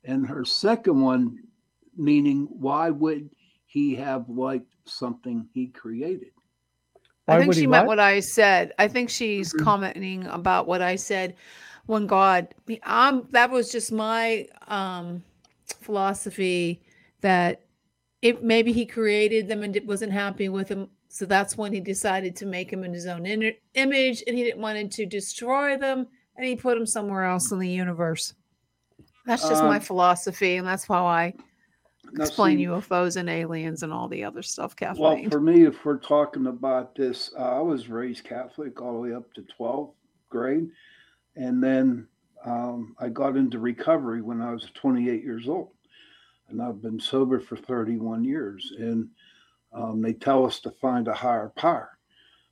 And 0.04 0.24
her 0.24 0.44
second 0.44 1.00
one, 1.00 1.40
meaning, 1.96 2.46
why 2.52 2.90
would 2.90 3.28
he 3.66 3.96
have 3.96 4.28
liked 4.28 4.72
something 4.84 5.48
he 5.52 5.66
created? 5.66 6.30
I 7.26 7.40
think 7.40 7.54
she 7.54 7.66
meant 7.66 7.86
what? 7.88 7.98
what 7.98 8.00
I 8.00 8.20
said. 8.20 8.72
I 8.78 8.86
think 8.86 9.10
she's 9.10 9.52
Mhm. 9.52 9.64
commenting 9.64 10.26
about 10.26 10.68
what 10.68 10.80
I 10.80 10.94
said 10.94 11.34
when 11.86 12.06
God 12.06 12.54
um 12.84 13.26
that 13.32 13.50
was 13.50 13.72
just 13.72 13.90
my 13.90 14.46
um 14.68 15.24
philosophy 15.80 16.80
that 17.20 17.62
if 18.22 18.40
maybe 18.42 18.72
he 18.72 18.84
created 18.84 19.48
them 19.48 19.62
and 19.62 19.76
it 19.76 19.86
wasn't 19.86 20.12
happy 20.12 20.48
with 20.48 20.68
them 20.68 20.88
so 21.08 21.24
that's 21.24 21.56
when 21.56 21.72
he 21.72 21.80
decided 21.80 22.36
to 22.36 22.46
make 22.46 22.70
them 22.70 22.84
in 22.84 22.92
his 22.92 23.06
own 23.06 23.24
in- 23.26 23.54
image 23.74 24.22
and 24.26 24.36
he 24.36 24.44
didn't 24.44 24.60
want 24.60 24.92
to 24.92 25.06
destroy 25.06 25.76
them 25.76 26.06
and 26.36 26.46
he 26.46 26.56
put 26.56 26.76
them 26.76 26.86
somewhere 26.86 27.24
else 27.24 27.52
in 27.52 27.58
the 27.58 27.68
universe 27.68 28.34
that's 29.26 29.48
just 29.48 29.62
my 29.62 29.76
Um, 29.76 29.82
philosophy 29.82 30.56
and 30.56 30.66
that's 30.66 30.86
how 30.86 31.06
i 31.06 31.32
explain 32.18 32.58
see, 32.58 32.64
ufos 32.64 33.16
and 33.16 33.28
aliens 33.28 33.82
and 33.82 33.92
all 33.92 34.08
the 34.08 34.24
other 34.24 34.42
stuff 34.42 34.74
Well, 34.98 35.30
for 35.30 35.40
me, 35.40 35.64
if 35.66 35.84
we're 35.84 35.98
talking 35.98 36.46
about 36.46 36.94
this, 36.94 37.30
uh, 37.38 37.58
I 37.58 37.60
was 37.60 37.88
raised 37.88 38.24
Catholic 38.24 38.80
all 38.80 38.94
the 38.94 38.98
way 38.98 39.14
up 39.14 39.32
to 39.34 39.44
12th 39.58 39.92
grade. 40.30 40.70
And 41.36 41.62
then 41.62 42.06
um, 42.44 42.96
I 42.98 43.08
got 43.08 43.36
into 43.36 43.58
recovery 43.58 44.22
when 44.22 44.40
I 44.40 44.52
was 44.52 44.70
28 44.74 45.22
years 45.22 45.48
old. 45.48 45.70
And 46.48 46.62
I've 46.62 46.82
been 46.82 47.00
sober 47.00 47.40
for 47.40 47.56
31 47.56 48.24
years. 48.24 48.72
And 48.78 49.08
um, 49.72 50.00
they 50.00 50.12
tell 50.14 50.46
us 50.46 50.60
to 50.60 50.70
find 50.70 51.08
a 51.08 51.14
higher 51.14 51.52
power. 51.56 51.98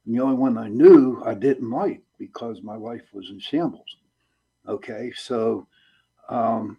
And 0.05 0.15
the 0.15 0.23
only 0.23 0.37
one 0.37 0.59
I 0.59 0.69
knew 0.69 1.23
I 1.25 1.35
didn't 1.35 1.71
like 1.71 2.03
because 2.19 2.63
my 2.63 2.77
life 2.77 3.03
was 3.13 3.31
in 3.31 3.39
shambles. 3.39 3.97
Okay. 4.69 5.13
So, 5.17 5.67
um, 6.29 6.79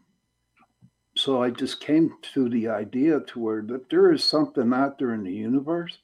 so 1.16 1.42
I 1.42 1.50
just 1.50 1.82
came 1.82 2.14
to 2.34 2.48
the 2.50 2.68
idea 2.68 3.20
to 3.22 3.40
where 3.40 3.62
that 3.64 3.90
there 3.90 4.12
is 4.12 4.24
something 4.24 4.72
out 4.74 5.00
there 5.00 5.14
in 5.14 5.24
the 5.24 5.34
universe 5.34 5.98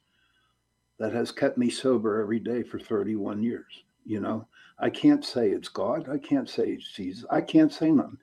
that 0.97 1.13
has 1.13 1.31
kept 1.31 1.57
me 1.57 1.69
sober 1.69 2.21
every 2.21 2.39
day 2.39 2.63
for 2.63 2.79
31 2.79 3.43
years. 3.43 3.83
You 4.05 4.19
know, 4.19 4.47
I 4.79 4.89
can't 4.89 5.23
say 5.23 5.49
it's 5.49 5.69
God. 5.69 6.09
I 6.09 6.17
can't 6.17 6.49
say 6.49 6.69
it's 6.69 6.91
Jesus. 6.91 7.25
I 7.29 7.41
can't 7.41 7.71
say 7.71 7.91
nothing. 7.91 8.17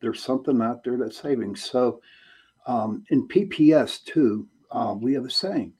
There's 0.00 0.22
something 0.22 0.60
out 0.60 0.84
there 0.84 0.96
that's 0.96 1.20
saving. 1.20 1.56
So, 1.56 2.02
um, 2.66 3.04
in 3.10 3.28
PPS 3.28 4.04
too, 4.04 4.46
uh, 4.70 4.94
we 4.98 5.14
have 5.14 5.24
a 5.24 5.30
saying: 5.30 5.72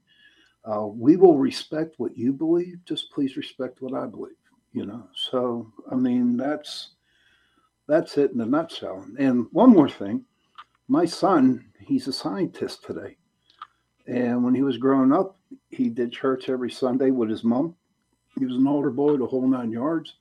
uh, 0.65 0.87
"We 0.87 1.17
will 1.17 1.39
respect 1.39 1.95
what 1.99 2.17
you 2.17 2.33
believe. 2.33 2.79
Just 2.85 3.11
please 3.13 3.37
respect 3.37 3.83
what 3.83 3.95
I 3.95 4.07
believe." 4.07 4.33
You 4.73 4.87
know. 4.87 5.09
So, 5.15 5.73
I 5.91 5.95
mean, 5.95 6.37
that's 6.37 6.91
that's 7.87 8.19
it 8.19 8.33
in 8.33 8.41
a 8.41 8.47
nutshell. 8.47 9.05
And 9.19 9.47
one 9.53 9.71
more 9.71 9.89
thing 9.89 10.25
my 10.89 11.05
son, 11.05 11.65
he's 11.81 12.09
a 12.09 12.13
scientist 12.13 12.85
today. 12.85 13.17
And 14.07 14.45
when 14.45 14.55
he 14.55 14.63
was 14.63 14.77
growing 14.77 15.13
up, 15.13 15.39
he 15.71 15.89
did 15.89 16.13
church 16.13 16.49
every 16.49 16.71
Sunday 16.71 17.11
with 17.11 17.31
his 17.31 17.45
mom. 17.45 17.75
He 18.39 18.45
was 18.45 18.57
an 18.57 18.67
older 18.67 18.91
boy, 18.91 19.17
the 19.17 19.27
whole 19.27 19.47
nine 19.47 19.71
yards. 19.71 20.15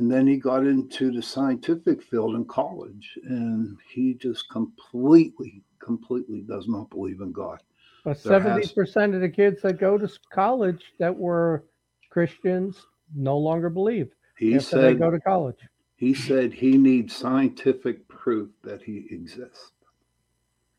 And 0.00 0.10
then 0.10 0.26
he 0.26 0.38
got 0.38 0.66
into 0.66 1.12
the 1.12 1.20
scientific 1.20 2.02
field 2.02 2.34
in 2.34 2.46
college, 2.46 3.18
and 3.24 3.76
he 3.92 4.14
just 4.14 4.48
completely, 4.48 5.62
completely 5.78 6.40
does 6.40 6.66
not 6.68 6.88
believe 6.88 7.20
in 7.20 7.32
God. 7.32 7.58
But 8.02 8.18
Seventy 8.18 8.66
percent 8.68 9.14
of 9.14 9.20
the 9.20 9.28
kids 9.28 9.60
that 9.60 9.78
go 9.78 9.98
to 9.98 10.10
college 10.32 10.94
that 10.98 11.14
were 11.14 11.66
Christians 12.08 12.86
no 13.14 13.36
longer 13.36 13.68
believe 13.68 14.08
He 14.38 14.56
after 14.56 14.80
they 14.80 14.94
go 14.94 15.10
to 15.10 15.20
college. 15.20 15.58
he 15.96 16.14
said 16.14 16.54
he 16.54 16.78
needs 16.78 17.14
scientific 17.14 18.08
proof 18.08 18.48
that 18.64 18.80
he 18.80 19.06
exists. 19.10 19.72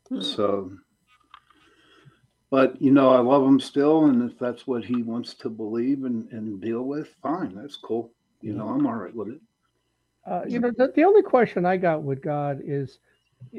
Hmm. 0.08 0.20
So, 0.20 0.72
but 2.50 2.82
you 2.82 2.90
know, 2.90 3.10
I 3.10 3.20
love 3.20 3.44
him 3.46 3.60
still, 3.60 4.06
and 4.06 4.28
if 4.28 4.36
that's 4.36 4.66
what 4.66 4.84
he 4.84 5.04
wants 5.04 5.34
to 5.34 5.48
believe 5.48 6.02
and, 6.02 6.28
and 6.32 6.60
deal 6.60 6.82
with, 6.82 7.14
fine, 7.22 7.54
that's 7.54 7.76
cool. 7.76 8.10
You 8.42 8.54
know, 8.54 8.68
I'm 8.68 8.86
all 8.86 8.94
right 8.94 9.14
with 9.14 9.28
it. 9.28 9.40
Uh, 10.26 10.42
you 10.46 10.60
know, 10.60 10.70
the, 10.76 10.92
the 10.94 11.04
only 11.04 11.22
question 11.22 11.64
I 11.64 11.76
got 11.76 12.02
with 12.02 12.22
God 12.22 12.60
is, 12.64 12.98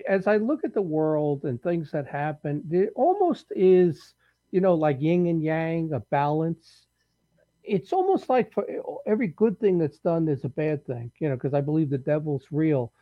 as 0.07 0.27
I 0.27 0.37
look 0.37 0.63
at 0.63 0.73
the 0.73 0.81
world 0.81 1.43
and 1.43 1.61
things 1.61 1.91
that 1.91 2.07
happen, 2.07 2.63
it 2.71 2.91
almost 2.95 3.47
is, 3.55 4.13
you 4.51 4.61
know, 4.61 4.73
like 4.73 5.01
yin 5.01 5.27
and 5.27 5.43
yang, 5.43 5.91
a 5.93 5.99
balance. 5.99 6.87
It's 7.63 7.91
almost 7.91 8.29
like 8.29 8.53
for 8.53 8.65
every 9.05 9.27
good 9.27 9.59
thing 9.59 9.77
that's 9.77 9.99
done, 9.99 10.25
there's 10.25 10.45
a 10.45 10.49
bad 10.49 10.85
thing, 10.85 11.11
you 11.19 11.29
know, 11.29 11.35
because 11.35 11.53
I 11.53 11.61
believe 11.61 11.89
the 11.89 11.97
devil's 11.97 12.45
real. 12.51 12.93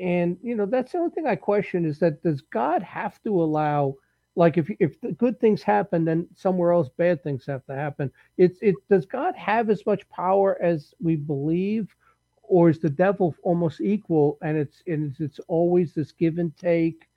And, 0.00 0.38
you 0.42 0.54
know, 0.54 0.66
that's 0.66 0.92
the 0.92 0.98
only 0.98 1.10
thing 1.10 1.26
I 1.26 1.36
question 1.36 1.84
is 1.84 1.98
that 1.98 2.22
does 2.22 2.40
God 2.40 2.82
have 2.82 3.22
to 3.24 3.42
allow, 3.42 3.96
like, 4.36 4.58
if, 4.58 4.70
if 4.80 5.00
the 5.00 5.12
good 5.12 5.40
things 5.40 5.62
happen, 5.62 6.04
then 6.04 6.26
somewhere 6.36 6.72
else 6.72 6.88
bad 6.96 7.22
things 7.22 7.46
have 7.46 7.64
to 7.66 7.74
happen. 7.74 8.10
It's, 8.38 8.58
it, 8.62 8.76
does 8.88 9.06
God 9.06 9.34
have 9.36 9.70
as 9.70 9.84
much 9.86 10.08
power 10.10 10.58
as 10.62 10.94
we 11.02 11.16
believe? 11.16 11.94
or 12.42 12.68
is 12.70 12.80
the 12.80 12.90
devil 12.90 13.34
almost 13.42 13.80
equal 13.80 14.38
and 14.42 14.58
it's 14.58 14.82
and 14.86 15.10
it's, 15.12 15.20
it's 15.20 15.40
always 15.48 15.94
this 15.94 16.12
give 16.12 16.38
and 16.38 16.56
take 16.56 17.08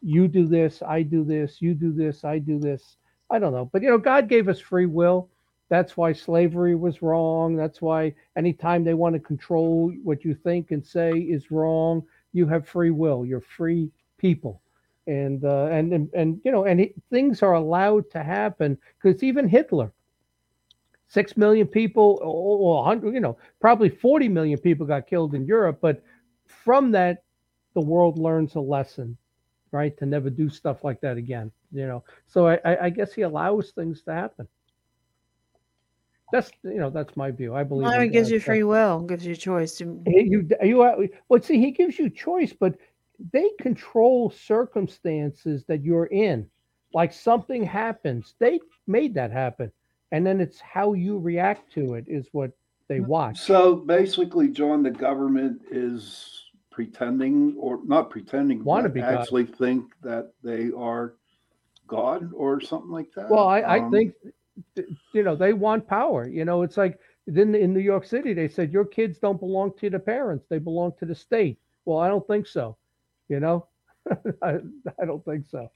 you 0.00 0.28
do 0.28 0.46
this 0.46 0.82
i 0.82 1.02
do 1.02 1.24
this 1.24 1.62
you 1.62 1.74
do 1.74 1.92
this 1.92 2.24
i 2.24 2.38
do 2.38 2.58
this 2.58 2.96
i 3.30 3.38
don't 3.38 3.52
know 3.52 3.68
but 3.72 3.82
you 3.82 3.90
know 3.90 3.98
god 3.98 4.28
gave 4.28 4.48
us 4.48 4.60
free 4.60 4.86
will 4.86 5.28
that's 5.68 5.96
why 5.96 6.12
slavery 6.12 6.74
was 6.74 7.02
wrong 7.02 7.56
that's 7.56 7.82
why 7.82 8.14
anytime 8.36 8.84
they 8.84 8.94
want 8.94 9.14
to 9.14 9.20
control 9.20 9.92
what 10.04 10.24
you 10.24 10.34
think 10.34 10.70
and 10.70 10.84
say 10.86 11.12
is 11.12 11.50
wrong 11.50 12.02
you 12.32 12.46
have 12.46 12.66
free 12.68 12.90
will 12.90 13.26
you're 13.26 13.40
free 13.40 13.90
people 14.18 14.61
and 15.06 15.44
uh, 15.44 15.66
and, 15.66 15.92
and 15.92 16.08
and 16.14 16.40
you 16.44 16.52
know 16.52 16.64
and 16.64 16.80
it, 16.80 16.94
things 17.10 17.42
are 17.42 17.54
allowed 17.54 18.10
to 18.10 18.22
happen 18.22 18.78
because 19.02 19.22
even 19.22 19.48
hitler 19.48 19.92
six 21.08 21.36
million 21.36 21.66
people 21.66 22.18
or 22.22 22.76
100 22.82 23.14
you 23.14 23.20
know 23.20 23.36
probably 23.60 23.88
40 23.88 24.28
million 24.28 24.58
people 24.58 24.86
got 24.86 25.06
killed 25.06 25.34
in 25.34 25.46
europe 25.46 25.78
but 25.80 26.02
from 26.46 26.90
that 26.92 27.24
the 27.74 27.80
world 27.80 28.18
learns 28.18 28.54
a 28.54 28.60
lesson 28.60 29.16
right 29.72 29.96
to 29.98 30.06
never 30.06 30.30
do 30.30 30.48
stuff 30.48 30.84
like 30.84 31.00
that 31.00 31.16
again 31.16 31.50
you 31.72 31.86
know 31.86 32.02
so 32.26 32.48
i 32.48 32.58
i 32.64 32.76
I 32.86 32.90
guess 32.90 33.12
he 33.12 33.22
allows 33.22 33.70
things 33.72 34.02
to 34.04 34.12
happen 34.12 34.46
That's 36.32 36.50
you 36.64 36.78
know 36.78 36.90
that's 36.90 37.16
my 37.16 37.30
view. 37.30 37.54
I 37.54 37.62
believe 37.64 37.88
Well, 37.88 38.00
it 38.02 38.08
gives 38.08 38.30
you 38.30 38.40
free 38.40 38.62
will, 38.62 39.00
gives 39.02 39.26
you 39.26 39.36
choice 39.36 39.76
to. 39.78 40.00
He- 40.04 40.28
You 40.30 40.48
you 40.62 40.82
are 40.82 40.96
well. 41.28 41.42
See, 41.42 41.58
he 41.60 41.70
gives 41.72 41.98
you 41.98 42.08
choice, 42.10 42.52
but 42.52 42.76
they 43.32 43.50
control 43.60 44.30
circumstances 44.30 45.64
that 45.68 45.84
you're 45.84 46.06
in. 46.06 46.48
Like 46.94 47.12
something 47.12 47.62
happens, 47.64 48.34
they 48.38 48.60
made 48.86 49.14
that 49.14 49.30
happen, 49.30 49.72
and 50.10 50.26
then 50.26 50.40
it's 50.40 50.60
how 50.60 50.92
you 50.92 51.18
react 51.18 51.72
to 51.72 51.94
it 51.94 52.04
is 52.06 52.28
what 52.32 52.50
they 52.88 53.00
watch. 53.00 53.38
So 53.38 53.76
basically, 53.76 54.48
John, 54.48 54.82
the 54.82 54.90
government 54.90 55.62
is 55.70 56.44
pretending, 56.70 57.56
or 57.58 57.80
not 57.84 58.10
pretending, 58.10 58.62
Wanna 58.62 58.84
but 58.84 58.94
be 58.94 59.00
God. 59.00 59.14
actually 59.14 59.46
think 59.46 59.92
that 60.02 60.32
they 60.42 60.70
are 60.76 61.14
God 61.86 62.32
or 62.34 62.60
something 62.60 62.90
like 62.90 63.12
that. 63.16 63.30
Well, 63.30 63.46
I, 63.46 63.60
I 63.60 63.78
Um, 63.78 63.90
think 63.90 64.14
you 65.12 65.22
know 65.22 65.36
they 65.36 65.52
want 65.54 65.86
power. 65.86 66.26
You 66.28 66.44
know, 66.44 66.62
it's 66.62 66.76
like 66.76 66.98
then 67.26 67.54
in 67.54 67.72
New 67.72 67.80
York 67.80 68.04
City 68.04 68.34
they 68.34 68.48
said 68.48 68.72
your 68.72 68.84
kids 68.84 69.18
don't 69.18 69.40
belong 69.40 69.72
to 69.78 69.88
the 69.88 69.98
parents; 69.98 70.46
they 70.48 70.58
belong 70.58 70.92
to 70.98 71.06
the 71.06 71.14
state. 71.14 71.58
Well, 71.86 71.98
I 71.98 72.08
don't 72.08 72.26
think 72.26 72.46
so. 72.46 72.76
You 73.32 73.40
know, 73.40 73.66
I, 74.42 74.58
I 75.00 75.06
don't 75.06 75.24
think 75.24 75.46
so. 75.50 75.70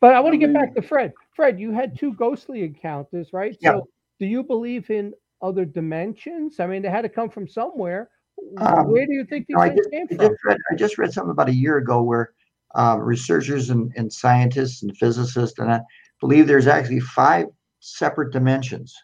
But 0.00 0.14
I 0.14 0.20
want 0.20 0.34
to 0.34 0.38
get 0.38 0.52
back 0.52 0.74
to 0.74 0.82
Fred. 0.82 1.14
Fred, 1.34 1.58
you 1.58 1.72
had 1.72 1.98
two 1.98 2.12
ghostly 2.12 2.62
encounters, 2.62 3.32
right? 3.32 3.56
Yeah. 3.60 3.70
So, 3.70 3.88
do 4.20 4.26
you 4.26 4.42
believe 4.42 4.90
in 4.90 5.14
other 5.40 5.64
dimensions? 5.64 6.60
I 6.60 6.66
mean, 6.66 6.82
they 6.82 6.90
had 6.90 7.00
to 7.00 7.08
come 7.08 7.30
from 7.30 7.48
somewhere. 7.48 8.10
Um, 8.58 8.90
Where 8.90 9.06
do 9.06 9.14
you 9.14 9.24
think 9.24 9.46
these 9.46 9.54
No, 9.54 9.62
I 9.62 9.68
things 9.70 9.78
just, 9.78 9.90
came 9.92 10.06
I 10.10 10.14
from? 10.14 10.18
just 10.28 10.44
read, 10.44 10.58
I 10.70 10.74
just 10.74 10.98
read 10.98 11.12
something 11.14 11.30
about 11.30 11.48
a 11.48 11.54
year 11.54 11.78
ago 11.78 12.02
where 12.02 12.34
um, 12.74 13.00
researchers 13.00 13.70
and, 13.70 13.90
and 13.96 14.12
scientists 14.12 14.82
and 14.82 14.94
physicists 14.98 15.58
and 15.58 15.72
I 15.72 15.80
believe 16.20 16.46
there's 16.46 16.66
actually 16.66 17.00
five 17.00 17.46
separate 17.80 18.30
dimensions. 18.30 18.94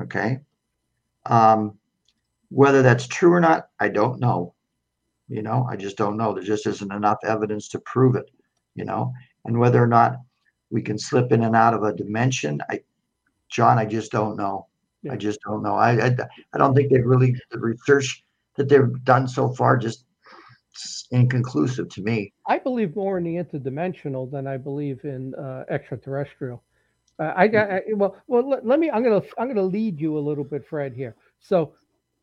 Okay. 0.00 0.38
Um, 1.24 1.78
whether 2.50 2.82
that's 2.82 3.08
true 3.08 3.32
or 3.32 3.40
not, 3.40 3.70
I 3.80 3.88
don't 3.88 4.20
know. 4.20 4.54
You 5.28 5.42
know, 5.42 5.66
I 5.70 5.76
just 5.76 5.96
don't 5.96 6.16
know. 6.16 6.32
There 6.32 6.42
just 6.42 6.66
isn't 6.66 6.92
enough 6.92 7.18
evidence 7.24 7.68
to 7.70 7.80
prove 7.80 8.14
it, 8.14 8.30
you 8.74 8.84
know, 8.84 9.12
and 9.44 9.58
whether 9.58 9.82
or 9.82 9.88
not 9.88 10.16
we 10.70 10.82
can 10.82 10.98
slip 10.98 11.32
in 11.32 11.42
and 11.42 11.56
out 11.56 11.74
of 11.74 11.82
a 11.82 11.92
dimension, 11.92 12.60
I, 12.70 12.80
John, 13.48 13.78
I 13.78 13.86
just 13.86 14.12
don't 14.12 14.36
know. 14.36 14.66
Yeah. 15.02 15.12
I 15.12 15.16
just 15.16 15.40
don't 15.46 15.62
know. 15.62 15.74
I, 15.74 16.06
I, 16.06 16.16
I 16.52 16.58
don't 16.58 16.74
think 16.74 16.90
they've 16.90 17.04
really, 17.04 17.34
the 17.50 17.58
research 17.58 18.24
that 18.56 18.68
they've 18.68 19.04
done 19.04 19.28
so 19.28 19.48
far 19.50 19.76
just 19.76 20.04
inconclusive 21.10 21.88
to 21.90 22.02
me. 22.02 22.32
I 22.46 22.58
believe 22.58 22.96
more 22.96 23.18
in 23.18 23.24
the 23.24 23.36
interdimensional 23.36 24.30
than 24.30 24.46
I 24.46 24.56
believe 24.56 25.04
in 25.04 25.34
uh, 25.34 25.64
extraterrestrial. 25.68 26.62
Uh, 27.18 27.32
I 27.34 27.48
got 27.48 27.70
I, 27.70 27.82
well. 27.94 28.16
Well, 28.26 28.48
let, 28.48 28.66
let 28.66 28.78
me. 28.78 28.90
I'm 28.90 29.02
gonna. 29.02 29.22
I'm 29.38 29.48
gonna 29.48 29.62
lead 29.62 29.98
you 29.98 30.18
a 30.18 30.20
little 30.20 30.44
bit, 30.44 30.66
Fred. 30.66 30.92
Here. 30.92 31.16
So, 31.40 31.72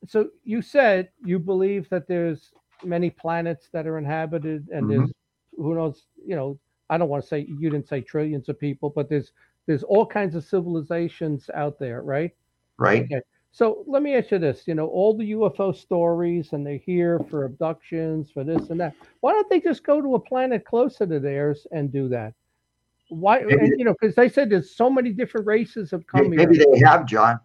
so 0.07 0.29
you 0.43 0.61
said 0.61 1.09
you 1.25 1.39
believe 1.39 1.89
that 1.89 2.07
there's 2.07 2.51
many 2.85 3.09
planets 3.09 3.69
that 3.71 3.87
are 3.87 3.97
inhabited, 3.97 4.69
and 4.71 4.89
there's 4.89 5.09
who 5.57 5.75
knows. 5.75 6.03
You 6.25 6.35
know, 6.35 6.59
I 6.89 6.97
don't 6.97 7.09
want 7.09 7.23
to 7.23 7.27
say 7.27 7.45
you 7.47 7.69
didn't 7.69 7.87
say 7.87 8.01
trillions 8.01 8.49
of 8.49 8.59
people, 8.59 8.89
but 8.89 9.09
there's 9.09 9.31
there's 9.65 9.83
all 9.83 10.05
kinds 10.05 10.35
of 10.35 10.43
civilizations 10.43 11.49
out 11.53 11.79
there, 11.79 12.01
right? 12.01 12.31
Right? 12.77 13.03
Okay. 13.03 13.21
So 13.51 13.83
let 13.87 14.01
me 14.01 14.15
ask 14.15 14.31
you 14.31 14.39
this: 14.39 14.63
you 14.67 14.73
know, 14.75 14.87
all 14.87 15.15
the 15.15 15.31
UFO 15.31 15.75
stories, 15.75 16.53
and 16.53 16.65
they're 16.65 16.77
here 16.77 17.19
for 17.29 17.45
abductions, 17.45 18.31
for 18.31 18.43
this 18.43 18.69
and 18.69 18.79
that. 18.79 18.95
Why 19.19 19.31
don't 19.33 19.49
they 19.49 19.59
just 19.59 19.83
go 19.83 20.01
to 20.01 20.15
a 20.15 20.19
planet 20.19 20.65
closer 20.65 21.05
to 21.05 21.19
theirs 21.19 21.67
and 21.71 21.91
do 21.91 22.09
that? 22.09 22.33
Why? 23.09 23.41
Maybe- 23.41 23.59
And, 23.59 23.79
you 23.79 23.85
know, 23.85 23.93
because 23.99 24.15
they 24.15 24.27
said 24.27 24.49
there's 24.49 24.75
so 24.75 24.89
many 24.89 25.11
different 25.11 25.45
races 25.45 25.91
have 25.91 26.07
come 26.07 26.29
Maybe 26.31 26.57
here. 26.57 26.65
they 26.71 26.79
have, 26.79 27.05
John. 27.05 27.39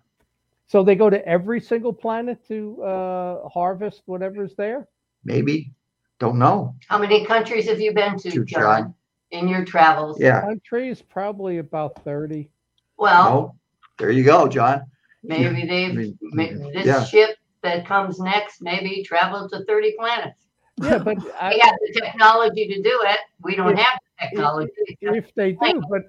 So 0.66 0.82
they 0.82 0.94
go 0.94 1.08
to 1.10 1.26
every 1.26 1.60
single 1.60 1.92
planet 1.92 2.46
to 2.48 2.82
uh, 2.82 3.48
harvest 3.48 4.02
whatever's 4.06 4.54
there. 4.56 4.86
Maybe. 5.24 5.72
Don't 6.18 6.38
know. 6.38 6.74
How 6.88 6.98
many 6.98 7.24
countries 7.24 7.68
have 7.68 7.80
you 7.80 7.92
been 7.92 8.18
to, 8.18 8.30
To 8.30 8.44
John, 8.44 8.60
John. 8.62 8.94
in 9.30 9.48
your 9.48 9.64
travels? 9.64 10.20
Yeah. 10.20 10.40
Countries 10.42 11.00
probably 11.02 11.58
about 11.58 12.02
thirty. 12.04 12.50
Well, 12.96 13.24
No. 13.30 13.54
There 13.98 14.10
you 14.10 14.24
go, 14.24 14.46
John. 14.48 14.82
maybe 15.24 15.66
they've, 15.66 15.94
mean, 15.94 16.18
ma- 16.22 16.70
this 16.72 16.86
yeah. 16.86 17.04
ship 17.04 17.36
that 17.62 17.84
comes 17.86 18.20
next 18.20 18.62
maybe 18.62 19.02
traveled 19.02 19.50
to 19.52 19.64
30 19.64 19.94
planets. 19.98 20.46
Yeah, 20.80 20.98
but 20.98 21.18
They 21.20 21.30
I, 21.40 21.58
have 21.60 21.74
the 21.80 22.00
technology 22.00 22.68
to 22.68 22.80
do 22.82 23.00
it. 23.04 23.18
We 23.42 23.56
don't 23.56 23.72
If- 23.72 23.78
have 23.80 23.98
the 24.20 24.26
technology. 24.28 24.70
if 25.00 25.34
they 25.34 25.52
do, 25.52 25.82
but 25.90 26.02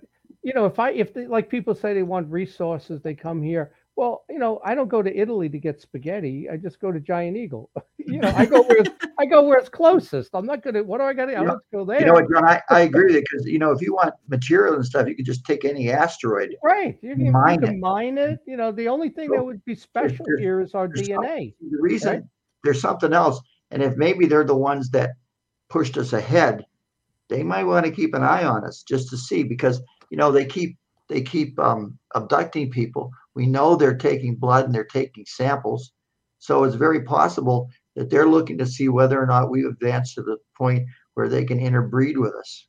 you 0.43 0.53
know, 0.53 0.65
if 0.67 0.77
I 0.79 0.91
if 0.91 1.13
they 1.13 1.25
like 1.27 1.49
people 1.49 1.73
say 1.75 1.93
they 1.93 2.03
want 2.03 2.31
resources, 2.31 3.01
they 3.01 3.13
come 3.15 3.41
here. 3.41 3.71
Well, 3.99 4.23
you 4.29 4.39
know, 4.39 4.61
I 4.63 4.75
don't 4.75 4.87
go 4.87 5.01
to 5.01 5.13
Italy 5.13 5.49
to 5.49 5.59
get 5.59 5.81
spaghetti. 5.81 6.47
I 6.49 6.55
just 6.55 6.79
go 6.79 6.89
to 6.89 7.01
Giant 7.01 7.35
Eagle. 7.35 7.69
you 7.97 8.19
know, 8.21 8.31
I 8.33 8.45
go 8.45 8.61
where 8.61 8.77
it's, 8.77 8.89
I 9.19 9.25
go 9.25 9.45
where 9.45 9.57
it's 9.57 9.67
closest. 9.67 10.29
I'm 10.33 10.45
not 10.45 10.63
gonna. 10.63 10.81
What 10.83 10.99
do 10.99 11.03
I 11.03 11.11
got 11.11 11.25
to? 11.25 11.35
I 11.35 11.41
You 11.41 11.47
to 11.47 11.59
go 11.73 11.83
there. 11.83 11.99
You 11.99 12.05
know 12.05 12.13
what, 12.13 12.31
John? 12.31 12.45
I, 12.45 12.61
I 12.69 12.79
agree 12.83 13.07
with 13.07 13.15
you 13.15 13.23
because, 13.29 13.45
you 13.45 13.59
know, 13.59 13.71
if 13.71 13.81
you 13.81 13.93
want 13.93 14.13
material 14.29 14.75
and 14.75 14.85
stuff, 14.85 15.05
you 15.09 15.17
could 15.17 15.25
just 15.25 15.43
take 15.43 15.65
any 15.65 15.91
asteroid. 15.91 16.55
right? 16.63 16.97
You 17.01 17.13
can, 17.13 17.25
you 17.25 17.31
mine 17.33 17.59
can 17.59 17.73
it. 17.73 17.79
mine 17.81 18.17
it. 18.17 18.39
You 18.47 18.55
know, 18.55 18.71
the 18.71 18.87
only 18.87 19.09
thing 19.09 19.31
that 19.31 19.43
would 19.43 19.65
be 19.65 19.75
special 19.75 20.23
there's- 20.25 20.39
here 20.39 20.61
is 20.61 20.73
our 20.75 20.87
DNA. 20.87 21.53
The 21.59 21.77
reason 21.81 22.13
Right. 22.13 22.23
there's 22.63 22.79
something 22.79 23.11
else. 23.11 23.41
And 23.71 23.83
if 23.83 23.97
maybe 23.97 24.27
they're 24.27 24.45
the 24.45 24.55
ones 24.55 24.89
that 24.91 25.09
pushed 25.67 25.97
us 25.97 26.13
ahead, 26.13 26.65
they 27.27 27.43
might 27.43 27.65
want 27.65 27.85
to 27.85 27.91
keep 27.91 28.13
an 28.13 28.23
eye 28.23 28.45
on 28.45 28.63
us 28.63 28.81
just 28.81 29.09
to 29.09 29.17
see 29.17 29.43
because, 29.43 29.81
you 30.09 30.15
know, 30.15 30.31
they 30.31 30.45
keep 30.45 30.77
they 31.09 31.21
keep 31.21 31.59
um, 31.59 31.97
abducting 32.15 32.69
people. 32.71 33.11
We 33.35 33.45
know 33.47 33.75
they're 33.75 33.97
taking 33.97 34.35
blood 34.35 34.65
and 34.65 34.73
they're 34.73 34.83
taking 34.83 35.25
samples. 35.25 35.91
So 36.39 36.63
it's 36.63 36.75
very 36.75 37.01
possible 37.01 37.69
that 37.95 38.09
they're 38.09 38.27
looking 38.27 38.57
to 38.59 38.65
see 38.65 38.89
whether 38.89 39.21
or 39.21 39.25
not 39.25 39.49
we've 39.49 39.65
advanced 39.65 40.15
to 40.15 40.23
the 40.23 40.37
point 40.57 40.87
where 41.13 41.27
they 41.27 41.43
can 41.43 41.59
interbreed 41.59 42.17
with 42.17 42.33
us. 42.33 42.67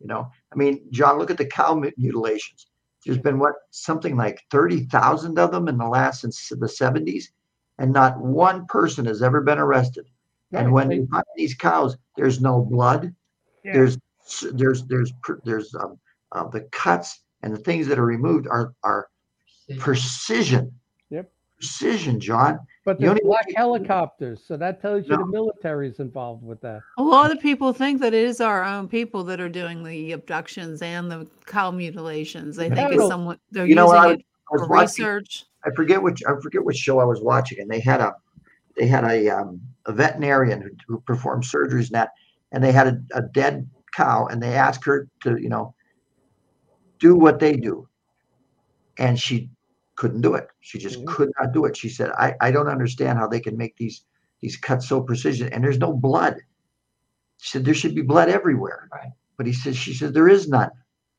You 0.00 0.08
know, 0.08 0.30
I 0.52 0.56
mean, 0.56 0.84
John, 0.90 1.18
look 1.18 1.30
at 1.30 1.38
the 1.38 1.46
cow 1.46 1.80
mutilations. 1.96 2.66
There's 3.04 3.18
been 3.18 3.38
what 3.38 3.54
something 3.70 4.16
like 4.16 4.42
30,000 4.50 5.38
of 5.38 5.52
them 5.52 5.68
in 5.68 5.78
the 5.78 5.86
last 5.86 6.20
since 6.20 6.48
the 6.48 6.66
70s, 6.66 7.26
and 7.78 7.92
not 7.92 8.18
one 8.20 8.66
person 8.66 9.06
has 9.06 9.22
ever 9.22 9.40
been 9.40 9.58
arrested. 9.58 10.06
And 10.52 10.72
when 10.72 10.88
they- 10.88 10.96
you 10.96 11.06
find 11.06 11.24
these 11.36 11.54
cows, 11.54 11.96
there's 12.16 12.40
no 12.40 12.62
blood. 12.62 13.14
Yeah. 13.64 13.72
There's 13.74 13.98
there's 14.52 14.84
there's 14.86 15.12
there's 15.44 15.74
um, 15.76 15.98
uh, 16.32 16.48
the 16.48 16.62
cuts 16.72 17.22
and 17.42 17.52
the 17.52 17.58
things 17.58 17.86
that 17.86 17.98
are 17.98 18.04
removed 18.04 18.48
are 18.48 18.74
are 18.82 19.08
precision. 19.78 20.72
Yep. 21.10 21.30
Precision, 21.56 22.20
John. 22.20 22.58
but 22.84 23.00
you 23.00 23.06
there's 23.06 23.10
only- 23.20 23.24
black 23.24 23.46
helicopters, 23.56 24.42
so 24.46 24.56
that 24.56 24.80
tells 24.82 25.04
you 25.06 25.12
No. 25.16 25.18
the 25.18 25.26
military's 25.26 25.98
involved 26.00 26.44
with 26.44 26.60
that. 26.60 26.82
A 26.98 27.02
lot 27.02 27.32
of 27.32 27.40
people 27.40 27.72
think 27.72 28.00
that 28.02 28.12
it 28.14 28.24
is 28.24 28.40
our 28.40 28.62
own 28.62 28.88
people 28.88 29.24
that 29.24 29.40
are 29.40 29.48
doing 29.48 29.82
the 29.82 30.12
abductions 30.12 30.82
and 30.82 31.10
the 31.10 31.26
cow 31.46 31.70
mutilations. 31.70 32.56
They 32.56 32.68
think 32.68 32.92
it's 32.92 33.08
someone 33.08 33.38
they're 33.50 33.66
You 33.66 33.74
know 33.74 33.86
what? 33.86 33.94
using 33.96 34.04
I 34.04 34.06
was, 34.12 34.16
it 34.18 34.24
I 34.52 34.56
for 34.58 34.68
watching. 34.68 34.82
research. 35.04 35.44
I 35.64 35.70
forget 35.74 36.00
which 36.02 36.22
I 36.28 36.32
forget 36.40 36.64
which 36.64 36.76
show 36.76 37.00
I 37.00 37.04
was 37.04 37.20
watching, 37.22 37.58
and 37.60 37.68
they 37.70 37.80
had 37.80 38.00
a 38.00 38.14
they 38.76 38.86
had 38.86 39.04
a 39.04 39.28
um, 39.30 39.60
a 39.86 39.92
veterinarian 39.92 40.60
who, 40.60 40.70
who 40.86 41.00
performed 41.00 41.42
surgeries 41.44 41.86
and 41.86 41.94
that, 41.94 42.10
and 42.52 42.62
they 42.62 42.70
had 42.70 42.86
a, 42.86 43.02
a 43.14 43.22
dead 43.22 43.68
cow, 43.96 44.26
and 44.26 44.40
they 44.42 44.54
asked 44.54 44.84
her 44.84 45.08
to 45.22 45.40
you 45.40 45.48
know 45.48 45.74
do 47.00 47.16
what 47.16 47.40
they 47.40 47.54
do, 47.56 47.88
and 48.98 49.18
she 49.18 49.48
couldn't 49.96 50.20
do 50.20 50.34
it. 50.34 50.48
She 50.60 50.78
just 50.78 51.00
Mhm. 51.00 51.06
could 51.06 51.30
not 51.40 51.52
do 51.52 51.64
it. 51.64 51.76
She 51.76 51.88
said, 51.88 52.10
"I 52.10 52.34
I 52.40 52.50
don't 52.50 52.68
understand 52.68 53.18
how 53.18 53.26
they 53.26 53.40
can 53.40 53.56
make 53.56 53.76
these 53.76 54.04
these 54.40 54.56
cuts 54.56 54.88
so 54.88 55.00
precision, 55.00 55.52
and 55.52 55.64
there's 55.64 55.78
no 55.78 55.92
blood." 55.92 56.36
She 57.38 57.50
said, 57.50 57.64
"There 57.64 57.74
should 57.74 57.94
be 57.94 58.02
blood 58.02 58.28
everywhere." 58.28 58.88
Right. 58.92 59.12
But 59.36 59.46
he 59.46 59.52
says, 59.52 59.76
she 59.76 59.92
said, 59.94 60.14
"There 60.14 60.28
is 60.28 60.48
none." 60.48 60.70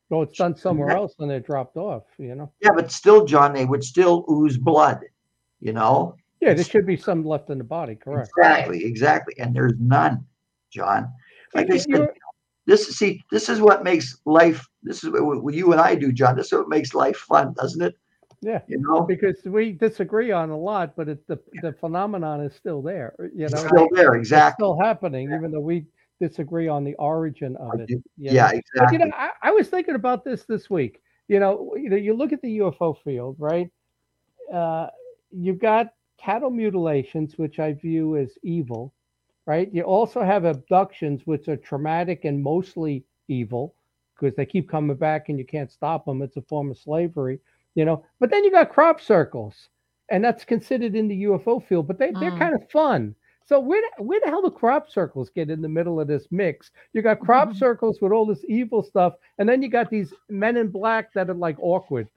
Well, 0.09 0.21
it's 0.23 0.37
done 0.37 0.55
somewhere 0.55 0.91
else 0.91 1.13
and 1.19 1.29
they're 1.29 1.39
dropped 1.39 1.77
off. 1.77 2.03
You 2.17 2.35
know. 2.35 2.51
Yeah, 2.61 2.71
but 2.73 2.91
still, 2.91 3.25
John, 3.25 3.53
they 3.53 3.65
would 3.65 3.83
still 3.83 4.25
ooze 4.29 4.57
blood. 4.57 5.01
You 5.59 5.73
know. 5.73 6.15
Yeah, 6.39 6.53
there 6.53 6.63
should 6.63 6.85
be 6.85 6.97
some 6.97 7.25
left 7.25 7.49
in 7.49 7.57
the 7.57 7.63
body. 7.63 7.95
Correct. 7.95 8.29
Exactly, 8.37 8.85
exactly. 8.85 9.33
And 9.39 9.55
there's 9.55 9.73
none, 9.79 10.25
John. 10.69 11.11
Like 11.55 11.71
I 11.71 11.77
said, 11.77 12.09
this 12.67 12.87
see, 12.95 13.23
this 13.31 13.49
is 13.49 13.59
what 13.59 13.83
makes 13.83 14.19
life. 14.25 14.67
This 14.83 15.03
is 15.03 15.09
what, 15.09 15.43
what 15.43 15.53
you 15.55 15.71
and 15.71 15.81
I 15.81 15.95
do, 15.95 16.11
John. 16.11 16.35
This 16.35 16.47
is 16.47 16.59
what 16.59 16.69
makes 16.69 16.93
life 16.93 17.17
fun, 17.17 17.53
doesn't 17.53 17.81
it? 17.81 17.95
Yeah. 18.41 18.61
You 18.67 18.79
know, 18.79 19.01
because 19.01 19.43
we 19.45 19.71
disagree 19.71 20.31
on 20.31 20.49
a 20.49 20.57
lot, 20.57 20.95
but 20.95 21.09
it, 21.09 21.25
the 21.27 21.39
the 21.61 21.73
phenomenon 21.73 22.41
is 22.41 22.53
still 22.55 22.81
there. 22.81 23.15
You 23.35 23.45
it's 23.45 23.53
know, 23.53 23.65
still 23.65 23.87
there. 23.91 24.13
it's 24.15 24.19
Exactly. 24.19 24.53
still 24.53 24.77
happening, 24.79 25.31
even 25.33 25.51
though 25.51 25.59
we 25.61 25.85
disagree 26.19 26.67
on 26.67 26.83
the 26.83 26.93
origin 26.95 27.55
of 27.57 27.79
it. 27.79 27.89
you 28.17 28.31
Yeah, 28.31 28.33
know? 28.33 28.51
But 28.77 28.91
exactly. 28.91 28.91
you 28.91 28.99
know, 28.99 29.11
I, 29.15 29.29
I 29.43 29.51
was 29.51 29.69
thinking 29.69 29.95
about 29.95 30.23
this 30.23 30.45
this 30.45 30.69
week. 30.69 31.01
You 31.27 31.39
know, 31.39 31.73
you 31.75 31.89
know, 31.89 31.95
you 31.97 32.13
look 32.13 32.31
at 32.33 32.41
the 32.41 32.59
UFO 32.59 32.95
field, 33.03 33.35
right? 33.39 33.69
Uh, 34.51 34.87
you've 35.31 35.59
got 35.59 35.93
cattle 36.17 36.49
mutilations, 36.49 37.37
which 37.37 37.59
I 37.59 37.73
view 37.73 38.15
as 38.17 38.37
evil, 38.43 38.93
right? 39.45 39.69
You 39.73 39.83
also 39.83 40.21
have 40.23 40.45
abductions, 40.45 41.25
which 41.25 41.47
are 41.47 41.57
traumatic 41.57 42.25
and 42.25 42.41
mostly 42.41 43.03
evil 43.27 43.73
because 44.19 44.35
they 44.35 44.45
keep 44.45 44.69
coming 44.69 44.95
back 44.95 45.29
and 45.29 45.37
you 45.37 45.45
can't 45.45 45.71
stop 45.71 46.05
them. 46.05 46.21
It's 46.21 46.37
a 46.37 46.41
form 46.41 46.71
of 46.71 46.77
slavery. 46.77 47.39
You 47.77 47.85
know. 47.85 48.03
But 48.19 48.31
then 48.31 48.43
you 48.43 48.51
got 48.51 48.71
crop 48.73 48.99
circles, 48.99 49.69
and 50.09 50.23
that's 50.25 50.43
considered 50.43 50.95
in 50.95 51.07
the 51.07 51.23
UFO 51.23 51.63
field. 51.65 51.87
But 51.87 51.99
they 51.99 52.11
they're 52.19 52.31
Mm. 52.31 52.39
kind 52.39 52.55
of 52.55 52.69
fun. 52.71 53.15
So 53.45 53.59
where 53.61 53.81
the- 53.81 54.03
where 54.03 54.19
the 54.19 54.27
hell 54.29 54.41
do 54.41 54.49
crop 54.49 54.89
circles 54.89 55.29
get 55.29 55.49
in 55.49 55.61
the 55.61 55.69
middle 55.69 56.01
of 56.01 56.07
this 56.07 56.27
mix? 56.31 56.71
You 56.91 57.01
got 57.01 57.19
crop 57.21 57.49
Mhm. 57.49 57.55
circles 57.55 58.01
with 58.01 58.11
all 58.11 58.25
this 58.25 58.43
evil 58.49 58.81
stuff, 58.83 59.13
and 59.37 59.47
then 59.47 59.61
you 59.61 59.69
got 59.69 59.89
these 59.89 60.13
men 60.27 60.57
in 60.57 60.67
black 60.69 61.13
that 61.13 61.29
are 61.29 61.33
like 61.33 61.55
awkward. 61.61 62.09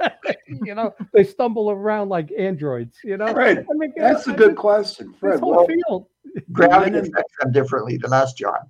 you 0.46 0.74
know, 0.74 0.94
they 1.12 1.24
stumble 1.24 1.70
around 1.70 2.08
like 2.08 2.32
androids. 2.38 2.96
You 3.04 3.16
know, 3.18 3.30
Fred, 3.34 3.66
I 3.70 3.74
mean, 3.74 3.92
that's 3.96 4.26
a 4.28 4.32
I- 4.32 4.36
good 4.36 4.52
this- 4.52 4.58
question. 4.58 5.08
This 5.10 5.18
Fred, 5.20 5.40
whole 5.40 5.54
what, 5.56 5.68
field. 5.68 6.06
Gravity 6.52 6.92
Men 6.92 7.00
affects 7.06 7.34
them 7.40 7.52
differently 7.52 7.98
than 7.98 8.12
us, 8.12 8.32
John. 8.34 8.60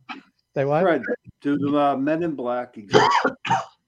They 0.55 0.65
what? 0.65 0.83
Fred, 0.83 1.03
do 1.43 1.57
the 1.59 1.79
uh, 1.79 1.97
Men 1.97 2.23
in 2.25 2.35
Black 2.35 2.77
exist? 2.79 3.09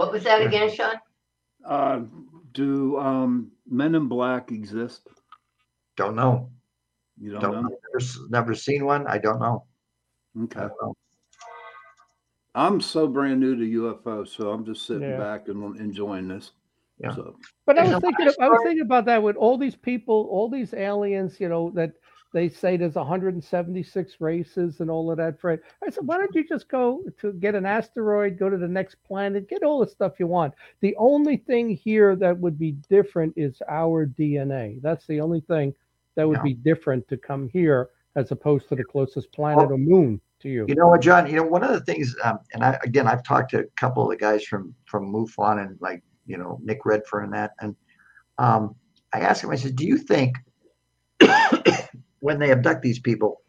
What 0.00 0.12
was 0.12 0.24
that 0.24 0.40
again, 0.40 0.70
Sean? 0.74 0.94
Uh, 1.62 2.00
do 2.52 2.98
um, 2.98 3.52
Men 3.68 3.94
in 3.94 4.08
Black 4.08 4.50
exist? 4.50 5.06
Don't 5.98 6.16
know. 6.16 6.50
You 7.20 7.32
don't, 7.32 7.42
Don't 7.42 7.52
know? 7.52 7.60
know. 7.60 7.76
Never, 7.92 8.06
never 8.30 8.54
seen 8.54 8.86
one. 8.86 9.06
I 9.06 9.18
don't 9.18 9.40
know. 9.40 9.66
I 10.38 10.44
Okay. 10.44 10.60
don't 10.60 10.72
know. 10.80 10.94
I'm 12.54 12.80
so 12.80 13.08
brand 13.08 13.40
new 13.40 13.54
to 13.56 13.62
UFO, 13.62 14.26
so 14.26 14.50
I'm 14.50 14.64
just 14.64 14.86
sitting 14.86 15.10
Yeah. 15.10 15.18
back 15.18 15.48
and 15.48 15.76
enjoying 15.76 16.28
this. 16.28 16.52
Yeah. 16.98 17.14
So 17.14 17.36
But 17.66 17.78
I 17.78 17.84
was 17.84 18.00
thinking, 18.00 18.32
I 18.40 18.48
was 18.48 18.62
thinking 18.62 18.86
about 18.86 19.04
that 19.04 19.22
with 19.22 19.36
all 19.36 19.58
these 19.58 19.76
people, 19.76 20.28
all 20.30 20.48
these 20.48 20.72
aliens, 20.72 21.38
you 21.38 21.50
know, 21.50 21.72
that 21.74 21.92
they 22.32 22.48
say 22.48 22.76
there's 22.76 22.94
176 22.94 24.20
races 24.20 24.80
and 24.80 24.90
all 24.90 25.10
of 25.10 25.16
that. 25.16 25.40
Fred, 25.40 25.60
I 25.84 25.90
said, 25.90 26.06
why 26.06 26.18
don't 26.18 26.34
you 26.34 26.46
just 26.46 26.68
go 26.68 27.02
to 27.20 27.32
get 27.32 27.54
an 27.54 27.66
asteroid, 27.66 28.38
go 28.38 28.48
to 28.48 28.56
the 28.56 28.68
next 28.68 28.96
planet, 29.04 29.48
get 29.48 29.62
all 29.64 29.80
the 29.80 29.88
stuff 29.90 30.20
you 30.20 30.26
want. 30.26 30.54
The 30.80 30.94
only 30.96 31.38
thing 31.38 31.70
here 31.70 32.14
that 32.16 32.38
would 32.38 32.58
be 32.58 32.72
different 32.88 33.34
is 33.36 33.60
our 33.68 34.06
DNA. 34.06 34.80
That's 34.80 35.06
the 35.06 35.20
only 35.20 35.40
thing 35.40 35.74
that 36.14 36.28
would 36.28 36.38
Yeah. 36.38 36.42
be 36.42 36.54
different 36.54 37.06
to 37.08 37.16
come 37.16 37.48
here 37.48 37.90
as 38.16 38.30
opposed 38.30 38.68
to 38.68 38.76
the 38.76 38.84
closest 38.84 39.32
planet 39.32 39.70
or 39.70 39.78
moon 39.78 40.20
to 40.40 40.48
you. 40.48 40.66
You 40.68 40.74
know 40.74 40.88
what, 40.88 41.00
John? 41.00 41.26
You 41.26 41.36
know, 41.36 41.44
one 41.44 41.62
of 41.62 41.70
the 41.70 41.80
things, 41.80 42.14
um, 42.24 42.40
and 42.52 42.64
I, 42.64 42.78
again, 42.82 43.06
I've 43.06 43.22
talked 43.22 43.50
to 43.52 43.60
a 43.60 43.64
couple 43.76 44.04
of 44.04 44.10
the 44.10 44.16
guys 44.16 44.44
from 44.44 44.74
from 44.86 45.12
MUFON 45.12 45.64
and 45.64 45.78
like, 45.80 46.02
you 46.26 46.36
know, 46.36 46.58
Nick 46.62 46.84
Redfern 46.84 47.24
and 47.24 47.32
that, 47.32 47.52
and 47.60 47.76
um, 48.38 48.74
I 49.12 49.20
asked 49.20 49.44
him, 49.44 49.50
I 49.50 49.56
said, 49.56 49.76
do 49.76 49.86
you 49.86 49.98
think 49.98 50.36
when 52.20 52.38
they 52.38 52.50
abduct 52.50 52.82
these 52.82 52.98
people 52.98 53.42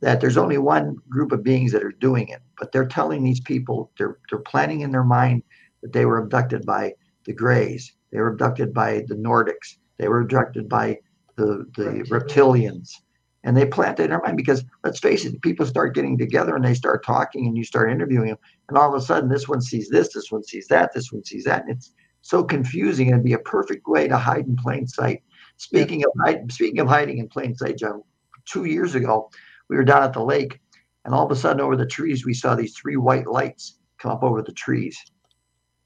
that 0.00 0.20
there's 0.20 0.36
only 0.36 0.58
one 0.58 0.96
group 1.08 1.30
of 1.30 1.44
beings 1.44 1.70
that 1.72 1.84
are 1.84 1.92
doing 1.92 2.26
it, 2.28 2.40
but 2.58 2.72
they're 2.72 2.86
telling 2.86 3.22
these 3.22 3.40
people 3.40 3.90
they're 3.98 4.18
they're 4.28 4.40
planning 4.40 4.80
in 4.80 4.90
their 4.90 5.04
mind 5.04 5.42
that 5.82 5.92
they 5.92 6.06
were 6.06 6.18
abducted 6.18 6.64
by 6.66 6.92
the 7.24 7.32
Greys, 7.32 7.92
they 8.10 8.18
were 8.18 8.32
abducted 8.32 8.74
by 8.74 9.04
the 9.08 9.14
Nordics, 9.14 9.76
they 9.98 10.08
were 10.08 10.20
abducted 10.20 10.68
by 10.68 10.98
the 11.36 11.66
the 11.76 12.04
reptilians 12.10 12.90
and 13.44 13.56
they 13.56 13.66
plant 13.66 13.98
it 13.98 14.04
in 14.04 14.10
their 14.10 14.20
mind 14.20 14.36
because 14.36 14.64
let's 14.84 15.00
face 15.00 15.24
it, 15.24 15.40
people 15.42 15.66
start 15.66 15.94
getting 15.94 16.16
together 16.16 16.54
and 16.54 16.64
they 16.64 16.74
start 16.74 17.04
talking 17.04 17.46
and 17.46 17.56
you 17.56 17.64
start 17.64 17.90
interviewing 17.90 18.28
them, 18.28 18.38
and 18.68 18.78
all 18.78 18.94
of 18.94 19.00
a 19.00 19.04
sudden 19.04 19.28
this 19.28 19.48
one 19.48 19.60
sees 19.60 19.88
this, 19.88 20.12
this 20.12 20.30
one 20.30 20.44
sees 20.44 20.66
that, 20.68 20.92
this 20.94 21.12
one 21.12 21.24
sees 21.24 21.44
that, 21.44 21.62
and 21.62 21.70
it's 21.70 21.92
so 22.22 22.44
confusing. 22.44 23.08
It'd 23.08 23.24
be 23.24 23.32
a 23.32 23.38
perfect 23.38 23.86
way 23.88 24.08
to 24.08 24.16
hide 24.16 24.46
in 24.46 24.56
plain 24.56 24.86
sight. 24.86 25.22
Speaking 25.62 26.04
of 26.04 26.10
hide, 26.20 26.50
speaking 26.50 26.80
of 26.80 26.88
hiding 26.88 27.18
in 27.18 27.28
plain 27.28 27.54
sight, 27.54 27.78
John, 27.78 28.02
two 28.46 28.64
years 28.64 28.96
ago 28.96 29.30
we 29.68 29.76
were 29.76 29.84
down 29.84 30.02
at 30.02 30.12
the 30.12 30.24
lake, 30.24 30.58
and 31.04 31.14
all 31.14 31.24
of 31.24 31.30
a 31.30 31.36
sudden 31.36 31.60
over 31.60 31.76
the 31.76 31.86
trees 31.86 32.26
we 32.26 32.34
saw 32.34 32.56
these 32.56 32.76
three 32.76 32.96
white 32.96 33.28
lights 33.28 33.78
come 33.98 34.10
up 34.10 34.24
over 34.24 34.42
the 34.42 34.52
trees, 34.52 34.98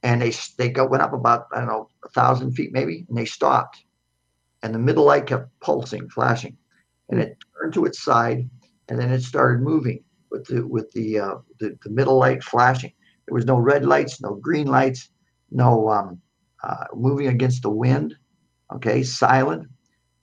and 0.02 0.22
they 0.22 0.32
they 0.56 0.72
went 0.80 1.02
up 1.02 1.12
about 1.12 1.48
I 1.52 1.58
don't 1.58 1.68
know 1.68 1.90
a 2.04 2.08
thousand 2.08 2.52
feet 2.52 2.72
maybe, 2.72 3.04
and 3.06 3.18
they 3.18 3.26
stopped, 3.26 3.84
and 4.62 4.74
the 4.74 4.78
middle 4.78 5.04
light 5.04 5.26
kept 5.26 5.50
pulsing, 5.60 6.08
flashing. 6.08 6.56
And 7.10 7.20
it 7.20 7.36
turned 7.60 7.74
to 7.74 7.84
its 7.84 8.02
side 8.02 8.48
and 8.88 8.98
then 8.98 9.10
it 9.10 9.22
started 9.22 9.60
moving 9.60 10.02
with 10.30 10.46
the 10.46 10.66
with 10.66 10.90
the 10.92 11.18
uh, 11.20 11.34
the, 11.60 11.78
the 11.84 11.90
middle 11.90 12.18
light 12.18 12.42
flashing. 12.42 12.92
There 13.26 13.34
was 13.34 13.44
no 13.44 13.58
red 13.58 13.84
lights 13.84 14.22
no 14.22 14.36
green 14.36 14.68
lights 14.68 15.10
no 15.50 15.88
um, 15.90 16.20
uh, 16.64 16.86
moving 16.94 17.26
against 17.28 17.62
the 17.62 17.70
wind 17.70 18.16
okay 18.72 19.02
silent 19.02 19.68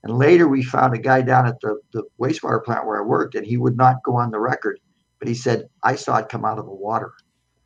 and 0.04 0.18
later 0.18 0.48
we 0.48 0.64
found 0.64 0.94
a 0.94 0.98
guy 0.98 1.22
down 1.22 1.46
at 1.48 1.60
the, 1.62 1.80
the 1.94 2.04
wastewater 2.20 2.64
plant 2.64 2.86
where 2.86 3.02
i 3.02 3.06
worked 3.06 3.36
and 3.36 3.46
he 3.46 3.58
would 3.58 3.78
not 3.78 4.04
go 4.04 4.16
on 4.16 4.32
the 4.32 4.40
record 4.40 4.80
but 5.20 5.28
he 5.28 5.34
said 5.34 5.68
i 5.84 5.96
saw 5.96 6.18
it 6.18 6.30
come 6.30 6.46
out 6.46 6.60
of 6.60 6.66
the 6.66 6.72
water 6.74 7.12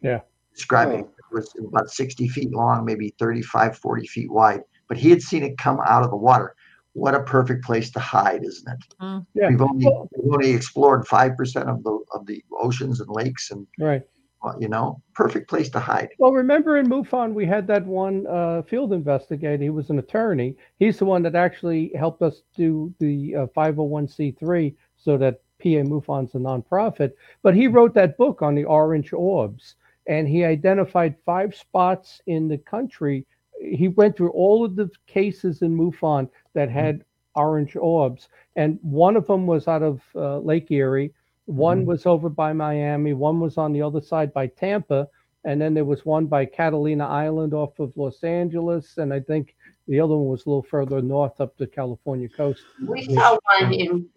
Yeah. 0.01 0.21
describing 0.53 1.05
Oh. 1.05 1.09
it 1.31 1.35
was 1.35 1.53
about 1.67 1.89
60 1.89 2.27
feet 2.29 2.51
long 2.51 2.85
maybe 2.85 3.13
35 3.19 3.77
40 3.77 4.07
feet 4.07 4.31
wide 4.31 4.61
but 4.87 4.97
he 4.97 5.09
had 5.09 5.21
seen 5.21 5.43
it 5.43 5.57
come 5.57 5.79
out 5.85 6.03
of 6.03 6.09
the 6.11 6.17
water 6.17 6.55
what 6.93 7.13
a 7.13 7.21
perfect 7.21 7.63
place 7.63 7.91
to 7.91 7.99
hide, 7.99 8.43
isn't 8.43 8.67
it? 8.73 8.95
Mm. 8.99 9.23
Yeah. 9.35 9.49
We've 9.49 9.61
only 9.61 9.85
we've 9.85 10.33
only 10.33 10.49
explored 10.49 11.07
five 11.07 11.37
percent 11.37 11.69
of 11.69 11.83
the 11.83 11.99
of 12.11 12.25
the 12.25 12.43
oceans 12.59 12.99
and 13.01 13.09
lakes, 13.11 13.51
and 13.51 13.67
Right. 13.77 14.01
Uh, 14.43 14.53
you 14.59 14.67
know, 14.67 15.01
perfect 15.13 15.49
place 15.49 15.69
to 15.69 15.79
hide. 15.79 16.09
Well, 16.19 16.31
remember 16.31 16.77
in 16.77 16.87
MUFON, 16.87 17.33
we 17.33 17.45
had 17.45 17.67
that 17.67 17.85
one 17.85 18.27
uh, 18.27 18.61
field 18.63 18.93
investigator. 18.93 19.61
He 19.61 19.69
was 19.69 19.89
an 19.89 19.99
attorney. 19.99 20.55
He's 20.79 20.99
the 20.99 21.05
one 21.05 21.23
that 21.23 21.35
actually 21.35 21.91
helped 21.95 22.21
us 22.21 22.43
do 22.55 22.93
the 22.99 23.35
uh, 23.35 23.45
501c3 23.47 24.75
so 24.97 25.17
that 25.17 25.41
PA 25.59 25.83
MUFON's 25.83 26.35
a 26.35 26.37
nonprofit. 26.37 27.13
But 27.41 27.55
he 27.55 27.67
wrote 27.67 27.93
that 27.95 28.17
book 28.17 28.41
on 28.41 28.55
the 28.55 28.65
orange 28.65 29.11
orbs 29.13 29.75
and 30.07 30.27
he 30.27 30.45
identified 30.45 31.15
five 31.25 31.55
spots 31.55 32.21
in 32.27 32.47
the 32.47 32.57
country. 32.57 33.25
He 33.59 33.87
went 33.87 34.15
through 34.15 34.31
all 34.31 34.63
of 34.63 34.75
the 34.75 34.89
cases 35.07 35.61
in 35.61 35.75
MUFON 35.75 36.29
that 36.53 36.69
had 36.69 37.03
orange 37.35 37.75
orbs. 37.75 38.29
And 38.55 38.79
one 38.81 39.15
of 39.15 39.27
them 39.27 39.45
was 39.47 39.67
out 39.67 39.83
of 39.83 40.01
uh, 40.15 40.39
Lake 40.39 40.71
Erie. 40.71 41.13
One 41.47 41.83
Mhm. 41.83 41.87
was 41.87 42.05
over 42.05 42.29
by 42.29 42.53
Miami. 42.53 43.13
One 43.13 43.39
was 43.39 43.57
on 43.57 43.73
the 43.73 43.81
other 43.81 44.01
side 44.01 44.31
by 44.33 44.47
Tampa 44.47 45.09
and 45.47 45.61
then 45.61 45.73
there 45.73 45.85
was 45.85 46.05
one 46.05 46.25
by 46.25 46.45
Catalina 46.45 47.05
Island 47.07 47.53
off 47.53 47.79
of 47.79 47.95
Los 47.95 48.21
Angeles, 48.21 48.97
and 48.97 49.13
I 49.13 49.21
think 49.21 49.55
the 49.87 49.97
other 49.97 50.13
one 50.17 50.27
was 50.27 50.45
a 50.45 50.49
little 50.49 50.61
further 50.61 51.01
north 51.01 51.39
up 51.39 51.55
the 51.55 51.65
California 51.65 52.27
coast. 52.27 52.65
We 52.85 53.03
saw 53.15 53.37
one 53.61 53.73
in, 53.73 54.09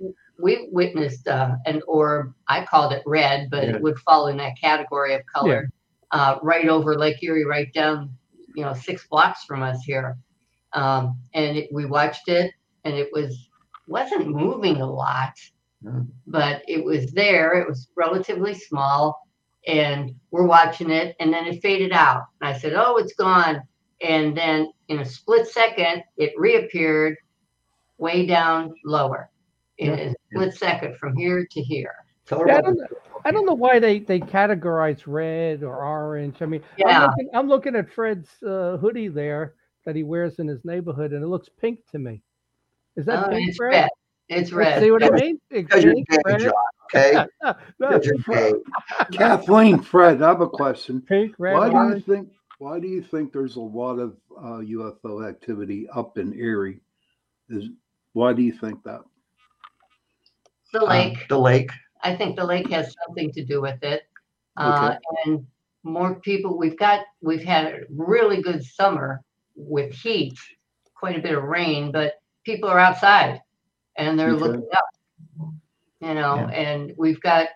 we 0.43 0.69
witnessed 0.73 1.29
uh, 1.29 1.55
an 1.67 1.83
orb, 1.87 2.35
I 2.49 2.65
called 2.65 2.93
it 2.93 3.05
red, 3.07 3.49
but 3.49 3.63
Yeah. 3.63 3.77
it 3.77 3.81
would 3.81 3.97
fall 4.01 4.27
in 4.27 4.37
that 4.39 4.59
category 4.61 5.15
of 5.15 5.25
color. 5.27 5.71
Uh, 6.11 6.41
right 6.43 6.67
over 6.67 6.99
Lake 6.99 7.23
Erie, 7.23 7.45
right 7.45 7.73
down, 7.73 8.11
you 8.57 8.65
know, 8.65 8.75
six 8.75 9.07
blocks 9.07 9.45
from 9.45 9.63
us 9.63 9.85
here. 9.85 10.19
Um, 10.73 11.17
and 11.35 11.57
it, 11.57 11.73
we 11.73 11.87
watched 11.87 12.27
it 12.29 12.53
and 12.83 12.97
it 12.97 13.11
was, 13.13 13.49
wasn't 13.87 14.27
moving 14.27 14.81
a 14.81 14.91
lot. 14.91 15.35
But 16.27 16.63
it 16.69 16.85
was 16.85 17.13
there. 17.13 17.55
It 17.61 17.69
was 17.69 17.89
relatively 17.97 18.55
small 18.55 19.27
and 19.67 20.15
we're 20.31 20.47
watching 20.47 20.91
it 20.91 21.17
and 21.21 21.33
then 21.33 21.47
it 21.47 21.63
faded 21.63 21.93
out. 21.93 22.25
And 22.41 22.49
I 22.55 22.59
said, 22.59 22.75
oh, 22.75 22.97
it's 22.97 23.15
gone. 23.15 23.63
And 24.03 24.37
then 24.37 24.71
in 24.89 25.01
a 25.01 25.05
split 25.05 25.47
second, 25.47 26.03
it 26.17 26.33
reappeared 26.37 27.17
way 27.99 28.27
down 28.27 28.73
lower 28.85 29.31
in 29.79 29.91
a 29.91 30.15
split 30.33 30.55
second 30.55 30.97
from 30.97 31.17
here 31.17 31.47
to 31.51 31.63
here. 31.63 31.95
Yeah, 32.31 32.57
I 32.57 32.61
don't, 32.61 32.77
know- 32.79 32.87
I 33.25 33.31
don't 33.31 33.45
know 33.45 33.55
why 33.55 33.79
they, 33.79 33.99
they 33.99 34.21
categorize 34.21 35.03
red 35.07 35.63
or 35.63 35.85
orange. 35.85 36.37
I 36.41 36.47
mean, 36.47 36.63
I'm, 36.79 36.89
Yeah. 36.89 37.03
looking, 37.07 37.29
I'm 37.35 37.49
looking 37.49 37.77
at 37.77 37.93
Fred's 37.93 38.31
uh, 38.43 38.77
hoodie 38.79 39.09
there 39.09 39.55
that 39.85 39.97
he 39.97 40.03
wears 40.05 40.39
in 40.39 40.47
his 40.47 40.65
neighborhood, 40.65 41.13
and 41.13 41.23
it 41.25 41.27
looks 41.27 41.49
pink 41.49 41.81
to 41.91 41.99
me. 41.99 42.23
Is 42.97 43.05
that 43.07 43.27
Oh, 43.27 43.31
pink, 43.31 43.49
it's 43.49 43.57
Fred? 43.57 43.73
red. 43.73 43.91
It's 44.31 44.53
red. 44.53 44.81
See 44.81 44.91
what 44.93 45.03
I 45.03 45.11
mean? 45.11 45.41
It's 45.51 45.67
because 45.69 45.83
you're 45.85 45.95
gay, 45.95 46.19
red. 46.25 46.41
John. 46.41 46.53
Okay, 46.93 47.25
No, 47.43 47.55
because 47.79 48.07
you're 48.07 48.17
gay. 48.37 48.53
Kathleen, 49.13 49.79
Fred, 49.81 50.23
I 50.23 50.29
have 50.29 50.41
a 50.41 50.49
question. 50.49 51.01
pink, 51.01 51.35
red, 51.39 51.55
Why 51.55 51.69
do 51.69 51.95
you 51.95 52.01
think? 52.01 52.29
Why 52.59 52.79
do 52.81 52.89
you 52.89 53.01
think 53.03 53.33
there's 53.33 53.57
a 53.57 53.61
lot 53.61 53.99
of 53.99 54.17
uh, 54.37 54.61
UFO 54.61 55.29
activity 55.29 55.89
up 55.95 56.19
in 56.19 56.33
Erie? 56.35 56.81
Is 57.49 57.69
why 58.13 58.33
do 58.33 58.43
you 58.43 58.53
think 58.53 58.83
that? 58.85 59.01
The 60.73 60.83
Um, 60.83 60.89
lake. 60.89 61.29
the 61.29 61.39
lake. 61.39 61.71
I 62.03 62.15
think 62.17 62.37
the 62.37 62.45
lake 62.45 62.71
has 62.71 62.95
something 63.07 63.33
to 63.33 63.45
do 63.45 63.61
with 63.61 63.83
it. 63.83 64.03
Uh, 64.57 64.97
and 65.25 65.47
more 65.85 66.17
people, 66.21 66.57
we've 66.59 66.79
got, 66.79 67.01
we've 67.21 67.43
had 67.45 67.67
a 67.67 67.79
really 67.91 68.43
good 68.43 68.65
summer 68.65 69.23
with 69.57 69.93
heat, 69.95 70.39
quite 70.95 71.17
a 71.17 71.23
bit 71.23 71.37
of 71.37 71.45
rain, 71.45 71.91
but 71.93 72.15
people 72.45 72.69
are 72.69 72.79
outside 72.79 73.41
and 74.01 74.19
they're 74.19 74.31
Okay. 74.31 74.41
looking 74.45 74.69
up. 74.77 74.85
You 76.01 76.15
know, 76.15 76.37
Yeah. 76.37 76.47
and 76.49 76.93
we've 76.97 77.21
got, 77.21 77.49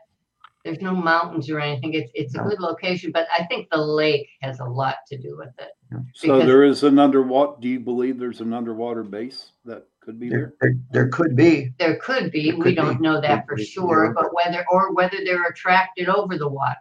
there's 0.64 0.80
no 0.80 0.94
mountains 0.94 1.48
or 1.50 1.60
anything. 1.60 1.94
It's, 1.94 2.10
it's 2.14 2.34
a 2.34 2.38
good 2.42 2.60
location, 2.60 3.10
but 3.12 3.26
I 3.36 3.44
think 3.44 3.68
the 3.70 3.78
lake 3.80 4.28
has 4.42 4.60
a 4.60 4.64
lot 4.64 4.96
to 5.08 5.16
do 5.18 5.36
with 5.38 5.50
it. 5.58 5.70
So 6.14 6.40
there 6.44 6.62
is 6.64 6.82
an 6.82 6.98
underwater. 6.98 7.56
Do 7.60 7.68
you 7.68 7.80
believe 7.80 8.18
there's 8.18 8.40
an 8.40 8.52
underwater 8.52 9.02
base 9.02 9.52
that 9.64 9.86
could 10.00 10.18
be 10.20 10.28
There, 10.28 10.54
there? 10.60 10.72
there, 10.92 11.04
there 11.04 11.08
could 11.08 11.36
be. 11.36 11.72
There 11.78 11.96
could 11.96 12.30
be, 12.32 12.50
There 12.50 12.58
we 12.58 12.64
could 12.64 12.76
don't 12.76 12.96
be. 12.98 13.02
know 13.02 13.20
that 13.20 13.46
for 13.46 13.54
We- 13.54 13.62
we 13.62 13.66
sure, 13.66 14.06
don't 14.06 14.14
but 14.14 14.34
whether, 14.34 14.64
or 14.70 14.92
whether 14.92 15.18
they're 15.24 15.46
attracted 15.46 16.08
over 16.08 16.36
the 16.36 16.48
water. 16.48 16.76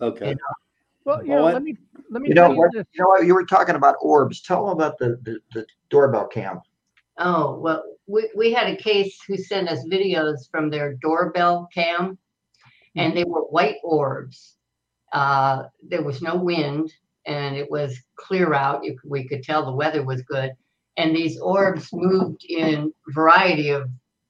Okay. 0.00 0.30
You 0.30 0.36
Well, 1.04 1.24
you 1.24 1.30
Well, 1.30 1.42
know, 1.42 1.48
I- 1.48 1.52
let 1.52 1.62
me 1.62 1.76
let 2.10 2.22
me 2.22 2.28
You 2.30 2.34
know 2.34 2.42
tell 2.46 2.52
you 2.54 2.58
what? 2.58 2.72
this. 2.72 2.86
You 2.92 3.02
know 3.04 3.08
what? 3.10 3.24
You 3.24 3.34
were 3.34 3.44
talking 3.46 3.76
about 3.76 3.94
orbs. 4.00 4.40
Tell 4.40 4.64
them 4.66 4.72
about 4.72 4.98
the, 4.98 5.18
the, 5.22 5.38
the 5.54 5.66
doorbell 5.90 6.26
cam. 6.26 6.60
Oh, 7.18 7.56
well, 7.60 7.84
we, 8.10 8.28
we 8.34 8.52
had 8.52 8.66
a 8.66 8.76
case 8.76 9.18
who 9.26 9.36
sent 9.36 9.68
us 9.68 9.84
videos 9.84 10.50
from 10.50 10.68
their 10.68 10.94
doorbell 10.94 11.68
cam 11.72 12.18
and 12.96 13.16
they 13.16 13.24
were 13.24 13.42
white 13.42 13.76
orbs. 13.84 14.56
Uh, 15.12 15.64
there 15.82 16.02
was 16.02 16.20
no 16.20 16.36
wind 16.36 16.92
and 17.26 17.56
it 17.56 17.70
was 17.70 17.96
clear 18.16 18.52
out. 18.52 18.84
You, 18.84 18.98
we 19.04 19.28
could 19.28 19.42
tell 19.42 19.64
the 19.64 19.72
weather 19.72 20.02
was 20.02 20.22
good. 20.22 20.52
And 20.96 21.14
these 21.14 21.38
orbs 21.38 21.88
moved 21.92 22.44
in 22.44 22.92
variety 23.08 23.70
of, 23.70 23.88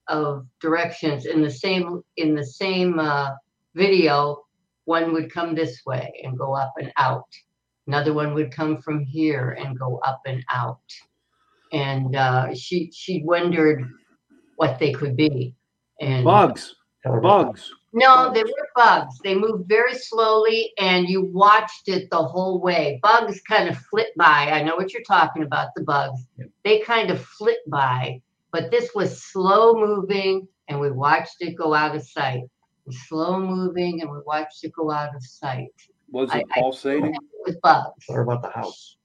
of 0.08 0.46
directions 0.60 1.24
in 1.24 1.40
the 1.40 1.50
same, 1.50 2.02
in 2.16 2.34
the 2.34 2.44
same, 2.44 2.98
uh, 2.98 3.30
video. 3.74 4.44
One 4.84 5.12
would 5.12 5.32
come 5.32 5.54
this 5.54 5.80
way 5.86 6.20
and 6.22 6.38
go 6.38 6.54
up 6.54 6.74
and 6.78 6.92
out. 6.98 7.28
Another 7.86 8.12
one 8.12 8.34
would 8.34 8.52
come 8.52 8.82
from 8.82 9.04
here 9.04 9.56
and 9.58 9.78
go 9.78 10.00
up 10.04 10.20
and 10.26 10.44
out 10.50 10.80
and 11.72 12.16
uh, 12.16 12.54
she 12.54 12.90
she 12.92 13.22
wondered 13.24 13.84
what 14.56 14.78
they 14.78 14.92
could 14.92 15.16
be. 15.16 15.54
And 16.00 16.24
Bugs, 16.24 16.74
Tell 17.02 17.12
her 17.12 17.20
bugs. 17.20 17.70
no, 17.92 18.30
they 18.32 18.42
were 18.42 18.68
bugs. 18.76 19.18
They 19.24 19.34
moved 19.34 19.68
very 19.68 19.94
slowly, 19.94 20.72
and 20.78 21.08
you 21.08 21.22
watched 21.24 21.88
it 21.88 22.08
the 22.10 22.22
whole 22.22 22.60
way. 22.60 22.98
Bugs 23.02 23.40
kind 23.48 23.68
of 23.68 23.76
flit 23.90 24.08
by. 24.16 24.50
I 24.50 24.62
know 24.62 24.76
what 24.76 24.92
you're 24.92 25.02
talking 25.02 25.42
about. 25.42 25.68
The 25.76 25.84
bugs. 25.84 26.20
Yep. 26.38 26.48
They 26.64 26.80
kind 26.80 27.10
of 27.10 27.22
flit 27.22 27.58
by, 27.68 28.20
but 28.52 28.70
this 28.70 28.90
was 28.94 29.22
slow 29.22 29.74
moving, 29.74 30.46
and 30.68 30.78
we 30.80 30.90
watched 30.90 31.36
it 31.40 31.54
go 31.56 31.74
out 31.74 31.94
of 31.96 32.02
sight. 32.02 32.42
Slow 32.90 33.38
moving, 33.38 34.00
and 34.00 34.10
we 34.10 34.18
watched 34.26 34.64
it 34.64 34.72
go 34.76 34.90
out 34.90 35.14
of 35.14 35.22
sight. 35.22 35.68
Was 36.10 36.34
it 36.34 36.44
I- 36.56 36.60
pulsating? 36.60 37.14
It 37.14 37.20
was 37.46 37.56
bugs. 37.62 38.04
Tell 38.06 38.16
her 38.16 38.22
about 38.22 38.42
the 38.42 38.50
house. 38.50 38.96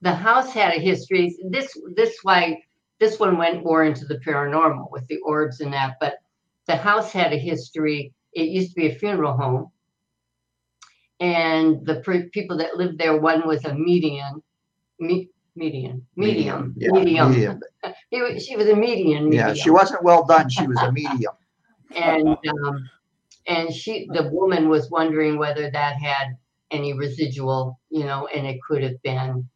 The 0.00 0.14
house 0.14 0.52
had 0.52 0.74
a 0.74 0.80
history. 0.80 1.34
This 1.50 1.76
this 1.94 2.18
why 2.22 2.62
this 3.00 3.18
one 3.18 3.36
went 3.38 3.64
more 3.64 3.84
into 3.84 4.04
the 4.04 4.18
paranormal 4.18 4.90
with 4.90 5.06
the 5.08 5.18
orbs 5.18 5.60
and 5.60 5.72
that, 5.72 5.96
but 6.00 6.18
the 6.66 6.76
house 6.76 7.12
had 7.12 7.32
a 7.32 7.36
history. 7.38 8.12
It 8.32 8.48
used 8.48 8.70
to 8.70 8.76
be 8.76 8.88
a 8.88 8.94
funeral 8.94 9.36
home, 9.36 9.70
and 11.20 11.84
the 11.86 12.00
pre- 12.00 12.28
people 12.30 12.56
that 12.58 12.76
lived 12.76 12.98
there, 12.98 13.16
one 13.18 13.46
was 13.46 13.64
a 13.64 13.74
median, 13.74 14.42
me, 15.00 15.28
median, 15.56 16.06
medium, 16.16 16.74
Yeah, 16.76 16.90
medium. 16.92 17.30
medium. 17.30 17.60
Was, 18.12 18.44
she 18.44 18.56
was 18.56 18.66
a 18.66 18.74
median. 18.76 19.30
Yeah, 19.32 19.52
she 19.54 19.70
wasn't 19.70 20.02
well 20.02 20.24
done. 20.24 20.48
She 20.48 20.66
was 20.66 20.78
a 20.80 20.90
medium. 20.90 21.32
and 21.94 22.28
um, 22.28 22.88
and 23.46 23.72
she 23.72 24.08
the 24.12 24.28
woman 24.30 24.68
was 24.68 24.90
wondering 24.90 25.38
whether 25.38 25.70
that 25.70 25.96
had 25.96 26.36
any 26.70 26.92
residual 26.92 27.78
you 27.90 28.04
know 28.04 28.26
and 28.34 28.46
it 28.46 28.58
could 28.66 28.82
have 28.82 29.00
been 29.02 29.48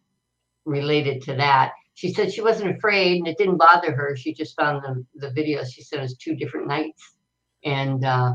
related 0.65 1.23
to 1.23 1.35
that 1.35 1.73
she 1.95 2.13
said 2.13 2.33
she 2.33 2.43
wasn't 2.43 2.77
afraid 2.77 3.19
and 3.19 3.29
it 3.29 3.39
didn't 3.39 3.59
bother 3.59 3.93
her 3.95 4.17
she 4.17 4.33
just 4.35 4.57
found 4.57 4.83
the, 4.83 5.05
the 5.27 5.33
video 5.33 5.65
she 5.65 5.83
said 5.83 5.99
it 5.99 6.03
was 6.03 6.17
two 6.17 6.37
different 6.37 6.67
nights 6.69 7.17
and 7.65 8.05
uh, 8.05 8.33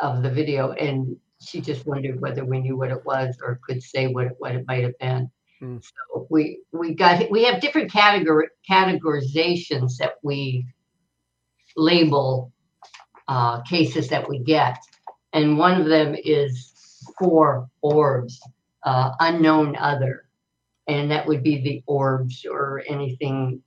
of 0.00 0.22
the 0.22 0.30
video 0.30 0.72
and 0.72 1.16
she 1.40 1.60
just 1.60 1.86
wondered 1.86 2.20
whether 2.20 2.44
we 2.44 2.60
knew 2.60 2.76
what 2.76 2.90
it 2.90 3.04
was 3.04 3.36
or 3.42 3.60
could 3.66 3.82
say 3.82 4.08
what, 4.08 4.26
it- 4.26 4.36
what 4.38 4.54
it 4.54 4.64
might 4.66 4.82
have 4.84 4.98
been 4.98 5.30
Hmm. 5.60 5.78
so 5.80 6.26
we 6.30 6.60
we 6.72 6.94
got 6.94 7.30
we 7.30 7.44
have 7.44 7.60
different 7.60 7.92
category 7.92 8.48
categorizations 8.68 9.96
that 9.98 10.14
we 10.22 10.66
label 11.76 12.52
uh, 13.28 13.60
cases 13.62 14.08
that 14.08 14.28
we 14.28 14.38
get. 14.40 14.78
And 15.32 15.58
one 15.58 15.80
of 15.80 15.88
them 15.88 16.14
is 16.24 16.72
four 17.18 17.68
orbs, 17.82 18.40
uh, 18.84 19.12
unknown 19.20 19.76
other. 19.76 20.23
And 20.86 21.10
that 21.10 21.26
would 21.26 21.42
be 21.42 21.60
the 21.62 21.82
orbs 21.86 22.44
or 22.50 22.82
anything. 22.88 23.62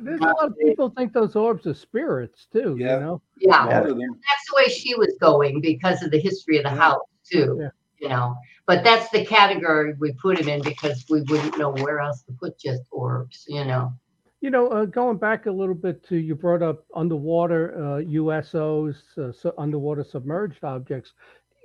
There's 0.00 0.20
a 0.20 0.24
lot 0.24 0.46
of 0.46 0.58
people 0.58 0.90
think 0.90 1.12
those 1.12 1.36
orbs 1.36 1.66
are 1.66 1.74
spirits 1.74 2.46
too. 2.52 2.76
Yeah. 2.78 2.94
You 2.94 3.00
know. 3.00 3.22
Yeah, 3.40 3.64
A 3.64 3.68
lot 3.70 3.86
of 3.90 3.96
them. 3.96 4.10
that's 4.12 4.46
the 4.50 4.56
way 4.56 4.68
she 4.68 4.94
was 4.94 5.14
going 5.20 5.60
because 5.60 6.02
of 6.02 6.10
the 6.10 6.18
history 6.20 6.58
of 6.58 6.64
the 6.64 6.70
Yeah. 6.70 6.76
house 6.76 7.00
too. 7.30 7.58
Yeah. 7.60 7.70
You 7.98 8.08
know, 8.08 8.36
but 8.66 8.84
that's 8.84 9.08
the 9.10 9.24
category 9.24 9.94
we 9.98 10.12
put 10.12 10.38
him 10.38 10.48
in 10.48 10.62
because 10.62 11.04
we 11.08 11.22
wouldn't 11.22 11.58
know 11.58 11.70
where 11.72 12.00
else 12.00 12.22
to 12.24 12.32
put 12.32 12.58
just 12.58 12.82
orbs, 12.90 13.44
you 13.48 13.64
know. 13.64 13.92
You 14.40 14.50
know, 14.50 14.68
uh, 14.68 14.84
going 14.84 15.16
back 15.16 15.46
a 15.46 15.50
little 15.50 15.74
bit 15.74 16.04
to 16.08 16.16
you 16.16 16.34
brought 16.34 16.62
up 16.62 16.84
underwater 16.94 17.74
uh, 17.76 18.00
USOs, 18.02 18.96
uh, 19.18 19.32
so 19.32 19.52
underwater 19.58 20.04
submerged 20.04 20.62
objects. 20.62 21.12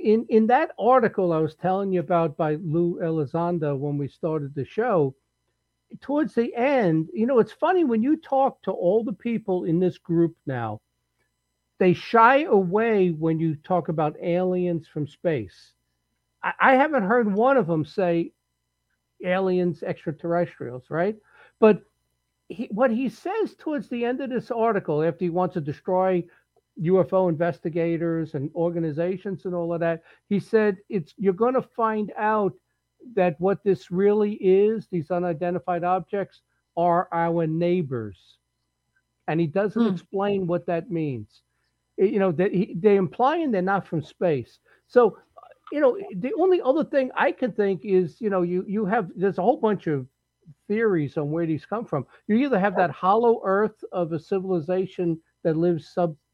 In 0.04 0.26
in 0.30 0.48
that 0.48 0.72
article 0.80 1.32
I 1.32 1.38
was 1.40 1.56
telling 1.56 1.92
you 1.92 2.00
about 2.00 2.36
by 2.36 2.56
Lou 2.56 3.00
Elizondo 3.02 3.78
when 3.78 3.98
we 3.98 4.08
started 4.08 4.56
the 4.56 4.66
show, 4.66 5.16
towards 6.00 6.34
the 6.34 6.56
end, 6.56 7.10
you 7.14 7.26
know, 7.26 7.40
it's 7.40 7.52
funny 7.52 7.84
when 7.84 8.02
you 8.02 8.18
talk 8.18 8.62
to 8.64 8.72
all 8.72 9.04
the 9.04 9.14
people 9.14 9.66
in 9.66 9.80
this 9.80 9.98
group 9.98 10.36
now, 10.46 10.80
they 11.80 11.94
shy 11.94 12.44
away 12.44 13.10
when 13.10 13.40
you 13.40 13.56
talk 13.56 13.90
about 13.90 14.16
aliens 14.22 14.88
from 14.88 15.08
space. 15.08 15.74
I, 16.44 16.54
I 16.60 16.76
haven't 16.76 17.04
heard 17.04 17.32
one 17.32 17.58
of 17.58 17.68
them 17.68 17.86
say 17.86 18.32
aliens, 19.24 19.84
extraterrestrials, 19.84 20.90
right? 20.90 21.16
But 21.60 21.84
he, 22.50 22.68
what 22.72 22.92
he 22.92 23.10
says 23.10 23.56
towards 23.58 23.90
the 23.90 24.06
end 24.06 24.22
of 24.22 24.30
this 24.30 24.52
article, 24.52 25.04
after 25.04 25.26
he 25.26 25.30
wants 25.30 25.54
to 25.54 25.62
destroy 25.62 26.24
UFO 26.82 27.30
investigators 27.30 28.36
and 28.36 28.52
organizations 28.56 29.46
and 29.46 29.56
all 29.56 29.74
of 29.74 29.80
that, 29.82 30.04
he 30.30 30.40
said 30.40 30.78
it's 30.90 31.14
you're 31.18 31.34
going 31.34 31.54
to 31.56 31.62
find 31.62 32.12
out 32.18 32.54
that 33.16 33.40
what 33.40 33.64
this 33.64 33.92
really 33.92 34.34
is, 34.36 34.88
these 34.90 35.12
unidentified 35.12 35.84
objects, 35.84 36.42
are 36.78 37.08
our 37.12 37.48
neighbors, 37.48 38.38
and 39.28 39.40
he 39.40 39.48
doesn't 39.48 39.86
Hmm. 39.86 39.88
explain 39.88 40.48
what 40.48 40.66
that 40.68 40.90
means. 40.92 41.44
Eh, 42.00 42.06
You 42.06 42.20
know 42.20 42.32
that 42.34 42.52
he, 42.54 42.76
they're 42.80 42.98
implying 42.98 43.52
they're 43.52 43.62
not 43.62 43.88
from 43.88 44.02
space. 44.02 44.60
So, 44.88 45.18
you 45.72 45.80
know, 45.82 45.98
the 46.18 46.34
only 46.40 46.62
other 46.62 46.84
thing 46.84 47.12
I 47.16 47.32
can 47.32 47.52
think 47.52 47.86
is, 47.86 48.22
you 48.22 48.30
know, 48.30 48.42
you 48.44 48.64
you 48.68 48.86
have 48.86 49.10
there's 49.16 49.38
a 49.40 49.44
whole 49.44 49.58
bunch 49.58 49.88
of 49.88 50.08
theories 50.68 51.18
on 51.18 51.32
where 51.32 51.46
these 51.46 51.66
come 51.66 51.86
from. 51.86 52.06
You 52.28 52.36
either 52.38 52.60
have 52.60 52.76
that 52.78 52.92
hollow 52.92 53.42
earth 53.46 53.84
of 53.92 54.12
a 54.14 54.20
civilization 54.20 55.20
that 55.44 55.58
lives 55.58 55.88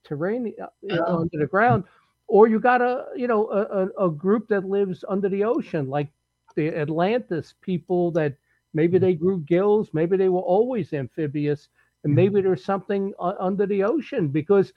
subterranean 0.07 0.55
uh, 0.89 0.95
Uh-oh. 0.95 1.21
under 1.21 1.37
the 1.37 1.47
ground, 1.47 1.83
or 2.27 2.47
you 2.47 2.59
got 2.59 2.81
a 2.81 3.05
you 3.15 3.27
know 3.27 3.47
a, 3.49 4.05
a, 4.05 4.07
a 4.07 4.11
group 4.11 4.47
that 4.49 4.65
lives 4.65 5.03
under 5.07 5.29
the 5.29 5.43
ocean, 5.43 5.89
like 5.89 6.09
the 6.55 6.69
Atlantis 6.75 7.53
people 7.61 8.11
that 8.11 8.35
maybe 8.73 8.97
they 8.97 9.13
grew 9.13 9.39
gills, 9.41 9.89
maybe 9.93 10.17
they 10.17 10.29
were 10.29 10.41
always 10.41 10.93
amphibious, 10.93 11.69
and 12.03 12.13
maybe 12.15 12.41
there's 12.41 12.63
something 12.65 13.13
uh, 13.19 13.33
under 13.39 13.65
the 13.65 13.83
ocean. 13.83 14.27
Because 14.29 14.73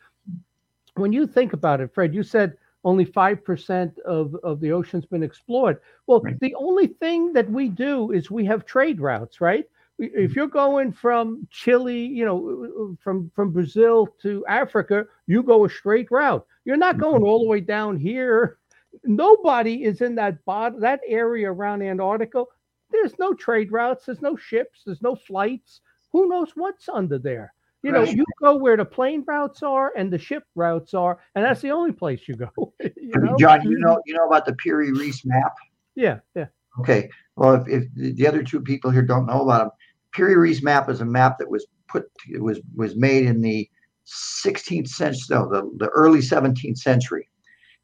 when 0.97 1.13
you 1.13 1.27
think 1.27 1.53
about 1.53 1.81
it, 1.81 1.93
Fred, 1.93 2.15
you 2.15 2.23
said 2.23 2.57
only 2.85 3.05
5% 3.05 3.99
of, 4.01 4.35
of 4.43 4.61
the 4.61 4.73
ocean's 4.73 5.07
been 5.07 5.23
explored. 5.23 5.81
Well, 6.07 6.27
Right. 6.27 6.39
the 6.41 6.55
only 6.57 6.89
thing 6.89 7.33
that 7.35 7.51
we 7.51 7.69
do 7.69 8.13
is 8.13 8.31
we 8.31 8.45
have 8.47 8.65
trade 8.65 9.01
routes, 9.01 9.41
right? 9.41 9.67
If 10.01 10.35
you're 10.35 10.47
going 10.47 10.93
from 10.93 11.47
Chile, 11.51 12.07
you 12.07 12.25
know, 12.25 12.97
from 13.03 13.31
from 13.35 13.53
Brazil 13.53 14.09
to 14.23 14.45
Africa, 14.47 15.05
you 15.27 15.43
go 15.43 15.67
a 15.67 15.71
straight 15.71 16.11
route. 16.11 16.47
You're 16.65 16.77
not 16.77 16.95
mm-hmm. 16.95 17.03
going 17.03 17.23
all 17.23 17.41
the 17.41 17.49
way 17.49 17.61
down 17.61 17.99
here. 17.99 18.59
Nobody 19.05 19.85
is 19.85 20.01
in 20.01 20.15
that 20.17 20.45
bot 20.45 20.81
that 20.81 21.01
area 21.07 21.53
around 21.53 21.83
Antarctica. 21.83 22.45
There's 22.91 23.19
no 23.19 23.35
trade 23.35 23.71
routes. 23.71 24.07
There's 24.07 24.23
no 24.23 24.37
ships. 24.37 24.83
There's 24.85 25.03
no 25.03 25.15
flights. 25.15 25.81
Who 26.13 26.29
knows 26.29 26.51
what's 26.55 26.89
under 26.89 27.19
there? 27.19 27.53
You 27.83 27.93
know, 27.93 28.01
Right. 28.01 28.17
you 28.17 28.25
go 28.41 28.57
where 28.57 28.77
the 28.77 28.85
plane 28.85 29.25
routes 29.27 29.63
are 29.63 29.93
and 29.97 30.13
the 30.13 30.19
ship 30.19 30.45
routes 30.55 30.93
are, 30.93 31.19
and 31.35 31.45
that's 31.45 31.63
the 31.63 31.71
only 31.71 31.93
place 31.93 32.29
you 32.29 32.37
go. 32.37 32.51
you 32.81 33.13
know? 33.15 33.37
John, 33.39 33.63
you 33.63 33.79
know 33.79 34.01
you 34.07 34.15
know 34.15 34.27
about 34.27 34.45
the 34.45 34.55
Piri 34.55 34.93
Reis 34.93 35.25
map? 35.25 35.55
Yeah, 35.95 36.21
yeah. 36.35 36.47
Okay. 36.79 37.09
Well, 37.37 37.55
if, 37.55 37.69
if 37.69 37.95
the 37.95 38.13
the 38.13 38.27
other 38.27 38.43
two 38.43 38.61
people 38.61 38.91
here 38.91 39.03
don't 39.03 39.27
know 39.27 39.43
about 39.43 39.59
them, 39.61 39.71
Piri 40.13 40.37
Reis 40.37 40.63
map 40.63 40.89
is 40.89 41.01
a 41.01 41.05
map 41.05 41.39
that 41.39 41.51
was 41.51 41.67
put 41.89 42.11
it 42.29 42.43
was 42.43 42.61
was 42.75 42.97
made 42.97 43.27
in 43.27 43.41
the 43.41 43.69
16th 44.07 44.89
century, 44.89 45.27
no, 45.31 45.49
the, 45.49 45.71
the 45.77 45.89
early 45.91 46.19
17th 46.19 46.79
century. 46.79 47.29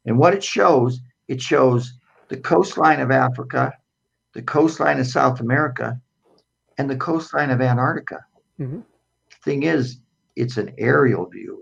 And 0.05 0.17
what 0.17 0.33
it 0.33 0.43
shows, 0.43 0.99
it 1.27 1.41
shows 1.41 1.93
the 2.29 2.37
coastline 2.37 2.99
of 2.99 3.11
Africa, 3.11 3.73
the 4.33 4.41
coastline 4.41 4.99
of 4.99 5.07
South 5.07 5.39
America, 5.39 5.99
and 6.77 6.89
the 6.89 6.97
coastline 6.97 7.49
of 7.49 7.61
Antarctica. 7.61 8.25
Mhm. 8.59 8.83
Thing 9.43 9.63
is, 9.63 9.99
it's 10.35 10.57
an 10.57 10.73
aerial 10.77 11.25
view 11.27 11.61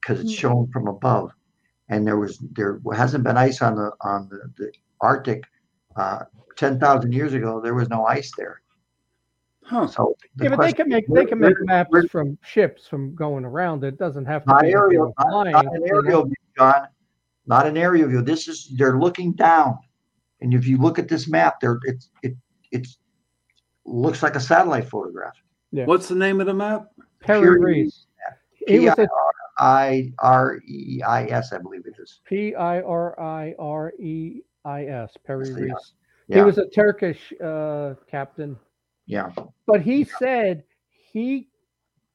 because 0.00 0.20
it's 0.20 0.32
Mm. 0.32 0.38
shown 0.38 0.70
from 0.72 0.86
above. 0.88 1.32
And 1.88 2.06
there 2.06 2.16
was 2.18 2.38
there 2.52 2.80
hasn't 2.92 3.24
been 3.24 3.36
ice 3.36 3.60
on 3.60 3.74
the 3.74 3.92
on 4.00 4.28
the, 4.28 4.50
the 4.56 4.72
Arctic 5.00 5.44
uh, 5.96 6.24
ten 6.56 6.78
thousand 6.78 7.12
years 7.12 7.34
ago. 7.34 7.60
There 7.60 7.74
was 7.74 7.88
no 7.88 8.06
ice 8.06 8.32
there. 8.36 8.61
Huh. 9.64 9.86
So 9.86 10.16
Yeah, 10.40 10.50
but 10.50 10.60
they 10.60 10.72
can 10.72 10.88
make 10.88 11.06
they 11.08 11.24
can 11.24 11.38
make 11.38 11.54
maps 11.62 12.06
from 12.10 12.36
ships 12.42 12.86
from 12.86 13.14
going 13.14 13.44
around. 13.44 13.84
It 13.84 13.98
doesn't 13.98 14.24
have 14.26 14.44
to 14.44 14.50
Not 14.50 14.62
be 14.62 14.66
that 14.68 14.72
they 14.72 14.74
aerial, 14.78 15.06
were 15.06 15.24
not, 15.30 15.46
not 15.52 15.66
an 15.66 15.72
you 15.72 15.80
know? 15.80 15.86
aerial 15.96 16.24
view, 16.24 16.34
John. 16.58 16.88
Not 17.46 17.66
an 17.66 17.76
aerial 17.76 18.08
view. 18.08 18.22
This 18.22 18.48
is 18.48 18.72
they're 18.76 18.98
looking 18.98 19.32
down 19.32 19.78
And 20.40 20.52
if 20.54 20.66
you 20.66 20.76
look 20.78 20.98
at 20.98 21.08
this 21.08 21.28
map, 21.28 21.60
there 21.60 21.78
it's 21.84 22.10
it 22.22 22.34
it's 22.72 22.98
looks 23.84 24.22
like 24.22 24.34
a 24.36 24.40
satellite 24.40 24.88
photograph. 24.88 25.36
Yeah. 25.70 25.86
What's 25.86 26.08
the 26.08 26.14
name 26.16 26.40
of 26.40 26.46
the 26.46 26.54
map? 26.54 26.86
Perry 27.20 27.40
Pure 27.40 27.60
Reese. 27.60 28.06
He 28.66 28.78
was 28.80 28.98
a 28.98 29.08
I 29.58 30.12
R 30.18 30.60
E 30.66 31.02
I 31.06 31.26
S, 31.26 31.52
I 31.52 31.58
believe 31.58 31.86
it 31.86 31.94
is. 32.00 32.20
P 32.24 32.54
I 32.54 32.80
R 32.80 33.18
I 33.20 33.54
R 33.58 33.92
E 33.98 34.40
I 34.64 34.84
S. 34.86 35.16
Perry 35.24 35.48
Yeah. 35.48 35.54
Reese. 35.54 35.92
He 36.28 36.40
was 36.40 36.58
a 36.58 36.68
Turkish 36.68 37.32
uh, 37.44 37.94
captain, 38.10 38.56
yeah. 39.06 39.30
but 39.66 39.82
he 39.82 40.04
said 40.04 40.64
he 41.12 41.48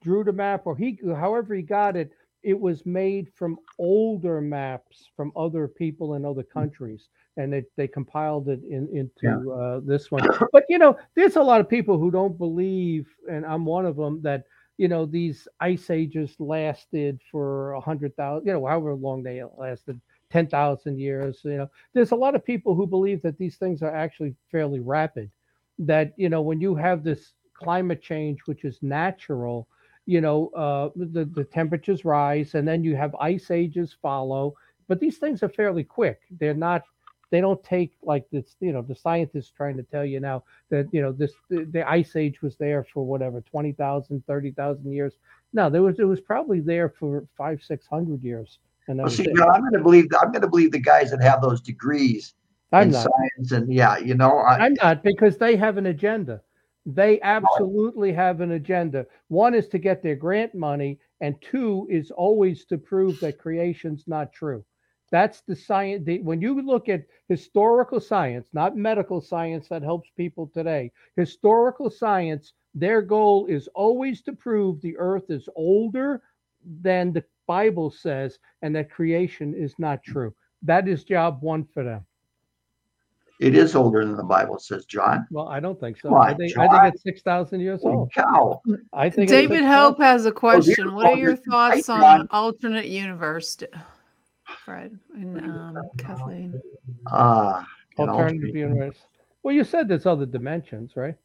drew 0.02 0.24
the 0.24 0.34
map, 0.34 0.62
or 0.66 0.76
he, 0.76 1.00
however 1.16 1.54
he 1.54 1.62
got 1.62 1.96
it, 1.96 2.12
it 2.44 2.60
was 2.60 2.86
made 2.86 3.28
from 3.34 3.58
older 3.78 4.40
maps 4.40 5.10
from 5.16 5.32
other 5.36 5.68
people 5.68 6.14
in 6.14 6.24
other 6.24 6.44
countries, 6.44 7.10
and 7.36 7.52
they, 7.52 7.64
they 7.76 7.88
compiled 7.88 8.48
it 8.48 8.62
in, 8.64 8.88
into 8.94 9.52
uh, 9.52 9.82
this 9.84 10.12
one. 10.12 10.28
But 10.54 10.64
you 10.70 10.78
know, 10.78 10.98
there's 11.16 11.36
a 11.36 11.42
lot 11.42 11.60
of 11.62 11.70
people 11.70 11.98
who 11.98 12.12
don't 12.12 12.38
believe, 12.38 13.08
and 13.30 13.46
I'm 13.46 13.66
one 13.66 13.86
of 13.86 13.96
them, 13.96 14.22
that 14.22 14.46
you 14.78 14.88
know 14.88 15.06
these 15.06 15.48
ice 15.60 15.90
ages 15.90 16.36
lasted 16.40 17.20
for 17.32 17.74
a 17.74 17.82
hundred 17.82 18.16
thousand, 18.16 18.48
you 18.48 18.54
know, 18.54 18.66
however 18.66 18.94
long 18.94 19.24
they 19.24 19.44
lasted, 19.58 20.00
ten 20.32 20.48
thousand 20.48 21.00
years. 21.00 21.42
You 21.44 21.58
know, 21.58 21.70
there's 21.94 22.12
a 22.12 22.16
lot 22.16 22.36
of 22.36 22.46
people 22.46 22.76
who 22.76 22.88
believe 22.88 23.22
that 23.24 23.38
these 23.38 23.58
things 23.58 23.82
are 23.82 23.94
actually 23.94 24.36
fairly 24.52 24.80
rapid. 24.80 25.30
That 25.80 26.14
you 26.18 26.30
know, 26.30 26.42
when 26.42 26.60
you 26.60 26.76
have 26.76 27.04
this 27.04 27.34
climate 27.54 28.02
change, 28.02 28.40
which 28.46 28.66
is 28.66 28.80
natural, 28.82 29.68
you 30.06 30.22
know, 30.22 30.48
uh, 30.50 30.90
the 30.96 31.26
the 31.26 31.44
temperatures 31.44 32.06
rise, 32.06 32.56
and 32.56 32.68
then 32.68 32.84
you 32.84 32.96
have 32.96 33.14
ice 33.16 33.52
ages 33.52 33.96
follow. 34.02 34.56
But 34.88 35.00
these 35.00 35.18
things 35.18 35.44
are 35.44 35.50
fairly 35.50 35.84
quick. 35.84 36.22
They're 36.40 36.54
not. 36.54 36.84
They 37.30 37.42
don't 37.42 37.62
take 37.62 37.92
like 38.02 38.26
this. 38.32 38.56
You 38.62 38.72
know, 38.72 38.82
the 38.82 38.96
scientists 38.96 39.52
trying 39.52 39.76
to 39.78 39.84
tell 39.84 40.06
you 40.06 40.22
now 40.22 40.44
that 40.70 40.88
you 40.94 41.02
know 41.02 41.12
this 41.12 41.34
the, 41.50 41.66
the 41.66 41.88
ice 41.88 42.16
age 42.16 42.42
was 42.42 42.56
there 42.56 42.86
for 42.86 43.06
whatever 43.06 43.42
20,000, 43.42 44.24
30,000 44.26 44.92
years. 44.94 45.14
No, 45.52 45.70
there 45.70 45.84
was 45.84 46.00
it 46.00 46.06
was 46.06 46.22
probably 46.22 46.62
there 46.62 46.90
for 46.90 47.26
five, 47.38 47.62
six 47.62 47.86
hundred 47.86 48.24
years. 48.24 48.60
And 48.88 49.00
Well, 49.00 49.10
see, 49.10 49.28
I'm 49.28 49.62
going 49.62 49.74
to 49.74 49.80
believe 49.80 50.06
I'm 50.22 50.32
going 50.32 50.42
to 50.42 50.48
believe 50.48 50.72
the 50.72 50.80
guys 50.80 51.12
that 51.12 51.22
have 51.22 51.42
those 51.42 51.60
degrees 51.60 52.34
I'm 52.72 52.90
in 52.90 52.92
not. 52.92 53.10
science 53.10 53.52
and 53.52 53.72
yeah, 53.74 53.98
you 53.98 54.16
know, 54.16 54.38
I, 54.40 54.60
I'm 54.60 54.74
not 54.82 55.04
because 55.04 55.38
they 55.38 55.56
have 55.56 55.78
an 55.78 55.86
agenda. 55.88 56.42
They 56.86 57.20
absolutely 57.22 58.12
have 58.14 58.40
an 58.42 58.52
agenda. 58.52 59.06
One 59.28 59.54
is 59.54 59.68
to 59.70 59.78
get 59.80 60.02
their 60.02 60.16
grant 60.16 60.54
money, 60.54 61.00
and 61.22 61.42
two 61.42 61.88
is 61.90 62.12
always 62.12 62.66
to 62.66 62.78
prove 62.78 63.20
that 63.20 63.38
creation's 63.40 64.08
not 64.08 64.32
true. 64.34 64.64
That's 65.12 65.42
the 65.42 65.56
science. 65.56 66.06
The, 66.06 66.22
when 66.22 66.42
you 66.42 66.62
look 66.62 66.88
at 66.90 67.06
historical 67.28 68.00
science, 68.00 68.48
not 68.54 68.76
medical 68.78 69.22
science 69.22 69.68
that 69.70 69.84
helps 69.84 70.10
people 70.12 70.48
today, 70.48 70.92
historical 71.16 71.90
science, 71.90 72.54
their 72.74 73.02
goal 73.02 73.46
is 73.48 73.68
always 73.76 74.22
to 74.24 74.34
prove 74.34 74.82
the 74.82 74.98
earth 74.98 75.30
is 75.30 75.50
older 75.56 76.22
than 76.82 77.14
the 77.14 77.24
Bible 77.48 77.90
says 77.92 78.40
and 78.62 78.76
that 78.76 78.92
creation 78.92 79.54
is 79.54 79.78
not 79.80 80.04
true. 80.04 80.34
That 80.64 80.88
is 80.88 81.04
job 81.04 81.42
one 81.42 81.66
for 81.66 81.84
them. 81.84 82.06
It 83.40 83.56
is 83.56 83.76
older 83.76 84.04
than 84.06 84.18
the 84.18 84.24
Bible 84.24 84.58
says, 84.60 84.86
John. 84.86 85.28
Well, 85.32 85.48
I 85.48 85.60
don't 85.60 85.80
think 85.80 86.00
so. 86.00 86.10
Come 86.10 86.18
I 86.18 86.32
on, 86.32 86.38
think 86.38 86.58
I 86.58 86.68
think 86.82 86.94
it's 86.96 87.04
six 87.04 87.22
thousand 87.22 87.60
years 87.60 87.82
Holy 87.84 87.96
old. 87.96 88.12
cow. 88.14 88.62
I 88.94 89.10
think 89.10 89.24
it's 89.26 89.32
David 89.32 89.60
6,000. 89.60 89.68
Hope 89.72 90.00
has 90.02 90.26
a 90.26 90.32
question. 90.32 90.76
here's 90.78 90.92
What 90.92 91.06
are 91.06 91.18
your 91.18 91.36
thoughts 91.36 91.88
right, 91.90 91.96
on 91.96 92.20
John. 92.22 92.28
alternate 92.32 92.88
universe, 92.88 93.58
Fred 94.66 94.98
and 95.14 95.40
um, 95.40 95.78
Kathleen? 95.98 96.60
An 97.12 97.64
alternative 98.00 98.10
alternate- 98.10 98.56
universe. 98.56 98.98
Well, 99.44 99.56
you 99.56 99.64
said 99.64 99.88
there's 99.88 100.06
other 100.06 100.26
dimensions, 100.26 100.94
right? 100.96 101.16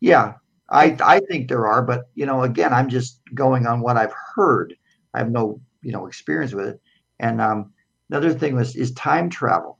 Yeah, 0.00 0.34
I 0.70 0.96
I 1.02 1.20
think 1.20 1.48
there 1.48 1.66
are, 1.66 1.82
but 1.82 2.10
you 2.14 2.26
know, 2.26 2.42
again, 2.42 2.72
I'm 2.72 2.88
just 2.88 3.20
going 3.34 3.66
on 3.66 3.80
what 3.80 3.96
I've 3.96 4.12
heard. 4.34 4.74
I 5.14 5.18
have 5.18 5.30
no 5.30 5.60
you 5.82 5.92
know 5.92 6.06
experience 6.06 6.52
with 6.54 6.68
it. 6.68 6.80
And 7.18 7.40
um, 7.40 7.72
another 8.10 8.32
thing 8.34 8.54
was 8.56 8.76
is 8.76 8.92
time 8.92 9.30
travel. 9.30 9.78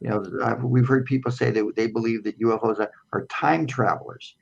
You 0.00 0.10
know, 0.10 0.24
I've, 0.44 0.62
we've 0.62 0.86
heard 0.86 1.06
people 1.06 1.32
say 1.32 1.50
that 1.50 1.72
they 1.74 1.86
believe 1.86 2.24
that 2.24 2.38
UFOs 2.40 2.78
are, 2.78 2.90
are 3.12 3.26
time 3.26 3.66
travelers. 3.66 4.34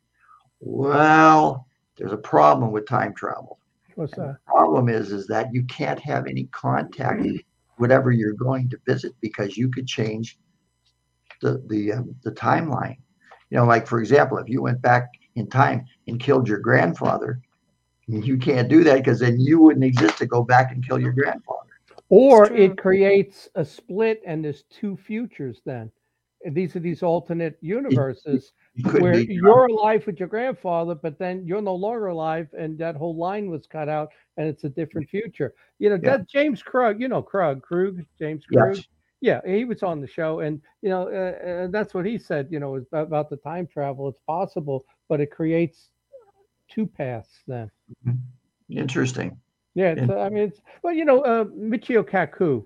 Well, 0.61 1.67
there's 1.97 2.13
a 2.13 2.17
problem 2.17 2.73
with 2.73 2.89
time 2.89 3.15
travel. 3.15 3.59
What's 3.95 4.17
that? 4.17 4.39
problem 4.47 4.89
is 4.89 5.13
is 5.13 5.27
that 5.29 5.53
you 5.53 5.63
can't 5.65 6.01
have 6.01 6.27
any 6.27 6.45
contact 6.47 7.23
with 7.23 7.41
whatever 7.77 8.11
you're 8.11 8.33
going 8.33 8.69
to 8.71 8.79
visit 8.87 9.15
because 9.21 9.57
you 9.57 9.71
could 9.71 9.87
change 9.87 10.39
the 11.41 11.63
the 11.69 11.93
um, 11.93 12.15
the 12.25 12.33
timeline 12.33 12.97
you 13.51 13.57
know 13.57 13.65
like 13.65 13.87
for 13.87 14.01
example 14.01 14.39
if 14.39 14.49
you 14.49 14.63
went 14.63 14.81
back 14.83 15.09
in 15.37 15.49
time 15.49 15.85
and 16.09 16.21
killed 16.21 16.49
your 16.49 16.59
grandfather 16.59 17.41
you 18.07 18.37
can't 18.37 18.69
do 18.69 18.85
that 18.85 18.97
because 18.97 19.21
then 19.21 19.41
you 19.41 19.61
wouldn't 19.61 19.85
exist 19.85 20.19
to 20.19 20.27
go 20.27 20.43
back 20.43 20.73
and 20.73 20.87
kill 20.87 20.99
your 20.99 21.13
grandfather 21.13 21.64
Or 22.11 22.53
it 22.53 22.77
creates 22.77 23.49
a 23.55 23.65
split, 23.65 24.23
and 24.27 24.45
there's 24.45 24.65
two 24.65 24.97
futures. 24.97 25.63
Then 25.65 25.91
And 26.45 26.55
these 26.55 26.77
are 26.77 26.81
these 26.81 27.03
alternate 27.03 27.57
universes 27.63 28.53
you 28.75 28.85
could 28.85 29.01
where 29.03 29.15
be 29.25 29.35
you're 29.35 29.67
alive 29.67 30.07
with 30.07 30.19
your 30.19 30.29
grandfather, 30.29 30.95
but 30.95 31.19
then 31.19 31.47
you're 31.47 31.63
no 31.63 31.75
longer 31.75 32.09
alive, 32.09 32.49
and 32.59 32.79
that 32.79 32.97
whole 32.97 33.17
line 33.17 33.49
was 33.51 33.67
cut 33.67 33.89
out, 33.89 34.11
and 34.37 34.47
it's 34.47 34.65
a 34.65 34.69
different 34.69 35.09
future. 35.09 35.55
You 35.79 35.89
know, 35.91 35.95
Yeah. 36.03 36.19
that 36.19 36.29
James 36.29 36.63
Krug, 36.63 37.01
you 37.01 37.09
know 37.09 37.23
Krug, 37.23 37.63
Krug, 37.63 38.05
James 38.19 38.45
Krug. 38.47 38.77
yes 38.77 38.87
Yeah, 39.21 39.41
he 39.47 39.65
was 39.65 39.83
on 39.83 40.03
the 40.03 40.07
show, 40.07 40.41
and 40.41 40.61
you 40.83 40.91
know, 40.91 41.09
uh, 41.09 41.49
uh, 41.49 41.67
that's 41.69 41.95
what 41.95 42.05
he 42.05 42.19
said. 42.19 42.49
You 42.51 42.61
know, 42.61 42.77
about, 42.77 43.07
about 43.07 43.31
the 43.31 43.39
time 43.39 43.67
travel. 43.67 44.07
It's 44.09 44.21
possible, 44.27 44.85
but 45.09 45.19
it 45.21 45.31
creates 45.31 45.89
two 46.69 46.87
paths. 46.87 47.43
Then, 47.47 47.71
interesting 48.69 49.41
yeah, 49.75 49.91
it's, 49.93 50.01
And- 50.03 50.11
uh, 50.11 50.21
I 50.21 50.29
mean, 50.29 50.45
it's 50.45 50.61
well, 50.83 50.93
you 50.95 51.05
know, 51.05 51.21
uh, 51.23 51.45
Michio 51.45 52.03
Kaku, 52.03 52.65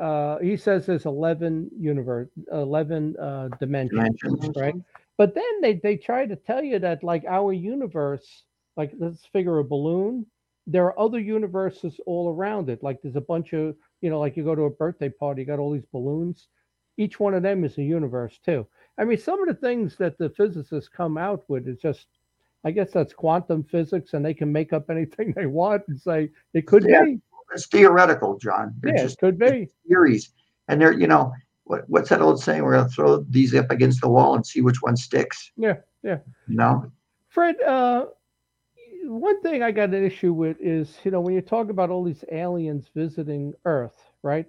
uh, 0.00 0.38
he 0.38 0.56
says 0.56 0.86
there's 0.86 1.06
eleven 1.06 1.70
universe, 1.78 2.28
eleven 2.52 3.16
uh, 3.18 3.48
dimensions, 3.60 4.18
Dimensions. 4.22 4.56
right? 4.56 4.74
But 5.16 5.34
then 5.34 5.60
they 5.62 5.74
they 5.82 5.96
try 5.96 6.26
to 6.26 6.36
tell 6.36 6.62
you 6.62 6.78
that 6.80 7.04
like 7.04 7.24
our 7.28 7.52
universe, 7.52 8.44
like 8.76 8.92
let's 8.98 9.24
figure 9.26 9.58
a 9.60 9.64
balloon, 9.64 10.26
there 10.66 10.84
are 10.86 10.98
other 10.98 11.20
universes 11.20 12.00
all 12.06 12.28
around 12.34 12.68
it. 12.68 12.82
Like 12.82 13.00
there's 13.02 13.16
a 13.16 13.20
bunch 13.20 13.52
of, 13.52 13.76
you 14.00 14.10
know, 14.10 14.18
like 14.18 14.36
you 14.36 14.42
go 14.44 14.54
to 14.56 14.62
a 14.62 14.70
birthday 14.70 15.08
party, 15.10 15.42
you 15.42 15.46
got 15.46 15.58
all 15.60 15.72
these 15.72 15.86
balloons. 15.92 16.48
Each 16.96 17.18
one 17.20 17.34
of 17.34 17.42
them 17.42 17.64
is 17.64 17.78
a 17.78 17.82
universe 17.82 18.38
too. 18.44 18.66
I 18.98 19.04
mean, 19.04 19.18
some 19.18 19.40
of 19.42 19.48
the 19.48 19.54
things 19.60 19.96
that 19.96 20.16
the 20.18 20.30
physicists 20.30 20.88
come 20.88 21.16
out 21.18 21.44
with 21.48 21.66
is 21.68 21.78
just, 21.78 22.06
I 22.64 22.70
guess 22.70 22.90
that's 22.92 23.12
quantum 23.12 23.62
physics, 23.64 24.14
and 24.14 24.24
they 24.24 24.34
can 24.34 24.50
make 24.52 24.72
up 24.72 24.90
anything 24.90 25.32
they 25.36 25.46
want 25.46 25.82
and 25.88 26.00
say 26.00 26.30
it 26.54 26.66
could 26.66 26.84
Yeah. 26.88 27.04
be. 27.04 27.20
it's 27.52 27.66
theoretical 27.68 28.38
john 28.38 28.74
they're 28.80 28.94
Yeah, 28.94 29.02
just 29.02 29.14
it 29.16 29.20
could 29.20 29.38
be. 29.38 29.68
theories 29.86 30.30
and 30.68 30.80
they're 30.80 30.92
you 30.92 31.06
know 31.06 31.32
what, 31.64 31.84
what's 31.88 32.08
that 32.10 32.20
old 32.20 32.42
saying 32.42 32.62
we're 32.62 32.72
going 32.76 32.88
to 32.88 32.94
throw 32.94 33.22
these 33.30 33.54
up 33.54 33.70
against 33.70 34.00
the 34.00 34.08
wall 34.08 34.34
and 34.34 34.46
see 34.46 34.60
which 34.60 34.82
one 34.82 34.96
sticks 34.96 35.52
Yeah, 35.56 35.76
yeah. 36.02 36.18
you 36.48 36.56
know 36.56 36.90
Fred, 37.28 37.60
uh, 37.62 38.06
one 39.04 39.40
thing 39.42 39.62
I 39.62 39.70
got 39.72 39.92
an 39.92 40.04
issue 40.04 40.32
with 40.32 40.56
is, 40.60 40.96
you 41.04 41.10
know, 41.10 41.20
when 41.20 41.34
you 41.34 41.40
talk 41.40 41.68
about 41.68 41.90
all 41.90 42.04
these 42.04 42.24
aliens 42.30 42.88
visiting 42.94 43.52
Earth, 43.64 44.00
right? 44.22 44.46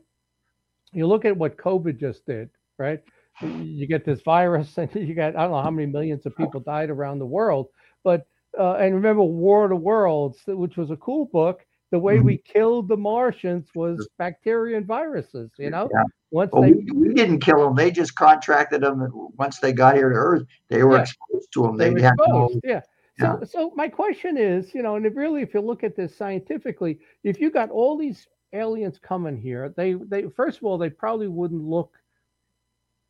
You 0.93 1.07
look 1.07 1.25
at 1.25 1.35
what 1.35 1.57
COVID 1.57 1.99
just 1.99 2.25
did, 2.25 2.49
right? 2.77 3.01
You 3.41 3.87
get 3.87 4.05
this 4.05 4.21
virus, 4.21 4.77
and 4.77 4.93
you 4.95 5.15
got 5.15 5.35
I 5.35 5.41
don't 5.41 5.51
know 5.51 5.61
how 5.63 5.71
many 5.71 5.91
millions 5.91 6.25
of 6.25 6.35
people 6.37 6.59
died 6.61 6.89
around 6.89 7.19
the 7.19 7.25
world, 7.25 7.67
but 8.05 8.25
uh, 8.57 8.75
and 8.75 8.95
remember 8.95 9.23
War 9.23 9.65
of 9.65 9.71
the 9.71 9.75
Worlds, 9.75 10.39
which 10.47 10.77
was 10.77 10.91
a 10.91 10.95
cool 10.95 11.25
book. 11.25 11.65
The 11.91 11.99
way 11.99 12.19
we 12.19 12.37
killed 12.37 12.87
the 12.87 12.95
Martians 12.97 13.67
was 13.75 14.07
bacteria 14.17 14.77
and 14.77 14.85
viruses. 14.85 15.51
You 15.57 15.71
know, 15.71 15.89
Yeah. 15.93 16.03
once 16.31 16.51
Well, 16.53 16.61
they 16.63 16.73
we, 16.73 16.91
we 16.93 17.13
didn't 17.13 17.39
kill 17.39 17.63
them. 17.63 17.75
They 17.75 17.91
just 17.91 18.15
contracted 18.15 18.81
them. 18.81 19.11
Once 19.37 19.59
they 19.59 19.73
got 19.73 19.95
here 19.95 20.09
to 20.09 20.15
Earth, 20.15 20.43
they 20.69 20.83
were 20.83 20.95
Yeah. 20.95 21.01
exposed 21.01 21.51
to 21.53 21.63
them. 21.63 21.77
they 21.77 21.93
They 21.93 22.01
had 22.01 22.13
exposed. 22.17 22.59
Yeah. 22.63 22.81
So, 23.17 23.39
so 23.45 23.71
my 23.75 23.87
question 23.87 24.37
is, 24.37 24.73
you 24.73 24.81
know, 24.83 24.95
and 24.95 25.05
if 25.05 25.15
really, 25.15 25.41
if 25.41 25.53
you 25.53 25.61
look 25.61 25.83
at 25.83 25.95
this 25.95 26.15
scientifically, 26.15 26.99
if 27.23 27.39
you 27.39 27.49
got 27.49 27.69
all 27.69 27.97
these 27.97 28.27
aliens 28.51 28.99
coming 28.99 29.37
here, 29.37 29.73
they, 29.77 29.93
they, 29.93 30.23
first 30.23 30.57
of 30.57 30.65
all, 30.65 30.77
they 30.77 30.89
probably 30.89 31.29
wouldn't 31.29 31.63
look 31.63 31.97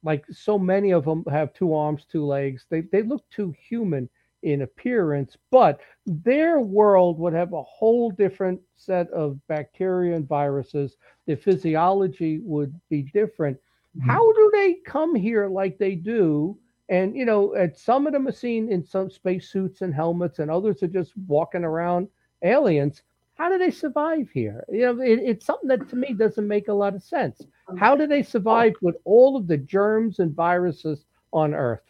like 0.04 0.24
so 0.32 0.60
many 0.60 0.92
of 0.92 1.06
them 1.06 1.24
have 1.32 1.54
two 1.54 1.74
arms, 1.74 2.06
two 2.06 2.24
legs. 2.24 2.68
They, 2.70 2.82
they 2.82 3.02
look 3.02 3.28
too 3.32 3.54
human 3.58 4.08
in 4.46 4.62
appearance, 4.62 5.38
but 5.52 5.82
their 6.06 6.60
world 6.60 7.20
would 7.20 7.34
have 7.34 7.54
a 7.54 7.64
whole 7.64 8.12
different 8.12 8.62
set 8.76 9.10
of 9.12 9.40
bacteria 9.48 10.16
and 10.16 10.28
viruses. 10.28 10.98
Their 11.26 11.38
physiology 11.38 12.40
would 12.40 12.74
be 12.90 13.04
different. 13.14 13.58
Mhm. 13.98 14.04
How 14.04 14.32
do 14.34 14.50
they 14.54 14.76
come 14.86 15.16
here 15.16 15.48
like 15.48 15.78
they 15.78 15.96
do? 15.96 16.58
And 16.90 17.16
you 17.16 17.26
know, 17.26 17.56
at 17.56 17.78
some 17.78 18.06
of 18.08 18.14
them 18.14 18.28
are 18.28 18.32
seen 18.32 18.72
in 18.72 18.84
some 18.84 19.10
spacesuits 19.10 19.82
and 19.82 19.94
helmets, 19.94 20.40
and 20.40 20.52
others 20.52 20.84
are 20.84 20.88
just 20.88 21.18
walking 21.28 21.64
around 21.64 22.08
aliens. 22.44 23.04
how 23.36 23.50
do 23.50 23.58
they 23.58 23.72
survive 23.72 24.30
here? 24.32 24.64
You 24.70 24.82
know, 24.94 25.02
it, 25.02 25.20
it's 25.20 25.46
something 25.46 25.68
that 25.70 25.90
to 25.90 25.96
me 25.98 26.14
doesn't 26.14 26.48
make 26.48 26.70
a 26.70 26.74
lot 26.74 26.96
of 26.96 27.04
sense. 27.04 27.42
How 27.76 27.96
do 27.96 28.08
they 28.08 28.24
survive 28.24 28.76
with 28.82 28.96
all 29.04 29.36
of 29.36 29.48
the 29.48 29.58
germs 29.58 30.20
and 30.20 30.34
viruses 30.34 31.06
on 31.34 31.54
Earth? 31.54 31.82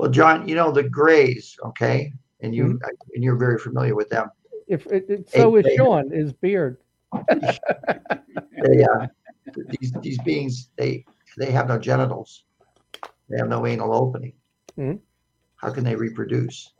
Well, 0.00 0.10
John, 0.10 0.48
you 0.48 0.54
know 0.54 0.72
the 0.72 0.84
Greys, 0.84 1.58
okay, 1.62 2.10
and 2.40 2.54
you 2.54 2.80
and 3.14 3.22
you're 3.22 3.36
very 3.36 3.58
familiar 3.58 3.94
with 3.94 4.08
them. 4.08 4.30
If 4.66 4.86
it, 4.86 5.04
it, 5.10 5.28
so 5.30 5.54
is 5.56 5.66
Hey, 5.66 5.72
hey. 5.72 5.76
Sean, 5.76 6.10
his 6.10 6.32
beard. 6.32 6.78
They, 7.28 8.82
uh, 8.82 9.06
these 9.78 9.92
these 10.00 10.18
beings, 10.22 10.70
they 10.78 11.04
they 11.36 11.50
have 11.50 11.68
no 11.68 11.78
genitals. 11.78 12.44
They 13.28 13.36
have 13.36 13.48
no 13.48 13.66
anal 13.66 13.92
opening. 13.94 14.32
Mhm. 14.78 15.00
How 15.56 15.70
can 15.70 15.84
they 15.84 15.96
reproduce? 15.96 16.72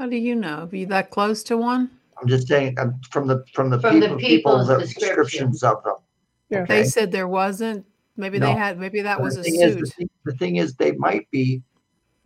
How 0.00 0.08
do 0.08 0.16
you 0.16 0.34
know? 0.34 0.68
Are 0.70 0.76
you 0.76 0.86
that 0.86 1.10
close 1.12 1.44
to 1.44 1.56
one? 1.56 1.88
I'm 2.20 2.26
just 2.26 2.48
saying 2.48 2.80
um, 2.80 2.98
from 3.12 3.28
the 3.28 3.44
from 3.54 3.70
the 3.70 3.78
From 3.78 4.00
the 4.00 4.08
people, 4.16 4.18
people 4.18 4.64
the 4.64 4.78
description. 4.78 5.06
descriptions 5.06 5.62
of 5.62 5.84
them. 5.84 5.94
Yeah. 6.50 6.62
okay? 6.62 6.82
They 6.82 6.88
said 6.88 7.12
there 7.12 7.28
wasn't. 7.28 7.86
Maybe 8.16 8.40
No. 8.40 8.46
they 8.46 8.54
had. 8.54 8.76
Maybe 8.80 9.02
that 9.02 9.18
But 9.18 9.24
was 9.24 9.36
a 9.36 9.44
thing 9.44 9.60
is, 9.60 9.76
the 9.76 9.86
suit. 9.86 9.94
thing, 9.94 10.10
the 10.24 10.32
thing 10.32 10.56
is, 10.56 10.74
they 10.74 10.90
might 10.92 11.30
be, 11.30 11.62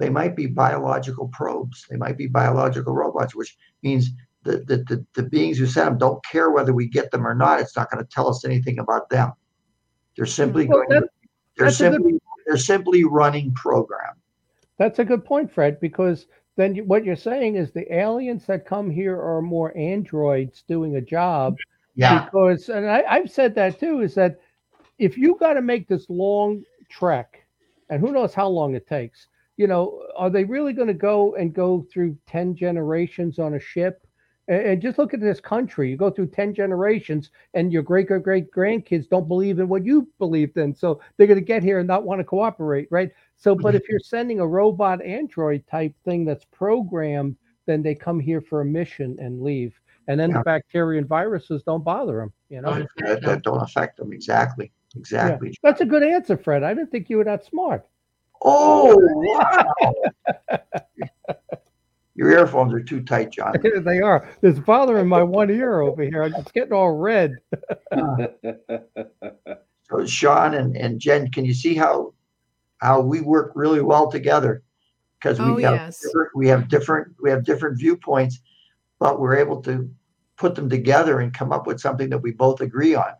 they 0.00 0.08
might 0.08 0.34
be 0.34 0.46
biological 0.46 1.28
probes. 1.28 1.86
They 1.88 1.96
might 1.96 2.16
be 2.16 2.26
biological 2.26 2.94
robots, 2.94 3.34
which 3.36 3.56
means 3.82 4.10
the 4.42 4.58
the, 4.66 4.78
the, 4.88 5.06
the 5.14 5.22
beings 5.22 5.58
who 5.58 5.66
sent 5.66 5.90
them 5.90 5.98
don't 5.98 6.24
care 6.24 6.50
whether 6.50 6.72
we 6.72 6.88
get 6.88 7.10
them 7.10 7.26
or 7.26 7.34
not. 7.34 7.60
It's 7.60 7.76
not 7.76 7.90
going 7.90 8.02
to 8.02 8.10
tell 8.10 8.26
us 8.28 8.44
anything 8.44 8.78
about 8.78 9.10
them. 9.10 9.32
They're 10.16 10.24
simply 10.26 10.66
Well, 10.66 10.84
going. 10.88 11.02
to, 11.02 11.08
they're 11.56 11.66
that's 11.66 11.80
a 11.80 11.90
good- 11.90 11.94
simply 11.96 12.20
they're 12.46 12.56
simply 12.56 13.04
running 13.04 13.52
program. 13.54 14.14
That's 14.78 14.98
a 14.98 15.04
good 15.04 15.22
point, 15.26 15.52
Fred, 15.52 15.78
because 15.78 16.26
then 16.56 16.74
you, 16.74 16.84
what 16.84 17.04
you're 17.04 17.14
saying 17.14 17.56
is 17.56 17.70
the 17.70 17.94
aliens 17.94 18.46
that 18.46 18.64
come 18.64 18.88
here 18.90 19.20
are 19.20 19.42
more 19.42 19.76
androids 19.76 20.64
doing 20.66 20.96
a 20.96 21.02
job. 21.02 21.58
Yeah, 21.94 22.24
Because, 22.24 22.70
and 22.70 22.88
I, 22.90 23.04
I've 23.06 23.30
said 23.30 23.54
that 23.56 23.78
too, 23.78 24.00
is 24.00 24.14
that 24.14 24.40
if 24.98 25.18
you 25.18 25.36
got 25.38 25.52
to 25.54 25.60
make 25.60 25.86
this 25.86 26.06
long 26.08 26.62
trek, 26.88 27.44
and 27.90 28.00
who 28.00 28.10
knows 28.10 28.32
how 28.32 28.48
long 28.48 28.74
it 28.74 28.86
takes, 28.86 29.26
you 29.60 29.66
know, 29.66 30.02
are 30.16 30.30
they 30.30 30.44
really 30.44 30.72
going 30.72 30.88
to 30.88 30.94
go 30.94 31.34
and 31.34 31.52
go 31.52 31.86
through 31.92 32.16
10 32.26 32.56
generations 32.56 33.38
on 33.38 33.54
a 33.54 33.60
ship? 33.60 34.06
And, 34.48 34.62
and 34.62 34.82
just 34.82 34.96
look 34.96 35.12
at 35.12 35.20
this 35.20 35.38
country. 35.38 35.90
You 35.90 35.98
go 35.98 36.10
through 36.10 36.28
10 36.28 36.54
generations, 36.54 37.30
and 37.52 37.70
your 37.70 37.82
great 37.82 38.06
great 38.06 38.22
great 38.22 38.50
grandkids 38.50 39.06
don't 39.06 39.28
believe 39.28 39.58
in 39.58 39.68
what 39.68 39.84
you 39.84 40.08
believed 40.18 40.56
in. 40.56 40.74
So 40.74 41.02
they're 41.16 41.26
going 41.26 41.38
to 41.38 41.44
get 41.44 41.62
here 41.62 41.78
and 41.78 41.86
not 41.86 42.04
want 42.04 42.20
to 42.20 42.24
cooperate, 42.24 42.88
right? 42.90 43.10
So, 43.36 43.54
mm-hmm. 43.54 43.62
but 43.62 43.74
if 43.74 43.86
you're 43.86 44.00
sending 44.00 44.40
a 44.40 44.46
robot 44.46 45.02
android 45.02 45.62
type 45.70 45.92
thing 46.06 46.24
that's 46.24 46.46
programmed, 46.46 47.36
then 47.66 47.82
they 47.82 47.94
come 47.94 48.18
here 48.18 48.40
for 48.40 48.62
a 48.62 48.64
mission 48.64 49.18
and 49.20 49.42
leave. 49.42 49.78
And 50.08 50.18
then 50.18 50.30
Yeah. 50.30 50.38
the 50.38 50.44
bacteria 50.44 50.98
and 51.00 51.06
viruses 51.06 51.62
don't 51.62 51.84
bother 51.84 52.16
them, 52.16 52.32
you 52.48 52.62
know? 52.62 52.86
That, 52.96 53.20
that 53.22 53.42
don't 53.42 53.60
affect 53.60 53.98
them 53.98 54.14
exactly. 54.14 54.72
Exactly. 54.96 55.54
That's 55.62 55.82
a 55.82 55.84
good 55.84 56.02
answer, 56.02 56.38
Fred. 56.38 56.62
I 56.62 56.72
didn't 56.72 56.90
think 56.90 57.10
you 57.10 57.18
were 57.18 57.24
that 57.24 57.44
smart. 57.44 57.86
Oh 58.42 58.98
wow! 59.00 59.92
Your 62.14 62.30
earphones 62.32 62.72
are 62.74 62.82
too 62.82 63.02
tight, 63.02 63.30
John. 63.30 63.54
they 63.84 64.00
are. 64.00 64.28
It's 64.42 64.58
bothering 64.58 65.08
my 65.08 65.22
one 65.22 65.50
ear 65.50 65.80
over 65.80 66.02
here. 66.02 66.22
It's 66.24 66.52
getting 66.52 66.72
all 66.72 66.92
red. 66.92 67.36
So 69.90 70.06
Sean 70.06 70.54
and, 70.54 70.76
and 70.76 71.00
Jen, 71.00 71.32
can 71.32 71.44
you 71.44 71.52
see 71.52 71.74
how 71.74 72.14
how 72.78 73.00
we 73.00 73.20
work 73.20 73.50
really 73.56 73.82
well 73.82 74.08
together? 74.08 74.62
Because 75.18 75.40
Oh, 75.40 75.56
we 75.56 75.64
have 75.64 75.74
yes. 75.74 76.00
different, 76.00 76.30
we 76.36 76.46
have 76.46 76.68
different 76.68 77.08
we 77.20 77.28
have 77.28 77.44
different 77.44 77.76
viewpoints, 77.76 78.38
but 79.00 79.18
we're 79.18 79.36
able 79.36 79.60
to 79.62 79.90
put 80.36 80.54
them 80.54 80.68
together 80.70 81.18
and 81.18 81.34
come 81.34 81.52
up 81.52 81.66
with 81.66 81.80
something 81.80 82.08
that 82.10 82.18
we 82.18 82.30
both 82.30 82.60
agree 82.60 82.94
on. 82.94 83.14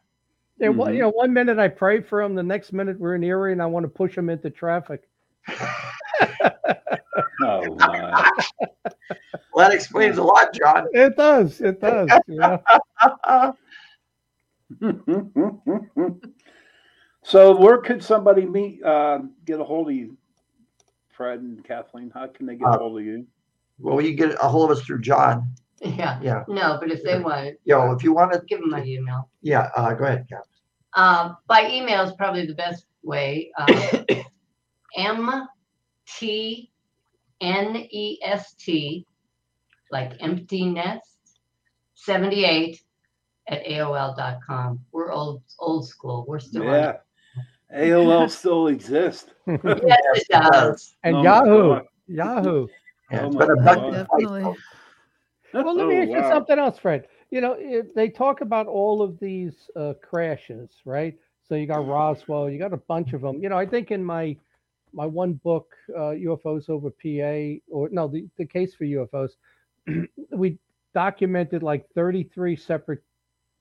Yeah, 0.58 0.68
one, 0.68 0.92
Mhm. 0.92 0.94
you 0.94 1.02
know, 1.02 1.10
one 1.10 1.32
minute 1.32 1.58
I 1.58 1.66
pray 1.66 2.02
for 2.02 2.22
him, 2.22 2.36
the 2.36 2.42
next 2.44 2.72
minute 2.72 3.00
we're 3.00 3.16
in 3.16 3.24
Erie, 3.24 3.50
and 3.50 3.60
I 3.60 3.66
want 3.66 3.82
to 3.82 3.88
push 3.90 4.16
him 4.16 4.30
into 4.30 4.48
traffic. 4.48 5.08
Oh 7.42 7.74
my. 7.76 8.30
Well, 9.52 9.68
that 9.68 9.74
explains 9.74 10.18
a 10.18 10.22
lot, 10.22 10.52
John. 10.54 10.86
It 10.92 11.16
does. 11.16 11.60
It 11.60 11.80
does. 11.80 12.08
You 12.28 12.36
know? 12.36 12.62
so 17.24 17.56
where 17.56 17.78
could 17.78 18.04
somebody 18.04 18.46
meet 18.46 18.82
uh 18.84 19.20
get 19.44 19.58
a 19.58 19.64
hold 19.64 19.88
of 19.88 19.94
you 19.94 20.16
fred 21.08 21.40
and 21.40 21.64
kathleen 21.64 22.10
how 22.14 22.28
can 22.28 22.46
they 22.46 22.54
get 22.54 22.68
a 22.68 22.70
Uh, 22.70 22.78
hold 22.78 23.00
of 23.00 23.04
you 23.04 23.26
well, 23.80 24.00
you 24.00 24.14
get 24.14 24.32
a 24.42 24.48
hold 24.48 24.70
of 24.70 24.76
us 24.76 24.84
through 24.84 25.00
John. 25.00 25.54
Yeah. 25.80 26.20
Yeah. 26.22 26.44
No, 26.48 26.76
but 26.78 26.90
if 26.90 27.02
they 27.02 27.18
want 27.18 27.46
it, 27.46 27.60
Yo, 27.64 27.92
if 27.92 28.04
you 28.04 28.12
want 28.12 28.32
to, 28.32 28.42
give 28.46 28.60
them 28.60 28.70
my 28.70 28.84
email. 28.84 29.30
yeah, 29.40 29.70
uh, 29.74 29.94
go 29.94 30.04
ahead, 30.04 30.26
Cap. 30.28 30.42
Um, 30.94 31.36
by 31.46 31.66
email 31.70 32.02
is 32.02 32.12
probably 32.12 32.44
the 32.46 32.54
best 32.54 32.84
way. 33.02 33.50
Uh, 33.56 34.02
M 34.96 35.46
T 36.06 36.70
N 37.40 37.76
E 37.90 38.18
S 38.22 38.54
T, 38.54 39.06
like 39.90 40.12
empty 40.20 40.66
nest, 40.66 41.38
78 41.94 42.80
at 43.48 43.64
AOL.com. 43.64 44.80
We're 44.92 45.12
old 45.12 45.42
old 45.58 45.86
school. 45.88 46.24
We're 46.28 46.38
still 46.38 46.68
on. 46.68 46.74
yeah 46.74 46.96
aol 47.74 48.28
still 48.30 48.66
exists 48.68 49.30
Yes, 49.46 49.98
it 50.14 50.26
does. 50.30 50.96
and 51.04 51.16
Oh 51.16 51.22
Yahoo. 51.22 51.80
Yahoo. 52.08 52.68
Yeah, 53.10 53.24
Oh 53.24 53.26
it's 53.26 53.34
my 53.36 53.46
been 53.46 53.50
a 53.50 53.56
God. 53.56 53.64
bucket 53.64 53.92
fight. 53.92 53.92
Definitely. 53.92 54.56
Well, 55.52 55.76
let 55.76 55.86
me 55.88 55.96
Oh, 55.96 56.02
ask 56.02 56.10
you 56.10 56.22
something 56.28 56.58
else, 56.58 56.78
Fred. 56.78 57.06
You 57.30 57.40
know, 57.40 57.56
if 57.58 57.94
they 57.94 58.08
talk 58.08 58.40
about 58.40 58.66
all 58.66 59.02
of 59.02 59.18
these 59.20 59.70
uh, 59.76 59.94
crashes, 60.02 60.70
right? 60.84 61.16
So 61.48 61.54
you 61.54 61.66
got 61.66 61.86
Roswell, 61.86 62.48
you 62.50 62.58
got 62.58 62.72
a 62.72 62.76
bunch 62.76 63.12
of 63.12 63.20
them. 63.22 63.42
You 63.42 63.48
know, 63.48 63.58
I 63.58 63.66
think 63.66 63.90
in 63.90 64.04
my 64.04 64.36
my 64.92 65.06
one 65.06 65.34
book, 65.34 65.74
uh, 65.96 66.14
UFOs 66.26 66.68
over 66.68 66.90
PA, 66.90 67.60
or 67.74 67.88
no, 67.90 68.08
the, 68.08 68.26
the 68.36 68.44
case 68.44 68.74
for 68.74 68.84
UFOs, 68.84 69.30
we 70.30 70.58
documented 70.94 71.62
like 71.62 71.88
33 71.94 72.56
separate 72.56 73.02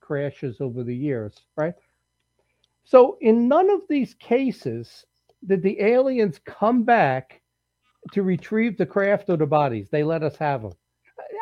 crashes 0.02 0.60
over 0.62 0.84
the 0.84 0.96
years, 0.96 1.36
right? 1.56 1.74
So 2.84 3.18
in 3.22 3.48
none 3.48 3.70
of 3.70 3.82
these 3.88 4.16
cases 4.16 5.06
did 5.46 5.62
the 5.62 5.80
aliens 5.82 6.40
come 6.46 6.84
back 6.84 7.42
to 8.14 8.24
retrieve 8.24 8.78
the 8.78 8.86
craft 8.86 9.30
or 9.30 9.38
the 9.38 9.46
bodies. 9.46 9.90
They 9.92 10.04
let 10.04 10.24
us 10.24 10.36
have 10.38 10.64
them. 10.64 10.72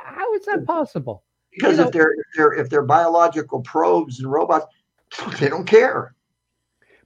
How 0.04 0.34
is 0.34 0.46
that 0.46 0.66
possible? 0.66 1.24
Because 1.52 1.78
You 1.78 1.84
know- 1.84 1.88
if 1.88 1.94
they're 1.94 2.12
if 2.12 2.26
they're 2.36 2.54
if 2.54 2.70
they're 2.70 2.84
biological 2.84 3.62
probes 3.62 4.20
and 4.20 4.30
robots, 4.32 4.66
they 5.40 5.48
don't 5.50 5.66
care. 5.66 6.14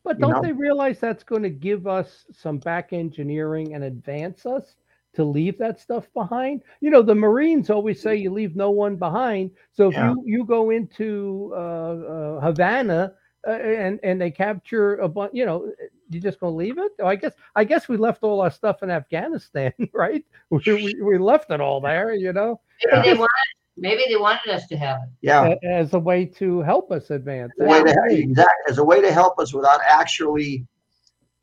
But 0.03 0.19
don't 0.19 0.31
know? 0.31 0.41
they 0.41 0.51
realize 0.51 0.99
that's 0.99 1.23
going 1.23 1.43
to 1.43 1.49
give 1.49 1.87
us 1.87 2.25
some 2.31 2.57
back 2.57 2.93
engineering 2.93 3.75
and 3.75 3.83
advance 3.83 4.45
us 4.45 4.75
to 5.13 5.23
leave 5.23 5.57
that 5.59 5.79
stuff 5.79 6.07
behind? 6.13 6.63
You 6.79 6.89
know, 6.89 7.01
the 7.01 7.15
Marines 7.15 7.69
always 7.69 8.01
say 8.01 8.15
you 8.15 8.31
leave 8.31 8.55
no 8.55 8.71
one 8.71 8.95
behind. 8.95 9.51
So 9.73 9.89
if 9.89 9.95
Yeah. 9.95 10.09
you 10.09 10.23
you 10.25 10.45
go 10.45 10.69
into 10.71 11.51
uh, 11.53 11.57
uh, 11.57 12.39
Havana 12.41 13.13
uh, 13.47 13.51
and 13.51 13.99
and 14.03 14.19
they 14.19 14.31
capture 14.31 14.95
a 14.95 15.07
bunch, 15.07 15.31
you 15.33 15.45
know, 15.45 15.71
you're 16.09 16.21
just 16.21 16.39
going 16.39 16.53
to 16.53 16.57
leave 16.57 16.77
it? 16.77 16.91
I 17.03 17.15
guess 17.15 17.33
I 17.55 17.63
guess 17.63 17.87
we 17.87 17.97
left 17.97 18.23
all 18.23 18.41
our 18.41 18.51
stuff 18.51 18.83
in 18.83 18.89
Afghanistan, 18.89 19.73
right? 19.93 20.25
We, 20.49 20.61
we, 20.73 21.01
we 21.01 21.17
left 21.17 21.51
it 21.51 21.61
all 21.61 21.79
there, 21.81 22.13
you 22.13 22.33
know, 22.33 22.59
Maybe 22.83 23.01
they 23.09 23.13
wanted, 23.13 23.29
maybe 23.77 24.03
they 24.07 24.17
wanted 24.17 24.53
us 24.53 24.67
to 24.67 24.77
have 24.77 24.97
it. 25.03 25.09
Yeah. 25.21 25.55
as 25.63 25.93
a 25.93 25.99
way 25.99 26.25
to 26.25 26.61
help 26.61 26.91
us 26.91 27.09
advance. 27.09 27.51
As 27.59 27.65
a 27.65 27.69
way 27.69 27.79
to, 27.79 27.85
That's 27.85 27.97
great. 27.99 28.19
exact, 28.19 28.69
as 28.69 28.77
a 28.77 28.83
way 28.83 29.01
to 29.01 29.11
help 29.11 29.39
us 29.39 29.53
without 29.53 29.79
actually 29.85 30.65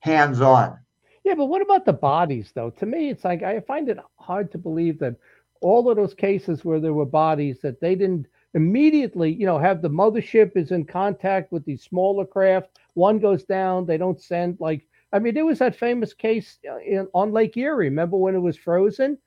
hands 0.01 0.41
on. 0.41 0.79
Yeah, 1.25 1.35
but 1.35 1.47
what 1.47 1.63
about 1.63 1.85
the 1.85 1.93
bodies, 1.93 2.53
though? 2.55 2.71
To 2.71 2.87
me, 2.87 3.11
it's 3.11 3.25
like 3.25 3.43
I 3.43 3.61
find 3.61 3.89
it 3.89 3.99
hard 4.19 4.51
to 4.53 4.59
believe 4.59 4.99
that 5.01 5.17
all 5.61 5.91
of 5.91 5.97
those 5.97 6.15
cases 6.15 6.65
where 6.65 6.81
there 6.81 6.95
were 6.95 7.05
bodies 7.05 7.61
that 7.63 7.81
they 7.81 7.95
didn't 7.95 8.27
immediately, 8.55 9.33
you 9.33 9.45
know, 9.45 9.59
have 9.59 9.83
the 9.83 9.91
mothership 9.91 10.57
is 10.57 10.71
in 10.71 10.85
contact 10.85 11.53
with 11.53 11.65
these 11.65 11.83
smaller 11.83 12.25
craft. 12.25 12.79
One 12.95 13.19
goes 13.19 13.45
down, 13.45 13.85
they 13.85 13.99
don't 13.99 14.21
send 14.21 14.59
like. 14.61 14.87
I 15.13 15.19
mean, 15.19 15.35
there 15.35 15.47
was 15.47 15.59
that 15.61 15.75
famous 15.77 16.13
case 16.13 16.59
uh, 16.71 16.79
in, 16.79 17.09
on 17.15 17.33
Lake 17.33 17.57
Erie. 17.57 17.87
Remember 17.89 18.17
when 18.17 18.35
it 18.35 18.41
was 18.41 18.57
frozen, 18.57 19.19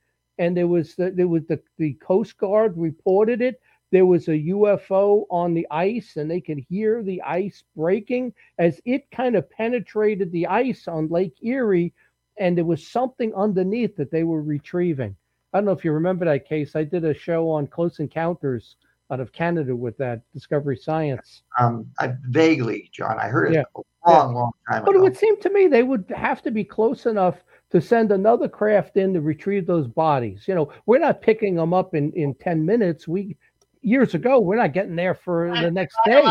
and 0.42 0.58
there 0.58 0.68
was 0.68 0.96
the, 0.96 1.12
there 1.12 1.28
was 1.28 1.46
the 1.46 1.62
the 1.78 1.94
Coast 1.94 2.38
Guard 2.38 2.74
reported 2.76 3.42
it. 3.42 3.62
There 3.92 4.08
was 4.08 4.28
a 4.28 4.46
UFO 4.56 5.26
on 5.30 5.54
the 5.54 5.68
ice, 5.70 6.18
and 6.18 6.30
they 6.30 6.42
could 6.42 6.58
hear 6.58 7.04
the 7.04 7.22
ice 7.22 7.64
breaking 7.76 8.34
as 8.58 8.82
it 8.86 9.10
kind 9.12 9.36
of 9.36 9.50
penetrated 9.52 10.32
the 10.32 10.48
ice 10.48 10.88
on 10.88 11.10
Lake 11.10 11.36
Erie, 11.44 11.94
and 12.38 12.58
there 12.58 12.66
was 12.66 12.88
something 12.88 13.32
underneath 13.36 13.96
that 13.98 14.10
they 14.10 14.24
were 14.24 14.42
retrieving. 14.42 15.16
I 15.54 15.58
don't 15.60 15.66
know 15.66 15.74
if 15.74 15.86
you 15.86 15.92
remember 15.92 16.26
that 16.26 16.48
case. 16.50 16.76
I 16.76 16.86
did 16.86 17.06
a 17.06 17.14
show 17.14 17.50
on 17.50 17.68
close 17.68 18.00
encounters 18.00 18.78
out 19.12 19.20
of 19.20 19.34
Canada 19.34 19.76
with 19.76 19.98
that 19.98 20.22
Discovery 20.34 20.78
Science. 20.78 21.44
Um, 21.60 21.86
I 22.00 22.16
vaguely, 22.30 22.90
John, 22.94 23.20
I 23.20 23.28
heard 23.28 23.52
it 23.52 23.56
Yeah. 23.56 23.84
a 24.06 24.10
long, 24.10 24.34
long 24.34 24.52
time 24.68 24.86
But 24.86 24.96
it 24.96 25.02
would 25.02 25.18
seem 25.18 25.40
to 25.42 25.50
me 25.52 25.68
they 25.68 25.84
would 25.84 26.06
have 26.16 26.42
to 26.44 26.52
be 26.52 26.64
close 26.64 27.06
enough 27.06 27.44
to 27.72 27.82
send 27.82 28.12
another 28.12 28.48
craft 28.50 28.98
in 28.98 29.14
to 29.14 29.22
retrieve 29.22 29.66
those 29.66 29.88
bodies. 29.88 30.46
You 30.48 30.56
know, 30.56 30.72
we're 30.86 31.00
not 31.00 31.22
picking 31.22 31.56
them 31.56 31.74
up 31.74 31.96
in, 31.96 32.12
in 32.14 32.34
10 32.36 32.66
minutes. 32.66 33.08
We 33.08 33.38
years 33.82 34.14
ago. 34.14 34.40
We're 34.40 34.58
not 34.58 34.74
getting 34.74 34.96
there 34.96 35.16
for 35.16 35.52
the 35.60 35.72
next 35.72 35.96
day. 36.06 36.22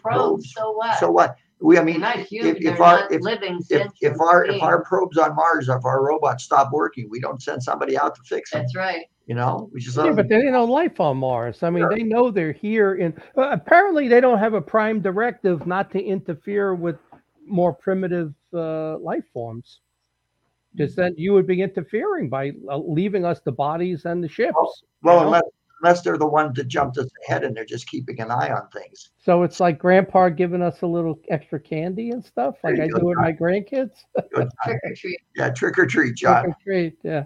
Probes, 0.00 0.52
so 0.54 0.72
what? 0.72 0.98
So 1.00 1.10
what? 1.10 1.36
We, 1.60 1.78
I 1.78 1.82
mean, 1.84 2.00
not 2.00 2.18
human. 2.18 2.56
if- 2.56 2.62
if 2.62 2.80
our- 2.80 3.00
not 3.00 3.12
if- 3.12 3.22
living 3.22 3.58
if, 3.70 3.90
if 4.02 4.20
our, 4.20 4.44
if 4.44 4.62
our 4.62 4.84
probes 4.84 5.16
on 5.16 5.34
Mars, 5.34 5.68
if 5.68 5.84
our 5.84 6.04
robots 6.04 6.44
stop 6.44 6.70
working, 6.72 7.08
we 7.10 7.20
don't 7.20 7.40
send 7.42 7.62
somebody 7.62 7.96
out 7.96 8.14
to 8.16 8.20
fix 8.22 8.50
them, 8.50 8.62
That's 8.62 8.76
right. 8.76 9.06
you 9.26 9.34
know? 9.34 9.70
We 9.72 9.80
just, 9.80 9.96
Yeah, 9.96 10.02
let 10.02 10.10
'em- 10.10 10.16
but 10.16 10.28
they 10.28 10.42
know 10.50 10.64
life 10.64 11.00
on 11.00 11.16
Mars. 11.16 11.62
I 11.62 11.70
mean, 11.70 11.84
Sure. 11.84 11.90
they 11.96 12.02
know 12.02 12.30
they're 12.30 12.52
here. 12.52 12.94
In 12.96 13.14
uh, 13.38 13.48
apparently, 13.50 14.08
they 14.08 14.20
don't 14.20 14.38
have 14.38 14.52
a 14.54 14.60
prime 14.60 15.00
directive 15.00 15.66
not 15.66 15.90
to 15.92 16.02
interfere 16.02 16.74
with 16.74 16.96
more 17.46 17.72
primitive 17.72 18.34
uh, 18.52 18.98
life 18.98 19.24
forms. 19.32 19.80
Because 20.74 20.94
then 20.94 21.14
you 21.16 21.32
would 21.32 21.46
be 21.46 21.62
interfering 21.62 22.28
by 22.28 22.52
uh, 22.68 22.78
leaving 22.78 23.24
us 23.24 23.40
the 23.40 23.52
bodies 23.52 24.04
and 24.06 24.22
the 24.22 24.28
ships. 24.28 24.54
well, 25.02 25.16
you 25.16 25.20
know? 25.20 25.26
unless, 25.26 25.42
unless 25.80 26.02
they're 26.02 26.18
the 26.18 26.26
ones 26.26 26.56
that 26.56 26.68
jumped 26.68 26.98
us 26.98 27.08
ahead 27.24 27.44
and 27.44 27.56
they're 27.56 27.64
just 27.64 27.86
keeping 27.88 28.20
an 28.20 28.30
eye 28.30 28.50
on 28.50 28.68
things. 28.68 29.10
So 29.22 29.42
it's 29.42 29.60
like 29.60 29.78
Grandpa 29.78 30.30
giving 30.30 30.62
us 30.62 30.82
a 30.82 30.86
little 30.86 31.20
extra 31.28 31.60
candy 31.60 32.10
and 32.10 32.24
stuff, 32.24 32.56
like 32.64 32.80
I 32.80 32.84
you 32.84 32.92
go, 32.92 32.98
do 32.98 33.06
with 33.06 33.18
my 33.18 33.32
grandkids. 33.32 33.92
Trick 34.34 34.80
or 34.84 34.94
treat. 34.96 35.20
Yeah, 35.36 35.50
trick 35.50 35.78
or 35.78 35.86
treat, 35.86 36.16
John. 36.16 36.44
Trick 36.44 36.54
or 36.54 36.62
treat, 36.62 36.98
yeah. 37.02 37.24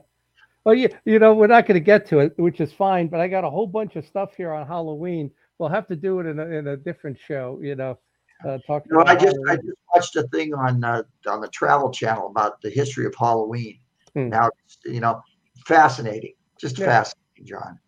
Well, 0.65 0.75
you, 0.75 0.91
you 1.07 1.19
know, 1.19 1.35
we're 1.35 1.47
not 1.47 1.67
going 1.67 1.77
to 1.77 1.85
get 1.85 2.07
to 2.09 2.19
it, 2.19 2.35
which 2.37 2.61
is 2.61 2.73
fine. 2.73 3.09
But 3.09 3.21
I 3.21 3.29
got 3.29 3.45
a 3.45 3.51
whole 3.51 3.67
bunch 3.67 3.97
of 3.97 4.05
stuff 4.05 4.35
here 4.37 4.53
on 4.53 4.67
Halloween. 4.67 5.31
We'll 5.59 5.71
have 5.71 5.87
to 5.87 5.97
do 5.97 6.21
it 6.21 6.27
in 6.27 6.39
a, 6.39 6.47
in 6.47 6.67
a 6.67 6.77
different 6.77 7.19
show. 7.19 7.59
You 7.63 7.75
know, 7.75 7.99
uh, 8.45 8.59
talk. 8.67 8.85
You 8.87 8.97
know, 8.97 9.01
I 9.01 9.13
about 9.13 9.21
just, 9.23 9.37
I 9.49 9.57
just 9.57 9.79
watched 9.95 10.17
a 10.17 10.23
thing 10.29 10.55
on, 10.55 10.83
uh, 10.85 11.03
on 11.27 11.41
the 11.41 11.49
Travel 11.49 11.91
Channel 11.91 12.29
about 12.29 12.61
the 12.63 12.71
history 12.71 13.07
of 13.07 13.15
Halloween. 13.19 13.79
Hmm. 14.15 14.29
Now, 14.29 14.51
it's, 14.65 14.79
you 14.85 15.01
know, 15.01 15.21
fascinating, 15.67 16.35
just 16.61 16.79
Yeah. 16.79 16.87
fascinating, 16.87 17.47
John. 17.47 17.79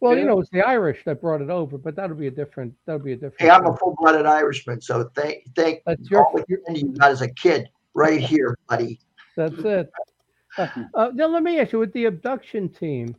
Well, 0.00 0.16
you 0.16 0.26
know, 0.26 0.38
it's 0.38 0.50
the 0.50 0.62
Irish 0.62 1.04
that 1.06 1.20
brought 1.20 1.42
it 1.42 1.50
over, 1.50 1.76
but 1.76 1.96
that'll 1.96 2.16
be 2.16 2.28
a 2.28 2.30
different. 2.30 2.72
That'll 2.86 3.02
be 3.02 3.14
a 3.14 3.16
different. 3.16 3.40
Hey, 3.40 3.50
I'm 3.50 3.66
a 3.66 3.76
full-blooded 3.76 4.26
Irishman, 4.26 4.80
so 4.80 5.10
thank, 5.16 5.42
thank 5.56 5.82
That's 5.86 6.08
your. 6.08 6.24
all 6.24 6.32
the 6.34 6.44
your- 6.48 6.60
candy 6.66 6.82
you 6.82 6.92
got 6.92 7.10
as 7.10 7.20
a 7.20 7.28
kid, 7.28 7.68
right 7.94 8.20
here, 8.20 8.56
buddy. 8.68 9.00
That's 9.36 9.58
it. 9.58 9.90
Uh, 10.56 10.68
uh, 10.94 11.10
now, 11.14 11.26
let 11.26 11.42
me 11.42 11.58
ask 11.58 11.72
you: 11.72 11.80
with 11.80 11.92
the 11.94 12.04
abduction 12.04 12.68
team, 12.68 13.16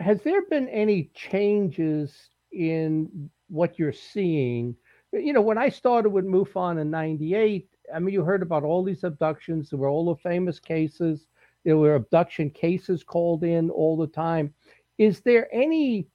has 0.00 0.20
there 0.20 0.42
been 0.50 0.68
any 0.68 1.10
changes 1.14 2.28
in 2.52 3.30
what 3.48 3.78
you're 3.78 3.90
seeing? 3.92 4.76
You 5.12 5.32
know, 5.32 5.42
when 5.42 5.58
I 5.58 5.68
started 5.68 6.10
with 6.10 6.24
MUFON 6.24 6.80
in 6.80 6.90
'98, 6.90 7.68
I 7.92 7.98
mean, 7.98 8.14
you 8.14 8.22
heard 8.22 8.42
about 8.42 8.62
all 8.62 8.84
these 8.84 9.02
abductions. 9.02 9.70
There 9.70 9.78
were 9.78 9.88
all 9.88 10.06
the 10.14 10.20
famous 10.22 10.60
cases. 10.60 11.26
There 11.64 11.76
were 11.76 11.96
abduction 11.96 12.50
cases 12.50 13.02
called 13.02 13.42
in 13.42 13.70
all 13.70 13.96
the 13.96 14.06
time. 14.06 14.54
Is 14.98 15.20
there 15.20 15.52
any 15.52 16.06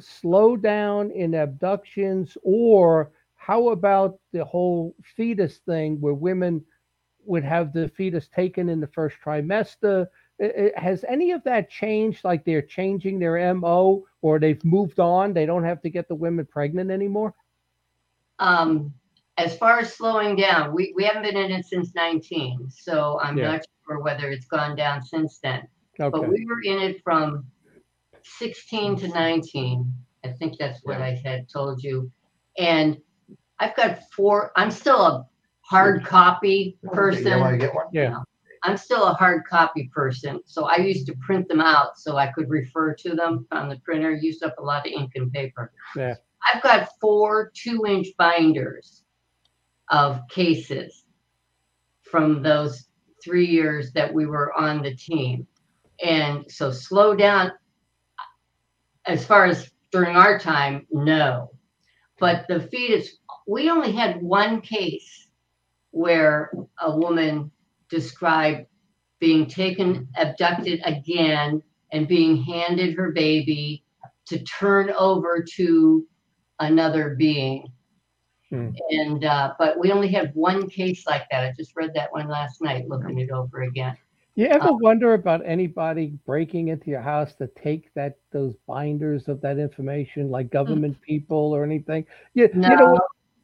slowdown 0.00 1.12
in 1.12 1.34
abductions, 1.34 2.36
or 2.42 3.12
how 3.36 3.68
about 3.68 4.18
the 4.32 4.44
whole 4.44 4.94
fetus 5.16 5.58
thing 5.58 6.00
where 6.00 6.14
women 6.14 6.64
would 7.24 7.44
have 7.44 7.72
the 7.72 7.88
fetus 7.88 8.28
taken 8.28 8.68
in 8.68 8.80
the 8.80 8.86
first 8.88 9.16
trimester? 9.24 10.08
Has 10.76 11.04
any 11.08 11.32
of 11.32 11.44
that 11.44 11.70
changed? 11.70 12.24
Like 12.24 12.44
they're 12.44 12.62
changing 12.62 13.18
their 13.18 13.54
MO 13.54 14.06
or 14.22 14.38
they've 14.38 14.64
moved 14.64 14.98
on? 14.98 15.32
They 15.32 15.46
don't 15.46 15.64
have 15.64 15.82
to 15.82 15.90
get 15.90 16.08
the 16.08 16.14
women 16.14 16.46
pregnant 16.46 16.90
anymore? 16.90 17.34
Um, 18.40 18.92
as 19.36 19.56
far 19.56 19.78
as 19.78 19.94
slowing 19.94 20.34
down, 20.36 20.74
we, 20.74 20.92
we 20.96 21.04
haven't 21.04 21.22
been 21.22 21.36
in 21.36 21.52
it 21.52 21.64
since 21.66 21.94
19, 21.94 22.68
so 22.70 23.18
I'm 23.22 23.38
Yeah. 23.38 23.52
not 23.52 23.64
sure 23.86 24.00
whether 24.00 24.30
it's 24.30 24.46
gone 24.46 24.74
down 24.76 25.02
since 25.02 25.38
then. 25.38 25.68
But 25.98 26.14
Okay. 26.14 26.26
we 26.28 26.46
were 26.46 26.60
in 26.62 26.78
it 26.80 27.02
from 27.04 27.46
16 28.24 28.96
to 28.96 29.08
19. 29.08 29.92
I 30.24 30.28
think 30.32 30.58
that's 30.58 30.80
what 30.84 31.00
I 31.00 31.14
had 31.24 31.48
told 31.48 31.82
you. 31.82 32.10
And 32.58 33.00
I've 33.58 33.76
got 33.76 34.00
four, 34.12 34.52
I'm 34.56 34.70
still 34.70 35.00
a 35.00 35.26
hard 35.62 36.04
copy 36.04 36.78
You 36.82 36.88
want 36.88 36.96
person. 36.96 37.24
to 37.24 37.56
get 37.58 37.74
one? 37.74 37.86
Yeah. 37.92 38.22
I'm 38.62 38.76
still 38.76 39.04
a 39.04 39.14
hard 39.14 39.46
copy 39.46 39.88
person, 39.94 40.40
so 40.44 40.64
I 40.64 40.76
used 40.76 41.06
to 41.06 41.14
print 41.16 41.48
them 41.48 41.60
out 41.62 41.98
so 41.98 42.18
I 42.18 42.26
could 42.26 42.50
refer 42.50 42.92
to 42.94 43.14
them 43.14 43.46
on 43.52 43.70
the 43.70 43.78
printer. 43.78 44.12
Used 44.12 44.42
up 44.42 44.54
a 44.58 44.62
lot 44.62 44.86
of 44.86 44.92
ink 44.92 45.12
and 45.14 45.32
paper. 45.32 45.72
Yeah. 45.96 46.16
I've 46.52 46.62
got 46.62 46.88
four 47.00 47.52
two-inch 47.54 48.08
binders 48.18 49.02
of 49.90 50.20
cases 50.28 51.04
from 52.02 52.42
those 52.42 52.88
three 53.22 53.46
years 53.46 53.92
that 53.92 54.12
we 54.12 54.26
were 54.26 54.52
on 54.58 54.82
the 54.82 54.94
team, 54.94 55.46
and 56.04 56.44
so 56.50 56.70
slow 56.70 57.14
down. 57.14 57.52
As 59.06 59.24
far 59.24 59.46
as 59.46 59.70
during 59.92 60.16
our 60.16 60.38
time, 60.38 60.86
no, 60.90 61.50
but 62.18 62.46
the 62.48 62.60
fetus. 62.60 63.16
We 63.46 63.68
only 63.70 63.92
had 63.92 64.22
one 64.22 64.60
case 64.60 65.28
where 65.90 66.52
a 66.80 66.96
woman 66.96 67.50
described 67.88 68.66
being 69.18 69.46
taken, 69.46 70.08
abducted 70.16 70.80
again, 70.84 71.62
and 71.92 72.06
being 72.06 72.42
handed 72.42 72.96
her 72.96 73.10
baby 73.10 73.84
to 74.26 74.38
turn 74.44 74.90
over 74.92 75.44
to 75.56 76.06
another 76.60 77.16
being. 77.18 77.72
Hmm. 78.50 78.70
And 78.90 79.24
uh, 79.24 79.54
but 79.58 79.78
we 79.78 79.92
only 79.92 80.08
had 80.08 80.32
one 80.34 80.68
case 80.68 81.06
like 81.06 81.22
that. 81.30 81.44
I 81.44 81.52
just 81.56 81.76
read 81.76 81.92
that 81.94 82.12
one 82.12 82.28
last 82.28 82.60
night, 82.62 82.88
looking 82.88 83.18
it 83.18 83.30
over 83.30 83.62
again. 83.62 83.96
You 84.36 84.46
ever 84.46 84.68
Uh, 84.70 84.74
wonder 84.74 85.14
about 85.14 85.42
anybody 85.44 86.18
breaking 86.24 86.68
into 86.68 86.90
your 86.90 87.00
house 87.00 87.34
to 87.34 87.46
take 87.48 87.92
that 87.94 88.16
those 88.32 88.54
binders 88.66 89.28
of 89.28 89.40
that 89.42 89.58
information, 89.58 90.30
like 90.30 90.50
government 90.50 91.00
people 91.00 91.52
or 91.54 91.64
anything? 91.64 92.06
You, 92.34 92.48
you 92.54 92.60
know, 92.60 92.98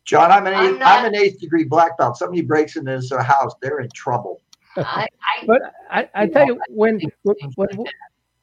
John, 0.05 0.31
I'm 0.31 0.47
an 0.47 0.55
I'm 0.55 0.71
eighth, 0.73 0.79
not- 0.79 0.99
I'm 1.01 1.05
an 1.07 1.15
eighth 1.17 1.41
degree 1.41 1.65
black 1.65 1.99
belt. 1.99 2.17
Somebody 2.17 2.43
breaks 2.43 2.77
into 2.77 2.93
this 2.93 3.13
uh, 3.13 3.23
house, 3.23 3.55
they're 3.61 3.81
in 3.81 3.89
trouble. 3.95 4.43
I, 4.77 5.07
I 5.43 5.47
But 5.47 5.63
I, 5.91 6.09
I 6.15 6.27
tell 6.27 6.47
you, 6.47 6.61
when 6.69 7.01
when, 7.23 7.37
when, 7.57 7.69
like 7.77 7.89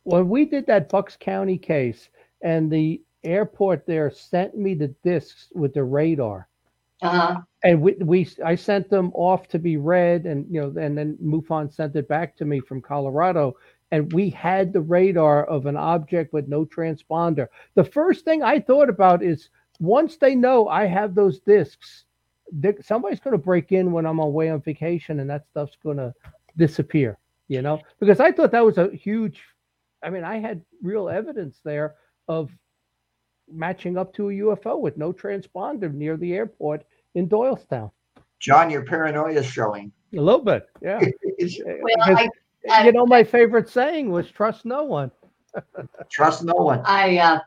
when 0.04 0.30
we 0.30 0.46
did 0.46 0.66
that 0.68 0.90
Bucks 0.90 1.18
County 1.20 1.58
case, 1.58 2.10
and 2.42 2.72
the 2.72 3.02
airport 3.24 3.86
there 3.86 4.12
sent 4.12 4.58
me 4.58 4.74
the 4.74 4.90
discs 5.04 5.50
with 5.54 5.74
the 5.74 5.84
radar, 5.84 6.48
uh, 7.02 7.36
and 7.64 7.82
we, 7.82 7.94
we 7.94 8.30
I 8.44 8.56
sent 8.56 8.90
them 8.90 9.12
off 9.14 9.48
to 9.50 9.60
be 9.60 9.78
read, 9.78 10.26
and 10.26 10.46
you 10.50 10.62
know, 10.62 10.82
and 10.82 10.98
then 10.98 11.18
MUFON 11.22 11.72
sent 11.72 11.96
it 11.96 12.08
back 12.08 12.36
to 12.38 12.46
me 12.46 12.60
from 12.60 12.82
Colorado, 12.82 13.56
and 13.92 14.12
we 14.14 14.30
had 14.30 14.72
the 14.72 14.82
radar 14.82 15.44
of 15.46 15.66
an 15.66 15.78
object 15.78 16.34
with 16.34 16.48
no 16.48 16.66
transponder. 16.66 17.48
The 17.76 17.84
first 17.84 18.26
thing 18.26 18.42
I 18.42 18.60
thought 18.60 18.90
about 18.90 19.22
is 19.22 19.50
once 19.80 20.18
they 20.18 20.34
know 20.34 20.68
I 20.68 20.86
have 20.86 21.14
those 21.14 21.40
discs, 21.40 22.06
somebody's 22.82 23.20
going 23.20 23.34
to 23.34 23.44
break 23.44 23.72
in 23.72 23.92
when 23.92 24.06
I'm 24.06 24.20
away 24.20 24.50
on 24.50 24.62
vacation, 24.62 25.20
and 25.20 25.30
that 25.30 25.46
stuff's 25.52 25.78
going 25.84 25.98
to 25.98 26.14
disappear. 26.58 27.18
You 27.50 27.62
know, 27.62 27.82
because 28.00 28.22
I 28.22 28.32
thought 28.32 28.52
that 28.52 28.66
was 28.66 28.78
a 28.78 28.90
huge. 28.90 29.42
I 30.02 30.10
mean, 30.10 30.24
I 30.24 30.40
had 30.40 30.64
real 30.82 31.10
evidence 31.10 31.60
there 31.64 31.96
of 32.28 32.50
matching 33.54 33.98
up 33.98 34.14
to 34.16 34.30
a 34.30 34.34
UFO 34.34 34.80
with 34.80 34.98
no 34.98 35.14
transponder 35.14 35.94
near 35.94 36.18
the 36.18 36.34
airport 36.34 36.84
in 37.16 37.28
Doylestown. 37.30 37.92
John, 38.40 38.70
your 38.70 38.84
paranoia 38.84 39.40
is 39.40 39.46
showing. 39.46 39.92
A 40.16 40.20
little 40.20 40.42
bit, 40.42 40.68
yeah. 40.82 41.00
Well, 41.40 42.08
Because, 42.08 42.28
I, 42.70 42.86
you 42.86 42.92
know, 42.92 43.06
my 43.06 43.24
favorite 43.24 43.70
saying 43.70 44.10
was 44.10 44.30
"trust 44.32 44.66
no 44.66 44.84
one." 44.84 45.12
Trust 46.10 46.44
no 46.44 46.54
one. 46.56 46.82
I, 46.86 47.18
uh, 47.20 47.40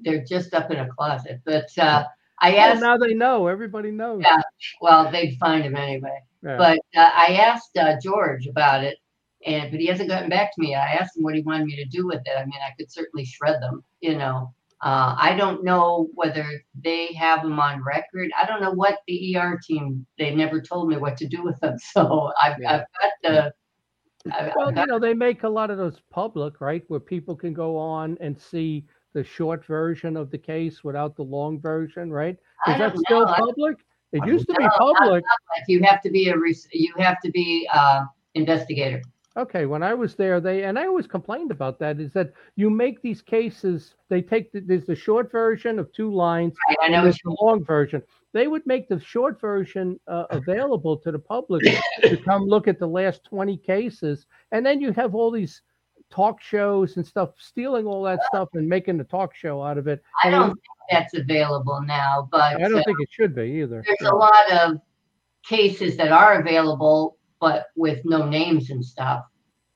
they're 0.00 0.24
just 0.24 0.52
up 0.54 0.70
in 0.70 0.78
a 0.78 0.88
closet, 0.88 1.40
but 1.44 1.66
uh, 1.78 2.04
I 2.40 2.52
Well, 2.52 2.72
asked. 2.72 2.80
now 2.82 2.96
they 2.98 3.14
know. 3.14 3.46
Everybody 3.46 3.90
knows. 3.90 4.22
Yeah. 4.22 4.40
Well, 4.80 5.10
they'd 5.10 5.36
find 5.38 5.64
him 5.64 5.74
anyway. 5.76 6.18
Yeah. 6.42 6.56
But 6.58 6.78
uh, 6.94 7.08
I 7.14 7.36
asked 7.40 7.76
uh, 7.78 7.96
George 8.02 8.46
about 8.46 8.84
it, 8.84 8.98
and 9.46 9.70
but 9.70 9.80
he 9.80 9.86
hasn't 9.86 10.08
gotten 10.10 10.28
back 10.28 10.54
to 10.54 10.60
me. 10.60 10.74
I 10.74 10.92
asked 10.92 11.16
him 11.16 11.22
what 11.24 11.34
he 11.34 11.40
wanted 11.42 11.66
me 11.66 11.76
to 11.76 11.84
do 11.86 12.06
with 12.06 12.20
it. 12.26 12.32
I 12.38 12.44
mean, 12.44 12.60
I 12.62 12.74
could 12.78 12.92
certainly 12.92 13.24
shred 13.24 13.60
them, 13.62 13.82
you 14.00 14.16
know. 14.18 14.52
Uh, 14.82 15.14
I 15.18 15.34
don't 15.36 15.64
know 15.64 16.08
whether 16.14 16.46
they 16.82 17.12
have 17.14 17.42
them 17.42 17.58
on 17.58 17.82
record. 17.82 18.30
I 18.40 18.46
don't 18.46 18.60
know 18.60 18.72
what 18.72 18.98
the 19.06 19.36
ER 19.36 19.58
team. 19.66 20.06
They 20.18 20.34
never 20.34 20.60
told 20.60 20.88
me 20.88 20.96
what 20.96 21.16
to 21.18 21.26
do 21.26 21.42
with 21.42 21.58
them. 21.60 21.76
So 21.92 22.32
I've, 22.42 22.56
Yeah. 22.60 22.72
I've 22.72 22.84
got 23.00 23.12
the. 23.22 23.54
I've, 24.34 24.52
Well, 24.56 24.68
I've 24.68 24.76
you 24.76 24.86
know, 24.86 24.98
they 24.98 25.14
make 25.14 25.42
a 25.44 25.48
lot 25.48 25.70
of 25.70 25.78
those 25.78 26.00
public, 26.10 26.60
right, 26.60 26.82
where 26.88 27.00
people 27.00 27.34
can 27.36 27.52
go 27.54 27.76
on 27.76 28.18
and 28.20 28.38
see 28.38 28.84
the 29.14 29.22
short 29.24 29.64
version 29.64 30.16
of 30.16 30.30
the 30.30 30.38
case 30.38 30.82
without 30.82 31.14
the 31.16 31.22
long 31.22 31.60
version, 31.60 32.10
right? 32.10 32.36
Is 32.66 32.78
that 32.78 32.92
don't 32.94 32.98
still 33.06 33.20
know. 33.26 33.32
I- 33.32 33.38
public? 33.38 33.76
It 34.12 34.22
I 34.22 34.26
used 34.26 34.46
to 34.46 34.54
be 34.54 34.62
No, 34.64 34.68
not- 34.68 34.78
public. 35.00 35.24
you 35.66 35.82
have 35.82 36.00
to 36.02 36.10
be 36.10 36.28
a 36.28 36.34
you 36.72 36.92
have 36.98 37.20
to 37.20 37.30
be 37.32 37.68
uh, 37.72 38.04
investigator. 38.34 39.02
Okay, 39.36 39.66
when 39.66 39.82
I 39.82 39.94
was 39.94 40.14
there, 40.14 40.40
they 40.40 40.62
and 40.62 40.78
I 40.78 40.86
always 40.86 41.06
complained 41.08 41.50
about 41.50 41.78
that. 41.80 41.98
Is 42.00 42.12
that 42.12 42.32
you 42.54 42.70
make 42.70 43.02
these 43.02 43.20
cases? 43.20 43.94
They 44.08 44.22
take 44.22 44.52
the, 44.52 44.60
there's 44.60 44.86
the 44.86 44.94
short 44.94 45.30
version 45.32 45.78
of 45.80 45.92
two 45.92 46.12
lines, 46.14 46.54
Right? 46.68 46.76
I 46.82 46.84
and 46.86 46.92
know. 46.94 47.02
there's 47.02 47.18
the 47.24 47.36
long 47.40 47.64
version. 47.64 48.02
They 48.32 48.46
would 48.46 48.64
make 48.66 48.88
the 48.88 49.00
short 49.00 49.40
version 49.40 49.98
uh, 50.06 50.26
available 50.30 50.96
to 50.98 51.10
the 51.10 51.18
public 51.18 51.64
to 52.02 52.16
come 52.16 52.44
look 52.44 52.68
at 52.68 52.78
the 52.78 52.86
last 52.86 53.24
20 53.24 53.56
cases, 53.58 54.26
and 54.52 54.64
then 54.64 54.80
you 54.80 54.92
have 54.92 55.14
all 55.14 55.30
these 55.32 55.62
talk 56.10 56.40
shows 56.40 56.96
and 56.96 57.04
stuff, 57.04 57.30
stealing 57.38 57.86
all 57.86 58.02
that 58.04 58.20
stuff 58.26 58.48
and 58.54 58.68
making 58.68 58.98
the 58.98 59.04
talk 59.04 59.34
show 59.34 59.62
out 59.62 59.78
of 59.78 59.88
it. 59.88 60.00
I 60.22 60.28
And 60.28 60.36
don't 60.36 60.48
think 60.54 60.64
that's 60.90 61.14
available 61.14 61.80
now, 61.82 62.28
but 62.30 62.54
I 62.54 62.68
don't 62.68 62.78
uh, 62.78 62.82
think 62.84 62.98
it 63.00 63.08
should 63.10 63.34
be 63.34 63.42
either. 63.62 63.82
there's 63.84 64.10
a 64.10 64.14
lot 64.14 64.52
of 64.52 64.80
cases 65.44 65.96
that 65.96 66.12
are 66.12 66.40
available, 66.40 67.16
but 67.44 67.66
with 67.76 68.00
no 68.06 68.26
names 68.26 68.70
and 68.70 68.82
stuff 68.82 69.22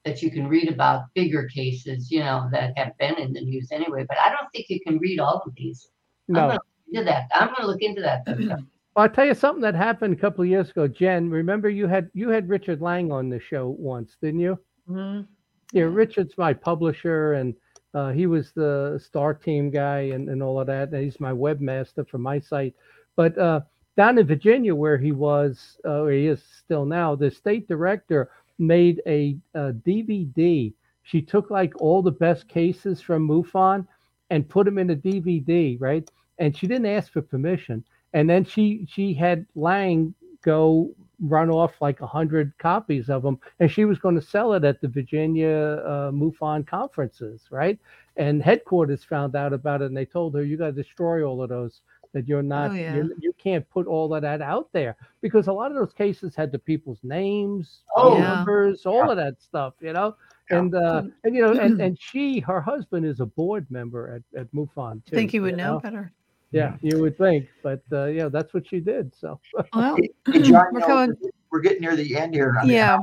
that 0.06 0.22
you 0.22 0.30
can 0.30 0.48
read 0.48 0.70
about 0.72 1.02
bigger 1.14 1.46
cases, 1.48 2.10
you 2.10 2.20
know, 2.20 2.48
that 2.50 2.72
have 2.78 2.96
been 2.96 3.16
in 3.18 3.30
the 3.34 3.42
news 3.42 3.68
anyway. 3.70 4.06
But 4.08 4.16
I 4.24 4.30
don't 4.30 4.50
think 4.54 4.70
you 4.70 4.80
can 4.80 4.96
read 4.96 5.20
all 5.20 5.42
of 5.44 5.52
these. 5.54 5.90
I'm 6.30 6.34
No. 6.34 6.40
gonna 6.40 6.52
look 6.54 6.64
into 6.90 7.04
that. 7.04 7.24
I'm 7.34 7.48
going 7.48 7.60
to 7.60 7.66
look 7.66 7.82
into 7.82 8.00
that. 8.00 8.22
well, 8.48 8.58
I'll 8.96 9.10
tell 9.10 9.26
you 9.26 9.34
something 9.34 9.60
that 9.60 9.74
happened 9.74 10.14
a 10.14 10.16
couple 10.16 10.42
of 10.42 10.48
years 10.48 10.70
ago. 10.70 10.88
Jen, 10.88 11.28
remember 11.28 11.68
you 11.68 11.86
had 11.86 12.08
you 12.14 12.30
had 12.30 12.48
Richard 12.48 12.80
Lang 12.80 13.12
on 13.12 13.28
the 13.28 13.38
show 13.38 13.68
once, 13.78 14.16
didn't 14.22 14.40
you? 14.40 14.58
Mhm. 14.88 15.26
Yeah, 15.74 15.82
Richard's 15.82 16.38
my 16.38 16.54
publisher, 16.54 17.34
and 17.34 17.54
uh, 17.92 18.12
he 18.12 18.26
was 18.26 18.52
the 18.52 18.98
Star 19.04 19.34
Team 19.34 19.70
guy 19.70 20.12
and, 20.14 20.30
and 20.30 20.42
all 20.42 20.58
of 20.58 20.68
that. 20.68 20.88
And 20.88 21.04
he's 21.04 21.20
my 21.20 21.32
webmaster 21.32 22.08
for 22.08 22.16
my 22.16 22.40
site. 22.40 22.74
But 23.14 23.36
uh, 23.36 23.60
down 23.98 24.16
in 24.16 24.26
Virginia, 24.28 24.72
where 24.76 24.96
he 24.96 25.10
was, 25.10 25.76
uh, 25.84 26.02
where 26.02 26.12
he 26.12 26.28
is 26.28 26.40
still 26.64 26.86
now, 26.86 27.16
the 27.16 27.30
state 27.32 27.66
director 27.66 28.30
made 28.60 29.02
a, 29.08 29.36
a 29.54 29.72
DVD. 29.72 30.72
She 31.02 31.20
took 31.20 31.50
like 31.50 31.74
all 31.82 32.00
the 32.00 32.12
best 32.12 32.48
cases 32.48 33.00
from 33.02 33.26
MUFON 33.28 33.84
and 34.30 34.48
put 34.48 34.66
them 34.66 34.78
in 34.78 34.90
a 34.90 34.96
DVD, 34.96 35.76
right? 35.80 36.08
And 36.38 36.56
she 36.56 36.68
didn't 36.68 36.86
ask 36.86 37.12
for 37.12 37.22
permission. 37.22 37.84
And 38.14 38.30
then 38.30 38.44
she 38.44 38.86
she 38.88 39.14
had 39.14 39.44
Lang 39.56 40.14
go 40.44 40.90
run 41.20 41.50
off 41.50 41.72
like 41.80 42.00
a 42.00 42.06
hundred 42.06 42.52
copies 42.58 43.10
of 43.10 43.22
them, 43.22 43.40
and 43.58 43.70
she 43.70 43.84
was 43.84 43.98
going 43.98 44.14
to 44.14 44.22
sell 44.22 44.52
it 44.54 44.64
at 44.64 44.80
the 44.80 44.86
Virginia 44.88 45.82
uh, 45.84 46.10
MUFON 46.12 46.64
conferences, 46.68 47.42
right? 47.50 47.78
And 48.16 48.40
headquarters 48.42 49.02
found 49.02 49.34
out 49.34 49.52
about 49.52 49.82
it, 49.82 49.86
and 49.86 49.96
they 49.96 50.04
told 50.06 50.34
her, 50.36 50.44
"You 50.44 50.56
got 50.56 50.66
to 50.66 50.72
destroy 50.82 51.24
all 51.24 51.42
of 51.42 51.48
those. 51.48 51.80
That 52.18 52.26
you're 52.26 52.42
not, 52.42 52.72
Oh, 52.72 52.74
yeah. 52.74 52.96
you're, 52.96 53.10
you 53.20 53.32
can't 53.38 53.68
put 53.70 53.86
all 53.86 54.12
of 54.12 54.22
that 54.22 54.42
out 54.42 54.68
there 54.72 54.96
because 55.20 55.46
a 55.46 55.52
lot 55.52 55.70
of 55.70 55.76
those 55.76 55.92
cases 55.92 56.34
had 56.34 56.50
the 56.50 56.58
people's 56.58 56.98
names, 57.04 57.82
Oh, 57.96 58.16
yeah. 58.16 58.22
numbers, 58.34 58.84
all 58.86 59.08
of 59.08 59.16
that 59.16 59.40
stuff, 59.40 59.74
you 59.80 59.92
know." 59.92 60.16
And 60.50 60.74
uh, 60.74 61.02
and 61.22 61.36
you 61.36 61.42
know, 61.42 61.52
and, 61.52 61.80
and 61.86 61.96
she, 62.00 62.40
her 62.40 62.60
husband, 62.60 63.06
is 63.06 63.20
a 63.20 63.26
board 63.26 63.66
member 63.70 64.14
at 64.34 64.40
at 64.40 64.52
MUFON 64.52 65.00
I 65.12 65.14
think 65.14 65.32
you 65.32 65.42
would 65.42 65.56
know 65.56 65.74
know? 65.74 65.80
better. 65.80 66.12
Yeah, 66.50 66.76
you 66.80 66.98
would 67.02 67.16
think, 67.16 67.46
but 67.62 67.82
uh, 67.92 68.06
yeah, 68.06 68.28
that's 68.28 68.52
what 68.52 68.66
she 68.66 68.80
did. 68.80 69.14
So 69.14 69.38
Well, 69.72 69.96
Hey, 69.96 70.08
John, 70.42 70.64
We're 70.72 70.80
you 70.80 70.80
know, 70.80 70.86
coming- 70.86 71.16
we're 71.52 71.60
getting 71.60 71.82
near 71.82 71.94
the 71.94 72.16
end 72.16 72.34
here. 72.34 72.56
I 72.60 72.64
mean, 72.64 72.72
Yeah. 72.72 72.98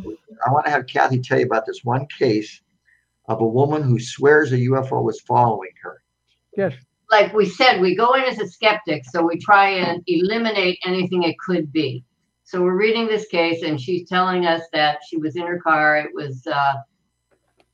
I 0.46 0.52
want 0.52 0.66
to 0.66 0.72
have 0.72 0.86
Kathy 0.88 1.20
tell 1.22 1.40
you 1.40 1.46
about 1.46 1.66
this 1.66 1.86
one 1.86 2.06
case 2.20 2.62
of 3.30 3.40
a 3.42 3.48
woman 3.48 3.82
who 3.82 3.98
swears 4.00 4.52
a 4.52 4.58
UFO 4.58 5.02
was 5.02 5.22
following 5.22 5.72
her. 5.84 6.02
yes, 6.58 6.74
like 7.16 7.34
we 7.34 7.46
said, 7.46 7.80
we 7.80 7.96
go 7.96 8.14
in 8.14 8.24
as 8.24 8.40
a 8.40 8.48
skeptic, 8.48 9.06
so 9.06 9.24
we 9.24 9.38
try 9.38 9.70
and 9.70 10.04
eliminate 10.08 10.78
anything 10.86 11.24
it 11.24 11.40
could 11.40 11.72
be. 11.72 12.04
So 12.44 12.62
we're 12.62 12.76
reading 12.76 13.08
this 13.08 13.26
case, 13.28 13.64
and 13.64 13.80
she's 13.80 14.10
telling 14.10 14.46
us 14.46 14.64
that 14.74 15.00
she 15.08 15.16
was 15.16 15.38
in 15.38 15.48
her 15.48 15.58
car. 15.60 15.98
It 15.98 16.10
was 16.14 16.46
uh, 16.46 16.74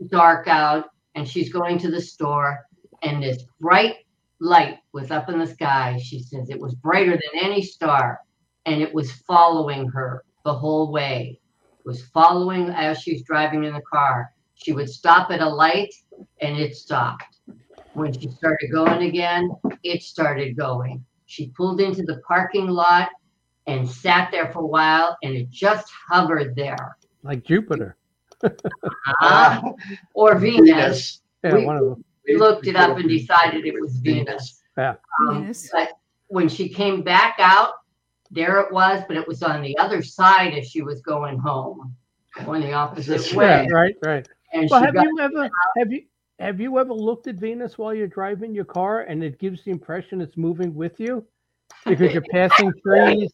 dark 0.10 0.48
out, 0.48 0.90
and 1.16 1.28
she's 1.28 1.52
going 1.52 1.80
to 1.80 1.90
the 1.90 2.00
store, 2.00 2.60
and 3.02 3.24
this 3.24 3.44
bright 3.60 3.96
light 4.40 4.78
was 4.94 5.10
up 5.10 5.28
in 5.28 5.40
the 5.40 5.48
sky. 5.48 6.00
She 6.04 6.20
says 6.20 6.52
it 6.52 6.60
was 6.60 6.76
brighter 6.76 7.14
than 7.14 7.44
any 7.44 7.64
star, 7.64 8.20
and 8.68 8.80
it 8.80 8.94
was 8.94 9.12
following 9.12 9.88
her 9.88 10.24
the 10.46 10.54
whole 10.54 10.92
way. 10.92 11.40
It 11.80 11.86
was 11.86 12.06
following 12.14 12.70
as 12.70 13.00
she's 13.00 13.24
driving 13.24 13.64
in 13.64 13.74
the 13.74 13.82
car. 13.92 14.30
She 14.54 14.72
would 14.72 14.90
stop 14.90 15.32
at 15.32 15.42
a 15.42 15.50
light, 15.50 15.92
and 16.42 16.58
it 16.58 16.76
stopped. 16.76 17.31
When 17.94 18.14
she 18.14 18.30
started 18.30 18.72
going 18.72 19.04
again, 19.04 19.52
it 19.84 20.02
started 20.02 20.56
going. 20.56 21.04
She 21.26 21.48
pulled 21.50 21.82
into 21.82 22.04
the 22.04 22.22
parking 22.28 22.68
lot 22.68 23.10
and 23.68 23.88
sat 23.88 24.32
there 24.32 24.52
for 24.52 24.60
a 24.60 24.66
while, 24.66 25.18
and 25.24 25.34
it 25.36 25.50
just 25.50 25.92
hovered 26.10 26.56
there. 26.56 26.98
like 27.24 27.44
Jupiter. 27.44 27.98
Ah, 29.22 29.62
or 30.14 30.36
Venus. 30.36 30.66
Venus. 30.68 31.22
Yeah, 31.44 31.54
We- 31.56 31.66
one 31.66 31.78
of 31.78 31.86
them. 31.86 32.06
We 32.28 32.38
looked 32.38 32.68
it 32.68 32.76
up 32.76 32.98
and 32.98 33.10
decided 33.10 33.66
it 33.66 33.74
was 33.82 33.98
Venus. 33.98 34.62
Um, 34.78 34.96
Venus. 35.42 35.70
But 35.72 35.90
when 36.28 36.48
she 36.48 36.70
came 36.70 37.02
back 37.02 37.36
out, 37.40 37.74
there 38.30 38.60
it 38.62 38.72
was, 38.72 39.04
but 39.08 39.18
it 39.18 39.28
was 39.28 39.42
on 39.44 39.62
the 39.62 39.76
other 39.80 40.02
side 40.04 40.54
as 40.54 40.70
she 40.70 40.82
was 40.84 41.02
going 41.02 41.40
home, 41.40 41.96
going 42.46 42.62
the 42.62 42.74
opposite 42.74 43.36
way. 43.36 43.66
Yeah, 43.70 43.76
right, 43.76 43.96
right. 44.04 44.28
And 44.54 44.70
Well, 44.70 44.82
have 44.82 44.96
you 44.96 45.20
ever 45.20 45.50
have 45.78 45.92
you 45.92 46.04
have 46.42 46.60
you 46.60 46.80
ever 46.80 46.94
looked 46.94 47.28
at 47.28 47.36
Venus 47.36 47.78
while 47.78 47.94
you're 47.94 48.08
driving 48.08 48.54
your 48.54 48.66
car 48.66 49.02
and 49.02 49.24
it 49.24 49.38
gives 49.40 49.64
the 49.64 49.72
impression 49.72 50.22
it's 50.22 50.36
moving 50.38 50.74
with 50.74 51.00
you 51.00 51.24
because 51.86 52.14
you're 52.14 52.24
passing 52.24 52.74
trees, 52.86 53.32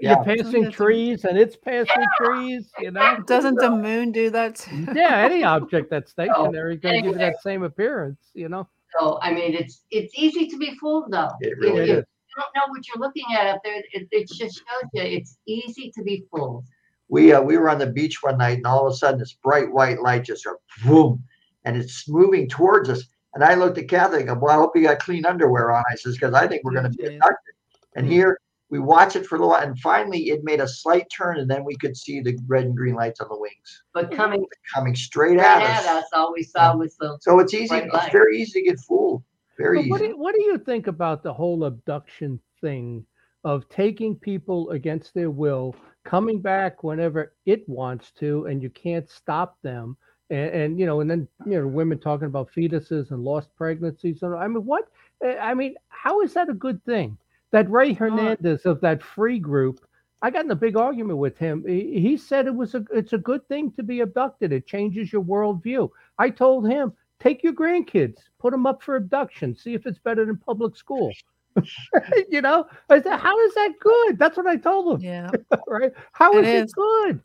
Yeah. 0.00 0.16
you're 0.16 0.24
passing 0.24 0.64
Yes. 0.64 0.74
trees, 0.74 1.24
and 1.24 1.38
it's 1.38 1.56
passing 1.56 2.06
trees. 2.16 2.72
You 2.76 2.90
know, 2.90 3.16
Doesn't 3.26 3.58
the 3.60 3.70
moon 3.86 4.12
do 4.12 4.30
that? 4.30 4.56
too? 4.56 4.86
yeah, 4.94 5.18
any 5.18 5.44
object 5.44 5.90
that's 5.90 6.10
stationary 6.16 6.74
is 6.74 6.80
going 6.80 6.96
to 6.96 7.02
give 7.02 7.12
you 7.12 7.18
that 7.18 7.40
same 7.40 7.62
appearance. 7.62 8.18
You 8.34 8.48
know, 8.48 8.68
so 8.98 9.18
I 9.22 9.32
mean, 9.32 9.54
it's 9.54 9.84
it's 9.90 10.12
easy 10.16 10.48
to 10.48 10.58
be 10.58 10.74
fooled 10.76 11.12
though. 11.12 11.30
It 11.40 11.52
If 11.52 11.58
really 11.58 11.82
it 11.84 11.86
you 11.88 12.04
don't 12.36 12.54
know 12.56 12.62
what 12.68 12.82
you're 12.88 13.00
looking 13.00 13.26
at 13.38 13.46
up 13.46 13.60
there, 13.64 13.82
it, 13.92 14.08
it 14.10 14.28
just 14.28 14.56
shows 14.56 14.90
you 14.94 15.02
it's 15.02 15.38
easy 15.46 15.92
to 15.96 16.02
be 16.02 16.24
fooled. 16.30 16.64
We 17.08 17.32
uh, 17.32 17.40
we 17.42 17.58
were 17.58 17.68
on 17.70 17.78
the 17.78 17.86
beach 17.86 18.22
one 18.22 18.38
night, 18.38 18.58
and 18.58 18.66
all 18.66 18.86
of 18.86 18.92
a 18.92 18.96
sudden, 18.96 19.18
this 19.20 19.34
bright 19.34 19.70
white 19.70 20.00
light 20.00 20.24
just 20.24 20.46
went 20.46 20.58
boom, 20.84 21.22
and 21.64 21.76
it's 21.76 22.08
moving 22.08 22.48
towards 22.48 22.88
us. 22.88 23.04
And 23.34 23.44
I 23.44 23.54
looked 23.54 23.78
at 23.78 23.88
Kathy 23.88 24.18
and 24.18 24.26
go, 24.28 24.34
"Well, 24.34 24.50
I 24.56 24.60
hope 24.60 24.76
you 24.76 24.82
got 24.82 24.98
clean 24.98 25.24
underwear 25.24 25.70
on." 25.70 25.84
I 25.90 25.94
says, 25.96 26.14
"Because 26.16 26.34
I 26.34 26.46
think 26.48 26.64
we're 26.64 26.72
going 26.72 26.90
to 26.90 26.96
be 26.96 27.04
abducted." 27.06 27.54
And 27.96 28.06
hmm. 28.06 28.12
here 28.12 28.38
we 28.70 28.78
watch 28.78 29.16
it 29.16 29.26
for 29.26 29.34
a 29.34 29.38
little 29.38 29.50
while, 29.50 29.62
and 29.62 29.78
finally, 29.80 30.30
it 30.30 30.44
made 30.44 30.60
a 30.60 30.68
slight 30.68 31.06
turn, 31.16 31.38
and 31.38 31.50
then 31.50 31.64
we 31.64 31.76
could 31.76 31.96
see 31.96 32.20
the 32.20 32.38
red 32.46 32.64
and 32.64 32.76
green 32.76 32.94
lights 32.94 33.20
on 33.20 33.28
the 33.28 33.36
wings 33.38 33.82
But 33.92 34.12
coming 34.12 34.44
coming 34.72 34.94
straight 34.94 35.38
right 35.38 35.62
at 35.62 35.62
at 35.62 35.86
us. 35.86 36.04
us, 36.04 36.10
all 36.12 36.32
we 36.32 36.42
saw 36.44 36.76
was 36.76 36.96
the 36.96 37.18
So 37.20 37.38
it's 37.40 37.52
easy. 37.54 37.76
It's 37.76 37.92
light. 37.92 38.12
very 38.12 38.40
easy 38.40 38.60
to 38.60 38.66
get 38.70 38.80
fooled. 38.80 39.22
Very 39.58 39.82
But 39.82 39.90
what 39.90 39.98
do, 39.98 40.04
easy. 40.04 40.12
you- 40.12 40.18
what 40.18 40.34
do 40.34 40.42
you 40.42 40.58
think 40.58 40.86
about 40.86 41.22
the 41.22 41.32
whole 41.32 41.64
abduction 41.64 42.40
thing 42.60 43.04
of 43.44 43.68
taking 43.68 44.14
people 44.16 44.70
against 44.70 45.14
their 45.14 45.30
will, 45.30 45.74
coming 46.04 46.40
back 46.40 46.82
whenever 46.84 47.34
it 47.46 47.68
wants 47.68 48.12
to, 48.12 48.46
and 48.46 48.62
you 48.62 48.70
can't 48.70 49.08
stop 49.08 49.60
them? 49.62 49.96
And, 50.30 50.50
and 50.50 50.78
you 50.80 50.86
know, 50.86 51.00
and 51.00 51.10
then 51.10 51.28
you 51.46 51.60
know, 51.60 51.66
women 51.66 51.98
talking 51.98 52.26
about 52.26 52.50
fetuses 52.56 53.10
and 53.10 53.24
lost 53.24 53.54
pregnancies. 53.56 54.22
And 54.22 54.34
I 54.34 54.46
mean, 54.48 54.64
what? 54.64 54.88
eh, 55.24 55.36
I 55.40 55.54
mean, 55.54 55.74
how 55.88 56.20
is 56.22 56.34
that 56.34 56.48
a 56.48 56.54
good 56.54 56.84
thing? 56.84 57.18
That 57.52 57.70
Rey 57.70 57.92
Hernandez 57.94 58.64
of 58.66 58.80
that 58.82 59.02
free 59.02 59.38
group, 59.38 59.80
I 60.22 60.30
got 60.30 60.44
in 60.44 60.50
a 60.50 60.56
big 60.56 60.76
argument 60.76 61.18
with 61.18 61.36
him. 61.38 61.64
He, 61.66 62.00
he 62.00 62.16
said 62.16 62.46
it 62.46 62.54
was 62.54 62.74
a 62.74 62.84
it's 62.92 63.12
a 63.12 63.18
good 63.18 63.46
thing 63.48 63.72
to 63.72 63.82
be 63.82 64.00
abducted. 64.00 64.52
It 64.52 64.66
changes 64.66 65.12
your 65.12 65.22
worldview. 65.22 65.90
I 66.18 66.30
told 66.30 66.68
him, 66.68 66.92
take 67.20 67.42
your 67.42 67.52
grandkids, 67.54 68.18
put 68.38 68.52
them 68.52 68.66
up 68.66 68.82
for 68.82 68.96
abduction, 68.96 69.56
see 69.56 69.74
if 69.74 69.86
it's 69.86 69.98
better 69.98 70.24
than 70.26 70.36
public 70.38 70.76
school. 70.76 71.18
you 72.30 72.40
know, 72.40 72.66
I 72.88 73.00
said, 73.02 73.18
how 73.18 73.38
is 73.46 73.54
that 73.54 73.72
good? 73.80 74.18
That's 74.18 74.36
what 74.36 74.46
I 74.46 74.56
told 74.56 74.94
him. 74.96 75.04
Yeah. 75.04 75.32
Right? 75.66 75.92
How 76.12 76.36
It 76.36 76.38
is 76.38 76.52
it 76.52 76.66
is. 76.66 76.72
good? 76.72 77.20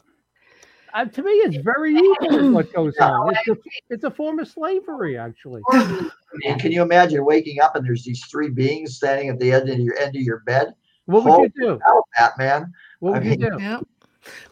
Uh, 0.95 1.03
to 1.03 1.23
me, 1.23 1.31
it's 1.31 1.57
very 1.57 1.93
evil 1.93 2.53
what 2.53 2.71
goes 2.73 2.97
on. 2.99 3.29
It's 3.29 3.47
a, 3.49 3.55
it's 3.89 4.03
a 4.05 4.11
form 4.11 4.39
of 4.39 4.47
slavery, 4.47 5.17
actually. 5.17 5.61
And 6.45 6.59
can 6.59 6.71
you 6.73 6.81
imagine 6.81 7.23
waking 7.23 7.61
up 7.61 7.77
and 7.77 7.85
there's 7.85 8.03
these 8.03 8.21
three 8.25 8.49
beings 8.49 8.97
standing 8.97 9.29
at 9.29 9.39
the 9.39 9.53
end 9.53 9.69
of 9.69 9.79
your 9.79 9.97
end 9.97 10.17
of 10.17 10.21
your 10.21 10.39
bed? 10.39 10.73
What 11.05 11.23
would 11.23 11.39
you 11.39 11.49
do? 11.55 11.79
Batman. 12.17 12.73
What 12.99 13.15
I 13.15 13.19
would 13.19 13.27
you 13.27 13.37
do? 13.37 13.57
Yeah. 13.57 13.79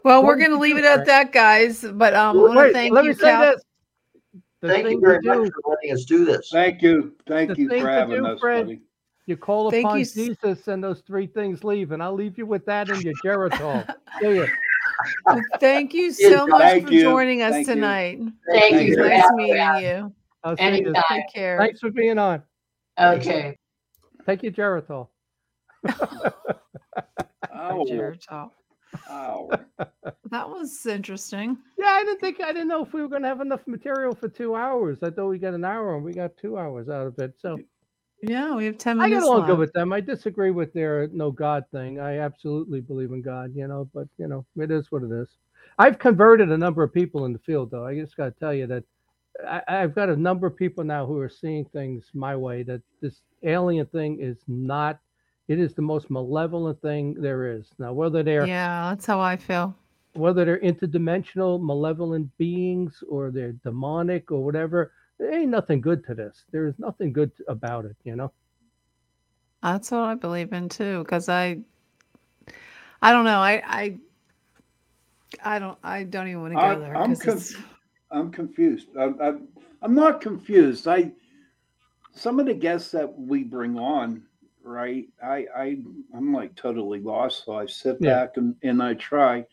Well, 0.03 0.22
What 0.22 0.28
we're 0.28 0.38
going 0.38 0.52
to 0.52 0.57
leave 0.57 0.78
it 0.78 0.86
at 0.86 1.06
Frank? 1.06 1.07
that, 1.07 1.32
guys. 1.34 1.84
But 1.84 2.14
um, 2.14 2.38
I 2.38 2.41
want 2.41 2.53
to 2.53 2.64
Wait, 2.64 2.74
thank 2.74 2.94
let 2.94 3.03
you, 3.03 3.10
me 3.10 3.15
say 3.15 3.32
Cal. 3.32 3.41
this. 3.41 3.64
The 4.61 4.70
Thank 4.70 4.91
you 4.91 4.99
very 5.02 5.22
to 5.22 5.28
much 5.28 5.38
do, 5.40 5.52
for 5.52 5.72
letting 5.72 5.91
us 5.91 6.06
do 6.06 6.24
this. 6.24 6.48
Thank 6.53 6.82
you. 6.82 7.15
Thank 7.28 7.49
The 7.49 7.56
you 7.56 7.68
thing 7.68 7.82
for 7.82 7.90
having 7.90 8.15
do, 8.15 8.26
us, 8.28 8.40
Fred, 8.40 8.68
buddy. 8.68 8.82
you 9.26 9.36
call 9.36 9.70
Thank 9.72 9.86
upon 9.86 9.99
you 9.99 10.06
Jesus 10.06 10.70
and 10.70 10.82
those 10.82 11.02
three 11.02 11.28
things 11.28 11.65
leave, 11.65 11.91
and 11.91 12.02
I'll 12.02 12.14
leave 12.14 12.38
you 12.38 12.45
with 12.45 12.65
that 12.68 12.90
in 12.90 13.02
your 13.02 13.14
Geritol. 13.26 13.86
See 14.22 14.48
ya. 15.28 15.41
Thank 15.60 15.94
you 15.94 16.11
so 16.11 16.48
much 16.48 16.61
thank 16.61 16.88
for 16.88 16.94
you. 16.94 17.02
joning 17.02 17.41
us 17.41 17.52
Thank 17.52 17.68
you. 17.68 17.74
tonight. 17.76 18.18
Thank 18.20 18.61
Thank 18.61 18.74
you 18.74 18.82
you. 18.82 18.95
for 18.95 19.10
nice 19.10 19.32
meeting 19.36 19.60
us. 19.60 19.82
you. 19.82 20.14
I'll 20.44 20.57
see 20.57 20.78
you. 20.80 20.94
Take 21.10 21.34
care. 21.34 21.57
Thanks 21.57 21.80
for 21.80 21.90
being 21.91 22.18
on. 22.18 22.44
Okay. 22.99 23.57
Thank 24.26 24.44
you, 24.44 24.52
Geritol. 24.52 25.07
Ow, 25.88 26.32
oh. 27.53 27.86
Geritol. 27.90 28.52
ow. 29.10 29.49
Oh. 29.80 29.86
That 30.32 30.49
was 30.49 30.84
interesting. 30.88 31.57
Yeah, 31.78 31.90
I 31.90 32.03
didn't 32.03 32.20
think 32.20 32.41
I 32.41 32.52
didn't 32.52 32.68
know 32.68 32.84
if 32.84 32.91
we 32.91 33.03
were 33.03 33.07
going 33.07 33.22
to 33.22 33.28
have 33.28 33.40
enough 33.40 33.61
material 33.68 34.15
for 34.15 34.28
two 34.28 34.56
hours. 34.56 34.98
I 35.03 35.11
thought 35.11 35.28
we 35.28 35.38
got 35.38 35.53
an 35.53 35.64
hour, 35.64 35.95
and 35.95 36.03
we 36.03 36.11
got 36.11 36.36
two 36.38 36.57
hours 36.57 36.90
out 36.90 37.06
of 37.06 37.20
it. 37.20 37.36
So 37.40 37.60
Yeah, 38.24 38.56
we 38.56 38.66
have 38.66 38.78
10 38.80 38.98
I 39.00 39.10
minutes 39.10 39.24
get 39.24 39.24
along 39.24 39.48
good 39.48 39.60
with 39.60 39.74
them. 39.74 39.94
I 39.94 40.02
disagree 40.02 40.52
with 40.52 40.74
their 40.74 41.08
no 41.10 41.32
God 41.32 41.66
thing. 41.72 42.00
I 42.00 42.20
absolutely 42.20 42.82
believe 42.82 43.12
in 43.12 43.22
God, 43.22 43.52
you 43.56 43.68
know, 43.68 43.90
but 43.94 44.08
you 44.18 44.28
know, 44.28 44.45
it 44.58 44.72
is 44.72 44.91
what 44.91 45.04
it 45.04 45.12
is. 45.12 45.30
I've 45.80 46.00
converted 46.00 46.52
a 46.52 46.58
number 46.58 46.84
of 46.84 46.94
people 46.94 47.26
in 47.26 47.34
the 47.34 47.40
field, 47.40 47.72
though. 47.72 47.86
I 47.86 47.95
just 48.00 48.18
got 48.18 48.26
to 48.26 48.40
tell 48.40 48.54
you 48.54 48.68
that 48.68 48.86
I, 49.48 49.62
I've 49.68 49.95
got 49.95 50.10
a 50.10 50.16
number 50.16 50.48
of 50.48 50.56
people 50.58 50.84
now 50.84 51.06
who 51.06 51.20
are 51.20 51.30
seeing 51.30 51.66
things 51.66 52.06
my 52.14 52.36
way 52.36 52.64
that 52.64 52.82
this 53.02 53.22
alien 53.44 53.88
thing 53.88 54.20
is 54.22 54.38
not. 54.48 55.00
It 55.50 55.60
is 55.60 55.74
the 55.76 55.82
most 55.82 56.10
malevolent 56.10 56.82
thing 56.82 57.16
there 57.16 57.52
is. 57.58 57.68
Now, 57.80 57.94
whether 57.94 58.24
they're 58.24 58.48
Yeah, 58.48 58.90
that's 58.91 59.06
how 59.06 59.20
I 59.20 59.38
feel. 59.38 59.76
whether 60.14 60.45
they're 60.45 60.60
interdimensional 60.60 61.62
malevolent 61.62 62.30
beings 62.38 63.04
or 63.10 63.32
they're 63.32 63.54
demonic 63.64 64.32
or 64.32 64.44
whatever, 64.44 64.91
there 65.24 65.40
ain't 65.40 65.50
nothing 65.52 65.80
good 65.80 66.06
to 66.06 66.14
this. 66.14 66.44
There 66.52 66.68
is 66.68 66.78
nothing 66.78 67.14
good 67.14 67.32
about 67.48 67.86
it, 67.86 67.95
you 68.04 68.16
know. 68.18 68.32
That's 69.62 69.90
what 69.91 70.02
I 70.02 70.16
believe 70.16 70.52
in 70.52 70.68
too. 70.68 71.00
Because 71.04 71.30
I, 71.30 71.60
I 73.02 73.14
don't 73.14 73.24
know. 73.24 73.40
I, 73.40 73.64
I, 73.66 73.98
I 75.41 75.60
don't. 75.60 75.78
I 75.82 76.04
don't 76.04 76.28
even 76.28 76.41
want 76.41 76.54
to 76.54 76.60
go 76.60 76.62
I- 76.62 76.76
there. 76.76 76.98
I'm 76.98 77.12
'cause 77.16 77.22
conf- 77.22 77.52
it's- 77.52 77.64
I'm 78.12 78.32
confused. 78.32 78.90
I'm, 79.00 79.20
I'm, 79.22 79.48
I'm 79.82 79.95
not 79.95 80.20
confused. 80.22 80.88
I, 80.88 81.12
some 82.14 82.40
of 82.40 82.45
the 82.45 82.54
guests 82.54 82.91
that 82.91 83.18
we 83.18 83.44
bring 83.44 83.80
on, 83.80 84.24
right? 84.62 85.08
I, 85.24 85.48
I, 85.58 85.78
I'm 86.16 86.34
like 86.34 86.54
totally 86.56 87.00
lost. 87.00 87.45
So 87.45 87.56
I 87.56 87.66
sit 87.66 87.98
Yeah. 88.02 88.16
back 88.16 88.36
and, 88.38 88.56
and 88.62 88.84
I 88.84 88.94
try 88.95 89.45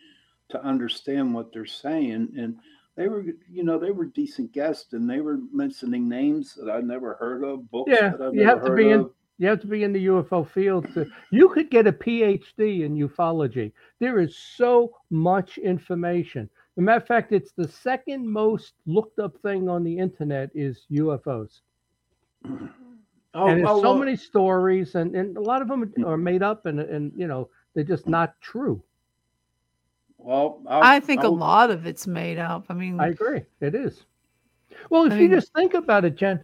to 0.51 0.63
understand 0.65 1.33
what 1.33 1.53
they're 1.53 1.65
saying. 1.65 2.31
And 2.37 2.59
they 3.01 3.09
were, 3.09 3.25
you 3.51 3.65
know, 3.65 3.79
they 3.79 3.93
were 3.93 4.05
decent 4.05 4.53
guests 4.53 4.93
and 4.93 5.09
they 5.09 5.23
were 5.23 5.39
mentioning 5.55 6.07
names 6.07 6.55
that 6.55 6.71
I 6.71 6.81
never 6.81 7.15
heard 7.15 7.43
of, 7.45 7.71
books 7.71 7.91
Yeah, 7.91 8.11
that 8.11 8.21
I've 8.21 8.35
you 8.35 8.45
never 8.45 8.51
have 8.51 8.65
to 8.65 8.71
heard 8.73 8.77
be 8.77 8.91
in- 8.91 9.01
of. 9.01 9.11
You 9.39 9.49
have 9.49 9.61
to 9.63 9.67
be 9.67 9.85
in 9.85 9.95
the 9.95 10.05
UFO 10.05 10.47
field. 10.47 10.93
To, 10.93 11.07
you 11.31 11.49
could 11.49 11.71
get 11.71 11.87
a 11.87 11.93
PhD 11.93 12.83
in 12.83 12.95
ufology. 12.95 13.73
There 14.01 14.21
is 14.21 14.37
so 14.37 14.93
much 15.09 15.57
information. 15.57 16.43
As 16.43 16.77
a 16.77 16.83
matter 16.83 17.01
of 17.01 17.07
fact, 17.07 17.33
it's 17.33 17.53
the 17.53 17.67
second 17.67 18.29
most 18.29 18.75
looked 18.85 19.19
up 19.19 19.41
thing 19.41 19.67
on 19.67 19.83
the 19.83 19.97
internet 19.97 20.51
is 20.55 20.87
UFOs. 20.93 21.61
Oh, 23.33 23.47
and 23.47 23.61
there's 23.61 23.71
oh, 23.71 23.77
so 23.77 23.91
well, 23.91 23.99
many 23.99 24.17
stories, 24.17 24.97
and, 24.97 25.15
and 25.15 25.37
a 25.37 25.41
lot 25.41 25.63
of 25.63 25.69
them 25.69 25.87
mm. 25.87 26.05
are 26.05 26.17
made 26.17 26.43
up, 26.43 26.67
and 26.67 26.81
and 26.81 27.13
you 27.15 27.29
know 27.29 27.49
they're 27.75 27.85
just 27.85 28.09
not 28.09 28.35
true. 28.41 28.83
Well, 30.23 30.61
I'll- 30.67 30.83
I 30.83 31.01
think 31.01 31.23
a 31.23 31.25
I'll- 31.25 31.37
lot 31.37 31.71
of 31.71 31.87
it's 31.87 32.07
made 32.07 32.39
up. 32.39 32.67
I 32.69 32.75
mean, 32.75 33.01
I 33.01 33.09
agree. 33.09 33.43
It 33.61 33.75
is. 33.75 34.05
Well, 34.89 35.05
if 35.05 35.13
I 35.13 35.19
you 35.19 35.29
just 35.29 35.53
think 35.53 35.75
about 35.75 36.05
it, 36.05 36.15
Jen, 36.17 36.43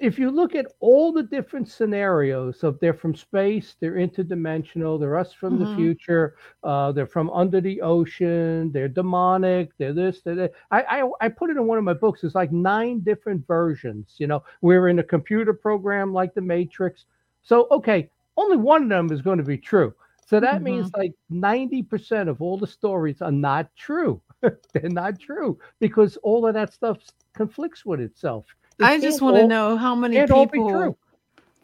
if 0.00 0.18
you 0.18 0.30
look 0.32 0.56
at 0.56 0.66
all 0.80 1.12
the 1.12 1.22
different 1.22 1.68
scenarios 1.68 2.64
of 2.64 2.78
they're 2.80 2.92
from 2.92 3.14
space, 3.14 3.76
they're 3.78 3.94
interdimensional, 3.94 4.98
they're 4.98 5.16
us 5.16 5.32
from 5.32 5.60
the 5.60 5.64
Mhm. 5.66 5.76
future, 5.76 6.34
uh, 6.64 6.90
they're 6.90 7.06
from 7.06 7.30
under 7.30 7.60
the 7.60 7.80
ocean, 7.80 8.72
they're 8.72 8.88
demonic, 8.88 9.70
they're 9.78 9.92
this, 9.92 10.20
they're 10.22 10.34
that. 10.34 10.52
I, 10.72 10.82
I 11.02 11.10
I 11.20 11.28
put 11.28 11.50
it 11.50 11.56
in 11.56 11.66
one 11.68 11.78
of 11.78 11.84
my 11.84 11.94
books. 11.94 12.24
It's 12.24 12.34
like 12.34 12.50
nine 12.50 12.98
different 13.00 13.46
versions. 13.46 14.16
You 14.18 14.26
know, 14.26 14.42
we're 14.60 14.88
in 14.88 14.98
a 14.98 15.04
computer 15.04 15.54
program 15.54 16.12
like 16.12 16.34
the 16.34 16.40
Matrix. 16.40 17.04
So 17.42 17.68
okay, 17.70 18.10
only 18.36 18.56
one 18.56 18.82
of 18.82 18.88
them 18.88 19.12
is 19.12 19.22
going 19.22 19.38
to 19.38 19.44
be 19.44 19.58
true. 19.58 19.94
So 20.26 20.40
that 20.40 20.62
means 20.62 20.90
like 20.96 21.12
90% 21.30 22.28
of 22.28 22.40
all 22.40 22.56
the 22.56 22.66
stories 22.66 23.20
are 23.20 23.32
not 23.32 23.68
true. 23.76 24.22
They're 24.40 24.88
not 24.88 25.20
true 25.20 25.58
because 25.78 26.16
all 26.18 26.46
of 26.46 26.54
that 26.54 26.72
stuff 26.72 26.98
conflicts 27.34 27.84
with 27.84 28.00
itself. 28.00 28.46
It 28.78 28.84
I 28.84 28.98
just 28.98 29.20
want 29.20 29.36
to 29.36 29.46
know 29.46 29.76
how 29.76 29.94
many 29.94 30.16
can't 30.16 30.30
all 30.30 30.46
be 30.46 30.58
people 30.58 30.96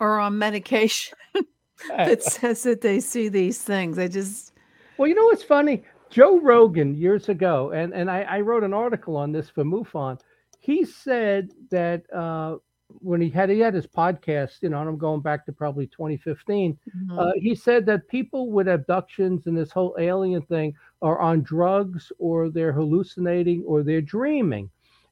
are 0.00 0.20
on 0.20 0.38
medication 0.38 1.16
that 1.88 2.22
says 2.22 2.62
that 2.64 2.80
they 2.80 3.00
see 3.00 3.28
these 3.28 3.62
things. 3.62 3.98
I 3.98 4.08
just, 4.08 4.52
Well, 4.96 5.08
you 5.08 5.14
know 5.14 5.24
what's 5.24 5.42
funny? 5.42 5.82
Joe 6.10 6.40
Rogan 6.40 6.94
years 6.94 7.28
ago, 7.28 7.70
and, 7.70 7.92
and 7.92 8.10
I, 8.10 8.22
I 8.22 8.40
wrote 8.40 8.64
an 8.64 8.72
article 8.72 9.16
on 9.16 9.32
this 9.32 9.50
for 9.50 9.64
MUFON. 9.64 10.20
He 10.60 10.84
said 10.84 11.52
that 11.70 12.02
uh, 12.14 12.56
when 13.00 13.20
he 13.20 13.28
had 13.28 13.50
he 13.50 13.60
had 13.60 13.74
his 13.74 13.86
podcast, 13.86 14.62
you 14.62 14.68
know, 14.70 14.80
and 14.80 14.88
I'm 14.88 14.98
going 14.98 15.20
back 15.20 15.44
to 15.46 15.52
probably 15.52 15.86
2015. 15.86 16.78
Mhm. 16.96 17.18
Uh, 17.18 17.32
he 17.36 17.54
said 17.54 17.84
that 17.86 18.08
people 18.08 18.50
with 18.50 18.68
abductions 18.68 19.46
and 19.46 19.56
this 19.56 19.70
whole 19.70 19.94
alien 19.98 20.42
thing 20.42 20.74
are 21.02 21.18
on 21.20 21.42
drugs 21.42 22.10
or 22.18 22.48
they're 22.50 22.72
hallucinating 22.72 23.62
or 23.64 23.82
they're 23.82 24.00
dreaming. 24.00 24.70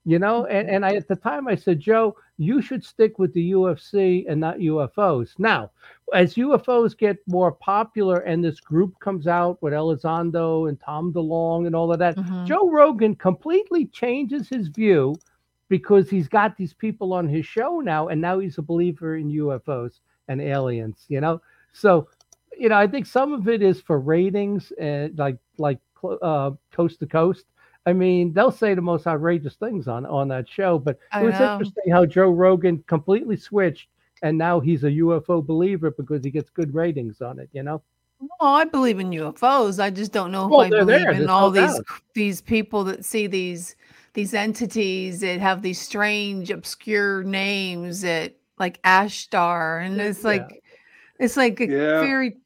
You 0.08 0.20
know, 0.20 0.46
and, 0.46 0.70
and 0.70 0.86
I 0.86 0.94
at 0.94 1.08
the 1.08 1.16
time 1.16 1.48
I 1.48 1.56
said, 1.56 1.80
Joe, 1.80 2.16
you 2.38 2.62
should 2.62 2.84
stick 2.84 3.18
with 3.18 3.32
the 3.34 3.50
UFC 3.50 4.24
and 4.28 4.40
not 4.40 4.58
UFOs. 4.58 5.36
Now, 5.36 5.72
as 6.14 6.36
UFOs 6.36 6.96
get 6.96 7.18
more 7.26 7.50
popular 7.50 8.18
and 8.20 8.42
this 8.42 8.60
group 8.60 8.96
comes 9.00 9.26
out 9.26 9.60
with 9.62 9.72
Elizondo 9.72 10.68
and 10.68 10.78
Tom 10.80 11.12
DeLonge 11.12 11.66
and 11.66 11.74
all 11.74 11.92
of 11.92 11.98
that, 11.98 12.16
Mhm. 12.16 12.46
Joe 12.46 12.70
Rogan 12.70 13.16
completely 13.16 13.86
changes 13.86 14.48
his 14.48 14.68
view 14.68 15.16
because 15.68 16.08
he's 16.08 16.28
got 16.28 16.56
these 16.56 16.72
people 16.72 17.12
on 17.12 17.28
his 17.28 17.46
show 17.46 17.80
now, 17.80 18.08
and 18.08 18.20
now 18.20 18.38
he's 18.38 18.58
a 18.58 18.62
believer 18.62 19.16
in 19.16 19.30
UFOs 19.30 20.00
and 20.28 20.40
aliens. 20.40 21.04
You 21.08 21.20
know, 21.20 21.40
so 21.72 22.08
you 22.58 22.68
know 22.68 22.76
I 22.76 22.86
think 22.86 23.06
some 23.06 23.32
of 23.32 23.48
it 23.48 23.62
is 23.62 23.80
for 23.80 23.98
ratings 24.00 24.72
and 24.78 25.18
like 25.18 25.38
like 25.58 25.78
uh, 26.22 26.52
coast 26.72 27.00
to 27.00 27.06
coast. 27.06 27.46
I 27.86 27.92
mean, 27.92 28.32
they'll 28.32 28.50
say 28.50 28.74
the 28.74 28.82
most 28.82 29.06
outrageous 29.06 29.54
things 29.54 29.86
on 29.86 30.06
on 30.06 30.28
that 30.28 30.48
show, 30.48 30.78
but 30.78 30.98
I 31.12 31.22
it 31.22 31.26
was 31.26 31.38
know. 31.38 31.52
interesting 31.52 31.92
how 31.92 32.04
Joe 32.04 32.30
Rogan 32.30 32.82
completely 32.86 33.36
switched, 33.36 33.88
and 34.22 34.36
now 34.36 34.58
he's 34.60 34.84
a 34.84 34.90
UFO 34.90 35.44
believer 35.44 35.90
because 35.92 36.24
he 36.24 36.30
gets 36.30 36.50
good 36.50 36.74
ratings 36.74 37.20
on 37.20 37.38
it. 37.38 37.48
You 37.52 37.62
know. 37.62 37.82
Well, 38.18 38.54
I 38.54 38.64
believe 38.64 38.98
in 38.98 39.10
UFOs. 39.10 39.78
I 39.78 39.90
just 39.90 40.10
don't 40.10 40.32
know 40.32 40.46
if 40.46 40.50
Well, 40.50 40.60
I 40.62 40.70
believe 40.70 40.86
there, 40.86 41.10
in 41.10 41.18
there's 41.18 41.28
all 41.28 41.50
no 41.50 41.60
these 41.60 41.74
doubt. 41.76 41.84
these 42.14 42.40
people 42.40 42.82
that 42.84 43.04
see 43.04 43.26
these 43.26 43.76
these 44.16 44.34
entities 44.34 45.20
that 45.20 45.38
have 45.38 45.62
these 45.62 45.80
strange, 45.80 46.50
obscure 46.50 47.22
names 47.22 48.00
that 48.00 48.34
like 48.58 48.82
Ashtar, 48.82 49.84
and 49.86 50.00
it's 50.00 50.24
Yeah. 50.24 50.30
like 50.30 50.62
it's 51.20 51.36
like 51.36 51.60
a 51.60 51.68
Yeah. 51.68 52.00
fairy 52.00 52.36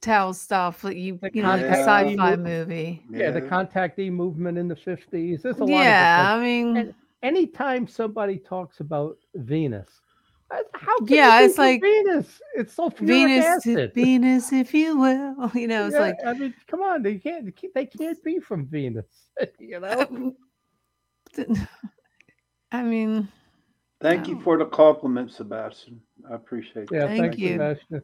tale 0.00 0.32
stuff. 0.32 0.82
Like 0.84 0.96
you, 0.96 1.18
The 1.20 1.30
you 1.34 1.42
know, 1.42 1.50
like 1.50 1.66
a 1.66 1.72
sci-fi 1.72 2.36
mo- 2.36 2.36
movie. 2.36 3.02
Yeah, 3.10 3.30
the 3.30 3.42
contactee 3.42 4.10
movement 4.10 4.56
in 4.56 4.68
the 4.68 4.76
fifties. 4.76 5.42
There's 5.42 5.58
a 5.58 5.64
lot 5.64 5.80
of 5.82 5.86
Yeah, 5.86 6.26
different 6.26 6.30
I 6.30 6.44
mean, 6.44 6.76
and- 6.76 6.94
anytime 7.22 7.86
somebody 7.86 8.38
talks 8.38 8.80
about 8.80 9.18
Venus, 9.34 10.00
uh, 10.52 10.58
how 10.74 10.96
can 10.98 11.08
Yeah, 11.08 11.40
you 11.40 11.46
it's 11.46 11.58
like 11.58 11.80
Venus? 11.82 12.40
It's 12.54 12.76
sulfuric 12.76 13.06
Venus, 13.06 13.44
acid. 13.44 13.92
Venus, 13.94 14.52
if 14.52 14.72
you 14.72 14.96
will. 14.98 15.50
You 15.54 15.66
know, 15.66 15.86
it's 15.86 15.94
Yeah, 15.94 16.00
like 16.00 16.16
I 16.24 16.34
mean, 16.34 16.54
come 16.68 16.82
on, 16.82 17.02
they 17.02 17.16
can't 17.18 17.52
they 17.74 17.86
can't 17.86 18.22
be 18.22 18.38
from 18.38 18.66
Venus. 18.66 19.06
you 19.58 19.80
know, 19.80 20.36
I 22.72 22.82
mean, 22.82 23.28
Thank 24.00 24.28
you 24.28 24.40
for 24.40 24.58
the 24.58 24.66
compliment, 24.66 25.30
Sebastian. 25.32 26.00
I 26.30 26.34
appreciate 26.34 26.90
it. 26.90 26.92
yeah. 26.92 27.00
that. 27.00 27.08
Thank 27.08 27.38
you. 27.38 27.52
Sebastian. 27.52 28.02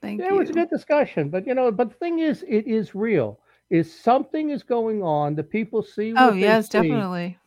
thank 0.00 0.20
Yeah, 0.20 0.28
it 0.28 0.34
was 0.34 0.50
a 0.50 0.54
good 0.54 0.70
discussion, 0.70 1.28
but 1.30 1.46
you 1.46 1.54
know, 1.54 1.70
but 1.70 1.90
the 1.90 1.94
thing 1.96 2.18
is, 2.20 2.44
it 2.48 2.66
is 2.66 2.94
real. 2.94 3.40
Is 3.70 3.92
something 3.92 4.50
is 4.50 4.62
going 4.62 5.02
on? 5.02 5.34
The 5.34 5.42
people 5.44 5.82
see. 5.82 6.12
Oh, 6.16 6.26
what 6.26 6.30
Oh 6.30 6.32
they 6.40 6.40
yes, 6.40 6.68
see, 6.68 6.68
definitely. 6.70 7.38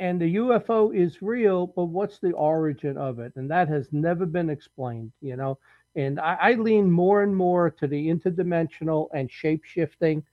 and 0.00 0.20
the 0.20 0.36
UFO 0.36 0.94
is 0.94 1.22
real, 1.22 1.66
but 1.68 1.86
what's 1.86 2.18
the 2.18 2.32
origin 2.32 2.96
of 2.96 3.18
it? 3.20 3.32
And 3.36 3.50
that 3.50 3.68
has 3.68 3.88
never 3.92 4.26
been 4.26 4.50
explained, 4.50 5.12
you 5.20 5.36
know. 5.36 5.58
And 5.96 6.20
I, 6.20 6.36
I 6.40 6.52
lean 6.54 6.90
more 6.90 7.22
and 7.22 7.34
more 7.34 7.70
to 7.70 7.86
the 7.86 8.08
interdimensional 8.08 9.08
and 9.14 9.30
shape 9.30 9.64
shifting. 9.64 10.24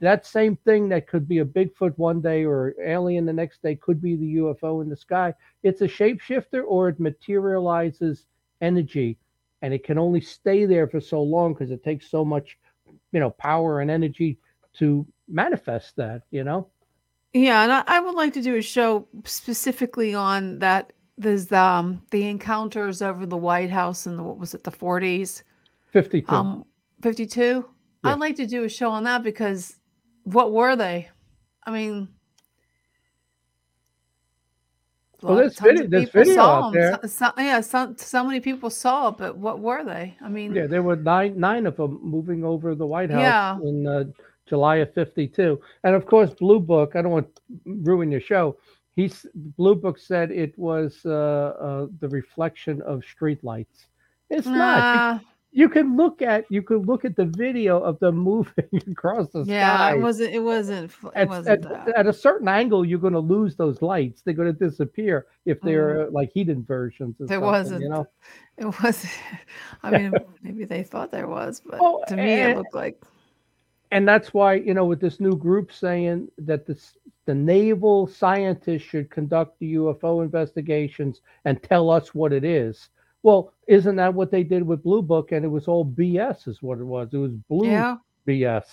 That 0.00 0.26
same 0.26 0.56
thing 0.56 0.88
that 0.90 1.06
could 1.06 1.26
be 1.26 1.38
a 1.38 1.44
Bigfoot 1.44 1.96
one 1.96 2.20
day 2.20 2.44
or 2.44 2.74
alien 2.84 3.24
the 3.24 3.32
next 3.32 3.62
day 3.62 3.76
could 3.76 4.00
be 4.00 4.16
the 4.16 4.36
UFO 4.36 4.82
in 4.82 4.88
the 4.88 4.96
sky. 4.96 5.34
It's 5.62 5.80
a 5.80 5.88
shapeshifter 5.88 6.62
or 6.66 6.88
it 6.88 7.00
materializes 7.00 8.26
energy 8.60 9.16
and 9.62 9.74
it 9.74 9.84
can 9.84 9.98
only 9.98 10.20
stay 10.20 10.64
there 10.64 10.88
for 10.88 11.00
so 11.00 11.22
long 11.22 11.52
because 11.52 11.70
it 11.70 11.84
takes 11.84 12.10
so 12.10 12.24
much, 12.24 12.58
you 13.12 13.20
know, 13.20 13.30
power 13.30 13.80
and 13.80 13.90
energy 13.90 14.38
to 14.78 15.06
manifest 15.28 15.96
that, 15.96 16.22
you 16.30 16.44
know. 16.44 16.68
Yeah, 17.32 17.62
and 17.62 17.72
I, 17.72 17.84
I 17.86 18.00
would 18.00 18.14
like 18.14 18.32
to 18.34 18.42
do 18.42 18.56
a 18.56 18.62
show 18.62 19.06
specifically 19.24 20.14
on 20.14 20.58
that. 20.60 20.92
There's 21.16 21.52
um 21.52 22.02
the 22.10 22.26
encounters 22.26 23.02
over 23.02 23.26
the 23.26 23.36
White 23.36 23.70
House 23.70 24.06
in 24.06 24.16
the 24.16 24.22
what 24.22 24.38
was 24.38 24.54
it 24.54 24.64
the 24.64 24.70
40s, 24.70 25.42
52. 25.92 26.34
um 26.34 26.64
52. 27.02 27.64
Yeah. 28.04 28.12
I'd 28.12 28.18
like 28.20 28.36
to 28.36 28.46
do 28.46 28.64
a 28.64 28.68
show 28.68 28.90
on 28.90 29.04
that 29.04 29.22
because 29.22 29.76
what 30.24 30.52
were 30.52 30.76
they? 30.76 31.08
I 31.66 31.70
mean, 31.70 32.08
Well, 35.22 35.36
there's 35.36 35.58
video- 35.60 35.86
there's 35.86 36.08
video 36.10 36.34
saw 36.34 36.66
out 36.68 36.72
there. 36.72 36.98
So, 37.06 37.30
yeah, 37.36 37.60
so, 37.60 37.94
so 37.98 38.24
many 38.24 38.40
people 38.40 38.70
saw 38.70 39.08
it, 39.08 39.18
but 39.18 39.36
what 39.36 39.60
were 39.60 39.84
they? 39.84 40.16
I 40.22 40.30
mean, 40.30 40.54
Yeah, 40.54 40.66
there 40.66 40.82
were 40.82 40.96
nine 40.96 41.38
nine 41.38 41.66
of 41.66 41.76
them 41.76 42.00
moving 42.02 42.42
over 42.42 42.74
the 42.74 42.86
White 42.86 43.10
House 43.10 43.20
Yeah. 43.20 43.58
in 43.62 43.86
uh, 43.86 44.04
July 44.46 44.76
of 44.76 44.94
'52, 44.94 45.60
and 45.84 45.94
of 45.94 46.06
course, 46.06 46.32
Blue 46.32 46.58
Book. 46.58 46.96
I 46.96 47.02
don't 47.02 47.12
want 47.12 47.36
to 47.36 47.42
ruin 47.66 48.10
your 48.10 48.22
show. 48.22 48.56
He's 48.96 49.26
Blue 49.34 49.74
Book 49.74 49.98
said 49.98 50.30
it 50.30 50.58
was 50.58 51.04
uh, 51.04 51.10
uh, 51.10 51.86
the 52.00 52.08
reflection 52.08 52.80
of 52.82 53.02
streetlights. 53.02 53.88
It's 54.30 54.46
not. 54.46 55.20
You 55.52 55.68
could 55.68 55.90
look 55.90 56.22
at 56.22 56.44
you 56.48 56.62
could 56.62 56.86
look 56.86 57.04
at 57.04 57.16
the 57.16 57.24
video 57.24 57.80
of 57.80 57.98
them 57.98 58.16
moving 58.16 58.68
across 58.90 59.28
the 59.30 59.44
Yeah, 59.44 59.76
sky. 59.76 59.94
it 59.94 60.00
wasn't. 60.00 60.34
It 60.34 60.38
wasn't. 60.40 60.92
It 60.92 61.08
at, 61.14 61.28
wasn't 61.28 61.66
at, 61.66 61.98
at 61.98 62.06
a 62.06 62.12
certain 62.12 62.48
angle, 62.48 62.84
you're 62.84 62.98
going 63.00 63.14
to 63.14 63.18
lose 63.20 63.56
those 63.56 63.82
lights. 63.82 64.22
They're 64.22 64.34
going 64.34 64.54
to 64.54 64.58
disappear 64.68 65.26
if 65.46 65.60
they're 65.60 66.06
uh, 66.06 66.10
like 66.10 66.30
heated 66.32 66.66
versions. 66.66 67.16
Or 67.20 67.24
Mm. 67.24 67.28
There 67.28 67.40
wasn't. 67.40 67.82
You 67.82 67.88
know. 67.88 68.06
It 68.58 68.66
was. 68.82 69.04
I 69.82 69.90
mean, 69.90 70.12
maybe 70.42 70.64
they 70.64 70.82
thought 70.84 71.10
there 71.10 71.26
was, 71.28 71.60
but 71.64 71.80
Well, 71.80 72.02
to 72.08 72.16
me, 72.16 72.22
eh, 72.22 72.50
it 72.50 72.56
looked 72.56 72.74
like. 72.74 73.02
and 73.90 74.06
that's 74.06 74.32
why 74.32 74.54
you 74.54 74.74
know 74.74 74.84
with 74.84 75.00
this 75.00 75.18
new 75.18 75.34
group 75.36 75.72
saying 75.72 76.28
that 76.38 76.66
this 76.66 76.96
the 77.26 77.34
naval 77.34 78.06
scientists 78.06 78.82
should 78.82 79.10
conduct 79.10 79.58
the 79.58 79.74
UFO 79.74 80.22
investigations 80.24 81.20
and 81.44 81.62
tell 81.62 81.90
us 81.90 82.14
what 82.14 82.32
it 82.32 82.44
is. 82.44 82.88
Well, 83.22 83.52
isn't 83.66 83.96
that 83.96 84.14
what 84.14 84.30
they 84.30 84.42
did 84.42 84.62
with 84.62 84.82
Blue 84.82 85.02
Book? 85.02 85.32
And 85.32 85.44
it 85.44 85.48
was 85.48 85.68
all 85.68 85.84
BS, 85.84 86.48
is 86.48 86.62
what 86.62 86.78
it 86.78 86.84
was. 86.84 87.08
It 87.12 87.18
was 87.18 87.32
blue 87.32 87.68
Yeah, 87.68 87.96
BS. 88.26 88.64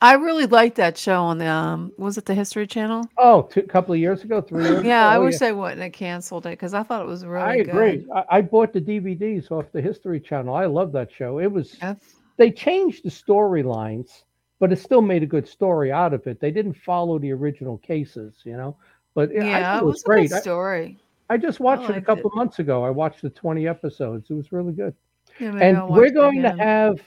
I 0.00 0.14
really 0.14 0.46
liked 0.46 0.76
that 0.76 0.96
show 0.96 1.22
on 1.24 1.38
the. 1.38 1.46
Um, 1.46 1.92
was 1.98 2.16
it 2.18 2.24
the 2.24 2.34
History 2.34 2.66
Channel? 2.68 3.04
Oh, 3.18 3.42
two, 3.42 3.62
couple 3.64 3.94
of 3.94 3.98
years 4.00 4.22
ago, 4.22 4.40
three 4.40 4.62
years. 4.64 4.84
Yeah, 4.84 5.04
ago? 5.06 5.14
I 5.14 5.16
Oh, 5.16 5.24
wish 5.24 5.38
they 5.38 5.52
wouldn't 5.52 5.82
have 5.82 5.92
canceled 5.92 6.46
it 6.46 6.50
because 6.50 6.72
I 6.72 6.84
thought 6.84 7.02
it 7.02 7.08
was 7.08 7.26
really 7.26 7.44
I 7.44 7.54
agree. 7.56 8.06
I, 8.14 8.24
I 8.30 8.40
bought 8.42 8.72
the 8.72 8.80
DVDs 8.80 9.50
off 9.50 9.72
the 9.72 9.82
History 9.82 10.20
Channel. 10.20 10.54
I 10.54 10.66
love 10.66 10.92
that 10.92 11.10
show. 11.10 11.40
It 11.40 11.50
was 11.50 11.72
That's- 11.80 12.14
they 12.36 12.52
changed 12.52 13.04
the 13.04 13.10
storylines, 13.10 14.22
but 14.60 14.72
it 14.72 14.78
still 14.78 15.02
made 15.02 15.24
a 15.24 15.26
good 15.26 15.48
story 15.48 15.90
out 15.90 16.14
of 16.14 16.24
it. 16.28 16.38
They 16.38 16.52
didn't 16.52 16.74
follow 16.74 17.18
the 17.18 17.32
original 17.32 17.78
cases, 17.78 18.34
you 18.44 18.56
know. 18.56 18.76
But 19.14 19.34
yeah, 19.34 19.44
yeah, 19.44 19.74
it 19.74 19.78
it 19.78 19.84
was 19.84 19.94
was 19.94 20.02
a 20.02 20.06
great. 20.06 20.28
good 20.30 20.36
I, 20.36 20.40
story. 20.40 20.98
I 21.30 21.36
just 21.36 21.60
watched 21.60 21.90
it 21.90 21.96
a 21.96 22.00
couple 22.00 22.30
it. 22.30 22.36
months 22.36 22.58
ago. 22.58 22.84
I 22.84 22.90
watched 22.90 23.22
the 23.22 23.30
20 23.30 23.68
episodes. 23.68 24.30
It 24.30 24.34
was 24.34 24.50
really 24.52 24.72
good. 24.72 24.94
Yeah, 25.38 25.54
and 25.56 25.88
we're 25.88 26.10
going 26.10 26.42
to 26.42 26.50
have 26.50 27.00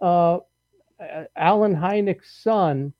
uh, 0.00 0.38
uh, 1.00 1.24
Allen 1.36 1.74
Hynek's 1.74 2.42
son 2.42 2.92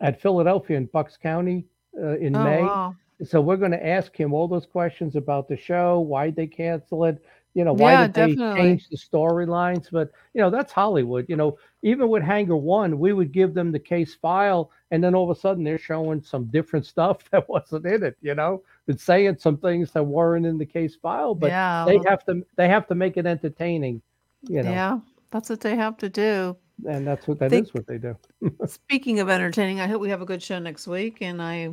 at 0.00 0.20
Philadelphia 0.20 0.76
in 0.76 0.86
Bucks 0.86 1.16
County 1.16 1.66
uh, 1.98 2.16
in 2.18 2.34
Oh, 2.34 2.44
May. 2.44 2.62
wow. 2.62 2.96
So 3.24 3.40
we're 3.40 3.56
going 3.56 3.70
to 3.72 3.86
ask 3.86 4.18
him 4.18 4.32
all 4.32 4.48
those 4.48 4.66
questions 4.66 5.14
about 5.14 5.48
the 5.48 5.56
show, 5.56 6.00
why 6.00 6.30
they 6.30 6.46
cancel 6.46 7.04
it, 7.04 7.22
you 7.54 7.64
know, 7.64 7.72
why 7.74 7.92
Yeah, 7.92 8.06
did 8.06 8.14
they 8.14 8.34
change 8.36 8.88
the 8.88 8.96
storylines? 8.96 9.88
But 9.90 10.10
you 10.34 10.40
know, 10.40 10.50
that's 10.50 10.72
Hollywood. 10.72 11.26
You 11.28 11.36
know, 11.36 11.58
even 11.82 12.08
with 12.08 12.22
Hangar 12.22 12.56
One, 12.56 12.98
we 12.98 13.12
would 13.12 13.32
give 13.32 13.52
them 13.54 13.72
the 13.72 13.78
case 13.78 14.14
file, 14.14 14.70
and 14.90 15.02
then 15.04 15.14
all 15.14 15.30
of 15.30 15.36
a 15.36 15.40
sudden 15.40 15.62
they're 15.64 15.78
showing 15.78 16.22
some 16.22 16.44
different 16.46 16.86
stuff 16.86 17.18
that 17.30 17.48
wasn't 17.48 17.86
in 17.86 18.02
it. 18.02 18.16
You 18.22 18.34
know, 18.34 18.62
it's 18.86 19.02
saying 19.04 19.36
some 19.38 19.58
things 19.58 19.92
that 19.92 20.02
weren't 20.02 20.46
in 20.46 20.56
the 20.58 20.66
case 20.66 20.96
file, 20.96 21.34
but 21.34 21.50
yeah, 21.50 21.84
they 21.86 21.98
have 22.08 22.24
to 22.26 22.44
they 22.56 22.68
have 22.68 22.86
to 22.88 22.94
make 22.94 23.16
it 23.16 23.26
entertaining. 23.26 24.00
You 24.48 24.62
know, 24.62 24.70
yeah, 24.70 24.98
that's 25.30 25.50
what 25.50 25.60
they 25.60 25.76
have 25.76 25.96
to 25.98 26.08
do. 26.08 26.56
and 26.88 27.06
that's 27.06 27.28
what 27.28 27.38
that 27.38 27.52
is 27.52 27.70
Think- 27.70 27.74
what 27.74 27.86
they 27.86 27.98
do. 27.98 28.16
Speaking 28.66 29.20
of 29.20 29.28
entertaining, 29.28 29.80
I 29.80 29.86
hope 29.86 30.00
we 30.00 30.08
have 30.08 30.22
a 30.22 30.26
good 30.26 30.42
show 30.42 30.58
next 30.58 30.86
week, 30.88 31.18
and 31.20 31.40
I 31.42 31.70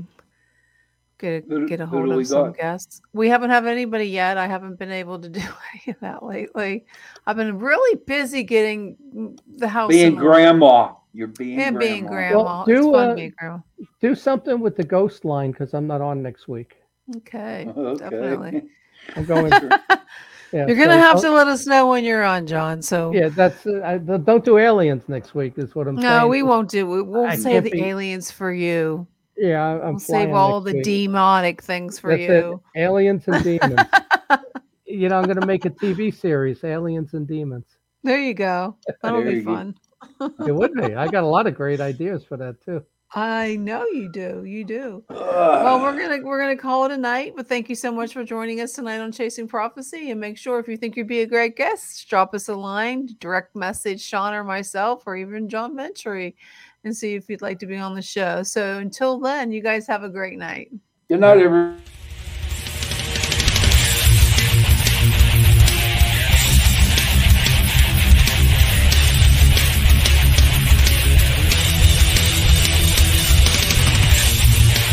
get 1.19 1.43
a, 1.51 1.65
get 1.65 1.81
a 1.81 1.85
hold 1.85 2.09
of 2.11 2.25
some 2.27 2.47
got? 2.47 2.57
guests. 2.57 3.01
We 3.13 3.29
haven't 3.29 3.49
had 3.51 3.65
anybody 3.67 4.05
yet. 4.05 4.37
I 4.37 4.47
haven't 4.47 4.79
been 4.79 4.91
able 4.91 5.19
to 5.19 5.29
do 5.39 5.39
any 5.39 5.93
of 5.93 5.99
that 5.99 6.23
lately. 6.23 6.85
I've 7.27 7.35
been 7.35 7.59
really 7.59 7.99
busy 8.07 8.43
getting 8.43 9.37
the 9.57 9.67
house 9.67 9.89
Being 9.89 10.15
grandma. 10.15 10.93
You're 11.13 11.27
being 11.27 11.59
and 11.59 11.75
grandma. 11.75 11.79
being 11.93 12.05
grandma. 12.07 12.43
Well, 12.43 12.61
it's 12.67 12.81
do, 12.81 12.91
fun 12.91 13.09
uh, 13.09 13.15
being 13.15 13.33
grandma. 13.37 13.57
Do 14.01 14.15
something 14.15 14.59
with 14.59 14.75
the 14.77 14.83
ghost 14.83 15.25
line 15.25 15.51
because 15.51 15.73
I'm 15.73 15.87
not 15.87 16.01
on 16.01 16.21
next 16.23 16.47
week. 16.47 16.77
Okay, 17.17 17.67
Okay. 17.77 17.99
definitely. 18.03 18.63
I'm 19.15 19.25
going. 19.25 19.51
Yeah, 20.51 20.65
You're 20.65 20.77
gonna 20.77 20.93
so 20.93 20.97
have 20.99 21.13
don't- 21.21 21.23
to 21.25 21.31
let 21.31 21.47
us 21.47 21.67
know 21.67 21.87
when 21.89 22.03
you're 22.03 22.23
on, 22.23 22.47
John. 22.47 22.81
So 22.81 23.13
Yeah, 23.13 23.29
that's 23.29 23.67
uh, 23.67 23.81
I, 23.85 23.99
don't 23.99 24.43
do 24.43 24.57
aliens 24.57 25.03
next 25.07 25.35
week. 25.35 25.53
Is 25.57 25.75
what 25.75 25.87
I'm 25.87 25.95
saying. 26.01 26.09
no, 26.09 26.27
we 26.27 26.41
won't 26.41 26.71
do. 26.71 26.87
We 26.87 27.03
won't 27.03 27.29
I 27.29 27.35
save 27.35 27.51
can't 27.51 27.65
the 27.65 27.69
be- 27.69 27.83
aliens 27.83 28.31
for 28.31 28.51
you. 28.51 29.05
Yeah, 29.40 29.66
I- 29.66 29.82
I'm 29.88 29.91
We'll 29.94 29.99
save 29.99 30.32
all 30.32 30.61
the 30.61 30.74
week. 30.74 30.84
demonic 30.84 31.61
things 31.64 31.98
for 31.98 32.10
That's 32.11 32.22
you. 32.30 32.61
it. 32.76 32.82
Aliens 32.82 33.24
and 33.28 33.44
demons. 33.44 33.80
you 34.86 35.07
know, 35.10 35.18
I'm 35.18 35.26
going 35.26 35.40
to 35.40 35.45
make 35.48 35.66
a 35.66 35.70
TV 35.70 36.14
series, 36.14 36.64
Aliens 36.64 37.14
and 37.14 37.28
Demons. 37.28 37.66
There 38.03 38.20
you 38.20 38.34
go. 38.34 38.76
That'll 39.02 39.24
There 39.24 39.32
be 39.32 39.41
fun. 39.44 39.76
It 40.45 40.53
would 40.56 40.74
be. 40.74 40.95
I 40.95 41.07
got 41.07 41.24
a 41.24 41.28
lot 41.28 41.48
of 41.48 41.56
great 41.56 41.80
ideas 41.82 42.24
for 42.24 42.38
that 42.38 42.61
too. 42.64 42.84
I 43.11 43.56
know 43.56 43.86
you 43.86 44.07
do. 44.11 44.44
You 44.45 44.64
do. 44.64 45.03
Ugh. 45.10 45.16
Well, 45.18 45.82
we're 45.82 45.99
gonna 45.99 46.24
we're 46.24 46.40
gonna 46.40 46.56
call 46.56 46.86
it 46.86 46.91
a 46.91 46.98
night. 46.98 47.34
But 47.36 47.48
thank 47.48 47.68
you 47.68 47.74
so 47.76 47.91
much 47.91 48.14
for 48.14 48.24
joining 48.24 48.61
us 48.61 48.74
tonight 48.74 48.99
on 48.99 49.11
Chasing 49.11 49.48
Prophecy. 49.48 50.11
And 50.11 50.22
make 50.22 50.38
sure 50.38 50.60
if 50.60 50.68
you 50.68 50.78
think 50.78 50.95
you'd 50.95 51.07
be 51.07 51.22
a 51.22 51.26
great 51.26 51.56
guest, 51.57 52.07
drop 52.07 52.36
us 52.36 52.49
a 52.49 52.53
line, 52.56 53.10
direct 53.20 53.56
message 53.56 53.99
Sean 54.02 54.34
or 54.36 54.44
myself, 54.44 55.03
or 55.07 55.16
even 55.18 55.49
John 55.49 55.76
Ventre, 55.76 56.32
and 56.84 56.95
see 56.95 57.15
if 57.15 57.30
you'd 57.30 57.41
like 57.41 57.60
to 57.60 57.65
be 57.65 57.77
on 57.77 57.95
the 57.95 58.01
show. 58.01 58.43
So 58.43 58.77
until 58.77 59.19
then, 59.19 59.51
you 59.51 59.61
guys 59.61 59.88
have 59.88 60.03
a 60.03 60.10
great 60.10 60.38
night. 60.38 60.72
Good 61.10 61.19
night, 61.19 61.39
everyone. 61.39 61.81